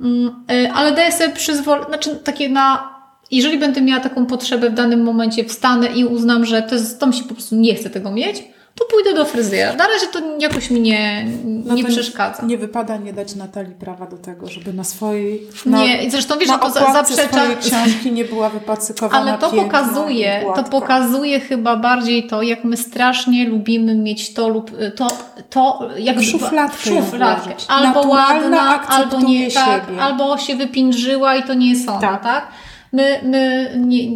Mm, 0.00 0.44
y, 0.52 0.72
ale 0.74 0.92
daję 0.92 1.12
sobie 1.12 1.30
przyzwolenie, 1.30 1.86
znaczy 1.88 2.16
takie 2.16 2.48
na. 2.48 2.92
Jeżeli 3.30 3.58
będę 3.58 3.80
miała 3.80 4.00
taką 4.00 4.26
potrzebę 4.26 4.70
w 4.70 4.74
danym 4.74 5.02
momencie, 5.02 5.44
wstanę 5.44 5.86
i 5.86 6.04
uznam, 6.04 6.46
że 6.46 6.62
to, 6.62 6.74
jest, 6.74 7.00
to 7.00 7.06
mi 7.06 7.14
się 7.14 7.22
po 7.24 7.34
prostu 7.34 7.56
nie 7.56 7.74
chce 7.74 7.90
tego 7.90 8.10
mieć, 8.10 8.44
to 8.74 8.84
pójdę 8.84 9.14
do 9.14 9.24
fryzjera. 9.24 9.72
Na 9.72 9.86
razie 9.86 10.06
to 10.06 10.20
jakoś 10.38 10.70
mi 10.70 10.80
nie, 10.80 11.26
no 11.44 11.74
nie 11.74 11.84
przeszkadza. 11.84 12.46
Nie 12.46 12.58
wypada 12.58 12.96
nie 12.96 13.12
dać 13.12 13.34
Natalii 13.34 13.74
prawa 13.74 14.06
do 14.06 14.16
tego, 14.16 14.46
żeby 14.48 14.72
na 14.72 14.84
swojej. 14.84 15.46
Na, 15.66 15.78
nie, 15.78 16.10
zresztą 16.10 16.38
wiesz, 16.38 16.48
że 16.48 16.58
to 16.58 16.70
zaprzecza. 16.70 17.56
książki 17.60 18.12
nie 18.12 18.24
była 18.24 18.50
wypacykowana. 18.50 19.30
Ale 19.30 19.38
to 19.38 19.50
pokazuje, 19.50 20.44
to 20.56 20.64
pokazuje 20.64 21.40
chyba 21.40 21.76
bardziej 21.76 22.26
to, 22.26 22.42
jak 22.42 22.64
my 22.64 22.76
strasznie 22.76 23.48
lubimy 23.48 23.94
mieć 23.94 24.34
to 24.34 24.48
lub 24.48 24.70
to, 24.96 25.08
to 25.50 25.88
jak 25.98 26.22
szufladkę. 26.22 26.90
szufladkę. 26.90 27.54
Albo 27.68 28.00
ładna, 28.00 28.86
albo 28.86 29.20
nie, 29.20 29.50
tak, 29.50 29.82
albo 30.00 30.38
się 30.38 30.56
wypindrzyła 30.56 31.36
i 31.36 31.42
to 31.42 31.54
nie 31.54 31.70
jest 31.70 31.88
ona, 31.88 32.00
tak? 32.00 32.22
tak? 32.22 32.48
My, 32.92 33.20
my 33.22 33.72
nie, 33.76 34.08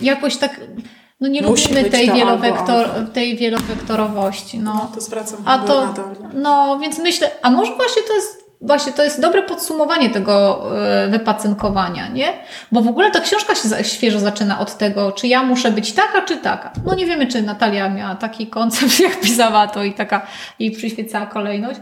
jakoś 0.00 0.36
tak 0.36 0.60
no 1.20 1.28
nie 1.28 1.42
Musi 1.42 1.68
lubimy 1.68 1.90
tej, 1.90 2.12
wielowektor, 2.12 2.88
tej 3.12 3.36
wielowektorowości. 3.36 4.58
No. 4.58 4.74
no 4.74 4.90
to 4.94 5.00
zwracam 5.00 5.38
a 5.44 5.58
to, 5.58 5.86
na 5.86 5.94
No, 6.34 6.78
więc 6.78 6.98
myślę, 6.98 7.30
a 7.42 7.50
może 7.50 7.74
właśnie 7.76 8.02
to 8.02 8.14
jest 8.14 8.44
Właśnie 8.64 8.92
to 8.92 9.04
jest 9.04 9.20
dobre 9.20 9.42
podsumowanie 9.42 10.10
tego 10.10 10.64
y, 11.06 11.10
wypacynkowania, 11.10 12.08
nie? 12.08 12.32
Bo 12.72 12.80
w 12.80 12.88
ogóle 12.88 13.10
ta 13.10 13.20
książka 13.20 13.54
się 13.54 13.84
świeżo 13.84 14.20
zaczyna 14.20 14.58
od 14.58 14.78
tego, 14.78 15.12
czy 15.12 15.28
ja 15.28 15.42
muszę 15.42 15.70
być 15.70 15.92
taka, 15.92 16.22
czy 16.22 16.36
taka. 16.36 16.72
No 16.86 16.94
nie 16.94 17.06
wiemy, 17.06 17.26
czy 17.26 17.42
Natalia 17.42 17.88
miała 17.88 18.14
taki 18.14 18.46
koncept, 18.46 19.00
jak 19.00 19.20
pisała 19.20 19.66
to 19.66 19.84
i 19.84 19.92
taka 19.92 20.26
jej 20.58 20.70
przyświecała 20.70 21.26
kolejność. 21.26 21.80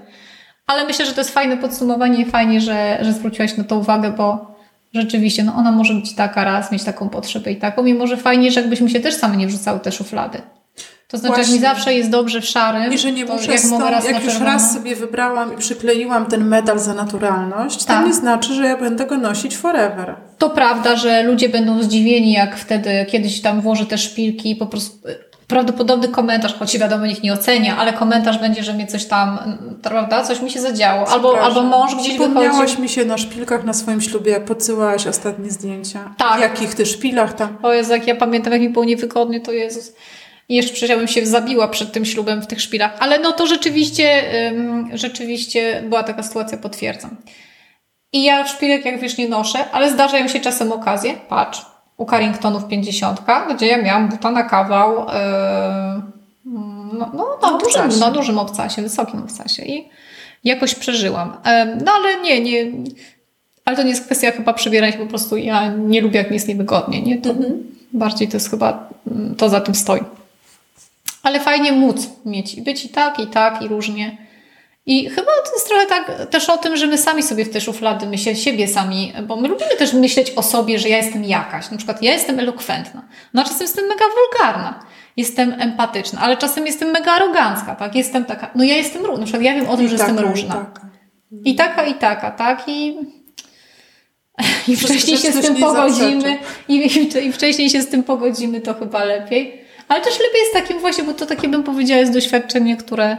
Ale 0.66 0.84
myślę, 0.84 1.06
że 1.06 1.12
to 1.12 1.20
jest 1.20 1.34
fajne 1.34 1.56
podsumowanie 1.56 2.22
i 2.22 2.24
fajnie, 2.24 2.60
że, 2.60 2.98
że 3.00 3.12
zwróciłaś 3.12 3.56
na 3.56 3.64
to 3.64 3.76
uwagę, 3.76 4.10
bo 4.10 4.51
rzeczywiście, 4.94 5.44
no 5.44 5.54
ona 5.54 5.72
może 5.72 5.94
być 5.94 6.14
taka 6.14 6.44
raz, 6.44 6.72
mieć 6.72 6.84
taką 6.84 7.08
potrzebę 7.08 7.52
i 7.52 7.56
taką, 7.56 7.82
mimo 7.82 8.06
że 8.06 8.16
fajnie, 8.16 8.50
że 8.50 8.60
jakbyśmy 8.60 8.90
się 8.90 9.00
też 9.00 9.14
same 9.14 9.36
nie 9.36 9.46
wrzucały 9.46 9.80
te 9.80 9.92
szuflady. 9.92 10.42
To 11.12 11.18
znaczy, 11.18 11.34
Właśnie. 11.34 11.54
jak 11.54 11.62
mi 11.62 11.68
zawsze 11.68 11.94
jest 11.94 12.10
dobrze 12.10 12.40
w 12.40 12.44
szarym, 12.44 12.92
I 12.92 12.98
że 12.98 13.12
nie 13.12 13.24
muszę 13.24 13.52
jak, 13.52 13.64
mogę 13.64 13.90
raz 13.90 14.04
jak 14.04 14.24
już 14.24 14.40
raz 14.40 14.74
sobie 14.74 14.96
wybrałam 14.96 15.54
i 15.54 15.56
przykleiłam 15.56 16.26
ten 16.26 16.44
medal 16.44 16.78
za 16.78 16.94
naturalność, 16.94 17.84
tak. 17.84 18.00
to 18.00 18.06
nie 18.06 18.14
znaczy, 18.14 18.54
że 18.54 18.66
ja 18.66 18.76
będę 18.76 19.06
go 19.06 19.18
nosić 19.18 19.56
forever. 19.56 20.16
To 20.38 20.50
prawda, 20.50 20.96
że 20.96 21.22
ludzie 21.22 21.48
będą 21.48 21.82
zdziwieni, 21.82 22.32
jak 22.32 22.56
wtedy 22.56 23.06
kiedyś 23.08 23.40
tam 23.40 23.60
włożę 23.60 23.86
te 23.86 23.98
szpilki 23.98 24.50
i 24.50 24.56
po 24.56 24.66
prostu 24.66 25.08
prawdopodobny 25.52 26.08
komentarz, 26.08 26.54
choć 26.54 26.78
wiadomo 26.78 27.06
nikt 27.06 27.22
nie 27.22 27.32
ocenia, 27.32 27.76
ale 27.76 27.92
komentarz 27.92 28.38
będzie, 28.38 28.62
że 28.62 28.72
mnie 28.72 28.86
coś 28.86 29.04
tam, 29.04 29.38
prawda, 29.82 30.22
coś 30.22 30.40
mi 30.40 30.50
się 30.50 30.60
zadziało. 30.60 31.08
Albo, 31.08 31.40
albo 31.40 31.62
mąż 31.62 31.94
gdzieś 31.94 32.18
wychodzi. 32.18 32.82
mi 32.82 32.88
się 32.88 33.04
na 33.04 33.18
szpilkach 33.18 33.64
na 33.64 33.72
swoim 33.72 34.00
ślubie, 34.00 34.32
jak 34.32 34.44
podsyłałaś 34.44 35.06
ostatnie 35.06 35.50
zdjęcia. 35.50 36.14
Tak. 36.18 36.38
W 36.38 36.40
jakich 36.40 36.74
ty 36.74 36.86
szpilach 36.86 37.32
tam. 37.32 37.58
O 37.62 37.72
Jezu, 37.72 37.92
jak 37.92 38.06
ja 38.06 38.14
pamiętam, 38.16 38.52
jak 38.52 38.62
mi 38.62 38.68
było 38.68 38.84
niewygodnie, 38.84 39.40
to 39.40 39.52
Jezus. 39.52 39.92
I 40.48 40.54
jeszcze 40.54 40.72
przecież 40.72 40.90
ja 40.90 40.96
bym 40.96 41.08
się 41.08 41.26
zabiła 41.26 41.68
przed 41.68 41.92
tym 41.92 42.04
ślubem 42.04 42.42
w 42.42 42.46
tych 42.46 42.60
szpilach. 42.60 42.96
Ale 42.98 43.18
no 43.18 43.32
to 43.32 43.46
rzeczywiście, 43.46 44.22
rzeczywiście 44.92 45.82
była 45.88 46.02
taka 46.02 46.22
sytuacja, 46.22 46.58
potwierdzam. 46.58 47.16
I 48.12 48.24
ja 48.24 48.46
szpilek, 48.46 48.84
jak 48.84 49.00
wiesz, 49.00 49.18
nie 49.18 49.28
noszę, 49.28 49.70
ale 49.72 49.90
zdarzają 49.90 50.28
się 50.28 50.40
czasem 50.40 50.72
okazje. 50.72 51.14
Patrz, 51.28 51.71
u 51.96 52.06
Carringtonów 52.06 52.68
50, 52.68 53.20
gdzie 53.56 53.66
ja 53.66 53.82
miałam 53.82 54.08
buta 54.08 54.30
na 54.30 54.42
kawał 54.42 55.06
yy, 55.06 55.12
no, 56.98 57.10
no, 57.14 57.38
na, 57.42 57.58
dużym, 57.58 58.00
na 58.00 58.10
dużym 58.10 58.38
obcasie, 58.38 58.82
wysokim 58.82 59.22
obcasie 59.22 59.62
i 59.62 59.88
jakoś 60.44 60.74
przeżyłam. 60.74 61.36
Yy, 61.46 61.76
no 61.84 61.92
ale 61.92 62.20
nie, 62.20 62.40
nie, 62.40 62.72
ale 63.64 63.76
to 63.76 63.82
nie 63.82 63.90
jest 63.90 64.04
kwestia 64.04 64.30
chyba 64.30 64.52
przebierania, 64.52 64.98
po 64.98 65.06
prostu 65.06 65.36
ja 65.36 65.68
nie 65.68 66.00
lubię, 66.00 66.18
jak 66.18 66.30
mi 66.30 66.34
jest 66.34 66.48
niewygodnie, 66.48 67.02
nie? 67.02 67.18
To 67.18 67.30
mhm. 67.30 67.72
Bardziej 67.92 68.28
to 68.28 68.36
jest 68.36 68.50
chyba, 68.50 68.88
mm, 69.10 69.34
to 69.34 69.48
za 69.48 69.60
tym 69.60 69.74
stoi. 69.74 70.00
Ale 71.22 71.40
fajnie 71.40 71.72
móc 71.72 72.08
mieć, 72.24 72.60
być 72.60 72.84
i 72.84 72.88
tak, 72.88 73.18
i 73.18 73.26
tak, 73.26 73.62
i 73.62 73.68
różnie. 73.68 74.16
I 74.86 75.10
chyba 75.10 75.32
to 75.46 75.52
jest 75.52 75.68
trochę 75.68 75.86
tak 75.86 76.26
też 76.30 76.48
o 76.48 76.58
tym, 76.58 76.76
że 76.76 76.86
my 76.86 76.98
sami 76.98 77.22
sobie 77.22 77.44
w 77.44 77.50
te 77.50 77.60
szuflady, 77.60 78.06
my 78.06 78.18
się, 78.18 78.36
siebie 78.36 78.68
sami, 78.68 79.12
bo 79.26 79.36
my 79.36 79.48
lubimy 79.48 79.76
też 79.78 79.92
myśleć 79.92 80.30
o 80.36 80.42
sobie, 80.42 80.78
że 80.78 80.88
ja 80.88 80.96
jestem 80.96 81.24
jakaś. 81.24 81.70
Na 81.70 81.76
przykład 81.76 82.02
ja 82.02 82.12
jestem 82.12 82.38
elokwentna, 82.40 83.02
no 83.34 83.42
a 83.42 83.44
czasem 83.44 83.62
jestem 83.62 83.86
mega 83.86 84.04
wulgarna, 84.04 84.86
jestem 85.16 85.54
empatyczna, 85.60 86.20
ale 86.20 86.36
czasem 86.36 86.66
jestem 86.66 86.90
mega 86.90 87.12
arogancka, 87.12 87.74
tak? 87.74 87.94
Jestem 87.94 88.24
taka, 88.24 88.50
no 88.54 88.64
ja 88.64 88.76
jestem 88.76 89.02
różna, 89.02 89.18
na 89.18 89.24
przykład 89.24 89.42
ja 89.42 89.54
wiem 89.54 89.68
o 89.68 89.76
tym, 89.76 89.86
I 89.86 89.88
że 89.88 89.98
taka, 89.98 90.12
jestem 90.12 90.28
różna. 90.28 90.54
I 90.54 90.58
taka. 90.58 90.88
I 91.44 91.54
taka, 91.54 91.86
i 91.86 91.94
taka, 91.94 92.30
tak? 92.30 92.64
I, 92.66 92.96
i 94.68 94.76
wcześniej 94.76 95.16
się 95.16 95.32
z 95.32 95.40
tym 95.40 95.56
pogodzimy 95.56 96.38
i, 96.68 96.74
i, 96.74 97.26
i 97.26 97.32
wcześniej 97.32 97.70
się 97.70 97.82
z 97.82 97.88
tym 97.88 98.02
pogodzimy, 98.02 98.60
to 98.60 98.74
chyba 98.74 99.04
lepiej. 99.04 99.62
Ale 99.88 100.00
też 100.00 100.12
lepiej 100.12 100.40
jest 100.40 100.52
takim 100.52 100.78
właśnie, 100.78 101.04
bo 101.04 101.12
to 101.12 101.26
takie 101.26 101.48
bym 101.48 101.62
powiedziała 101.62 102.00
jest 102.00 102.12
doświadczenie, 102.12 102.76
które 102.76 103.16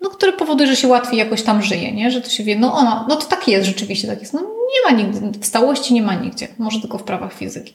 no, 0.00 0.10
które 0.10 0.32
powoduje, 0.32 0.68
że 0.68 0.76
się 0.76 0.88
łatwiej 0.88 1.18
jakoś 1.18 1.42
tam 1.42 1.62
żyje, 1.62 1.92
nie? 1.92 2.10
Że 2.10 2.20
to 2.20 2.30
się 2.30 2.44
wie, 2.44 2.58
no 2.58 2.74
ona, 2.74 3.06
no 3.08 3.16
to 3.16 3.26
tak 3.26 3.48
jest, 3.48 3.66
rzeczywiście 3.66 4.08
tak 4.08 4.20
jest. 4.20 4.34
No 4.34 4.40
nie 4.40 4.96
ma 4.96 5.02
nigdy, 5.02 5.38
w 5.40 5.46
stałości 5.46 5.94
nie 5.94 6.02
ma 6.02 6.14
nigdzie, 6.14 6.48
może 6.58 6.80
tylko 6.80 6.98
w 6.98 7.02
prawach 7.02 7.32
fizyki. 7.32 7.74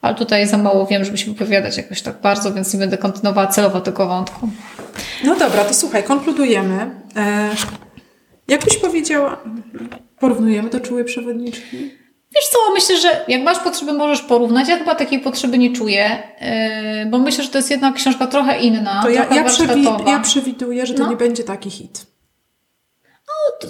Ale 0.00 0.14
tutaj 0.14 0.46
za 0.46 0.58
mało 0.58 0.86
wiem, 0.86 1.04
żeby 1.04 1.18
się 1.18 1.32
wypowiadać 1.32 1.76
jakoś 1.76 2.02
tak 2.02 2.20
bardzo, 2.20 2.52
więc 2.52 2.74
nie 2.74 2.80
będę 2.80 2.98
kontynuowała 2.98 3.46
celowo 3.46 3.80
tego 3.80 4.06
wątku. 4.06 4.48
No 5.24 5.36
dobra, 5.36 5.64
to 5.64 5.74
słuchaj, 5.74 6.04
konkludujemy. 6.04 6.90
E, 7.16 7.50
jak 8.48 8.64
byś 8.64 8.76
powiedziała, 8.76 9.40
porównujemy 10.18 10.70
do 10.70 10.80
czułej 10.80 11.04
przewodniczki? 11.04 11.90
Wiesz 12.34 12.48
co, 12.48 12.58
myślę, 12.74 12.96
że 12.96 13.24
jak 13.28 13.42
masz 13.42 13.58
potrzeby, 13.58 13.92
możesz 13.92 14.22
porównać. 14.22 14.68
Ja 14.68 14.78
chyba 14.78 14.94
takiej 14.94 15.20
potrzeby 15.20 15.58
nie 15.58 15.72
czuję, 15.72 16.22
yy, 16.40 17.06
bo 17.06 17.18
myślę, 17.18 17.44
że 17.44 17.50
to 17.50 17.58
jest 17.58 17.70
jednak 17.70 17.94
książka 17.94 18.26
trochę 18.26 18.60
inna. 18.60 19.02
To 19.02 19.10
ja, 19.10 19.34
ja, 19.34 19.44
przewi- 19.44 20.08
ja 20.08 20.20
przewiduję, 20.20 20.86
że 20.86 20.94
to 20.94 21.02
no. 21.02 21.10
nie 21.10 21.16
będzie 21.16 21.44
taki 21.44 21.70
hit. 21.70 22.06
No, 23.04 23.58
to, 23.60 23.68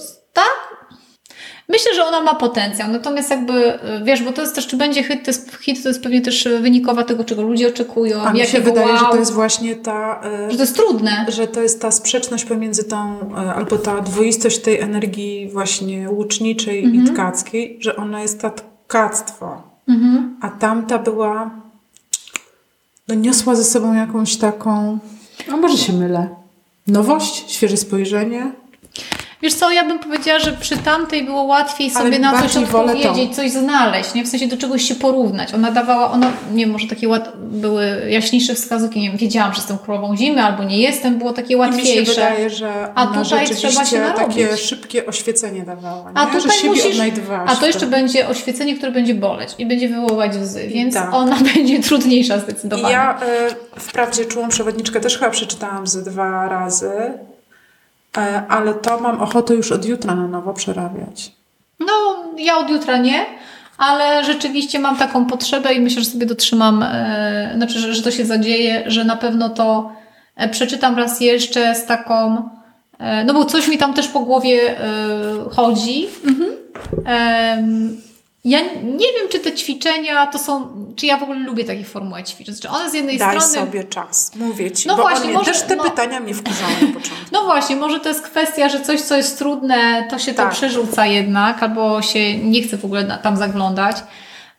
Myślę, 1.69 1.95
że 1.95 2.05
ona 2.05 2.21
ma 2.21 2.35
potencjał, 2.35 2.91
natomiast 2.91 3.31
jakby, 3.31 3.79
wiesz, 4.03 4.23
bo 4.23 4.33
to 4.33 4.43
jest 4.43 4.55
też, 4.55 4.67
czy 4.67 4.77
będzie 4.77 5.05
hit, 5.05 5.25
to 5.25 5.31
jest, 5.31 5.57
hit, 5.61 5.83
to 5.83 5.89
jest 5.89 6.03
pewnie 6.03 6.21
też 6.21 6.49
wynikowa 6.61 7.05
tego, 7.05 7.25
czego 7.25 7.43
ludzie 7.43 7.69
oczekują. 7.69 8.23
A 8.23 8.33
mi 8.33 8.47
się 8.47 8.61
wydaje, 8.61 8.89
wow, 8.89 8.99
że 8.99 9.05
to 9.05 9.17
jest 9.17 9.33
właśnie 9.33 9.77
ta... 9.77 10.21
E, 10.25 10.51
że 10.51 10.57
to 10.57 10.63
jest 10.63 10.77
trudne. 10.77 11.27
Że 11.29 11.47
to 11.47 11.63
jest 11.63 11.83
ta 11.83 11.91
sprzeczność 11.91 12.45
pomiędzy 12.45 12.85
tą, 12.85 13.19
albo 13.35 13.79
ta 13.79 14.01
dwoistość 14.01 14.59
tej 14.59 14.81
energii 14.81 15.49
właśnie 15.53 16.11
łuczniczej 16.11 16.85
mhm. 16.85 17.05
i 17.05 17.11
tkackiej, 17.11 17.79
że 17.81 17.97
ona 17.97 18.23
jest 18.23 18.41
ta 18.41 18.51
tkactwo, 18.51 19.63
mhm. 19.89 20.37
a 20.41 20.49
tamta 20.49 20.99
była, 20.99 21.51
no 23.09 23.15
niosła 23.15 23.55
ze 23.55 23.65
sobą 23.65 23.95
jakąś 23.95 24.37
taką, 24.37 24.99
a 25.53 25.57
może 25.57 25.79
się 25.79 25.93
mylę, 25.93 26.29
nowość, 26.87 27.53
świeże 27.53 27.77
spojrzenie, 27.77 28.53
Wiesz 29.45 29.55
co, 29.55 29.71
ja 29.71 29.85
bym 29.85 29.99
powiedziała, 29.99 30.39
że 30.39 30.53
przy 30.53 30.77
tamtej 30.77 31.25
było 31.25 31.43
łatwiej 31.43 31.91
sobie 31.91 32.19
na 32.19 32.43
coś 32.43 32.57
odpowiedzieć, 32.57 33.35
coś 33.37 33.51
znaleźć, 33.51 34.15
nie? 34.15 34.25
W 34.25 34.29
sensie 34.29 34.47
do 34.47 34.57
czegoś 34.57 34.83
się 34.83 34.95
porównać. 34.95 35.55
Ona 35.55 35.71
dawała, 35.71 36.11
ona, 36.11 36.33
nie 36.53 36.67
może 36.67 36.87
takie 36.89 37.09
łat, 37.09 37.33
były 37.37 38.07
jaśniejsze 38.09 38.55
wskazówki, 38.55 39.01
nie 39.01 39.09
wiem, 39.09 39.19
wiedziałam, 39.19 39.53
że 39.53 39.59
jestem 39.59 39.79
królową 39.79 40.17
zimy 40.17 40.43
albo 40.43 40.65
nie 40.65 40.79
jestem, 40.79 41.19
było 41.19 41.33
takie 41.33 41.57
łatwiejsze. 41.57 41.95
I 41.95 42.01
mi 42.01 42.07
się 42.07 42.13
wydaje, 42.13 42.51
że 42.51 42.93
a 42.95 43.07
tutaj 43.07 43.49
trzeba 43.49 43.85
się 43.85 44.01
narobić. 44.01 44.27
takie 44.27 44.57
szybkie 44.57 45.07
oświecenie 45.07 45.63
dawała, 45.63 46.11
nie? 46.11 46.19
A 46.19 46.27
tutaj 46.27 46.41
że 46.41 46.51
siebie 46.51 46.69
musisz, 46.69 46.97
A 47.47 47.57
to 47.57 47.67
jeszcze 47.67 47.87
będzie 47.87 48.29
oświecenie, 48.29 48.77
które 48.77 48.93
będzie 48.93 49.15
boleć 49.15 49.55
i 49.59 49.67
będzie 49.67 49.89
wywoływać 49.89 50.37
łzy, 50.37 50.69
więc 50.69 50.95
tak. 50.95 51.15
ona 51.15 51.37
będzie 51.55 51.83
trudniejsza 51.83 52.39
zdecydowanie. 52.39 52.93
Ja 52.93 53.21
y, 53.77 53.81
wprawdzie 53.81 54.25
czułą 54.25 54.49
przewodniczkę 54.49 55.01
też 55.01 55.19
chyba 55.19 55.31
przeczytałam 55.31 55.87
ze 55.87 56.03
dwa 56.03 56.49
razy, 56.49 56.91
ale 58.49 58.75
to 58.75 59.01
mam 59.01 59.21
ochotę 59.21 59.55
już 59.55 59.73
od 59.73 59.85
jutra 59.85 60.15
na 60.15 60.29
nowo 60.29 60.55
przerabiać. 60.55 61.33
No, 61.81 62.25
ja 62.37 62.59
od 62.59 62.71
jutra 62.71 62.97
nie, 62.97 63.27
ale 63.79 64.25
rzeczywiście 64.25 64.79
mam 64.79 64.97
taką 64.97 65.27
potrzebę 65.27 65.75
i 65.75 65.81
myślę, 65.81 66.03
że 66.03 66.11
sobie 66.11 66.27
dotrzymam, 66.27 66.83
e, 66.83 67.53
znaczy, 67.57 67.79
że, 67.79 67.95
że 67.95 68.03
to 68.03 68.11
się 68.11 68.25
zadzieje, 68.25 68.85
że 68.87 69.05
na 69.05 69.17
pewno 69.17 69.49
to 69.49 69.93
e, 70.37 70.49
przeczytam 70.49 70.97
raz 70.97 71.21
jeszcze 71.21 71.75
z 71.75 71.87
taką, 71.87 72.49
e, 72.99 73.25
no 73.25 73.35
bo 73.35 73.45
coś 73.45 73.69
mi 73.69 73.79
tam 73.79 73.95
też 73.95 74.09
po 74.09 74.21
głowie 74.21 74.81
e, 74.81 74.85
chodzi. 75.51 76.07
Mhm. 76.27 76.55
Ja 78.45 78.61
nie 78.83 79.13
wiem, 79.13 79.29
czy 79.31 79.41
te 79.41 79.53
ćwiczenia 79.53 80.27
to 80.27 80.39
są, 80.39 80.69
czy 80.97 81.07
ja 81.07 81.17
w 81.17 81.23
ogóle 81.23 81.39
lubię 81.39 81.65
takie 81.65 81.85
formuły 81.85 82.23
ćwiczeń. 82.23 82.55
Czy 82.63 82.69
one 82.69 82.91
z 82.91 82.95
jednej 82.95 83.19
Daj 83.19 83.41
strony. 83.41 83.55
Daj 83.55 83.67
sobie 83.67 83.85
czas, 83.85 84.33
mówię 84.37 84.71
ci. 84.71 84.89
No 84.89 84.97
właśnie, 84.97 85.33
może, 85.33 85.53
też 85.53 85.63
te 85.63 85.77
no, 85.77 85.85
pytania 85.85 86.21
mnie 86.21 86.35
wkurzały 86.35 86.73
na 86.73 86.87
początku. 86.87 87.27
No 87.33 87.45
właśnie, 87.45 87.77
może 87.77 88.01
to 88.01 88.09
jest 88.09 88.23
kwestia, 88.23 88.69
że 88.69 88.81
coś, 88.81 89.01
co 89.01 89.17
jest 89.17 89.39
trudne, 89.39 90.09
to 90.11 90.19
się 90.19 90.35
tak. 90.35 90.49
to 90.49 90.57
przerzuca 90.57 91.07
jednak, 91.07 91.63
albo 91.63 92.03
się 92.03 92.39
nie 92.39 92.63
chce 92.63 92.77
w 92.77 92.85
ogóle 92.85 93.19
tam 93.23 93.37
zaglądać. 93.37 93.97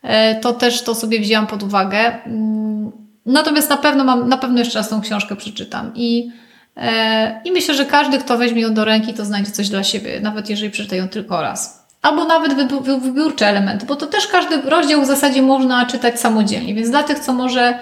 E, 0.01 0.35
to 0.35 0.53
też 0.53 0.81
to 0.81 0.95
sobie 0.95 1.19
wzięłam 1.19 1.47
pod 1.47 1.63
uwagę. 1.63 2.23
Mm, 2.25 2.91
natomiast 3.25 3.69
na 3.69 3.77
pewno 3.77 4.03
mam, 4.03 4.29
na 4.29 4.37
pewno 4.37 4.59
jeszcze 4.59 4.79
raz 4.79 4.89
tą 4.89 5.01
książkę 5.01 5.35
przeczytam. 5.35 5.91
I, 5.95 6.31
e, 6.77 7.41
i 7.45 7.51
myślę, 7.51 7.75
że 7.75 7.85
każdy, 7.85 8.17
kto 8.17 8.37
weźmie 8.37 8.61
ją 8.61 8.73
do 8.73 8.85
ręki, 8.85 9.13
to 9.13 9.25
znajdzie 9.25 9.51
coś 9.51 9.69
dla 9.69 9.83
siebie, 9.83 10.19
nawet 10.19 10.49
jeżeli 10.49 10.71
przeczyta 10.71 10.95
ją 10.95 11.09
tylko 11.09 11.41
raz 11.41 11.84
albo 12.05 12.25
nawet 12.25 12.53
wybiórcze 13.01 13.47
elementy, 13.47 13.85
bo 13.85 13.95
to 13.95 14.07
też 14.07 14.27
każdy 14.27 14.61
rozdział 14.61 15.01
w 15.01 15.05
zasadzie 15.05 15.41
można 15.41 15.85
czytać 15.85 16.19
samodzielnie, 16.19 16.75
więc 16.75 16.89
dla 16.89 17.03
tych, 17.03 17.19
co 17.19 17.33
może 17.33 17.79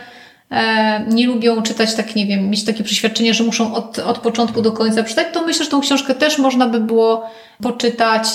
e, 0.52 1.06
nie 1.08 1.28
lubią 1.28 1.62
czytać, 1.62 1.96
tak 1.96 2.16
nie 2.16 2.26
wiem, 2.26 2.50
mieć 2.50 2.66
takie 2.66 2.84
przeświadczenie, 2.84 3.34
że 3.34 3.44
muszą 3.44 3.74
od, 3.74 4.00
od 4.00 4.18
początku 4.20 4.62
do 4.62 4.72
końca 4.72 5.04
czytać, 5.04 5.28
to 5.34 5.46
myślę, 5.46 5.66
że 5.66 5.72
tą 5.72 5.82
książkę 5.82 6.16
też 6.16 6.38
można 6.38 6.68
by 6.68 6.80
było 6.80 7.30
poczytać 7.62 8.28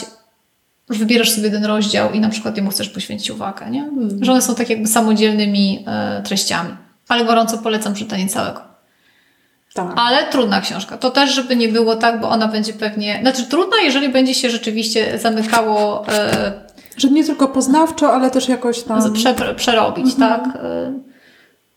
wybierasz 0.89 1.30
sobie 1.30 1.51
ten 1.51 1.64
rozdział 1.64 2.12
i 2.12 2.20
na 2.20 2.28
przykład 2.28 2.57
jemu 2.57 2.70
chcesz 2.70 2.89
poświęcić 2.89 3.30
uwagę, 3.30 3.70
nie? 3.70 3.80
Hmm. 3.80 4.24
Że 4.24 4.32
one 4.32 4.43
są 4.43 4.55
tak 4.55 4.70
jakby 4.70 4.89
samodzielnymi 4.89 5.84
e, 5.86 6.22
treściami. 6.22 6.76
Ale 7.09 7.24
gorąco 7.24 7.59
polecam 7.59 7.95
czytanie 7.95 8.28
całego. 8.28 8.68
Tak. 9.87 9.93
Ale 9.97 10.26
trudna 10.26 10.61
książka. 10.61 10.99
To 10.99 11.11
też, 11.11 11.31
żeby 11.35 11.57
nie 11.57 11.68
było 11.68 11.97
tak, 11.97 12.20
bo 12.20 12.29
ona 12.29 12.49
będzie 12.49 12.72
pewnie. 12.72 13.18
Znaczy, 13.22 13.45
trudna, 13.45 13.76
jeżeli 13.85 14.09
będzie 14.09 14.35
się 14.35 14.51
rzeczywiście 14.51 15.18
zamykało. 15.18 16.09
E, 16.09 16.53
że 16.97 17.09
nie 17.09 17.24
tylko 17.24 17.49
poznawczo, 17.49 18.12
ale 18.12 18.31
też 18.31 18.49
jakoś 18.49 18.83
tam. 18.83 19.12
Prze, 19.12 19.35
przerobić, 19.57 20.14
mhm. 20.14 20.31
tak? 20.31 20.62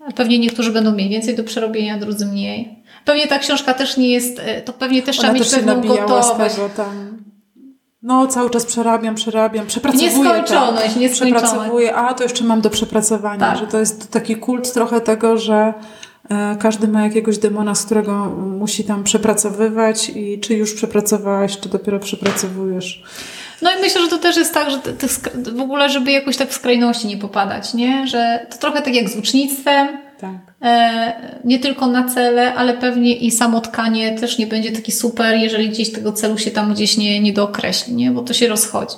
E, 0.09 0.13
pewnie 0.15 0.39
niektórzy 0.39 0.71
będą 0.71 0.91
mieli 0.91 1.09
więcej 1.09 1.35
do 1.35 1.43
przerobienia, 1.43 1.97
drudzy 1.97 2.25
mniej. 2.25 2.83
Pewnie 3.05 3.27
ta 3.27 3.39
książka 3.39 3.73
też 3.73 3.97
nie 3.97 4.09
jest. 4.09 4.39
E, 4.39 4.61
to 4.61 4.73
pewnie 4.73 5.01
też 5.01 5.17
trzeba 5.17 5.33
mieć 5.33 5.49
pewną 5.49 5.81
gotowość. 5.81 6.55
Tam... 6.77 7.21
No, 8.01 8.27
cały 8.27 8.49
czas 8.49 8.65
przerabiam, 8.65 9.15
przerabiam, 9.15 9.67
przepracowuję. 9.67 10.09
Nieskończoność, 10.09 10.95
nieskończoność. 10.95 11.45
Przepracowuję, 11.45 11.95
a 11.95 12.13
to 12.13 12.23
jeszcze 12.23 12.43
mam 12.43 12.61
do 12.61 12.69
przepracowania, 12.69 13.39
tak. 13.39 13.57
że 13.57 13.67
to 13.67 13.79
jest 13.79 14.11
taki 14.11 14.35
kult 14.35 14.73
trochę 14.73 15.01
tego, 15.01 15.37
że 15.37 15.73
każdy 16.59 16.87
ma 16.87 17.03
jakiegoś 17.03 17.37
demona, 17.37 17.75
z 17.75 17.85
którego 17.85 18.25
musi 18.59 18.83
tam 18.83 19.03
przepracowywać 19.03 20.09
i 20.09 20.39
czy 20.39 20.53
już 20.53 20.73
przepracowałaś, 20.73 21.59
czy 21.59 21.69
dopiero 21.69 21.99
przepracowujesz. 21.99 23.03
No 23.61 23.71
i 23.71 23.81
myślę, 23.81 24.01
że 24.01 24.07
to 24.07 24.17
też 24.17 24.37
jest 24.37 24.53
tak, 24.53 24.69
że 24.69 24.79
w 25.53 25.61
ogóle, 25.61 25.89
żeby 25.89 26.11
jakoś 26.11 26.37
tak 26.37 26.49
w 26.49 26.53
skrajności 26.53 27.07
nie 27.07 27.17
popadać, 27.17 27.73
nie? 27.73 28.07
Że 28.07 28.47
to 28.51 28.57
trochę 28.57 28.81
tak 28.81 28.95
jak 28.95 29.09
z 29.09 29.17
ucznictwem. 29.17 29.87
Tak. 30.21 30.37
E, 30.61 31.13
nie 31.43 31.59
tylko 31.59 31.87
na 31.87 32.03
cele, 32.03 32.53
ale 32.53 32.73
pewnie 32.73 33.15
i 33.15 33.31
samo 33.31 33.61
tkanie 33.61 34.19
też 34.19 34.37
nie 34.37 34.47
będzie 34.47 34.71
taki 34.71 34.91
super, 34.91 35.35
jeżeli 35.35 35.69
gdzieś 35.69 35.91
tego 35.91 36.13
celu 36.13 36.37
się 36.37 36.51
tam 36.51 36.73
gdzieś 36.73 36.97
nie, 36.97 37.19
nie 37.19 37.33
dookreśli, 37.33 37.93
nie? 37.93 38.11
Bo 38.11 38.21
to 38.21 38.33
się 38.33 38.47
rozchodzi. 38.47 38.95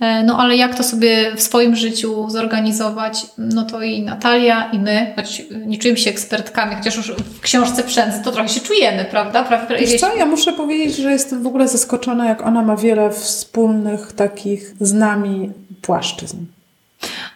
E, 0.00 0.22
no 0.22 0.38
ale 0.38 0.56
jak 0.56 0.74
to 0.74 0.82
sobie 0.82 1.36
w 1.36 1.42
swoim 1.42 1.76
życiu 1.76 2.30
zorganizować, 2.30 3.26
no 3.38 3.64
to 3.64 3.82
i 3.82 4.02
Natalia, 4.02 4.70
i 4.72 4.78
my, 4.78 5.12
choć 5.16 5.42
nie 5.66 5.78
czujemy 5.78 5.98
się 5.98 6.10
ekspertkami, 6.10 6.76
chociaż 6.76 6.96
już 6.96 7.12
w 7.12 7.40
książce 7.40 7.82
Przędzy 7.82 8.22
to 8.24 8.32
trochę 8.32 8.48
się 8.48 8.60
czujemy, 8.60 9.04
prawda? 9.04 9.48
Wiesz 9.78 10.00
co, 10.00 10.16
ja 10.16 10.26
muszę 10.26 10.52
powiedzieć, 10.52 10.96
że 10.96 11.12
jestem 11.12 11.42
w 11.42 11.46
ogóle 11.46 11.68
zaskoczona, 11.68 12.28
jak 12.28 12.46
ona 12.46 12.62
ma 12.62 12.76
wiele 12.76 13.10
wspólnych 13.10 14.12
takich 14.12 14.74
z 14.80 14.92
nami 14.92 15.50
płaszczyzn. 15.82 16.36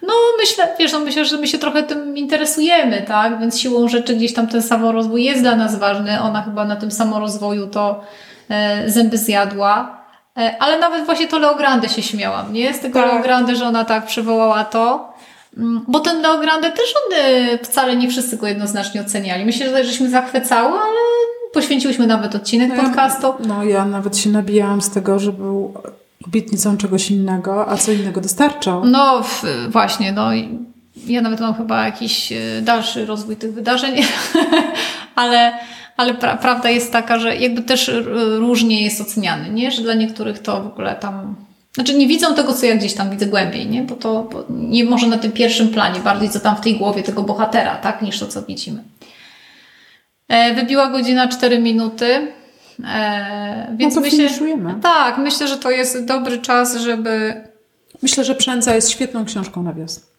No 0.02 0.12
myślę, 0.40 0.68
wiesz, 0.78 0.92
no 0.92 1.00
myślę, 1.00 1.24
że 1.24 1.38
my 1.38 1.46
się 1.46 1.58
trochę 1.58 1.82
tym 1.82 2.16
interesujemy, 2.16 3.02
tak? 3.02 3.40
Więc 3.40 3.60
siłą 3.60 3.88
rzeczy 3.88 4.16
gdzieś 4.16 4.34
tam 4.34 4.46
ten 4.46 4.62
samorozwój 4.62 5.24
jest 5.24 5.40
dla 5.40 5.56
nas 5.56 5.78
ważny. 5.78 6.20
Ona 6.20 6.42
chyba 6.42 6.64
na 6.64 6.76
tym 6.76 6.90
samorozwoju 6.90 7.66
to 7.66 8.04
e, 8.48 8.90
zęby 8.90 9.18
zjadła. 9.18 10.01
E, 10.38 10.56
ale 10.62 10.78
nawet 10.78 11.04
właśnie 11.06 11.28
to 11.28 11.38
Leogrande 11.38 11.88
się 11.88 12.02
śmiałam, 12.02 12.52
nie? 12.52 12.74
Z 12.74 12.80
tego 12.80 13.00
tak. 13.00 13.12
Leogrande, 13.12 13.56
że 13.56 13.66
ona 13.66 13.84
tak 13.84 14.06
przywołała 14.06 14.64
to. 14.64 15.12
Mm, 15.56 15.84
bo 15.88 16.00
ten 16.00 16.22
Leogrande 16.22 16.70
też 16.70 16.94
on 16.96 17.16
wcale 17.64 17.96
nie 17.96 18.08
wszyscy 18.08 18.36
go 18.36 18.46
jednoznacznie 18.46 19.00
oceniali. 19.00 19.44
Myślę, 19.44 19.70
że 19.70 19.84
żeśmy 19.84 20.10
zachwycały, 20.10 20.78
ale 20.78 21.00
poświęciłyśmy 21.52 22.06
nawet 22.06 22.34
odcinek 22.34 22.76
podcastu. 22.76 23.34
No 23.46 23.64
ja 23.64 23.84
nawet 23.84 24.16
się 24.16 24.30
nabijałam 24.30 24.82
z 24.82 24.90
tego, 24.90 25.18
że 25.18 25.32
był 25.32 25.74
obietnicą 26.26 26.76
czegoś 26.76 27.10
innego, 27.10 27.68
a 27.68 27.76
co 27.76 27.92
innego 27.92 28.20
dostarczał. 28.20 28.84
No 28.84 29.24
właśnie, 29.68 30.12
no 30.12 30.30
ja 31.06 31.20
nawet 31.20 31.40
mam 31.40 31.54
chyba 31.54 31.84
jakiś 31.84 32.32
e, 32.32 32.36
dalszy 32.62 33.06
rozwój 33.06 33.36
tych 33.36 33.54
wydarzeń, 33.54 33.94
ale 35.14 35.52
ale 35.96 36.14
pra 36.14 36.36
prawda 36.36 36.70
jest 36.70 36.92
taka, 36.92 37.18
że 37.18 37.36
jakby 37.36 37.62
też 37.62 37.90
różnie 38.38 38.82
jest 38.82 39.00
oceniany, 39.00 39.50
nie? 39.50 39.70
Że 39.70 39.82
dla 39.82 39.94
niektórych 39.94 40.38
to 40.38 40.62
w 40.62 40.66
ogóle 40.66 40.94
tam 40.94 41.36
znaczy 41.74 41.94
nie 41.94 42.08
widzą 42.08 42.34
tego, 42.34 42.52
co 42.52 42.66
ja 42.66 42.76
gdzieś 42.76 42.94
tam 42.94 43.10
widzę 43.10 43.26
głębiej, 43.26 43.66
nie? 43.66 43.82
Bo 43.82 43.94
to 43.94 44.22
bo 44.32 44.44
nie 44.50 44.84
może 44.84 45.06
na 45.06 45.18
tym 45.18 45.32
pierwszym 45.32 45.68
planie, 45.68 46.00
bardziej 46.00 46.30
co 46.30 46.40
tam 46.40 46.56
w 46.56 46.60
tej 46.60 46.76
głowie 46.76 47.02
tego 47.02 47.22
bohatera, 47.22 47.76
tak? 47.76 48.02
Niż 48.02 48.18
to, 48.18 48.26
co 48.26 48.42
widzimy. 48.42 48.84
E, 50.28 50.54
wybiła 50.54 50.90
godzina 50.90 51.28
4 51.28 51.58
minuty. 51.58 52.32
E, 52.84 53.76
więc 53.76 53.94
no 53.94 54.00
myślę, 54.00 54.18
Tak, 54.82 55.18
myślę, 55.18 55.48
że 55.48 55.56
to 55.56 55.70
jest 55.70 56.04
dobry 56.04 56.38
czas, 56.38 56.76
żeby. 56.76 57.34
Myślę, 58.02 58.24
że 58.24 58.34
Przędza 58.34 58.74
jest 58.74 58.90
świetną 58.90 59.24
książką 59.24 59.62
na 59.62 59.72
wiosnę. 59.72 60.11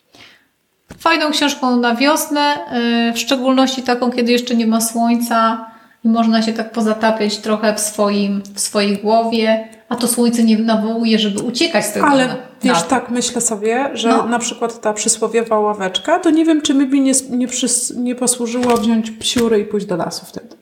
Fajną 0.99 1.31
książką 1.31 1.75
na 1.75 1.95
wiosnę, 1.95 2.41
e, 2.41 3.13
w 3.13 3.19
szczególności 3.19 3.83
taką, 3.83 4.11
kiedy 4.11 4.31
jeszcze 4.31 4.55
nie 4.55 4.67
ma 4.67 4.81
słońca 4.81 5.65
i 6.05 6.09
można 6.09 6.41
się 6.41 6.53
tak 6.53 6.71
pozatapiać 6.71 7.37
trochę 7.37 7.75
w, 7.75 7.79
swoim, 7.79 8.41
w 8.55 8.59
swojej 8.59 8.97
głowie, 8.97 9.67
a 9.89 9.95
to 9.95 10.07
słońce 10.07 10.43
nie 10.43 10.57
nawołuje, 10.57 11.19
żeby 11.19 11.41
uciekać 11.41 11.85
z 11.85 11.93
tego. 11.93 12.07
Ale 12.07 12.27
na, 12.27 12.35
wiesz, 12.63 12.81
na 12.81 12.81
tak 12.81 13.09
myślę 13.09 13.41
sobie, 13.41 13.89
że 13.93 14.09
no. 14.09 14.25
na 14.25 14.39
przykład 14.39 14.81
ta 14.81 14.93
przysłowiowa 14.93 15.59
ławeczka, 15.59 16.19
to 16.19 16.29
nie 16.29 16.45
wiem, 16.45 16.61
czy 16.61 16.73
mi 16.73 16.85
by 16.85 16.99
nie, 16.99 17.13
nie, 17.29 17.47
przys, 17.47 17.93
nie 17.97 18.15
posłużyło 18.15 18.77
wziąć 18.77 19.11
psiury 19.11 19.59
i 19.59 19.65
pójść 19.65 19.85
do 19.85 19.95
lasu 19.95 20.25
wtedy 20.25 20.55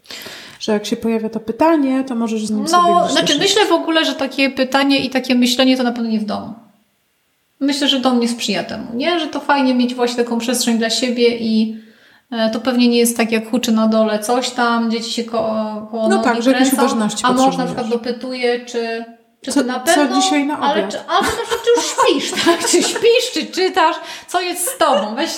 że 0.62 0.72
jak 0.72 0.86
się 0.86 0.96
pojawia 0.96 1.30
to 1.30 1.40
pytanie, 1.40 2.04
to 2.04 2.16
możesz 2.16 2.46
z 2.46 2.52
nim 2.52 2.62
no, 2.62 2.68
sobie 2.68 2.94
No, 2.94 3.10
znaczy 3.10 3.38
myślę 3.40 3.66
w 3.66 3.72
ogóle, 3.72 4.06
że 4.06 4.14
takie 4.14 4.50
pytanie 4.50 5.06
i 5.06 5.10
takie 5.10 5.36
myślenie 5.36 5.78
to 5.78 5.84
na 5.84 5.92
pewno 5.92 6.10
nie 6.10 6.20
w 6.20 6.26
domu. 6.26 6.54
Myślę, 7.62 7.88
że 7.88 8.00
dom 8.00 8.20
nie 8.20 8.28
sprzyja 8.28 8.64
temu, 8.64 8.88
nie? 8.94 9.20
Że 9.20 9.28
to 9.28 9.40
fajnie 9.40 9.76
mieć 9.76 9.96
właśnie 9.96 10.24
taką 10.24 10.40
przestrzeń 10.40 10.78
dla 10.78 10.90
siebie 10.90 11.38
i 11.38 11.78
e, 12.32 12.50
to 12.50 12.60
pewnie 12.60 12.88
nie 12.88 12.98
jest 12.98 13.18
tak 13.18 13.32
jak 13.32 13.50
huczy 13.50 13.72
na 13.72 13.88
dole 13.88 14.20
coś 14.20 14.50
tam, 14.50 14.92
dzieci 14.92 15.12
się 15.12 15.24
koło, 15.24 15.88
koło 15.92 16.10
No 16.10 16.24
tak, 16.24 16.42
że 16.42 16.52
jakieś 16.52 16.74
uważności 16.74 17.24
A 17.26 17.34
mąż 17.34 17.58
na 17.58 17.66
przykład 17.66 17.90
dopytuje, 17.90 18.66
czy, 18.66 19.06
czy 19.42 19.52
co, 19.52 19.64
na 19.64 19.80
pewno... 19.80 20.16
Co 20.16 20.22
dzisiaj 20.22 20.46
na 20.46 20.58
obiad? 20.58 20.72
Ale, 20.72 20.88
czy, 20.88 20.98
ale 21.08 21.22
na 21.22 21.28
przykład, 21.28 21.62
czy 21.64 21.70
już 21.76 21.86
śpisz, 21.86 22.32
tak? 22.46 22.60
Czy 22.60 22.84
śpisz, 22.84 23.32
czy 23.34 23.46
czytasz? 23.46 23.96
Co 24.28 24.42
jest 24.42 24.68
z 24.68 24.78
tobą? 24.78 25.16
Weź 25.16 25.30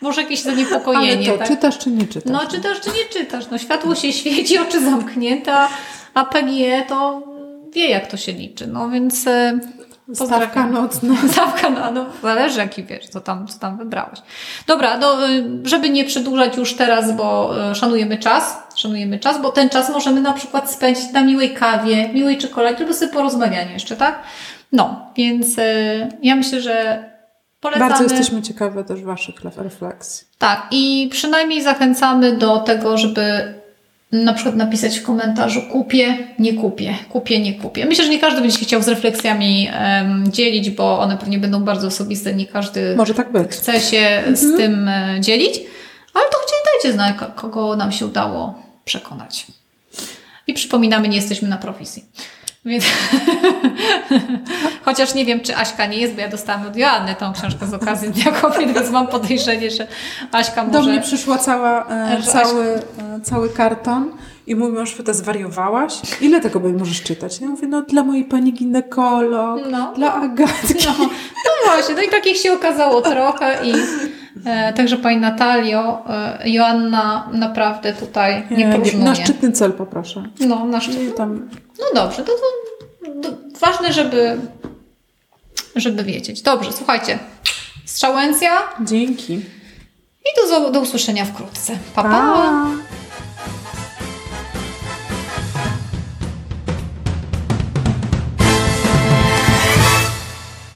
może 0.00 0.22
jakieś 0.22 0.42
zaniepokojenie. 0.42 1.28
Ale 1.28 1.38
to, 1.38 1.38
tak? 1.38 1.48
czytasz 1.48 1.78
czy 1.78 1.90
nie 1.90 2.06
czytasz? 2.06 2.32
No 2.32 2.46
czytasz 2.50 2.80
czy 2.80 2.90
nie 2.90 3.20
czytasz. 3.20 3.44
No 3.50 3.58
światło 3.58 3.94
się 3.94 4.12
świeci, 4.22 4.58
oczy 4.58 4.84
zamknięte, 4.84 5.54
a 6.14 6.24
PGE 6.24 6.84
to 6.88 7.22
wie 7.72 7.88
jak 7.88 8.06
to 8.06 8.16
się 8.16 8.32
liczy. 8.32 8.66
No 8.66 8.90
więc 8.90 9.24
e, 10.10 10.14
Stawka 10.14 10.66
nocna. 10.66 11.14
Stawka 11.32 11.70
no, 11.70 11.90
no 11.90 12.06
zależy 12.22 12.58
jaki 12.58 12.84
wiesz, 12.84 13.08
co 13.08 13.20
tam, 13.20 13.46
co 13.46 13.58
tam 13.58 13.78
wybrałeś. 13.78 14.18
Dobra, 14.66 14.98
no, 14.98 15.28
e, 15.28 15.42
żeby 15.64 15.90
nie 15.90 16.04
przedłużać 16.04 16.56
już 16.56 16.76
teraz, 16.76 17.16
bo 17.16 17.54
e, 17.70 17.74
szanujemy 17.74 18.18
czas, 18.18 18.62
szanujemy 18.74 19.18
czas, 19.18 19.42
bo 19.42 19.52
ten 19.52 19.68
czas 19.68 19.90
możemy 19.90 20.20
na 20.20 20.32
przykład 20.32 20.70
spędzić 20.70 21.12
na 21.12 21.24
miłej 21.24 21.54
kawie, 21.54 22.08
miłej 22.08 22.38
czekoladzie, 22.38 22.78
albo 22.78 22.94
sobie 22.94 23.12
porozmawianie 23.12 23.72
jeszcze, 23.72 23.96
tak? 23.96 24.22
No, 24.72 25.10
więc 25.16 25.56
ja 26.22 26.36
myślę, 26.36 26.60
że 26.60 27.04
Polecamy. 27.62 27.90
Bardzo 27.90 28.02
jesteśmy 28.04 28.42
ciekawe 28.42 28.84
też 28.84 29.02
Waszych 29.02 29.34
refleksji. 29.56 30.26
Tak, 30.38 30.66
i 30.70 31.08
przynajmniej 31.12 31.62
zachęcamy 31.62 32.36
do 32.36 32.58
tego, 32.58 32.98
żeby 32.98 33.54
na 34.12 34.32
przykład 34.32 34.56
napisać 34.56 34.98
w 34.98 35.02
komentarzu 35.02 35.62
kupię, 35.62 36.18
nie 36.38 36.54
kupię, 36.54 36.94
kupię, 37.08 37.40
nie 37.40 37.54
kupię. 37.54 37.86
Myślę, 37.86 38.04
że 38.04 38.10
nie 38.10 38.18
każdy 38.18 38.40
będzie 38.40 38.58
się 38.58 38.64
chciał 38.64 38.82
z 38.82 38.88
refleksjami 38.88 39.68
um, 39.80 40.32
dzielić, 40.32 40.70
bo 40.70 40.98
one 41.00 41.16
pewnie 41.18 41.38
będą 41.38 41.64
bardzo 41.64 41.86
osobiste, 41.86 42.34
nie 42.34 42.46
każdy 42.46 42.96
Może 42.96 43.14
tak 43.14 43.32
być. 43.32 43.50
chce 43.50 43.80
się 43.80 43.98
mhm. 43.98 44.36
z 44.36 44.56
tym 44.56 44.88
e, 44.88 45.20
dzielić, 45.20 45.60
ale 46.14 46.24
to 46.24 46.36
gdzie 46.46 46.56
dajcie 46.72 46.92
znać, 46.92 47.16
kogo 47.36 47.76
nam 47.76 47.92
się 47.92 48.06
udało 48.06 48.62
przekonać. 48.84 49.46
I 50.46 50.54
przypominamy, 50.54 51.08
nie 51.08 51.16
jesteśmy 51.16 51.48
na 51.48 51.56
prowizji. 51.56 52.04
Więc 52.64 52.84
chociaż 54.84 55.14
nie 55.14 55.24
wiem, 55.24 55.40
czy 55.40 55.56
Aśka 55.56 55.86
nie 55.86 55.98
jest, 55.98 56.14
bo 56.14 56.20
ja 56.20 56.28
dostałam 56.28 56.66
od 56.66 56.76
Joanny 56.76 57.14
tą 57.14 57.32
książkę 57.32 57.66
z 57.66 57.74
okazji 57.74 58.10
Dnia 58.10 58.32
Kobiet, 58.32 58.72
więc 58.72 58.90
mam 58.90 59.06
podejrzenie, 59.06 59.70
że 59.70 59.86
Aśka 60.32 60.64
może... 60.64 60.78
Do 60.78 60.84
mnie 60.84 61.00
przyszła 61.00 61.38
cała, 61.38 61.86
e, 61.88 62.22
cały, 62.22 62.64
e, 62.64 63.20
cały 63.22 63.48
karton 63.48 64.12
i 64.46 64.56
mój 64.56 64.72
mąż 64.72 64.92
pyta, 64.94 65.12
zwariowałaś? 65.12 65.92
Ile 66.20 66.40
tego 66.40 66.60
możesz 66.60 67.02
czytać? 67.02 67.40
Ja 67.40 67.46
mówię, 67.46 67.68
no 67.68 67.82
dla 67.82 68.04
mojej 68.04 68.24
pani 68.24 68.52
ginekolog, 68.52 69.60
no. 69.70 69.92
dla 69.96 70.14
Agatki. 70.14 70.74
No, 70.86 70.94
no 71.44 71.50
właśnie, 71.64 71.94
no 71.94 72.02
i 72.02 72.08
takich 72.08 72.36
się 72.36 72.52
okazało 72.52 73.00
trochę 73.00 73.58
i 73.64 73.72
e, 74.46 74.72
także 74.72 74.96
pani 74.96 75.16
Natalio, 75.16 76.02
e, 76.08 76.50
Joanna 76.50 77.28
naprawdę 77.32 77.92
tutaj 77.92 78.46
nie, 78.50 78.56
nie 78.56 78.74
próżnuje. 78.74 79.04
Na 79.04 79.14
szczytny 79.14 79.52
cel 79.52 79.72
poproszę. 79.72 80.24
No, 80.40 80.64
na 80.64 80.80
szczytny. 80.80 81.10
Tam... 81.10 81.48
No 81.78 81.84
dobrze, 81.94 82.22
to, 82.22 82.32
to, 82.32 83.10
to 83.22 83.36
ważne, 83.60 83.92
żeby 83.92 84.38
żeby 85.76 86.04
wiedzieć. 86.04 86.42
Dobrze, 86.42 86.72
słuchajcie. 86.72 87.18
Strzałęcja. 87.84 88.50
Dzięki. 88.80 89.34
I 90.24 90.48
do, 90.50 90.70
do 90.70 90.80
usłyszenia 90.80 91.24
wkrótce. 91.24 91.78
pa. 91.94 92.02
pa. 92.02 92.10
pa. 92.10 92.91